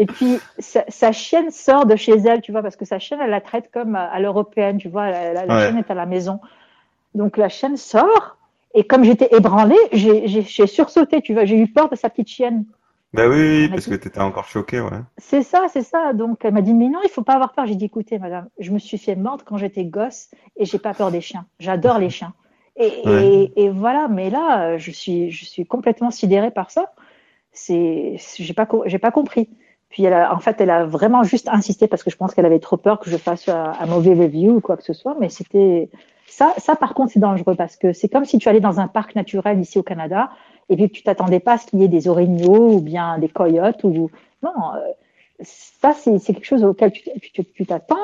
Et 0.00 0.06
puis, 0.06 0.38
sa, 0.60 1.10
chienne 1.10 1.50
sort 1.50 1.84
de 1.84 1.96
chez 1.96 2.12
elle, 2.12 2.40
tu 2.40 2.52
vois, 2.52 2.62
parce 2.62 2.76
que 2.76 2.84
sa 2.84 3.00
chienne, 3.00 3.18
elle 3.20 3.30
la 3.30 3.40
traite 3.40 3.68
comme 3.72 3.96
à, 3.96 4.20
l'européenne, 4.20 4.78
tu 4.78 4.88
vois, 4.88 5.10
la, 5.10 5.44
chienne 5.44 5.76
est 5.76 5.90
à 5.90 5.94
la 5.94 6.06
maison. 6.06 6.38
Donc, 7.16 7.36
la 7.36 7.48
chienne 7.48 7.76
sort, 7.76 8.36
et 8.74 8.84
comme 8.84 9.02
j'étais 9.02 9.28
ébranlée, 9.36 9.76
j'ai 9.92 10.66
sursauté, 10.68 11.20
tu 11.20 11.34
vois, 11.34 11.46
j'ai 11.46 11.58
eu 11.58 11.66
peur 11.66 11.88
de 11.88 11.96
sa 11.96 12.10
petite 12.10 12.28
chienne. 12.28 12.64
Bah 13.12 13.26
oui, 13.26 13.68
parce 13.68 13.86
que 13.86 13.94
tu 13.96 14.06
étais 14.06 14.20
encore 14.20 14.44
choquée, 14.44 14.80
ouais. 14.80 15.00
C'est 15.16 15.42
ça, 15.42 15.66
c'est 15.72 15.82
ça. 15.82 16.12
Donc 16.12 16.44
elle 16.44 16.52
m'a 16.52 16.60
dit, 16.60 16.74
mais 16.74 16.88
non, 16.88 17.00
il 17.02 17.10
faut 17.10 17.22
pas 17.22 17.34
avoir 17.34 17.52
peur. 17.52 17.66
J'ai 17.66 17.74
dit, 17.74 17.86
écoutez, 17.86 18.18
madame, 18.18 18.48
je 18.58 18.70
me 18.70 18.78
suis 18.78 18.98
fait 18.98 19.16
mordre 19.16 19.44
quand 19.46 19.56
j'étais 19.56 19.84
gosse 19.84 20.28
et 20.56 20.66
j'ai 20.66 20.78
pas 20.78 20.92
peur 20.92 21.10
des 21.10 21.22
chiens. 21.22 21.46
J'adore 21.58 21.98
les 21.98 22.10
chiens. 22.10 22.34
Et, 22.76 23.50
et, 23.56 23.70
voilà, 23.70 24.06
mais 24.06 24.30
là, 24.30 24.78
je 24.78 24.92
suis, 24.92 25.32
je 25.32 25.44
suis 25.44 25.66
complètement 25.66 26.12
sidérée 26.12 26.52
par 26.52 26.70
ça. 26.70 26.92
C'est, 27.58 28.16
j'ai 28.36 28.54
pas, 28.54 28.68
j'ai 28.86 28.98
pas 28.98 29.10
compris. 29.10 29.48
Puis 29.90 30.04
elle 30.04 30.14
en 30.14 30.38
fait, 30.38 30.60
elle 30.60 30.70
a 30.70 30.84
vraiment 30.84 31.22
juste 31.22 31.48
insisté 31.48 31.86
parce 31.86 32.02
que 32.02 32.10
je 32.10 32.16
pense 32.16 32.34
qu'elle 32.34 32.46
avait 32.46 32.58
trop 32.58 32.76
peur 32.76 33.00
que 33.00 33.10
je 33.10 33.16
fasse 33.16 33.48
un, 33.48 33.86
mauvais 33.86 34.12
review 34.12 34.56
ou 34.56 34.60
quoi 34.60 34.76
que 34.76 34.84
ce 34.84 34.92
soit. 34.92 35.16
Mais 35.18 35.28
c'était 35.28 35.88
ça, 36.26 36.54
ça 36.58 36.76
par 36.76 36.94
contre, 36.94 37.12
c'est 37.12 37.20
dangereux 37.20 37.54
parce 37.54 37.76
que 37.76 37.92
c'est 37.92 38.08
comme 38.08 38.24
si 38.24 38.38
tu 38.38 38.48
allais 38.48 38.60
dans 38.60 38.80
un 38.80 38.88
parc 38.88 39.14
naturel 39.16 39.58
ici 39.60 39.78
au 39.78 39.82
Canada 39.82 40.30
et 40.68 40.76
puis 40.76 40.90
tu 40.90 41.02
t'attendais 41.02 41.40
pas 41.40 41.54
à 41.54 41.58
ce 41.58 41.66
qu'il 41.66 41.80
y 41.80 41.84
ait 41.84 41.88
des 41.88 42.08
orignaux 42.08 42.74
ou 42.74 42.80
bien 42.80 43.18
des 43.18 43.28
coyotes 43.28 43.82
ou 43.84 44.10
non. 44.42 44.52
Euh, 44.74 44.92
ça, 45.40 45.94
c'est 45.94 46.18
quelque 46.20 46.44
chose 46.44 46.64
auquel 46.64 46.92
tu 46.92 47.66
t'attends, 47.66 47.96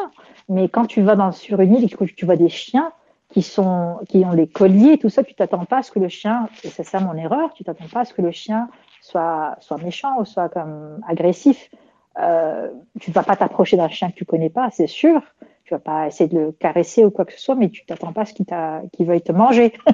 mais 0.49 0.69
quand 0.69 0.87
tu 0.87 1.03
vas 1.03 1.17
dans, 1.17 1.33
sur 1.33 1.61
une 1.61 1.75
île 1.75 1.85
et 1.85 1.89
que 1.89 2.05
tu 2.05 2.25
vois 2.25 2.37
des 2.37 2.49
chiens 2.49 2.93
qui, 3.31 3.43
sont, 3.43 3.99
qui 4.09 4.25
ont 4.25 4.35
des 4.35 4.47
colliers 4.47 4.93
et 4.93 4.99
tout 4.99 5.09
ça, 5.09 5.25
tu 5.25 5.35
t'attends 5.35 5.65
pas 5.65 5.79
à 5.79 5.83
ce 5.83 5.91
que 5.91 5.99
le 5.99 6.09
chien, 6.09 6.49
et 6.63 6.69
c'est 6.69 6.85
ça 6.85 7.01
mon 7.01 7.15
erreur, 7.15 7.53
tu 7.55 7.65
t'attends 7.65 7.89
pas 7.93 8.01
à 8.01 8.05
ce 8.05 8.15
que 8.15 8.23
le 8.23 8.31
chien 8.31 8.69
soit, 9.05 9.57
soit 9.61 9.79
méchant 9.79 10.19
ou 10.19 10.25
soit 10.25 10.49
comme 10.49 11.01
agressif. 11.07 11.71
Euh, 12.19 12.71
tu 13.01 13.11
vas 13.11 13.23
pas 13.23 13.37
t'approcher 13.37 13.77
d'un 13.77 13.89
chien 13.89 14.11
que 14.11 14.17
tu 14.17 14.25
connais 14.25 14.49
pas, 14.49 14.71
c'est 14.73 14.87
sûr. 14.87 15.21
Tu 15.65 15.75
vas 15.75 15.81
pas 15.81 16.07
essayer 16.07 16.29
de 16.29 16.39
le 16.39 16.53
caresser 16.53 17.05
ou 17.05 17.11
quoi 17.11 17.25
que 17.25 17.33
ce 17.33 17.41
soit, 17.41 17.55
mais 17.55 17.69
tu 17.69 17.85
t'attends 17.85 18.13
pas 18.13 18.23
à 18.23 18.25
ce 18.25 18.33
qu'il 18.33 18.47
qu 18.47 19.05
veuille 19.05 19.23
te 19.23 19.33
manger. 19.33 19.75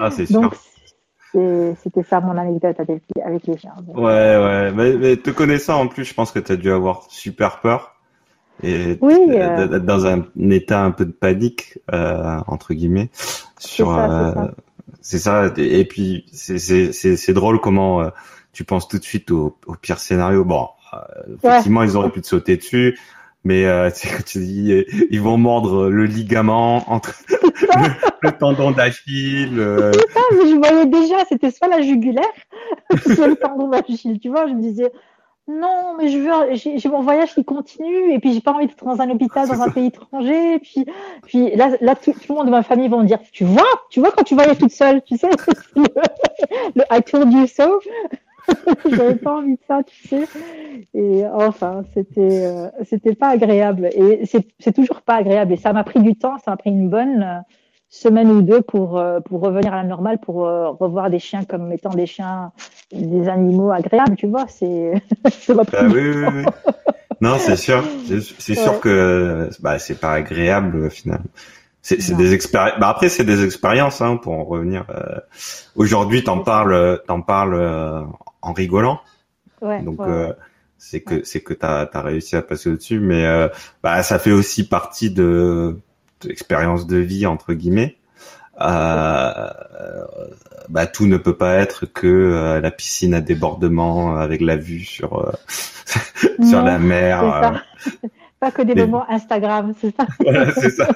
ah, 0.00 0.10
c'est 0.10 0.26
sûr. 0.26 0.52
C'était 1.32 2.02
ça 2.02 2.20
mon 2.20 2.36
anecdote 2.36 2.78
avec, 2.78 3.02
avec 3.24 3.46
les 3.46 3.58
chiens. 3.58 3.74
Ouais, 3.88 4.02
ouais. 4.02 4.72
Mais, 4.72 5.16
te 5.16 5.30
connaissant 5.30 5.80
en 5.80 5.88
plus, 5.88 6.04
je 6.04 6.14
pense 6.14 6.30
que 6.30 6.38
tu 6.38 6.52
as 6.52 6.56
dû 6.56 6.70
avoir 6.70 7.04
super 7.08 7.60
peur 7.60 7.96
et 8.62 8.98
oui, 9.00 9.14
euh, 9.30 9.66
d'être 9.66 9.84
dans 9.84 10.06
un 10.06 10.24
état 10.50 10.84
un 10.84 10.92
peu 10.92 11.04
de 11.04 11.10
panique 11.10 11.78
euh, 11.92 12.38
entre 12.46 12.72
guillemets 12.72 13.10
sur 13.58 13.90
c'est 15.00 15.18
ça, 15.18 15.52
et 15.56 15.84
puis 15.84 16.26
c'est 16.32 17.32
drôle 17.32 17.60
comment 17.60 18.02
euh, 18.02 18.10
tu 18.52 18.64
penses 18.64 18.88
tout 18.88 18.98
de 18.98 19.04
suite 19.04 19.30
au, 19.30 19.56
au 19.66 19.74
pire 19.74 19.98
scénario 19.98 20.44
bon 20.44 20.68
effectivement 21.42 21.82
ils 21.82 21.96
auraient 21.96 22.10
pu 22.10 22.20
te 22.20 22.26
sauter 22.26 22.56
dessus 22.56 22.98
mais 23.44 23.66
euh, 23.66 23.90
tu 24.26 24.38
dis 24.38 24.84
ils 25.10 25.20
vont 25.20 25.38
mordre 25.38 25.88
le 25.88 26.04
ligament 26.04 26.90
entre 26.90 27.14
le, 28.22 28.30
tendon 28.30 28.70
d'Achille. 28.70 29.58
Euh... 29.58 29.92
je 30.30 30.56
voyais 30.56 30.86
déjà, 30.86 31.24
c'était 31.28 31.50
soit 31.50 31.68
la 31.68 31.82
jugulaire, 31.82 32.24
soit 33.14 33.28
le 33.28 33.36
tendon 33.36 33.68
d'Achille. 33.68 34.18
Tu 34.20 34.28
vois, 34.28 34.46
je 34.46 34.52
me 34.52 34.60
disais 34.60 34.90
non, 35.46 35.94
mais 35.98 36.08
je 36.08 36.18
veux, 36.18 36.54
j'ai 36.54 36.88
mon 36.88 37.02
voyage 37.02 37.34
qui 37.34 37.44
continue 37.44 38.12
et 38.14 38.18
puis 38.18 38.32
j'ai 38.32 38.40
pas 38.40 38.52
envie 38.52 38.66
d'être 38.66 38.82
dans 38.82 39.00
un 39.02 39.10
hôpital 39.10 39.46
dans 39.46 39.60
un 39.60 39.70
pays 39.70 39.86
étranger. 39.86 40.54
Et 40.54 40.58
puis, 40.58 40.86
puis 41.24 41.54
là, 41.54 41.76
là 41.82 41.94
tout, 41.94 42.14
le 42.28 42.34
monde 42.34 42.46
de 42.46 42.50
ma 42.50 42.62
famille 42.62 42.88
vont 42.88 43.02
me 43.02 43.06
dire, 43.06 43.18
tu 43.30 43.44
vois, 43.44 43.62
tu 43.90 44.00
vois 44.00 44.10
quand 44.12 44.24
tu 44.24 44.34
voyages 44.34 44.56
toute 44.56 44.72
seule, 44.72 45.02
tu 45.02 45.18
sais, 45.18 45.28
le 45.76 46.82
I 46.90 47.02
told 47.02 47.30
you 47.30 47.46
so. 47.46 47.80
J'avais 48.90 49.16
pas 49.16 49.36
envie 49.36 49.54
de 49.54 49.60
ça, 49.66 49.82
tu 49.82 50.08
sais. 50.08 50.24
Et 50.94 51.26
enfin, 51.26 51.82
c'était, 51.92 52.46
euh, 52.46 52.68
c'était 52.84 53.14
pas 53.14 53.28
agréable. 53.28 53.90
Et 53.94 54.24
c'est 54.26 54.72
toujours 54.72 55.02
pas 55.02 55.16
agréable. 55.16 55.52
Et 55.52 55.56
ça 55.56 55.72
m'a 55.74 55.84
pris 55.84 56.00
du 56.00 56.16
temps, 56.16 56.38
ça 56.38 56.52
m'a 56.52 56.56
pris 56.56 56.70
une 56.70 56.88
bonne, 56.88 57.44
semaine 57.94 58.28
ou 58.30 58.42
deux 58.42 58.60
pour, 58.60 58.98
euh, 58.98 59.20
pour 59.20 59.40
revenir 59.40 59.72
à 59.72 59.76
la 59.76 59.84
normale, 59.84 60.18
pour 60.18 60.46
euh, 60.46 60.70
revoir 60.70 61.10
des 61.10 61.20
chiens 61.20 61.44
comme 61.44 61.70
étant 61.72 61.94
des 61.94 62.06
chiens, 62.06 62.50
des 62.92 63.28
animaux 63.28 63.70
agréables, 63.70 64.16
tu 64.16 64.26
vois. 64.26 64.46
C'est 64.48 64.94
bah, 65.48 65.62
oui, 65.82 66.10
oui, 66.10 66.24
oui. 66.34 66.44
Non, 67.20 67.36
c'est 67.38 67.56
sûr. 67.56 67.84
C'est 68.38 68.54
sûr 68.56 68.80
que 68.80 69.48
bah, 69.60 69.78
c'est 69.78 70.00
pas 70.00 70.12
agréable 70.12 70.90
finalement. 70.90 71.30
C'est 71.82 72.16
des 72.16 72.32
expériences. 72.32 72.80
Bah, 72.80 72.88
après, 72.88 73.08
c'est 73.08 73.24
des 73.24 73.44
expériences, 73.44 74.00
hein, 74.00 74.16
pour 74.16 74.32
en 74.32 74.44
revenir. 74.44 74.86
Euh... 74.88 75.20
Aujourd'hui, 75.76 76.24
t'en 76.24 76.38
parles, 76.38 77.00
t'en 77.06 77.20
parles 77.20 77.54
euh, 77.54 78.02
en 78.42 78.52
rigolant. 78.52 79.00
Ouais, 79.60 79.82
Donc, 79.82 80.00
c'est 80.78 81.00
que 81.00 81.22
c'est 81.24 81.40
que 81.40 81.54
t'as 81.54 81.88
as 81.92 82.02
réussi 82.02 82.34
à 82.34 82.42
passer 82.42 82.70
au-dessus, 82.70 82.98
mais 82.98 83.24
bah 83.82 84.02
ça 84.02 84.18
fait 84.18 84.32
aussi 84.32 84.68
partie 84.68 85.10
de 85.10 85.78
expérience 86.28 86.86
de 86.86 86.96
vie 86.96 87.26
entre 87.26 87.54
guillemets. 87.54 87.96
Euh, 88.60 89.50
bah, 90.68 90.86
tout 90.86 91.06
ne 91.06 91.16
peut 91.16 91.36
pas 91.36 91.54
être 91.54 91.86
que 91.86 92.06
euh, 92.06 92.60
la 92.60 92.70
piscine 92.70 93.14
à 93.14 93.20
débordement 93.20 94.16
avec 94.16 94.40
la 94.40 94.56
vue 94.56 94.84
sur 94.84 95.18
euh, 95.18 95.32
sur 96.48 96.62
la 96.62 96.78
mer. 96.78 97.64
pas 98.38 98.50
que 98.50 98.62
des 98.62 98.74
moments 98.74 99.10
Instagram, 99.10 99.72
c'est 99.80 99.94
ça. 99.94 100.06
c'est 100.54 100.70
ça. 100.70 100.88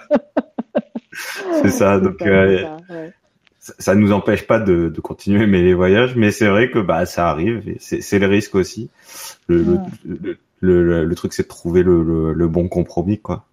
c'est 1.62 1.70
ça. 1.70 1.98
Donc 1.98 2.22
ça, 3.60 3.94
nous 3.94 4.12
empêche 4.12 4.46
pas 4.46 4.60
de, 4.60 4.88
de 4.88 5.00
continuer 5.00 5.46
mais 5.46 5.60
les 5.62 5.74
voyages, 5.74 6.14
mais 6.14 6.30
c'est 6.30 6.48
vrai 6.48 6.70
que 6.70 6.78
bah 6.78 7.06
ça 7.06 7.28
arrive 7.28 7.76
c'est 7.80 8.18
le 8.18 8.26
risque 8.26 8.54
aussi. 8.54 8.88
Le, 9.48 9.78
le, 10.04 11.04
le, 11.04 11.14
truc 11.14 11.32
c'est 11.32 11.42
de 11.42 11.48
trouver 11.48 11.82
le, 11.82 12.32
le, 12.32 12.48
bon 12.48 12.68
compromis 12.68 13.18
quoi. 13.18 13.47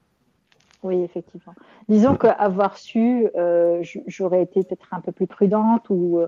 Oui, 0.85 1.01
effectivement. 1.01 1.55
Disons 1.89 2.13
mm. 2.13 2.17
qu'avoir 2.19 2.77
su, 2.77 3.27
euh, 3.35 3.81
j'aurais 4.05 4.43
été 4.43 4.61
peut-être 4.63 4.85
un 4.91 5.01
peu 5.01 5.11
plus 5.11 5.25
prudente 5.25 5.87
ou 5.89 6.19
euh, 6.19 6.27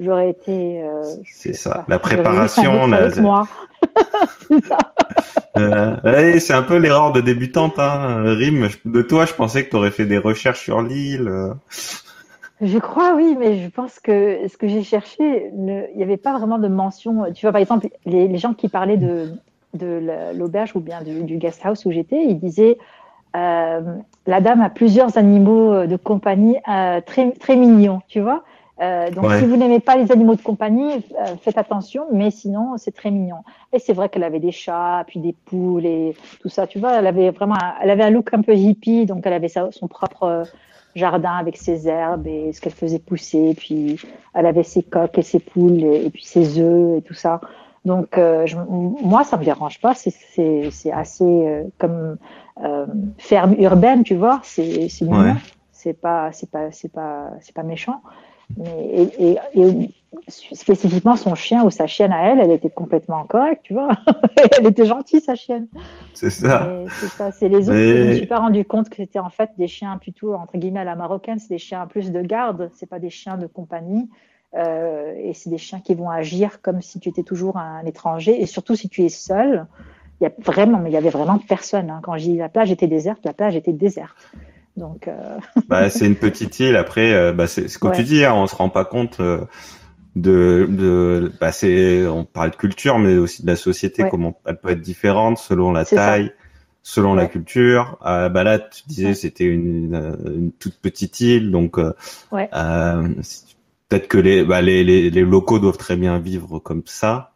j'aurais 0.00 0.30
été. 0.30 0.82
Euh, 0.82 1.02
c'est 1.26 1.52
ça, 1.52 1.84
la 1.88 1.98
préparation. 1.98 2.86
La... 2.86 3.14
moi. 3.20 3.46
c'est 6.40 6.54
un 6.54 6.62
peu 6.62 6.78
l'erreur 6.78 7.12
de 7.12 7.20
débutante, 7.20 7.78
hein. 7.78 8.22
Rim. 8.24 8.68
De 8.86 9.02
toi, 9.02 9.26
je 9.26 9.34
pensais 9.34 9.66
que 9.66 9.70
tu 9.70 9.76
aurais 9.76 9.90
fait 9.90 10.06
des 10.06 10.16
recherches 10.16 10.62
sur 10.64 10.80
l'île. 10.80 11.30
Je 12.62 12.78
crois, 12.78 13.14
oui, 13.14 13.36
mais 13.38 13.62
je 13.62 13.68
pense 13.68 14.00
que 14.00 14.48
ce 14.48 14.56
que 14.56 14.68
j'ai 14.68 14.82
cherché, 14.82 15.50
il 15.54 15.90
n'y 15.96 16.02
avait 16.02 16.16
pas 16.16 16.38
vraiment 16.38 16.58
de 16.58 16.68
mention. 16.68 17.30
Tu 17.34 17.44
vois, 17.44 17.52
par 17.52 17.60
exemple, 17.60 17.88
les, 18.06 18.26
les 18.26 18.38
gens 18.38 18.54
qui 18.54 18.70
parlaient 18.70 18.96
de, 18.96 19.34
de 19.74 20.00
l'auberge 20.34 20.74
ou 20.74 20.80
bien 20.80 21.02
du, 21.02 21.24
du 21.24 21.36
guest 21.36 21.60
house 21.62 21.84
où 21.84 21.90
j'étais, 21.90 22.24
ils 22.24 22.38
disaient 22.38 22.78
la 23.34 24.40
dame 24.40 24.60
a 24.60 24.70
plusieurs 24.70 25.16
animaux 25.18 25.72
euh, 25.72 25.86
de 25.86 25.96
compagnie 25.96 26.56
euh, 26.68 27.00
très, 27.00 27.30
très 27.32 27.56
mignons, 27.56 28.00
tu 28.08 28.20
vois. 28.20 28.44
donc, 29.12 29.32
si 29.38 29.44
vous 29.44 29.56
n'aimez 29.56 29.80
pas 29.80 29.96
les 29.96 30.12
animaux 30.12 30.36
de 30.36 30.42
compagnie, 30.42 31.04
faites 31.42 31.58
attention, 31.58 32.04
mais 32.12 32.30
sinon, 32.30 32.76
c'est 32.76 32.94
très 32.94 33.10
mignon. 33.10 33.42
Et 33.72 33.80
c'est 33.80 33.92
vrai 33.92 34.08
qu'elle 34.08 34.22
avait 34.22 34.38
des 34.38 34.52
chats, 34.52 35.04
puis 35.06 35.18
des 35.18 35.34
poules 35.46 35.84
et 35.84 36.14
tout 36.40 36.48
ça, 36.48 36.66
tu 36.66 36.78
vois. 36.78 36.92
Elle 36.98 37.06
avait 37.06 37.30
vraiment, 37.30 37.56
elle 37.82 37.90
avait 37.90 38.04
un 38.04 38.10
look 38.10 38.32
un 38.32 38.42
peu 38.42 38.54
hippie, 38.54 39.04
donc 39.04 39.26
elle 39.26 39.32
avait 39.32 39.48
son 39.48 39.88
propre 39.88 40.44
jardin 40.94 41.32
avec 41.32 41.56
ses 41.56 41.88
herbes 41.88 42.26
et 42.26 42.52
ce 42.52 42.60
qu'elle 42.60 42.72
faisait 42.74 42.98
pousser, 42.98 43.54
puis 43.56 43.98
elle 44.34 44.46
avait 44.46 44.62
ses 44.62 44.82
coques 44.82 45.18
et 45.18 45.22
ses 45.22 45.38
poules 45.38 45.82
et, 45.82 46.10
puis 46.10 46.24
ses 46.24 46.58
œufs 46.58 46.98
et 46.98 47.02
tout 47.02 47.14
ça. 47.14 47.40
Donc, 47.88 48.10
je, 48.14 48.56
moi, 49.02 49.24
ça 49.24 49.36
me 49.36 49.44
dérange 49.44 49.80
pas. 49.80 49.94
C'est 49.94 50.92
assez 50.92 51.64
comme 51.78 52.18
euh, 52.64 52.86
ferme 53.18 53.54
urbaine, 53.58 54.02
tu 54.02 54.16
vois, 54.16 54.40
c'est 54.42 54.88
mignon, 55.02 55.36
c'est 55.70 55.92
pas 55.92 56.32
c'est 56.32 56.50
pas 56.50 56.72
c'est 56.72 56.90
pas 56.90 57.30
c'est 57.40 57.54
pas 57.54 57.62
méchant. 57.62 58.02
Mais 58.56 59.10
et, 59.18 59.38
et, 59.54 59.90
spécifiquement 60.26 61.16
son 61.16 61.34
chien 61.34 61.64
ou 61.64 61.70
sa 61.70 61.86
chienne 61.86 62.12
à 62.12 62.24
elle, 62.24 62.40
elle 62.40 62.50
était 62.50 62.70
complètement 62.70 63.24
correcte, 63.24 63.60
tu 63.62 63.74
vois. 63.74 63.90
elle 64.58 64.66
était 64.66 64.86
gentille 64.86 65.20
sa 65.20 65.34
chienne. 65.34 65.68
C'est 66.14 66.30
ça. 66.30 66.68
C'est 66.98 67.08
ça. 67.08 67.30
C'est 67.30 67.48
les 67.48 67.68
autres. 67.68 67.78
Je 67.78 68.08
me 68.08 68.14
suis 68.14 68.26
pas 68.26 68.40
rendu 68.40 68.64
compte 68.64 68.88
que 68.88 68.96
c'était 68.96 69.18
en 69.18 69.30
fait 69.30 69.50
des 69.58 69.68
chiens 69.68 69.98
plutôt 69.98 70.34
entre 70.34 70.56
guillemets 70.56 70.80
à 70.80 70.84
la 70.84 70.96
marocaine. 70.96 71.38
C'est 71.38 71.50
des 71.50 71.58
chiens 71.58 71.86
plus 71.86 72.10
de 72.10 72.22
garde. 72.22 72.70
C'est 72.74 72.88
pas 72.88 72.98
des 72.98 73.10
chiens 73.10 73.36
de 73.36 73.46
compagnie. 73.46 74.08
Euh, 74.56 75.12
et 75.16 75.34
c'est 75.34 75.50
des 75.50 75.58
chiens 75.58 75.80
qui 75.80 75.94
vont 75.94 76.10
agir 76.10 76.62
comme 76.62 76.80
si 76.80 77.00
tu 77.00 77.08
étais 77.08 77.22
toujours 77.22 77.58
un 77.58 77.84
étranger. 77.84 78.40
Et 78.40 78.46
surtout 78.46 78.76
si 78.76 78.88
tu 78.88 79.04
es 79.04 79.08
seul, 79.08 79.66
il 80.20 80.24
y 80.24 80.26
a 80.26 80.32
vraiment, 80.38 80.78
mais 80.78 80.90
il 80.90 80.94
y 80.94 80.96
avait 80.96 81.10
vraiment 81.10 81.38
personne. 81.38 81.90
Hein. 81.90 82.00
Quand 82.02 82.16
j'ai 82.16 82.36
la 82.36 82.48
plage 82.48 82.70
était 82.70 82.86
déserte, 82.86 83.24
la 83.24 83.32
plage 83.32 83.56
était 83.56 83.72
déserte. 83.72 84.16
Donc. 84.76 85.08
Euh... 85.08 85.38
bah, 85.68 85.90
c'est 85.90 86.06
une 86.06 86.16
petite 86.16 86.58
île. 86.60 86.76
Après, 86.76 87.12
euh, 87.12 87.32
bah, 87.32 87.46
c'est 87.46 87.68
ce 87.68 87.78
que 87.78 87.94
tu 87.94 88.04
dis. 88.04 88.24
Hein, 88.24 88.34
on 88.34 88.46
se 88.46 88.56
rend 88.56 88.70
pas 88.70 88.84
compte 88.84 89.20
euh, 89.20 89.44
de, 90.16 90.66
de, 90.68 91.32
bah, 91.40 91.52
c'est, 91.52 92.06
on 92.06 92.24
parle 92.24 92.50
de 92.50 92.56
culture, 92.56 92.98
mais 92.98 93.16
aussi 93.18 93.42
de 93.42 93.46
la 93.46 93.56
société, 93.56 94.04
comment 94.10 94.38
elle 94.46 94.58
peut 94.58 94.70
être 94.70 94.80
différente 94.80 95.38
selon 95.38 95.72
la 95.72 95.84
taille. 95.84 96.32
selon 96.82 97.14
la 97.14 97.26
culture. 97.26 97.98
Euh, 98.06 98.28
bah 98.28 98.44
là, 98.44 98.58
tu 98.58 98.82
disais 98.86 99.14
c'était 99.14 99.44
une, 99.44 100.16
une, 100.24 100.52
toute 100.52 100.78
petite 100.78 101.20
île, 101.20 101.50
donc 101.50 101.78
euh, 101.78 101.92
euh, 102.32 103.08
peut-être 103.88 104.08
que 104.08 104.18
les, 104.18 104.44
bah, 104.44 104.60
les, 104.62 104.84
les, 104.84 105.10
les, 105.10 105.20
locaux 105.22 105.58
doivent 105.58 105.78
très 105.78 105.96
bien 105.96 106.18
vivre 106.18 106.58
comme 106.58 106.82
ça. 106.86 107.32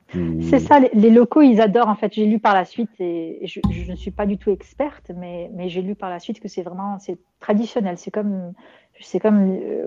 C'est 0.51 0.59
ça, 0.59 0.79
les, 0.79 1.11
locaux, 1.11 1.41
ils 1.41 1.61
adorent. 1.63 1.89
En 1.89 1.95
fait, 1.95 2.13
j'ai 2.13 2.27
lu 2.27 2.39
par 2.39 2.53
la 2.55 2.67
suite, 2.67 2.91
et 3.01 3.41
je, 3.47 3.61
ne 3.91 3.97
suis 3.97 4.11
pas 4.11 4.27
du 4.27 4.37
tout 4.37 4.51
experte, 4.51 5.11
mais, 5.17 5.51
mais 5.55 5.71
j'ai 5.71 5.81
lu 5.81 5.95
par 5.95 6.11
la 6.11 6.19
suite 6.19 6.39
que 6.39 6.49
c'est 6.49 6.61
vraiment 6.61 6.99
c'est 6.99 7.17
traditionnel. 7.41 7.97
C'est 7.97 8.11
comme, 8.11 8.53
c'est 9.01 9.21
comme 9.21 9.59
euh, 9.63 9.87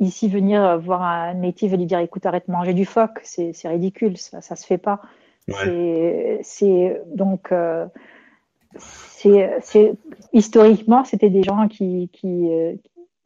ici 0.00 0.28
venir 0.28 0.78
voir 0.78 1.02
un 1.02 1.34
native 1.34 1.74
et 1.74 1.76
lui 1.76 1.84
dire 1.84 1.98
écoute, 1.98 2.24
arrête 2.24 2.46
de 2.46 2.52
manger 2.52 2.72
du 2.72 2.86
phoque, 2.86 3.20
c'est 3.22 3.52
ridicule, 3.64 4.16
ça, 4.16 4.40
ça 4.40 4.56
se 4.56 4.66
fait 4.66 4.78
pas. 4.78 5.02
C'est 6.42 7.02
donc. 7.14 7.52
Euh, 7.52 7.86
c'est 8.78 9.94
historiquement, 10.32 11.04
c'était 11.04 11.30
des 11.30 11.42
gens 11.42 11.68
qui, 11.68 12.10
qui, 12.12 12.48
euh, 12.50 12.74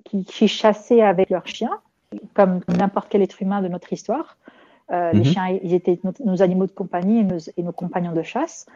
qui, 0.04 0.24
qui, 0.24 0.48
chassaient 0.48 1.02
avec 1.02 1.30
leurs 1.30 1.46
chiens, 1.46 1.78
comme 2.34 2.60
n'importe 2.68 3.08
quel 3.08 3.22
être 3.22 3.40
humain 3.42 3.62
de 3.62 3.68
notre 3.68 3.92
histoire. 3.92 4.36
Euh, 4.90 5.12
les 5.12 5.20
mhm. 5.20 5.24
chiens, 5.24 5.58
ils 5.62 5.74
étaient 5.74 6.00
nos, 6.24 6.42
animaux 6.42 6.66
de 6.66 6.72
compagnie 6.72 7.24
et 7.56 7.62
nos, 7.62 7.72
compagnons 7.72 8.12
de 8.12 8.22
chasse. 8.22 8.66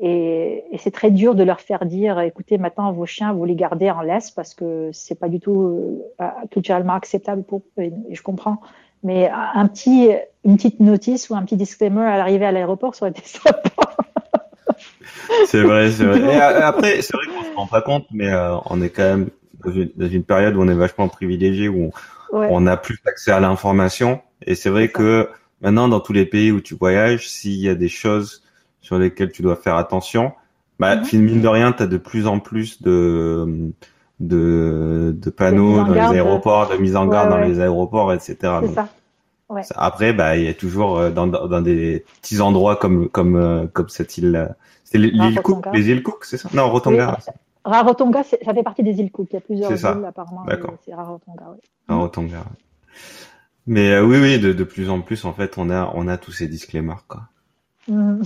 Et, 0.00 0.64
c'est 0.78 0.92
très 0.92 1.10
dur 1.10 1.34
de 1.34 1.42
leur 1.42 1.60
faire 1.60 1.84
dire, 1.84 2.20
écoutez, 2.20 2.58
maintenant 2.58 2.92
vos 2.92 3.06
chiens, 3.06 3.32
vous 3.32 3.44
les 3.44 3.56
gardez 3.56 3.90
en 3.90 4.02
laisse 4.02 4.30
parce 4.30 4.54
que 4.54 4.90
c'est 4.92 5.18
pas 5.18 5.28
du 5.28 5.40
tout 5.40 6.00
euh, 6.20 6.26
culturellement 6.50 6.94
acceptable 6.94 7.42
pour 7.42 7.62
eux. 7.78 7.82
Et, 7.82 7.92
je 8.10 8.22
comprends. 8.22 8.60
Mais 9.02 9.28
un 9.28 9.66
petit, 9.66 10.10
une 10.44 10.56
petite 10.56 10.80
notice 10.80 11.28
ou 11.28 11.34
un 11.34 11.42
petit 11.42 11.56
disclaimer 11.56 12.06
à 12.06 12.16
l'arrivée 12.16 12.46
à 12.46 12.52
l'aéroport, 12.52 12.94
ça 12.94 13.04
aurait 13.04 13.10
été 13.10 13.22
sympa. 13.24 13.60
c'est 15.46 15.62
vrai, 15.62 15.90
c'est 15.90 16.04
vrai. 16.04 16.20
Et 16.20 16.40
après, 16.40 17.02
c'est 17.02 17.14
vrai 17.14 17.26
qu'on 17.26 17.44
se 17.44 17.54
rend 17.54 17.66
pas 17.66 17.82
compte, 17.82 18.06
mais 18.12 18.28
euh, 18.28 18.56
on 18.66 18.80
est 18.80 18.90
quand 18.90 19.02
même 19.02 19.30
dans 19.96 20.08
une, 20.08 20.24
période 20.24 20.56
où 20.56 20.62
on 20.62 20.68
est 20.68 20.74
vachement 20.74 21.08
privilégié, 21.08 21.68
où 21.68 21.84
on, 21.84 21.90
a 22.66 22.76
plus 22.76 22.98
accès 23.06 23.32
à 23.32 23.40
l'information. 23.40 24.20
Et 24.46 24.54
c'est 24.54 24.70
vrai 24.70 24.88
que 24.88 25.28
Maintenant, 25.64 25.88
dans 25.88 26.00
tous 26.00 26.12
les 26.12 26.26
pays 26.26 26.52
où 26.52 26.60
tu 26.60 26.74
voyages, 26.74 27.26
s'il 27.26 27.56
y 27.56 27.70
a 27.70 27.74
des 27.74 27.88
choses 27.88 28.42
sur 28.82 28.98
lesquelles 28.98 29.32
tu 29.32 29.40
dois 29.40 29.56
faire 29.56 29.76
attention, 29.76 30.32
bah, 30.78 30.96
mm 30.96 31.06
mine 31.14 31.40
de 31.40 31.48
rien, 31.48 31.72
tu 31.72 31.82
as 31.82 31.86
de 31.86 31.96
plus 31.96 32.26
en 32.26 32.38
plus 32.38 32.82
de, 32.82 33.72
de, 34.20 35.16
de 35.16 35.30
panneaux 35.30 35.82
dans 35.82 35.94
les 35.94 36.00
aéroports, 36.00 36.68
de 36.68 36.76
mise 36.76 36.96
en 36.96 37.06
garde 37.06 37.30
dans 37.30 37.38
les 37.38 37.60
aéroports, 37.60 38.12
etc. 38.12 38.36
ça. 38.74 38.88
Ouais. 39.48 39.62
Après, 39.74 40.12
bah, 40.12 40.36
il 40.36 40.44
y 40.44 40.48
a 40.48 40.54
toujours 40.54 40.98
euh, 40.98 41.10
dans, 41.10 41.26
dans 41.26 41.60
des 41.62 42.04
petits 42.20 42.40
endroits 42.40 42.76
comme 42.76 43.08
comme 43.08 43.36
euh, 43.36 43.66
comme 43.72 43.88
cette 43.88 44.18
île. 44.18 44.54
C'est 44.84 44.98
l'île 44.98 45.40
Cook, 45.42 45.66
les 45.72 45.88
îles 45.88 46.02
Cook, 46.02 46.24
c'est 46.24 46.38
ça? 46.38 46.48
Non, 46.52 46.70
Rotonga. 46.70 47.18
Rarotonga, 47.64 48.22
ça 48.22 48.36
fait 48.54 48.62
partie 48.62 48.82
des 48.82 49.00
îles 49.00 49.10
Cook. 49.10 49.28
Il 49.30 49.34
y 49.34 49.36
a 49.36 49.40
plusieurs 49.40 49.72
îles 49.72 50.04
apparemment. 50.04 50.44
D'accord. 50.44 50.74
C'est 50.84 50.94
Rarotonga. 50.94 51.44
Oui. 51.52 51.60
Rarotonga. 51.88 52.44
Mais 53.66 53.92
euh, 53.92 54.04
oui, 54.04 54.18
oui, 54.20 54.38
de, 54.38 54.52
de, 54.52 54.64
plus 54.64 54.90
en 54.90 55.00
plus, 55.00 55.24
en 55.24 55.32
fait, 55.32 55.56
on 55.56 55.70
a, 55.70 55.90
on 55.94 56.06
a 56.06 56.18
tous 56.18 56.32
ces 56.32 56.48
disclaimers, 56.48 57.04
quoi. 57.08 57.22
Mm. 57.88 58.22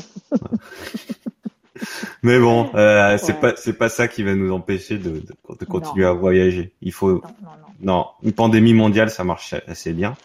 Mais 2.22 2.40
bon, 2.40 2.70
euh, 2.74 3.16
c'est 3.18 3.38
pas, 3.40 3.54
c'est 3.56 3.74
pas 3.74 3.88
ça 3.88 4.08
qui 4.08 4.24
va 4.24 4.34
nous 4.34 4.52
empêcher 4.52 4.98
de, 4.98 5.22
de, 5.60 5.64
continuer 5.64 6.06
à 6.06 6.12
voyager. 6.12 6.72
Il 6.82 6.92
faut, 6.92 7.12
non, 7.12 7.20
non, 7.42 7.50
non. 7.80 8.06
une 8.24 8.32
pandémie 8.32 8.74
mondiale, 8.74 9.10
ça 9.10 9.22
marche 9.22 9.54
assez 9.68 9.92
bien. 9.92 10.16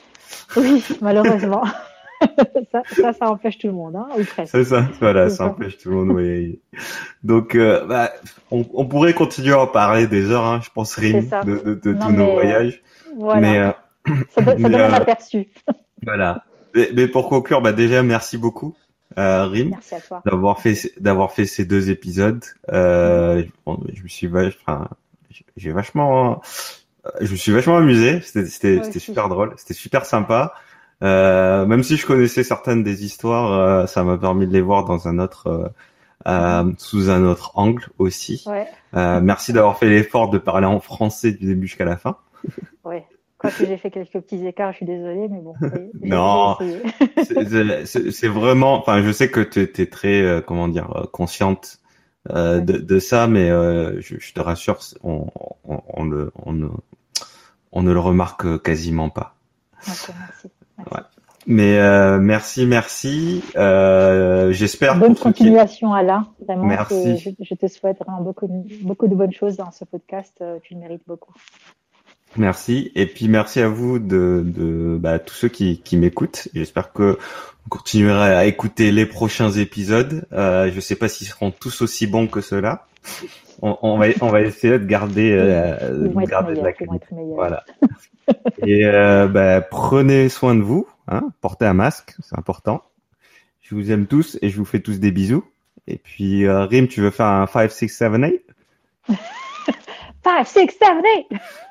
Oui, 0.58 0.84
malheureusement. 1.02 1.64
ça, 2.72 2.84
ça, 2.86 3.14
ça, 3.14 3.30
empêche 3.30 3.58
tout 3.58 3.68
le 3.68 3.74
monde, 3.74 3.96
hein, 3.96 4.08
ou 4.18 4.24
presque. 4.24 4.52
C'est 4.52 4.64
ça, 4.64 4.88
voilà, 5.00 5.30
ça, 5.30 5.48
empêche 5.48 5.78
tout 5.78 5.90
le 5.90 5.96
monde. 5.96 6.12
Oui. 6.12 6.60
Donc, 7.24 7.56
euh, 7.56 7.86
bah, 7.86 8.12
on, 8.52 8.66
on, 8.74 8.86
pourrait 8.86 9.14
continuer 9.14 9.54
à 9.54 9.60
en 9.60 9.68
parler 9.68 10.08
des 10.08 10.32
heures, 10.32 10.46
hein, 10.46 10.60
je 10.64 10.70
pense, 10.74 10.96
Rim, 10.96 11.30
de, 11.46 11.60
de, 11.60 11.74
de 11.76 11.94
tous 11.94 12.12
nos 12.12 12.32
voyages. 12.32 12.82
Voilà. 13.16 13.42
Mais 13.42 13.74
ça, 14.30 14.42
donne 14.42 14.76
un 14.76 14.94
aperçu. 14.94 15.48
voilà. 16.04 16.44
Mais, 16.76 17.08
pour 17.08 17.30
conclure, 17.30 17.62
bah 17.62 17.72
déjà 17.72 18.02
merci 18.02 18.38
beaucoup, 18.38 18.76
euh, 19.20 19.46
Rim, 19.46 19.76
d'avoir 20.26 20.60
fait 20.60 20.92
d'avoir 21.00 21.32
fait 21.32 21.46
ces 21.46 21.66
deux 21.66 21.92
épisodes. 21.92 22.44
Euh, 22.72 23.44
je 23.94 24.04
me 24.04 24.08
suis 24.08 24.28
enfin, 24.28 24.88
j'ai 25.56 25.72
vachement 25.72 26.42
je 27.22 27.32
me 27.32 27.36
suis 27.36 27.52
vachement 27.52 27.78
amusé. 27.78 28.22
C'était 28.22 28.46
c'était 28.46 28.80
Ouais, 28.80 29.00
super 29.00 29.30
drôle. 29.30 29.54
C'était 29.58 29.74
super 29.74 30.06
sympa. 30.06 30.54
Euh, 31.04 31.66
même 31.66 31.84
si 31.84 31.98
je 31.98 32.06
connaissais 32.06 32.44
certaines 32.44 32.84
des 32.84 33.04
histoires, 33.06 33.52
euh, 33.52 33.86
ça 33.88 34.04
m'a 34.04 34.18
permis 34.18 34.48
de 34.48 34.54
les 34.54 34.62
voir 34.62 34.86
dans 34.86 35.08
un 35.08 35.20
autre 35.20 35.48
euh, 35.48 35.68
euh, 36.28 36.72
sous 36.78 37.10
un 37.10 37.24
autre 37.26 37.52
angle 37.56 37.86
aussi. 37.98 38.44
Ouais, 38.48 38.68
Euh, 38.96 39.20
merci 39.22 39.52
d'avoir 39.54 39.78
fait 39.78 39.90
l'effort 39.90 40.30
de 40.30 40.38
parler 40.38 40.66
en 40.68 40.80
français 40.80 41.32
du 41.32 41.46
début 41.46 41.68
jusqu'à 41.68 41.86
la 41.86 41.98
fin. 41.98 42.18
ouais. 42.86 43.06
Quoique 43.38 43.66
j'ai 43.66 43.78
fait 43.78 43.92
quelques 43.92 44.22
petits 44.22 44.48
écarts, 44.48 44.72
je 44.72 44.78
suis 44.78 44.86
désolée, 44.86 45.28
mais 45.28 45.42
bon. 45.42 45.54
Non. 46.02 46.56
C'est- 47.86 48.28
vraiment, 48.30 48.80
enfin, 48.80 49.02
je 49.02 49.12
sais 49.12 49.30
que 49.30 49.42
tu 49.42 49.60
es 49.82 49.86
très, 49.88 50.22
euh, 50.22 50.40
comment 50.40 50.70
dire, 50.70 51.08
consciente 51.12 51.80
euh, 52.30 52.62
de, 52.62 52.78
de 52.78 53.00
ça, 53.00 53.28
mais 53.28 53.50
euh, 53.50 54.00
je, 54.00 54.16
je 54.18 54.34
te 54.34 54.40
rassure, 54.40 54.80
on, 55.04 55.28
on, 55.66 55.82
on 55.90 56.06
le, 56.06 56.32
on 56.36 56.54
ne, 56.54 56.68
on 57.74 57.84
ne 57.84 57.92
le 57.92 58.00
remarque 58.00 58.62
quasiment 58.62 59.10
pas. 59.10 59.36
Ok, 59.86 60.14
merci. 60.18 60.48
Merci. 60.92 60.96
Ouais. 60.96 61.02
Mais 61.46 61.78
euh, 61.78 62.20
merci, 62.20 62.66
merci. 62.66 63.44
Euh, 63.58 64.52
J'espère 64.54 64.98
Bonne 64.98 65.16
continuation, 65.16 65.94
Alain. 65.94 66.28
Vraiment, 66.46 66.66
Merci. 66.66 67.18
Je, 67.18 67.30
je 67.38 67.56
te 67.56 67.68
souhaite 67.68 67.98
vraiment 68.00 68.22
beaucoup, 68.22 68.48
beaucoup 68.82 69.08
de 69.08 69.16
bonnes 69.16 69.34
choses 69.34 69.58
dans 69.58 69.72
ce 69.72 69.84
podcast. 69.84 70.36
euh, 70.42 70.60
Tu 70.64 70.74
le 70.74 70.80
mérites 70.80 71.04
beaucoup. 71.06 71.34
Merci. 72.38 72.92
Et 72.96 73.06
puis 73.06 73.28
merci 73.28 73.60
à 73.60 73.68
vous 73.68 74.00
de, 74.00 74.44
de 74.46 74.98
bah, 75.00 75.20
tous 75.20 75.36
ceux 75.36 75.50
qui, 75.50 75.82
qui 75.82 75.98
m'écoutent. 75.98 76.48
J'espère 76.54 76.92
que 76.94 77.18
vous 77.66 77.70
continuerez 77.70 78.34
à 78.34 78.46
écouter 78.46 78.92
les 78.92 79.06
prochains 79.06 79.52
épisodes. 79.52 80.26
Euh, 80.34 80.72
je 80.74 80.80
sais 80.80 80.96
pas 80.96 81.10
s'ils 81.10 81.28
seront 81.28 81.52
tous 81.52 81.82
aussi 81.82 82.08
bons 82.08 82.28
que 82.28 82.42
ceux-là. 82.42 82.88
On, 83.66 83.78
on 83.82 83.98
va 83.98 84.08
on 84.20 84.28
va 84.28 84.42
essayer 84.42 84.78
de 84.78 84.86
garder, 84.86 85.32
euh, 85.32 86.10
de 86.10 86.26
garder 86.26 86.54
de 86.54 86.62
la 86.62 86.74
qualité. 86.74 87.06
Voilà. 87.12 87.64
Et 88.68 88.86
euh, 88.86 89.28
bah, 89.28 89.62
prenez 89.62 90.28
soin 90.28 90.54
de 90.54 90.62
vous. 90.62 90.86
Hein, 91.08 91.30
portez 91.40 91.66
un 91.66 91.74
masque, 91.74 92.14
c'est 92.22 92.38
important. 92.38 92.84
Je 93.62 93.74
vous 93.74 93.90
aime 93.90 94.06
tous 94.06 94.38
et 94.42 94.50
je 94.50 94.58
vous 94.58 94.66
fais 94.66 94.82
tous 94.82 95.00
des 95.00 95.12
bisous. 95.12 95.46
Et 95.88 95.98
puis 95.98 96.46
euh, 96.46 96.66
Rim, 96.66 96.88
tu 96.88 97.00
veux 97.00 97.10
faire 97.10 97.28
un 97.28 97.48
5, 97.48 97.72
6, 97.72 97.88
7, 97.88 98.12
8 98.12 98.54
Five, 100.24 100.48
six, 100.48 100.78
seven, 100.80 101.04
eight. 101.06 101.28